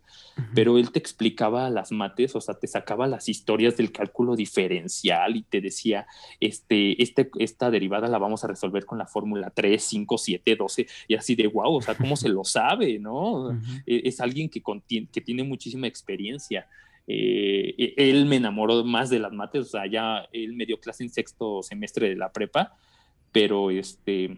pero 0.53 0.77
él 0.77 0.91
te 0.91 0.99
explicaba 0.99 1.69
las 1.69 1.91
mates, 1.91 2.35
o 2.35 2.41
sea, 2.41 2.55
te 2.55 2.67
sacaba 2.67 3.07
las 3.07 3.29
historias 3.29 3.77
del 3.77 3.91
cálculo 3.91 4.35
diferencial 4.35 5.35
y 5.35 5.43
te 5.43 5.61
decía, 5.61 6.07
este, 6.39 7.01
este, 7.01 7.29
esta 7.39 7.69
derivada 7.69 8.07
la 8.07 8.17
vamos 8.17 8.43
a 8.43 8.47
resolver 8.47 8.85
con 8.85 8.97
la 8.97 9.05
fórmula 9.05 9.49
3, 9.49 9.81
5, 9.83 10.17
7, 10.17 10.55
12, 10.55 10.87
y 11.07 11.15
así 11.15 11.35
de 11.35 11.47
wow, 11.47 11.75
o 11.75 11.81
sea, 11.81 11.95
¿cómo 11.95 12.15
se 12.15 12.29
lo 12.29 12.43
sabe, 12.43 12.99
no? 12.99 13.51
E, 13.85 14.01
es, 14.05 14.19
alguien 14.19 14.49
que, 14.49 14.61
que 15.11 15.21
tiene 15.21 15.43
muchísima 15.43 15.87
experiencia. 15.87 16.67
Eh, 17.11 17.73
e, 17.77 17.93
él 18.09 18.25
me 18.25 18.35
enamoró 18.35 18.83
más 18.83 19.09
de 19.09 19.19
las 19.19 19.33
mates, 19.33 19.61
o 19.61 19.69
sea, 19.69 19.87
ya 19.87 20.27
él 20.31 20.53
me 20.53 20.65
dio 20.65 20.79
clase 20.79 21.03
en 21.03 21.09
sexto 21.09 21.63
semestre 21.63 22.09
de 22.09 22.15
la 22.15 22.31
prepa 22.31 22.77
pero 23.31 23.71
este, 23.71 24.37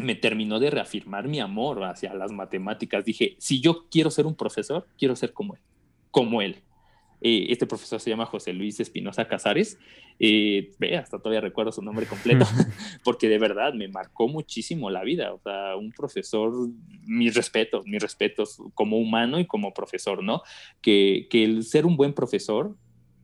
me 0.00 0.14
terminó 0.14 0.58
de 0.58 0.70
reafirmar 0.70 1.28
mi 1.28 1.40
amor 1.40 1.84
hacia 1.84 2.14
las 2.14 2.32
matemáticas. 2.32 3.04
Dije, 3.04 3.36
si 3.38 3.60
yo 3.60 3.86
quiero 3.90 4.10
ser 4.10 4.26
un 4.26 4.34
profesor, 4.34 4.86
quiero 4.98 5.16
ser 5.16 5.32
como 5.32 5.54
él, 5.54 5.60
como 6.10 6.42
él. 6.42 6.62
Eh, 7.24 7.46
este 7.50 7.66
profesor 7.66 8.00
se 8.00 8.10
llama 8.10 8.26
José 8.26 8.52
Luis 8.52 8.80
Espinosa 8.80 9.28
Casares. 9.28 9.78
Eh, 10.18 10.72
ve, 10.78 10.96
hasta 10.96 11.18
todavía 11.18 11.40
recuerdo 11.40 11.70
su 11.70 11.80
nombre 11.80 12.06
completo, 12.06 12.44
porque 13.04 13.28
de 13.28 13.38
verdad 13.38 13.74
me 13.74 13.86
marcó 13.86 14.26
muchísimo 14.28 14.90
la 14.90 15.04
vida. 15.04 15.32
O 15.32 15.40
sea, 15.40 15.76
un 15.76 15.92
profesor, 15.92 16.52
mis 17.04 17.34
respetos, 17.34 17.86
mis 17.86 18.02
respetos 18.02 18.60
como 18.74 18.98
humano 18.98 19.38
y 19.38 19.46
como 19.46 19.72
profesor, 19.72 20.24
¿no? 20.24 20.42
Que, 20.80 21.28
que 21.30 21.44
el 21.44 21.64
ser 21.64 21.86
un 21.86 21.96
buen 21.96 22.12
profesor 22.12 22.76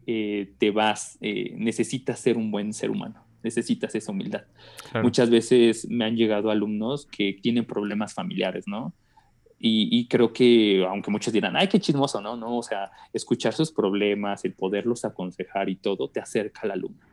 eh, 0.07 0.53
te 0.59 0.71
vas, 0.71 1.19
necesitas 1.21 2.21
ser 2.21 2.37
un 2.37 2.51
buen 2.51 2.73
ser 2.73 2.91
humano 2.91 3.28
necesitas 3.43 3.94
esa 3.94 4.12
humildad. 4.12 4.43
Muchas 5.02 5.31
veces 5.31 5.89
me 5.89 6.05
han 6.05 6.16
llegado 6.16 6.51
alumnos 6.51 7.06
que 7.06 7.39
tienen 7.40 7.65
problemas 7.65 8.15
familiares, 8.15 8.65
¿no? 8.66 8.93
Y, 9.60 10.06
creo 10.06 10.32
que, 10.32 10.86
aunque 10.89 11.10
muchos 11.10 11.32
dirán, 11.32 11.56
ay, 11.56 11.66
qué 11.66 11.81
chismoso, 11.81 12.20
¿no? 12.20 12.36
No, 12.36 12.59
o 12.59 12.62
sea, 12.62 12.93
escuchar 13.12 13.52
sus 13.55 13.73
problemas, 13.73 14.44
el 14.44 14.52
poderlos 14.52 15.05
aconsejar 15.05 15.69
y 15.69 15.74
todo, 15.74 16.09
te 16.09 16.20
acerca 16.20 16.60
al 16.62 16.70
alumno. 16.70 17.05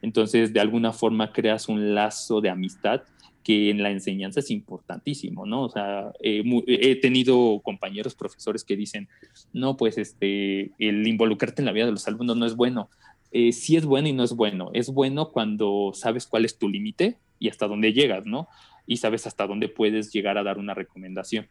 Entonces, 0.00 0.54
de 0.54 0.60
alguna 0.60 0.92
forma 0.92 1.32
creas 1.32 1.68
un 1.68 1.94
lazo 1.94 2.40
de 2.40 2.48
amistad 2.48 3.02
que 3.44 3.70
en 3.70 3.82
la 3.82 3.90
enseñanza 3.90 4.40
es 4.40 4.50
importantísimo, 4.50 5.44
¿no? 5.44 5.64
O 5.64 5.68
sea, 5.68 6.12
he 6.20 6.96
tenido 6.96 7.60
compañeros 7.62 8.14
profesores 8.14 8.64
que 8.64 8.76
dicen, 8.76 9.08
no, 9.52 9.76
pues 9.76 9.98
este, 9.98 10.72
el 10.78 11.06
involucrarte 11.06 11.60
en 11.60 11.66
la 11.66 11.72
vida 11.72 11.86
de 11.86 11.92
los 11.92 12.06
alumnos 12.08 12.36
no 12.36 12.46
es 12.46 12.56
bueno. 12.56 12.88
Eh, 13.32 13.52
sí 13.52 13.76
es 13.76 13.86
bueno 13.86 14.08
y 14.08 14.12
no 14.12 14.22
es 14.24 14.34
bueno. 14.34 14.70
Es 14.74 14.90
bueno 14.90 15.30
cuando 15.30 15.92
sabes 15.94 16.26
cuál 16.26 16.44
es 16.44 16.58
tu 16.58 16.68
límite 16.68 17.18
y 17.38 17.48
hasta 17.48 17.66
dónde 17.66 17.92
llegas, 17.92 18.26
¿no? 18.26 18.48
Y 18.86 18.98
sabes 18.98 19.26
hasta 19.26 19.46
dónde 19.46 19.68
puedes 19.68 20.12
llegar 20.12 20.36
a 20.36 20.42
dar 20.42 20.58
una 20.58 20.74
recomendación. 20.74 21.48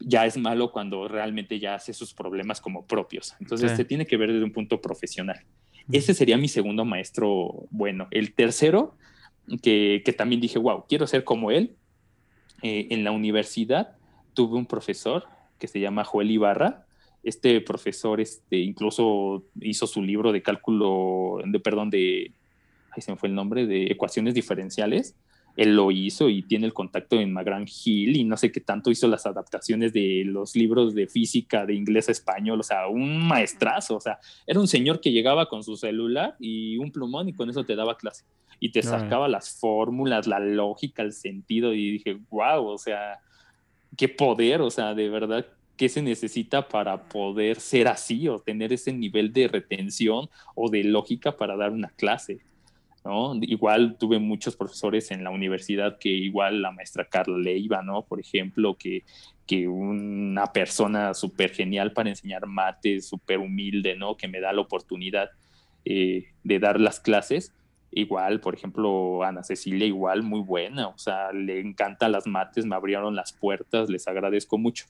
Ya 0.00 0.26
es 0.26 0.36
malo 0.36 0.72
cuando 0.72 1.06
realmente 1.06 1.58
ya 1.58 1.74
hace 1.74 1.92
sus 1.92 2.14
problemas 2.14 2.60
como 2.60 2.86
propios. 2.86 3.34
Entonces, 3.40 3.72
se 3.76 3.84
tiene 3.84 4.06
que 4.06 4.16
ver 4.16 4.32
desde 4.32 4.44
un 4.44 4.52
punto 4.52 4.80
profesional. 4.80 5.40
Ese 5.90 6.14
sería 6.14 6.36
mi 6.36 6.48
segundo 6.48 6.84
maestro 6.84 7.66
bueno. 7.70 8.08
El 8.10 8.34
tercero, 8.34 8.96
que, 9.62 10.14
también 10.16 10.40
dije, 10.40 10.58
wow, 10.58 10.84
quiero 10.88 11.06
ser 11.06 11.24
como 11.24 11.50
él. 11.50 11.76
Eh, 12.62 12.88
en 12.90 13.04
la 13.04 13.10
universidad 13.10 13.96
tuve 14.34 14.56
un 14.56 14.66
profesor 14.66 15.24
que 15.58 15.68
se 15.68 15.78
llama 15.78 16.04
Joel 16.04 16.30
Ibarra, 16.30 16.85
este 17.26 17.60
profesor 17.60 18.20
este, 18.20 18.56
incluso 18.58 19.42
hizo 19.60 19.88
su 19.88 20.00
libro 20.00 20.30
de 20.30 20.42
cálculo, 20.42 21.40
de, 21.44 21.58
perdón, 21.58 21.90
de, 21.90 22.32
ahí 22.92 23.02
se 23.02 23.10
me 23.10 23.18
fue 23.18 23.28
el 23.28 23.34
nombre, 23.34 23.66
de 23.66 23.86
ecuaciones 23.86 24.32
diferenciales. 24.32 25.16
Él 25.56 25.74
lo 25.74 25.90
hizo 25.90 26.28
y 26.28 26.42
tiene 26.42 26.66
el 26.66 26.72
contacto 26.72 27.18
en 27.18 27.32
McGrath 27.32 27.68
Hill 27.84 28.16
y 28.16 28.22
no 28.22 28.36
sé 28.36 28.52
qué 28.52 28.60
tanto 28.60 28.92
hizo 28.92 29.08
las 29.08 29.26
adaptaciones 29.26 29.92
de 29.92 30.22
los 30.24 30.54
libros 30.54 30.94
de 30.94 31.08
física 31.08 31.66
de 31.66 31.74
inglés 31.74 32.08
a 32.08 32.12
español, 32.12 32.60
o 32.60 32.62
sea, 32.62 32.86
un 32.86 33.26
maestrazo, 33.26 33.96
o 33.96 34.00
sea, 34.00 34.20
era 34.46 34.60
un 34.60 34.68
señor 34.68 35.00
que 35.00 35.10
llegaba 35.10 35.48
con 35.48 35.64
su 35.64 35.76
celular 35.76 36.36
y 36.38 36.76
un 36.76 36.92
plumón 36.92 37.28
y 37.28 37.32
con 37.32 37.50
eso 37.50 37.64
te 37.64 37.74
daba 37.74 37.96
clase 37.96 38.24
y 38.60 38.70
te 38.70 38.82
sacaba 38.82 39.28
las 39.28 39.58
fórmulas, 39.58 40.26
la 40.26 40.38
lógica, 40.38 41.02
el 41.02 41.12
sentido 41.12 41.74
y 41.74 41.90
dije, 41.90 42.18
wow, 42.30 42.66
o 42.66 42.78
sea, 42.78 43.18
qué 43.96 44.08
poder, 44.08 44.60
o 44.60 44.70
sea, 44.70 44.94
de 44.94 45.08
verdad 45.08 45.46
qué 45.76 45.88
se 45.88 46.02
necesita 46.02 46.68
para 46.68 47.04
poder 47.04 47.60
ser 47.60 47.88
así 47.88 48.28
o 48.28 48.38
tener 48.38 48.72
ese 48.72 48.92
nivel 48.92 49.32
de 49.32 49.48
retención 49.48 50.28
o 50.54 50.70
de 50.70 50.84
lógica 50.84 51.36
para 51.36 51.56
dar 51.56 51.70
una 51.70 51.88
clase. 51.90 52.40
¿no? 53.04 53.34
Igual 53.42 53.96
tuve 53.98 54.18
muchos 54.18 54.56
profesores 54.56 55.10
en 55.10 55.22
la 55.22 55.30
universidad 55.30 55.98
que 55.98 56.08
igual 56.08 56.62
la 56.62 56.72
maestra 56.72 57.04
Carla 57.04 57.38
Leiva, 57.38 57.82
¿no? 57.82 58.02
Por 58.02 58.18
ejemplo, 58.18 58.76
que, 58.76 59.04
que 59.46 59.68
una 59.68 60.52
persona 60.52 61.14
súper 61.14 61.50
genial 61.52 61.92
para 61.92 62.08
enseñar 62.08 62.46
mate, 62.46 63.00
súper 63.00 63.38
humilde, 63.38 63.94
¿no? 63.94 64.16
Que 64.16 64.26
me 64.26 64.40
da 64.40 64.52
la 64.52 64.62
oportunidad 64.62 65.30
eh, 65.84 66.24
de 66.42 66.58
dar 66.58 66.80
las 66.80 66.98
clases. 66.98 67.54
Igual, 67.92 68.40
por 68.40 68.56
ejemplo, 68.56 69.22
Ana 69.22 69.44
Cecilia, 69.44 69.86
igual 69.86 70.24
muy 70.24 70.40
buena, 70.40 70.88
o 70.88 70.98
sea, 70.98 71.32
le 71.32 71.60
encantan 71.60 72.10
las 72.10 72.26
mates, 72.26 72.66
me 72.66 72.74
abrieron 72.74 73.14
las 73.14 73.32
puertas, 73.32 73.88
les 73.88 74.08
agradezco 74.08 74.58
mucho 74.58 74.86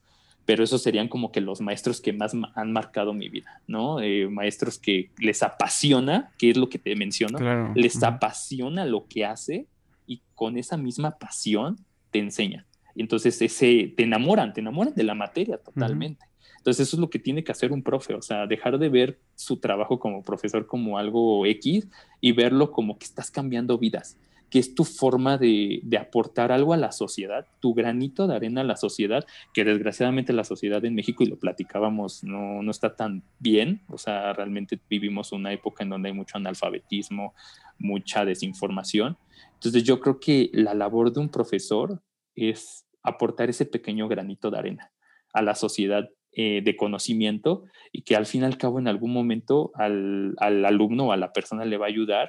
pero 0.46 0.62
esos 0.62 0.80
serían 0.80 1.08
como 1.08 1.32
que 1.32 1.40
los 1.40 1.60
maestros 1.60 2.00
que 2.00 2.12
más 2.12 2.32
han 2.54 2.72
marcado 2.72 3.12
mi 3.12 3.28
vida, 3.28 3.60
¿no? 3.66 4.00
Eh, 4.00 4.28
maestros 4.28 4.78
que 4.78 5.10
les 5.18 5.42
apasiona, 5.42 6.30
que 6.38 6.50
es 6.50 6.56
lo 6.56 6.68
que 6.68 6.78
te 6.78 6.94
menciono, 6.94 7.38
les 7.74 8.02
apasiona 8.02 8.86
lo 8.86 9.06
que 9.08 9.26
hace 9.26 9.66
y 10.06 10.22
con 10.34 10.56
esa 10.56 10.76
misma 10.76 11.18
pasión 11.18 11.76
te 12.12 12.20
enseñan. 12.20 12.64
Entonces 12.94 13.42
ese, 13.42 13.92
te 13.96 14.04
enamoran, 14.04 14.52
te 14.52 14.60
enamoran 14.60 14.94
de 14.94 15.02
la 15.02 15.14
materia 15.14 15.58
totalmente. 15.58 16.24
Entonces 16.58 16.86
eso 16.86 16.96
es 16.96 17.00
lo 17.00 17.10
que 17.10 17.18
tiene 17.18 17.42
que 17.42 17.52
hacer 17.52 17.72
un 17.72 17.82
profe, 17.82 18.14
o 18.14 18.22
sea, 18.22 18.46
dejar 18.46 18.78
de 18.78 18.88
ver 18.88 19.18
su 19.34 19.56
trabajo 19.56 19.98
como 19.98 20.22
profesor 20.22 20.66
como 20.66 20.96
algo 20.96 21.44
X 21.44 21.88
y 22.20 22.32
verlo 22.32 22.70
como 22.70 22.98
que 22.98 23.04
estás 23.04 23.32
cambiando 23.32 23.78
vidas 23.78 24.16
que 24.50 24.58
es 24.58 24.74
tu 24.74 24.84
forma 24.84 25.38
de, 25.38 25.82
aportar 25.98 26.52
algo 26.52 26.72
a 26.72 26.76
la 26.76 26.92
sociedad, 26.92 27.46
tu 27.60 27.74
granito 27.74 28.26
de 28.26 28.36
arena 28.36 28.60
a 28.60 28.64
la 28.64 28.76
sociedad, 28.76 29.26
que 29.52 29.64
desgraciadamente 29.64 30.32
la 30.32 30.44
sociedad 30.44 30.84
en 30.84 30.94
México, 30.94 31.24
y 31.24 31.26
lo 31.26 31.36
platicábamos, 31.36 32.22
no, 32.22 32.62
no 32.62 32.70
está 32.70 32.94
tan 32.94 33.22
bien, 33.38 33.82
o 33.88 33.98
sea, 33.98 34.32
realmente 34.32 34.78
vivimos 34.88 35.32
una 35.32 35.52
época 35.52 35.84
en 35.84 35.90
donde 35.90 36.10
hay 36.10 36.14
mucho 36.14 36.36
analfabetismo, 36.36 37.34
mucha 37.78 38.24
desinformación. 38.24 39.16
Entonces 39.54 39.84
yo 39.84 40.00
creo 40.00 40.20
que 40.20 40.50
la 40.52 40.74
labor 40.74 41.12
de 41.12 41.20
un 41.20 41.28
profesor 41.28 42.00
es 42.34 42.86
aportar 43.02 43.50
ese 43.50 43.66
pequeño 43.66 44.08
granito 44.08 44.50
de 44.50 44.58
arena 44.58 44.92
a 45.32 45.42
la 45.42 45.54
sociedad 45.54 46.08
eh, 46.32 46.60
de 46.62 46.76
conocimiento 46.76 47.64
y 47.92 48.02
que 48.02 48.16
al 48.16 48.26
fin 48.26 48.42
y 48.42 48.44
al 48.44 48.58
cabo 48.58 48.78
en 48.78 48.88
algún 48.88 49.12
momento 49.12 49.70
al, 49.74 50.34
al 50.38 50.64
alumno 50.64 51.06
o 51.06 51.12
a 51.12 51.16
la 51.16 51.32
persona 51.32 51.64
le 51.64 51.78
va 51.78 51.86
a 51.86 51.88
ayudar 51.88 52.28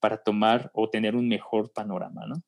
para 0.00 0.18
tomar 0.18 0.70
o 0.74 0.88
tener 0.88 1.16
un 1.16 1.28
mejor 1.28 1.72
panorama, 1.72 2.26
¿no? 2.26 2.42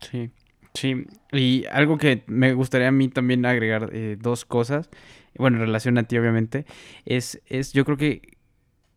Sí, 0.00 0.30
sí. 0.74 1.06
Y 1.32 1.64
algo 1.70 1.98
que 1.98 2.24
me 2.26 2.54
gustaría 2.54 2.88
a 2.88 2.92
mí 2.92 3.08
también 3.08 3.46
agregar 3.46 3.90
eh, 3.92 4.16
dos 4.20 4.44
cosas, 4.44 4.90
bueno, 5.36 5.56
en 5.58 5.62
relación 5.62 5.98
a 5.98 6.04
ti 6.04 6.18
obviamente, 6.18 6.66
es, 7.04 7.40
es 7.46 7.72
yo 7.72 7.84
creo 7.84 7.96
que 7.96 8.38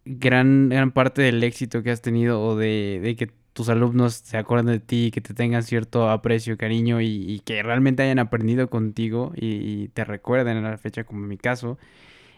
gran, 0.05 0.69
gran 0.69 0.91
parte 0.91 1.21
del 1.21 1.43
éxito 1.43 1.83
que 1.83 1.91
has 1.91 2.01
tenido 2.01 2.41
o 2.41 2.55
de, 2.55 3.15
que 3.17 3.31
tus 3.53 3.69
alumnos 3.69 4.15
se 4.15 4.37
acuerden 4.37 4.67
de 4.67 4.79
ti, 4.79 5.11
que 5.11 5.21
te 5.21 5.33
tengan 5.33 5.63
cierto 5.63 6.09
aprecio, 6.09 6.57
cariño 6.57 7.01
y, 7.01 7.41
que 7.45 7.63
realmente 7.63 8.03
hayan 8.03 8.19
aprendido 8.19 8.69
contigo 8.69 9.31
y, 9.35 9.83
y, 9.83 9.87
te 9.89 10.03
recuerden 10.03 10.57
a 10.57 10.71
la 10.71 10.77
fecha, 10.77 11.03
como 11.05 11.21
en 11.23 11.29
mi 11.29 11.37
caso, 11.37 11.77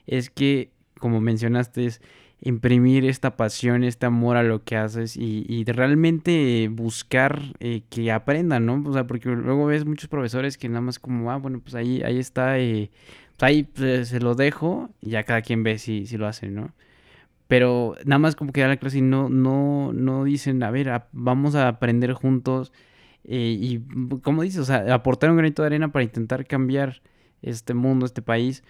es 0.05 0.29
que, 0.29 0.71
como 0.99 1.21
mencionaste, 1.21 1.85
es 1.85 2.01
imprimir 2.41 3.05
esta 3.05 3.35
pasión, 3.35 3.83
este 3.83 4.05
amor 4.05 4.37
a 4.37 4.43
lo 4.43 4.63
que 4.63 4.77
haces 4.77 5.17
y, 5.17 5.45
y 5.47 5.63
realmente 5.65 6.69
buscar 6.71 7.41
eh, 7.59 7.81
que 7.89 8.11
aprendan, 8.11 8.65
¿no? 8.65 8.83
O 8.85 8.93
sea, 8.93 9.07
porque 9.07 9.29
luego 9.29 9.65
ves 9.65 9.85
muchos 9.85 10.07
profesores 10.07 10.57
que 10.57 10.69
nada 10.69 10.81
más 10.81 10.99
como, 10.99 11.31
ah, 11.31 11.37
bueno, 11.37 11.59
pues 11.59 11.75
ahí, 11.75 12.01
ahí 12.03 12.19
está, 12.19 12.59
eh, 12.59 12.91
pues 13.37 13.43
ahí 13.43 13.63
pues, 13.63 14.09
se 14.09 14.19
lo 14.19 14.35
dejo 14.35 14.89
y 15.01 15.11
ya 15.11 15.23
cada 15.23 15.41
quien 15.41 15.63
ve 15.63 15.79
si, 15.79 16.05
si 16.05 16.17
lo 16.17 16.27
hace, 16.27 16.49
¿no? 16.49 16.73
Pero 17.47 17.95
nada 18.05 18.19
más 18.19 18.35
como 18.35 18.51
que 18.51 18.61
da 18.61 18.67
la 18.67 18.77
clase 18.77 18.99
y 18.99 19.01
no, 19.01 19.29
no, 19.29 19.93
no 19.93 20.25
dicen, 20.25 20.61
a 20.63 20.71
ver, 20.71 21.03
vamos 21.13 21.55
a 21.55 21.67
aprender 21.69 22.13
juntos 22.13 22.73
eh, 23.23 23.57
y, 23.59 23.79
como 24.21 24.43
dices, 24.43 24.61
o 24.61 24.65
sea, 24.65 24.93
aportar 24.93 25.29
un 25.31 25.37
granito 25.37 25.61
de 25.61 25.67
arena 25.67 25.91
para 25.91 26.03
intentar 26.03 26.45
cambiar 26.45 27.01
este 27.41 27.73
mundo, 27.73 28.05
este 28.05 28.21
país. 28.21 28.63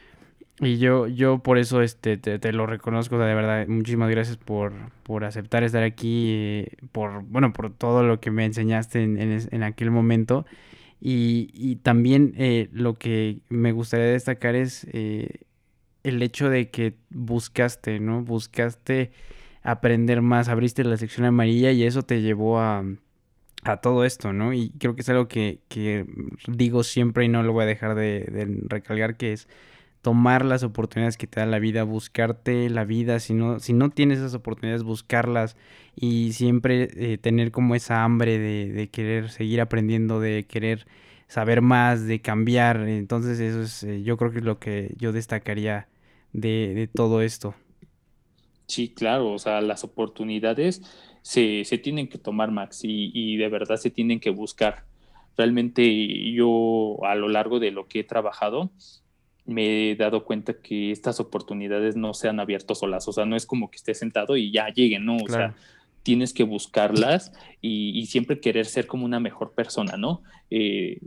Y 0.59 0.79
yo, 0.79 1.07
yo 1.07 1.39
por 1.39 1.59
eso 1.59 1.83
este, 1.83 2.17
te, 2.17 2.51
lo 2.51 2.65
reconozco, 2.65 3.19
de 3.19 3.35
verdad, 3.35 3.67
muchísimas 3.67 4.09
gracias 4.09 4.37
por, 4.37 4.73
por 5.03 5.23
aceptar 5.23 5.63
estar 5.63 5.83
aquí, 5.83 6.31
eh, 6.31 6.77
por, 6.91 7.21
bueno, 7.23 7.53
por 7.53 7.71
todo 7.71 8.01
lo 8.01 8.19
que 8.19 8.31
me 8.31 8.43
enseñaste 8.43 9.03
en, 9.03 9.19
en, 9.19 9.63
aquel 9.63 9.91
momento. 9.91 10.47
Y, 10.99 11.51
y 11.53 11.75
también 11.77 12.33
eh, 12.37 12.69
lo 12.71 12.95
que 12.95 13.39
me 13.49 13.71
gustaría 13.71 14.07
destacar 14.07 14.55
es 14.55 14.87
eh, 14.93 15.41
el 16.03 16.23
hecho 16.23 16.49
de 16.49 16.71
que 16.71 16.95
buscaste, 17.11 17.99
¿no? 17.99 18.23
Buscaste 18.23 19.11
aprender 19.61 20.21
más, 20.23 20.49
abriste 20.49 20.83
la 20.83 20.97
sección 20.97 21.27
amarilla 21.27 21.71
y 21.71 21.83
eso 21.83 22.01
te 22.01 22.21
llevó 22.21 22.59
a, 22.59 22.83
a 23.63 23.77
todo 23.77 24.05
esto, 24.05 24.33
¿no? 24.33 24.53
Y 24.53 24.71
creo 24.79 24.95
que 24.95 25.01
es 25.01 25.09
algo 25.09 25.27
que, 25.27 25.59
que 25.67 26.05
digo 26.47 26.83
siempre 26.83 27.25
y 27.25 27.27
no 27.27 27.43
lo 27.43 27.53
voy 27.53 27.63
a 27.63 27.67
dejar 27.67 27.95
de, 27.95 28.21
de, 28.21 28.61
recalcar, 28.67 29.17
que 29.17 29.33
es 29.33 29.47
tomar 30.07 30.45
las 30.45 30.63
oportunidades 30.63 31.17
que 31.17 31.27
te 31.27 31.41
da 31.41 31.45
la 31.45 31.59
vida, 31.59 31.83
buscarte 31.83 32.69
la 32.69 32.85
vida, 32.85 33.19
si 33.19 33.33
no, 33.33 33.59
si 33.59 33.73
no 33.73 33.89
tienes 33.89 34.19
esas 34.19 34.35
oportunidades, 34.35 34.83
buscarlas 34.83 35.57
y 35.97 36.31
siempre 36.31 36.87
eh, 36.95 37.17
tener 37.17 37.51
como 37.51 37.75
esa 37.75 38.05
hambre 38.05 38.39
de, 38.39 38.71
de, 38.71 38.87
querer 38.87 39.29
seguir 39.29 39.59
aprendiendo, 39.59 40.21
de 40.21 40.45
querer 40.47 40.87
saber 41.27 41.61
más, 41.61 42.07
de 42.07 42.21
cambiar. 42.21 42.87
Entonces 42.87 43.41
eso 43.41 43.61
es, 43.61 43.83
eh, 43.83 44.01
yo 44.01 44.15
creo 44.15 44.31
que 44.31 44.37
es 44.37 44.45
lo 44.45 44.59
que 44.59 44.93
yo 44.97 45.11
destacaría 45.11 45.89
de, 46.31 46.73
de 46.73 46.87
todo 46.87 47.21
esto. 47.21 47.53
Sí, 48.67 48.87
claro, 48.87 49.33
o 49.33 49.39
sea, 49.39 49.59
las 49.59 49.83
oportunidades 49.83 50.83
se, 51.21 51.65
se 51.65 51.77
tienen 51.77 52.07
que 52.07 52.17
tomar, 52.17 52.49
Max, 52.49 52.85
y, 52.85 53.11
y, 53.13 53.35
de 53.35 53.49
verdad 53.49 53.75
se 53.75 53.91
tienen 53.91 54.21
que 54.21 54.29
buscar. 54.29 54.85
Realmente 55.35 56.31
yo 56.31 56.95
a 57.03 57.15
lo 57.15 57.27
largo 57.27 57.59
de 57.59 57.71
lo 57.71 57.89
que 57.89 57.99
he 57.99 58.03
trabajado 58.05 58.71
me 59.47 59.91
he 59.91 59.95
dado 59.95 60.25
cuenta 60.25 60.53
que 60.61 60.91
estas 60.91 61.19
oportunidades 61.19 61.95
no 61.95 62.13
se 62.13 62.27
han 62.27 62.39
abierto 62.39 62.75
solas, 62.75 63.07
o 63.07 63.13
sea, 63.13 63.25
no 63.25 63.35
es 63.35 63.45
como 63.45 63.71
que 63.71 63.77
estés 63.77 63.97
sentado 63.97 64.37
y 64.37 64.51
ya 64.51 64.67
lleguen, 64.69 65.05
no, 65.05 65.15
o 65.15 65.23
claro. 65.23 65.53
sea, 65.53 65.63
tienes 66.03 66.33
que 66.33 66.43
buscarlas 66.43 67.33
y, 67.61 67.97
y, 67.97 68.05
siempre 68.05 68.39
querer 68.39 68.65
ser 68.65 68.87
como 68.87 69.05
una 69.05 69.19
mejor 69.19 69.53
persona, 69.53 69.97
¿no? 69.97 70.21
Eh, 70.51 70.99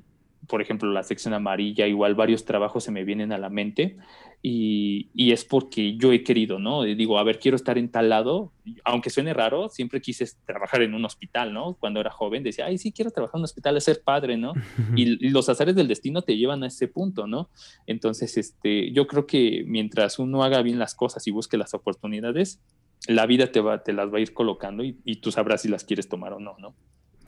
por 0.47 0.61
ejemplo, 0.61 0.91
la 0.91 1.05
sección 1.05 1.33
amarilla, 1.33 1.87
igual 1.87 2.15
varios 2.15 2.45
trabajos 2.45 2.83
se 2.85 2.91
me 2.91 3.05
vienen 3.05 3.33
a 3.33 3.39
la 3.39 3.51
mente 3.51 3.97
y, 4.43 5.11
y, 5.13 5.33
es 5.33 5.45
porque 5.45 5.97
yo 5.97 6.13
he 6.13 6.23
querido, 6.25 6.59
¿no? 6.59 6.83
Digo, 6.83 7.19
a 7.19 7.25
ver, 7.25 7.39
quiero 7.39 7.57
estar 7.57 7.77
en 7.77 7.91
tal 7.91 8.09
lado, 8.09 8.53
aunque 8.85 9.11
suene 9.11 9.35
raro, 9.35 9.69
siempre 9.69 10.01
quise 10.01 10.27
trabajar 10.47 10.81
en 10.81 10.95
un 10.95 11.05
hospital, 11.05 11.53
¿no? 11.53 11.75
Cuando 11.75 12.01
era 12.01 12.11
joven 12.11 12.43
decía, 12.43 12.65
ay, 12.65 12.79
sí, 12.79 12.91
quiero 12.91 13.11
trabajar 13.11 13.37
en 13.37 13.41
un 13.41 13.45
hospital, 13.45 13.79
ser 13.83 14.03
padre, 14.03 14.39
¿no? 14.39 14.55
y, 14.97 15.27
y, 15.27 15.29
los 15.29 15.51
azares 15.51 15.75
del 15.75 15.89
destino 15.89 16.23
te 16.23 16.39
llevan 16.39 16.63
a 16.63 16.69
ese 16.69 16.89
punto, 16.89 17.27
¿no? 17.27 17.51
Entonces, 17.87 18.39
este, 18.39 18.93
yo 18.93 19.07
creo 19.07 19.27
que 19.27 19.63
mientras 19.67 20.19
uno 20.19 20.43
haga 20.43 20.63
bien 20.63 20.79
las 20.79 20.95
cosas 20.95 21.27
y 21.27 21.31
busque 21.31 21.59
las 21.59 21.75
oportunidades, 21.75 22.61
la 23.09 23.27
vida 23.27 23.53
te, 23.53 23.61
va, 23.61 23.83
te 23.83 23.93
las 23.93 24.13
va 24.13 24.19
a 24.19 24.21
ir 24.21 24.33
colocando 24.33 24.83
y, 24.85 24.97
y 25.05 25.17
tú 25.17 25.33
sabrás 25.33 25.63
si 25.63 25.69
las 25.69 25.85
quieres 25.85 26.09
tomar 26.09 26.33
o 26.33 26.41
no, 26.41 26.57
¿no? 26.59 26.75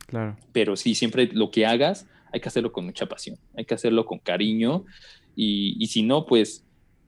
Claro. 0.06 0.36
Pero 0.52 0.76
sí, 0.76 0.94
siempre 0.94 1.28
lo 1.32 1.51
que 1.51 1.66
hagas, 1.66 2.06
hay 2.32 2.40
que 2.40 2.48
hacerlo 2.48 2.72
con 2.72 2.86
mucha 2.86 3.06
pasión, 3.06 3.36
hay 3.55 3.66
que 3.66 3.74
hacerlo 3.74 4.06
con 4.06 4.18
cariño 4.18 4.84
y, 5.36 5.76
y 5.78 5.86
si 5.89 6.02
no, 6.02 6.26
pues, 6.26 6.64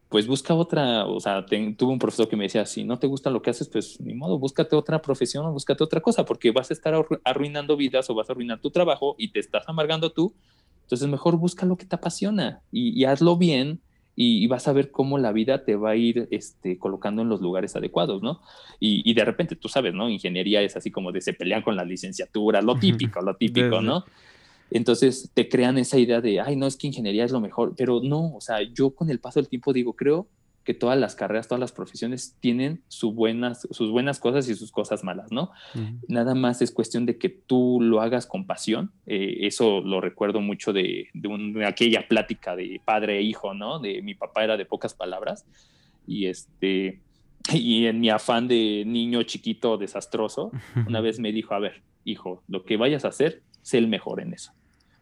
pues 0.09 0.27
busca 0.27 0.55
otra, 0.55 1.07
o 1.07 1.19
sea, 1.19 1.45
tuve 1.45 1.93
un 1.93 1.99
profesor 1.99 2.29
que 2.29 2.37
me 2.37 2.45
decía, 2.45 2.65
si 2.67 2.85
no 2.85 2.99
te 2.99 3.07
gusta 3.07 3.31
lo 3.31 3.43
que 3.43 3.51
haces, 3.51 3.69
pues 3.69 4.01
ni 4.01 4.15
modo, 4.15 4.39
búscate 4.39 4.77
otra 4.77 5.03
profesión 5.03 5.45
o 5.47 5.53
búscate 5.53 5.83
otra 5.83 6.01
cosa, 6.01 6.25
porque 6.25 6.51
vas 6.51 6.71
a 6.71 6.75
estar 6.75 6.95
arruinando 7.25 7.77
vidas 7.77 8.09
o 8.11 8.15
vas 8.15 8.29
a 8.29 8.33
arruinar 8.33 8.61
tu 8.61 8.71
trabajo 8.71 9.17
y 9.19 9.29
te 9.29 9.41
estás 9.41 9.69
amargando 9.69 10.13
tú. 10.13 10.35
Entonces 10.83 11.09
mejor 11.09 11.37
busca 11.37 11.67
lo 11.67 11.77
que 11.77 11.87
te 11.87 11.97
apasiona 11.97 12.61
y, 12.71 12.91
y 13.01 13.07
hazlo 13.07 13.37
bien 13.37 13.81
y, 14.17 14.45
y, 14.45 14.47
vas 14.47 14.69
a 14.69 14.73
ver 14.73 14.93
cómo 14.93 15.19
la 15.19 15.33
vida 15.33 15.65
te 15.65 15.75
va 15.75 15.91
a 15.91 15.97
ir 15.97 16.29
este, 16.31 16.79
colocando 16.79 17.23
en 17.23 17.29
los 17.29 17.41
lugares 17.41 17.75
adecuados, 17.75 18.23
¿no? 18.23 18.41
Y, 18.79 19.03
y, 19.11 19.15
de 19.15 19.25
repente, 19.25 19.57
tú 19.57 19.69
sabes, 19.69 19.93
¿no? 19.95 20.09
Ingeniería 20.09 20.63
es 20.63 20.77
así 20.77 20.93
como 20.93 21.11
de 21.11 21.21
se 21.21 21.33
pelean 21.33 21.63
con 21.63 21.75
las 21.75 21.89
licenciaturas, 21.89 22.63
lo 22.63 22.77
típico, 22.79 23.21
lo 23.23 23.35
típico, 23.35 23.81
¿no? 23.81 24.05
Entonces 24.75 25.31
te 25.33 25.49
crean 25.49 25.79
esa 25.79 25.99
idea 25.99 26.21
de, 26.21 26.41
ay, 26.41 26.57
no, 26.57 26.67
es 26.67 26.77
que 26.77 26.89
ingeniería 26.89 27.25
es 27.25 27.31
lo 27.31 27.41
mejor, 27.41 27.75
pero 27.77 28.01
no, 28.03 28.35
o 28.35 28.41
sea, 28.41 28.61
yo 28.61 28.91
con 28.91 29.09
el 29.09 29.21
paso 29.21 29.39
del 29.39 29.49
tiempo 29.49 29.73
digo, 29.73 29.95
creo 29.95 30.27
que 30.65 30.75
todas 30.75 30.99
las 30.99 31.15
carreras, 31.15 31.47
todas 31.47 31.61
las 31.61 31.71
profesiones 31.71 32.37
tienen 32.41 32.83
sus 32.89 33.15
buenas, 33.15 33.69
sus 33.71 33.93
buenas 33.93 34.19
cosas 34.19 34.49
y 34.49 34.57
sus 34.57 34.73
cosas 34.73 35.05
malas, 35.05 35.31
¿no? 35.31 35.53
Uh 35.77 35.79
-huh. 35.79 36.01
Nada 36.09 36.35
más 36.35 36.61
es 36.61 36.73
cuestión 36.73 37.07
de 37.07 37.19
que 37.19 37.29
tú 37.29 37.79
lo 37.81 38.01
hagas 38.01 38.27
con 38.27 38.47
pasión. 38.47 38.91
Eh, 39.07 39.37
eso 39.43 39.81
lo 39.81 40.01
recuerdo 40.01 40.41
mucho 40.41 40.73
de, 40.73 41.07
de, 41.15 41.29
un, 41.29 41.53
de, 41.53 41.67
aquella 41.67 42.09
plática 42.09 42.57
de 42.57 42.81
padre 42.85 43.19
e 43.19 43.23
hijo, 43.23 43.55
¿no? 43.55 43.79
De 43.79 44.03
mi 44.03 44.15
papá 44.15 44.43
era 44.43 44.57
de 44.57 44.65
pocas 44.65 44.93
palabras 44.93 45.47
y 46.05 46.27
este 46.27 47.01
y 47.53 47.87
en 47.87 48.01
mi 48.01 48.09
afán 48.11 48.49
de 48.49 48.83
niño 48.87 49.23
chiquito 49.23 49.77
desastroso, 49.77 50.51
una 50.89 51.01
vez 51.01 51.21
me 51.21 51.31
dijo, 51.31 51.55
a 51.55 51.61
ver, 51.61 51.83
hijo, 52.05 52.43
lo 52.49 52.65
que 52.65 52.77
vayas 52.77 53.05
a 53.05 53.09
hacer, 53.09 53.43
sé 53.63 53.79
el 53.79 53.87
mejor 53.87 54.21
en 54.21 54.33
eso. 54.33 54.53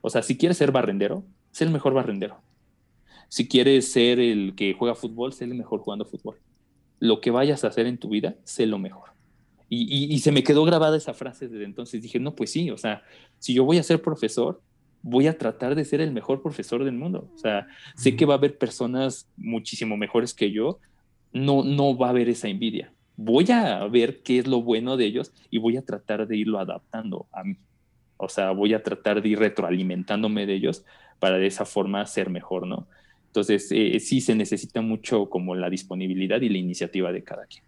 O 0.03 0.11
sea, 0.11 0.23
si 0.23 0.37
quieres 0.37 0.59
ser 0.59 0.73
barrendero, 0.73 1.25
sé 1.53 1.65
el 1.65 1.71
mejor 1.71 1.95
barrendero. 1.95 2.37
Si 3.29 3.49
quieres 3.49 3.91
ser 3.91 4.21
el 4.21 4.55
que 4.55 4.75
juega 4.75 4.95
fútbol, 4.95 5.33
sé 5.33 5.45
el 5.45 5.55
mejor 5.55 5.81
jugando 5.81 6.05
fútbol. 6.05 6.39
Lo 6.99 7.21
que 7.21 7.31
vayas 7.31 7.65
a 7.65 7.69
hacer 7.69 7.87
en 7.87 7.97
tu 7.97 8.11
vida, 8.11 8.37
sé 8.45 8.67
lo 8.67 8.79
mejor. 8.79 9.11
Y, 9.75 10.19
se 10.19 10.33
me 10.33 10.43
quedó 10.43 10.67
grabada 10.67 10.99
esa 10.99 11.15
frase 11.15 11.49
desde 11.49 11.65
entonces. 11.65 12.03
Dije, 12.03 12.21
no, 12.21 12.35
pues 12.35 12.53
sí, 12.53 12.71
o 12.71 12.77
sea, 12.77 13.03
si 13.39 13.55
yo 13.55 13.65
voy 13.65 13.79
a 13.79 13.83
ser 13.83 14.03
profesor, 14.03 14.61
voy 15.01 15.29
a 15.29 15.39
tratar 15.39 15.75
de 15.75 15.87
ser 15.87 16.03
el 16.03 16.13
mejor 16.13 16.43
profesor 16.43 16.85
del 16.85 16.95
mundo. 16.95 17.31
O 17.35 17.39
sea, 17.39 17.67
sé 17.97 18.15
que 18.15 18.27
va 18.27 18.35
a 18.35 18.37
haber 18.37 18.59
personas 18.59 19.31
muchísimo 19.39 19.97
mejores 19.97 20.35
que 20.35 20.51
yo, 20.51 20.79
no, 21.33 21.65
no 21.65 21.97
va 21.97 22.09
a 22.09 22.11
haber 22.11 22.29
esa 22.29 22.49
envidia. 22.49 22.93
Voy 23.17 23.51
a 23.51 23.87
ver 23.87 24.23
qué 24.23 24.41
es 24.41 24.47
lo 24.47 24.61
bueno 24.61 24.99
de 24.99 25.07
ellos 25.07 25.33
y 25.49 25.57
voy 25.57 25.79
a 25.79 25.87
tratar 25.87 26.27
de 26.27 26.37
irlo 26.37 26.59
adaptando 26.59 27.27
a 27.33 27.43
mí. 27.43 27.57
O 28.23 28.29
sea, 28.29 28.53
voy 28.53 28.73
a 28.73 28.83
tratar 28.83 29.21
de 29.21 29.31
ir 29.31 29.39
retroalimentándome 29.41 30.47
de 30.47 30.55
ellos 30.55 30.85
para 31.19 31.39
de 31.39 31.47
esa 31.49 31.65
forma 31.65 32.07
ser 32.07 32.31
mejor, 32.31 32.67
¿no? 32.67 32.87
Entonces, 33.27 33.69
eh, 33.73 33.99
sí 33.99 34.21
se 34.21 34.35
necesita 34.35 34.81
mucho 34.81 35.29
como 35.29 35.55
la 35.55 35.69
disponibilidad 35.69 36.41
y 36.41 36.49
la 36.49 36.59
iniciativa 36.59 37.11
de 37.11 37.25
cada 37.25 37.47
quien. 37.47 37.65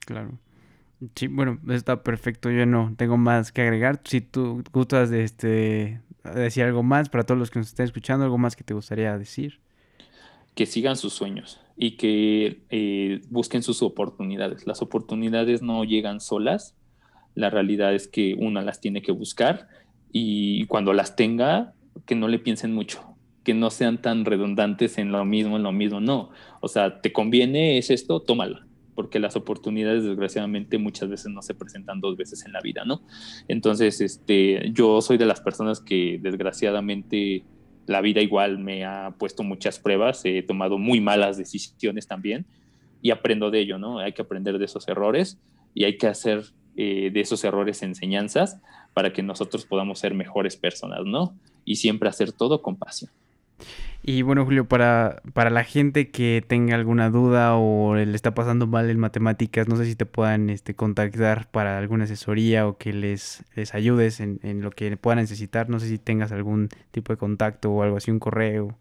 Claro. 0.00 0.38
Sí, 1.14 1.28
bueno, 1.28 1.60
está 1.68 2.02
perfecto. 2.02 2.50
Yo 2.50 2.66
no 2.66 2.94
tengo 2.96 3.16
más 3.16 3.52
que 3.52 3.62
agregar. 3.62 4.00
Si 4.04 4.20
tú 4.20 4.64
gustas 4.72 5.10
de 5.10 5.22
este, 5.22 6.00
decir 6.24 6.64
algo 6.64 6.82
más 6.82 7.08
para 7.08 7.24
todos 7.24 7.38
los 7.38 7.50
que 7.50 7.60
nos 7.60 7.68
estén 7.68 7.84
escuchando, 7.84 8.24
algo 8.24 8.38
más 8.38 8.56
que 8.56 8.64
te 8.64 8.74
gustaría 8.74 9.16
decir. 9.16 9.60
Que 10.56 10.66
sigan 10.66 10.96
sus 10.96 11.12
sueños 11.12 11.60
y 11.76 11.92
que 11.92 12.62
eh, 12.70 13.20
busquen 13.30 13.62
sus 13.62 13.82
oportunidades. 13.82 14.66
Las 14.66 14.82
oportunidades 14.82 15.62
no 15.62 15.84
llegan 15.84 16.20
solas. 16.20 16.74
La 17.34 17.50
realidad 17.50 17.94
es 17.94 18.08
que 18.08 18.34
una 18.38 18.62
las 18.62 18.80
tiene 18.80 19.02
que 19.02 19.12
buscar 19.12 19.68
y 20.12 20.66
cuando 20.66 20.92
las 20.92 21.16
tenga, 21.16 21.74
que 22.06 22.14
no 22.14 22.28
le 22.28 22.38
piensen 22.38 22.72
mucho 22.74 23.12
que 23.44 23.54
no 23.54 23.70
sean 23.70 24.00
tan 24.00 24.24
redundantes 24.24 24.98
en 24.98 25.12
lo 25.12 25.24
mismo, 25.24 25.56
en 25.56 25.62
lo 25.62 25.72
mismo, 25.72 26.00
no. 26.00 26.30
O 26.60 26.68
sea, 26.68 27.00
te 27.00 27.12
conviene, 27.12 27.78
es 27.78 27.90
esto, 27.90 28.20
tómalo, 28.20 28.60
porque 28.94 29.18
las 29.18 29.36
oportunidades 29.36 30.04
desgraciadamente 30.04 30.78
muchas 30.78 31.08
veces 31.08 31.32
no 31.32 31.42
se 31.42 31.54
presentan 31.54 32.00
dos 32.00 32.16
veces 32.16 32.44
en 32.46 32.52
la 32.52 32.60
vida, 32.60 32.84
¿no? 32.84 33.02
Entonces, 33.48 34.00
este, 34.00 34.70
yo 34.72 35.00
soy 35.00 35.18
de 35.18 35.26
las 35.26 35.40
personas 35.40 35.80
que 35.80 36.18
desgraciadamente 36.22 37.44
la 37.86 38.00
vida 38.00 38.20
igual 38.20 38.58
me 38.58 38.84
ha 38.84 39.14
puesto 39.18 39.42
muchas 39.42 39.80
pruebas, 39.80 40.24
he 40.24 40.42
tomado 40.42 40.78
muy 40.78 41.00
malas 41.00 41.36
decisiones 41.36 42.06
también 42.06 42.46
y 43.00 43.10
aprendo 43.10 43.50
de 43.50 43.60
ello, 43.60 43.78
¿no? 43.78 43.98
Hay 43.98 44.12
que 44.12 44.22
aprender 44.22 44.58
de 44.58 44.66
esos 44.66 44.86
errores 44.86 45.40
y 45.74 45.82
hay 45.84 45.96
que 45.96 46.06
hacer 46.06 46.44
eh, 46.76 47.10
de 47.12 47.20
esos 47.20 47.44
errores 47.44 47.82
enseñanzas 47.82 48.58
para 48.94 49.12
que 49.12 49.22
nosotros 49.22 49.66
podamos 49.66 49.98
ser 49.98 50.14
mejores 50.14 50.56
personas, 50.56 51.00
¿no? 51.04 51.34
Y 51.64 51.76
siempre 51.76 52.08
hacer 52.08 52.32
todo 52.32 52.62
con 52.62 52.76
pasión. 52.76 53.10
Y 54.04 54.22
bueno, 54.22 54.44
Julio, 54.44 54.66
para, 54.66 55.22
para 55.32 55.48
la 55.50 55.62
gente 55.62 56.10
que 56.10 56.44
tenga 56.44 56.74
alguna 56.74 57.08
duda 57.08 57.54
o 57.56 57.94
le 57.94 58.16
está 58.16 58.34
pasando 58.34 58.66
mal 58.66 58.90
en 58.90 58.98
matemáticas, 58.98 59.68
no 59.68 59.76
sé 59.76 59.84
si 59.84 59.94
te 59.94 60.06
puedan 60.06 60.50
este, 60.50 60.74
contactar 60.74 61.48
para 61.52 61.78
alguna 61.78 62.04
asesoría 62.04 62.66
o 62.66 62.78
que 62.78 62.92
les, 62.92 63.44
les 63.54 63.74
ayudes 63.74 64.18
en, 64.18 64.40
en, 64.42 64.60
lo 64.60 64.72
que 64.72 64.96
puedan 64.96 65.20
necesitar. 65.20 65.68
No 65.68 65.78
sé 65.78 65.86
si 65.86 65.98
tengas 65.98 66.32
algún 66.32 66.68
tipo 66.90 67.12
de 67.12 67.16
contacto 67.16 67.70
o 67.70 67.82
algo 67.84 67.96
así, 67.96 68.10
un 68.10 68.18
correo. 68.18 68.76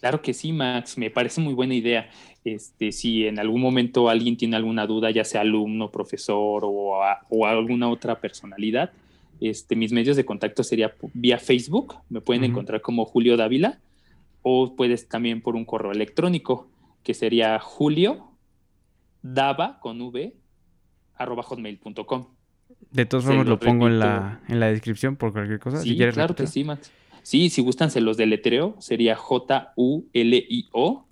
Claro 0.00 0.22
que 0.22 0.32
sí, 0.32 0.52
Max, 0.52 0.96
me 0.96 1.10
parece 1.10 1.40
muy 1.40 1.52
buena 1.54 1.74
idea. 1.74 2.08
Este, 2.44 2.90
si 2.90 3.26
en 3.26 3.38
algún 3.38 3.60
momento 3.60 4.08
alguien 4.08 4.36
tiene 4.36 4.56
alguna 4.56 4.86
duda, 4.86 5.10
ya 5.10 5.24
sea 5.24 5.42
alumno, 5.42 5.90
profesor 5.90 6.62
o, 6.64 7.02
a, 7.04 7.26
o 7.28 7.46
alguna 7.46 7.90
otra 7.90 8.18
personalidad, 8.18 8.92
este, 9.40 9.76
mis 9.76 9.92
medios 9.92 10.16
de 10.16 10.24
contacto 10.24 10.62
sería 10.62 10.94
vía 11.12 11.38
Facebook, 11.38 11.96
me 12.08 12.20
pueden 12.22 12.42
uh 12.42 12.46
-huh. 12.46 12.50
encontrar 12.50 12.80
como 12.80 13.04
Julio 13.04 13.36
Dávila, 13.36 13.78
o 14.42 14.74
puedes 14.74 15.06
también 15.08 15.42
por 15.42 15.54
un 15.54 15.66
correo 15.66 15.92
electrónico, 15.92 16.68
que 17.02 17.12
sería 17.14 17.58
julio 17.58 18.30
dava 19.22 19.78
con 19.80 20.00
v 20.00 20.34
arroba 21.14 21.42
hotmail.com. 21.42 22.26
De 22.90 23.04
todas 23.04 23.26
formas 23.26 23.44
lo, 23.44 23.52
lo 23.52 23.60
pongo 23.60 23.86
en 23.86 23.98
la, 23.98 24.40
en 24.48 24.60
la 24.60 24.68
descripción 24.68 25.16
por 25.16 25.32
cualquier 25.32 25.58
cosa. 25.58 25.78
Sí, 25.78 25.90
si 25.90 25.96
quieres 25.96 26.14
claro 26.14 26.28
repetir. 26.28 26.46
que 26.46 26.52
sí, 26.52 26.64
Max. 26.64 26.90
Sí, 27.22 27.50
si 27.50 27.62
gustan 27.62 27.90
se 27.90 28.00
los 28.00 28.16
deletreo, 28.16 28.76
sería 28.78 29.16
J-U-L-I-O 29.16 31.04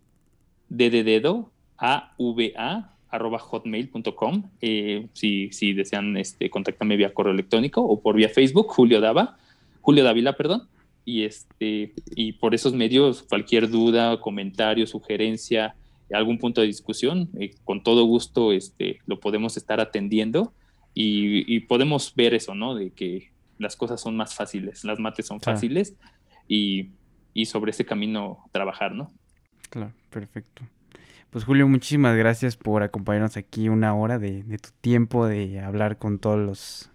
D 0.68 0.90
de 0.90 1.04
dedo 1.04 1.50
A-V-A 1.78 2.94
arroba 3.10 3.38
hotmail.com 3.38 4.50
eh, 4.60 5.06
si, 5.14 5.50
si 5.52 5.72
desean 5.72 6.16
este, 6.18 6.50
contactarme 6.50 6.96
vía 6.96 7.14
correo 7.14 7.32
electrónico 7.32 7.80
o 7.82 8.00
por 8.00 8.16
vía 8.16 8.28
Facebook, 8.28 8.66
Julio 8.68 9.00
Dava, 9.00 9.38
Julio 9.80 10.04
Dávila, 10.04 10.34
perdón, 10.34 10.68
y, 11.06 11.24
este, 11.24 11.94
y 12.14 12.32
por 12.32 12.54
esos 12.54 12.74
medios 12.74 13.22
cualquier 13.22 13.70
duda, 13.70 14.20
comentario, 14.20 14.86
sugerencia, 14.86 15.74
algún 16.12 16.38
punto 16.38 16.60
de 16.60 16.66
discusión, 16.66 17.30
eh, 17.38 17.54
con 17.64 17.82
todo 17.82 18.04
gusto 18.04 18.52
este, 18.52 19.00
lo 19.06 19.18
podemos 19.20 19.56
estar 19.56 19.80
atendiendo. 19.80 20.52
Y, 21.00 21.60
podemos 21.60 22.12
ver 22.16 22.34
eso, 22.34 22.56
¿no? 22.56 22.74
De 22.74 22.90
que 22.90 23.30
las 23.58 23.76
cosas 23.76 24.00
son 24.00 24.16
más 24.16 24.34
fáciles, 24.34 24.84
las 24.84 24.98
mates 24.98 25.26
son 25.26 25.40
fáciles 25.40 25.94
y, 26.46 26.90
y 27.34 27.46
sobre 27.46 27.70
ese 27.70 27.84
camino 27.84 28.44
trabajar, 28.52 28.94
¿no? 28.94 29.12
Claro, 29.70 29.92
perfecto. 30.10 30.62
Pues 31.30 31.44
Julio, 31.44 31.68
muchísimas 31.68 32.16
gracias 32.16 32.56
por 32.56 32.82
acompañarnos 32.82 33.36
aquí 33.36 33.68
una 33.68 33.94
hora 33.94 34.18
de, 34.18 34.42
de 34.44 34.58
tu 34.58 34.70
tiempo, 34.80 35.26
de 35.26 35.60
hablar 35.60 35.98
con 35.98 36.18
todos 36.18 36.38
los, 36.38 36.90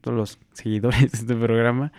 todos 0.00 0.16
los 0.16 0.38
seguidores 0.52 1.12
de 1.12 1.18
este 1.18 1.36
programa. 1.36 1.92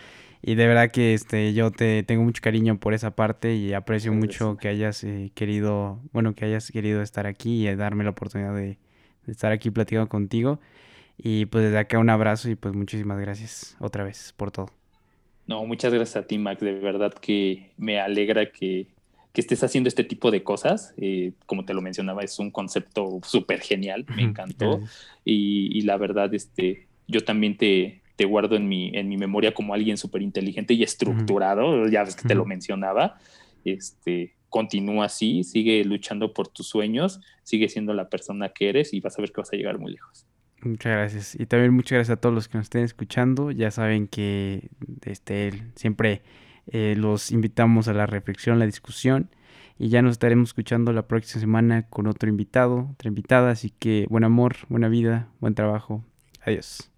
Y 0.44 0.56
de 0.56 0.68
verdad 0.68 0.91
que 0.91 1.14
este, 1.14 1.53
yo 1.53 1.72
te 1.72 2.03
tengo 2.03 2.23
mucho 2.23 2.41
cariño 2.41 2.80
por 2.80 2.94
esa 2.94 3.11
parte 3.11 3.56
y 3.56 3.73
aprecio 3.73 4.11
mucho 4.11 4.57
que 4.57 4.68
hayas 4.69 5.03
eh, 5.03 5.32
querido, 5.36 5.99
bueno, 6.11 6.34
que 6.34 6.45
hayas 6.45 6.72
querido 6.72 7.02
estar 7.03 7.28
aquí 7.28 7.68
y 7.68 7.76
darme 7.76 8.03
la 8.03 8.10
oportunidad 8.10 8.56
de, 8.56 8.80
de, 9.26 9.32
estar 9.32 9.52
aquí 9.52 9.69
platicando 9.69 10.10
contigo. 10.10 10.60
Y 11.17 11.45
pues 11.45 11.65
desde 11.65 11.77
acá 11.77 11.99
un 11.99 12.09
abrazo 12.09 12.49
y 12.49 12.55
pues 12.55 12.73
muchísimas 12.73 13.19
gracias 13.19 13.75
otra 13.79 14.03
vez 14.03 14.33
por 14.35 14.51
todo. 14.51 14.69
No, 15.47 15.65
muchas 15.65 15.93
gracias 15.93 16.23
a 16.23 16.27
ti, 16.27 16.38
Max. 16.38 16.61
De 16.61 16.73
verdad 16.73 17.13
que 17.13 17.71
me 17.77 17.99
alegra 17.99 18.51
que, 18.51 18.88
que 19.33 19.41
estés 19.41 19.63
haciendo 19.63 19.88
este 19.88 20.03
tipo 20.03 20.31
de 20.31 20.43
cosas. 20.43 20.93
Eh, 20.97 21.33
como 21.45 21.65
te 21.65 21.73
lo 21.73 21.81
mencionaba, 21.81 22.23
es 22.23 22.39
un 22.39 22.51
concepto 22.51 23.19
súper 23.23 23.61
genial, 23.61 24.05
me 24.15 24.23
encantó. 24.23 24.79
Y, 25.25 25.77
y, 25.77 25.81
la 25.81 25.97
verdad, 25.97 26.33
este, 26.33 26.88
yo 27.07 27.23
también 27.23 27.57
te, 27.57 28.01
te 28.15 28.25
guardo 28.25 28.55
en 28.55 28.67
mi, 28.67 28.91
en 28.93 29.09
mi 29.09 29.17
memoria 29.17 29.53
como 29.53 29.73
alguien 29.73 29.97
súper 29.97 30.21
inteligente 30.21 30.73
y 30.73 30.83
estructurado, 30.83 31.88
ya 31.88 32.03
ves 32.03 32.15
que 32.15 32.27
te 32.27 32.35
lo 32.35 32.45
mencionaba, 32.45 33.19
este, 33.65 34.35
continúa 34.49 35.05
así, 35.05 35.43
sigue 35.43 35.83
luchando 35.85 36.33
por 36.33 36.47
tus 36.47 36.67
sueños, 36.67 37.19
sigue 37.43 37.67
siendo 37.67 37.93
la 37.93 38.09
persona 38.09 38.49
que 38.49 38.69
eres 38.69 38.93
y 38.93 38.99
vas 38.99 39.17
a 39.17 39.21
ver 39.21 39.31
que 39.31 39.41
vas 39.41 39.51
a 39.51 39.55
llegar 39.57 39.79
muy 39.79 39.93
lejos. 39.93 40.27
Muchas 40.63 40.91
gracias. 40.91 41.35
Y 41.39 41.45
también 41.45 41.73
muchas 41.73 41.97
gracias 41.97 42.17
a 42.17 42.21
todos 42.21 42.35
los 42.35 42.47
que 42.47 42.57
nos 42.57 42.65
estén 42.65 42.83
escuchando. 42.83 43.51
Ya 43.51 43.71
saben 43.71 44.07
que 44.07 44.69
este, 45.03 45.63
siempre 45.75 46.21
eh, 46.67 46.95
los 46.97 47.31
invitamos 47.31 47.88
a 47.88 47.93
la 47.93 48.05
reflexión, 48.05 48.59
la 48.59 48.65
discusión. 48.65 49.29
Y 49.79 49.89
ya 49.89 50.03
nos 50.03 50.11
estaremos 50.13 50.49
escuchando 50.49 50.93
la 50.93 51.07
próxima 51.07 51.41
semana 51.41 51.88
con 51.89 52.05
otro 52.05 52.29
invitado, 52.29 52.89
otra 52.93 53.07
invitada. 53.07 53.51
Así 53.51 53.71
que 53.71 54.05
buen 54.09 54.23
amor, 54.23 54.55
buena 54.69 54.89
vida, 54.89 55.29
buen 55.39 55.55
trabajo. 55.55 56.03
Adiós. 56.45 56.90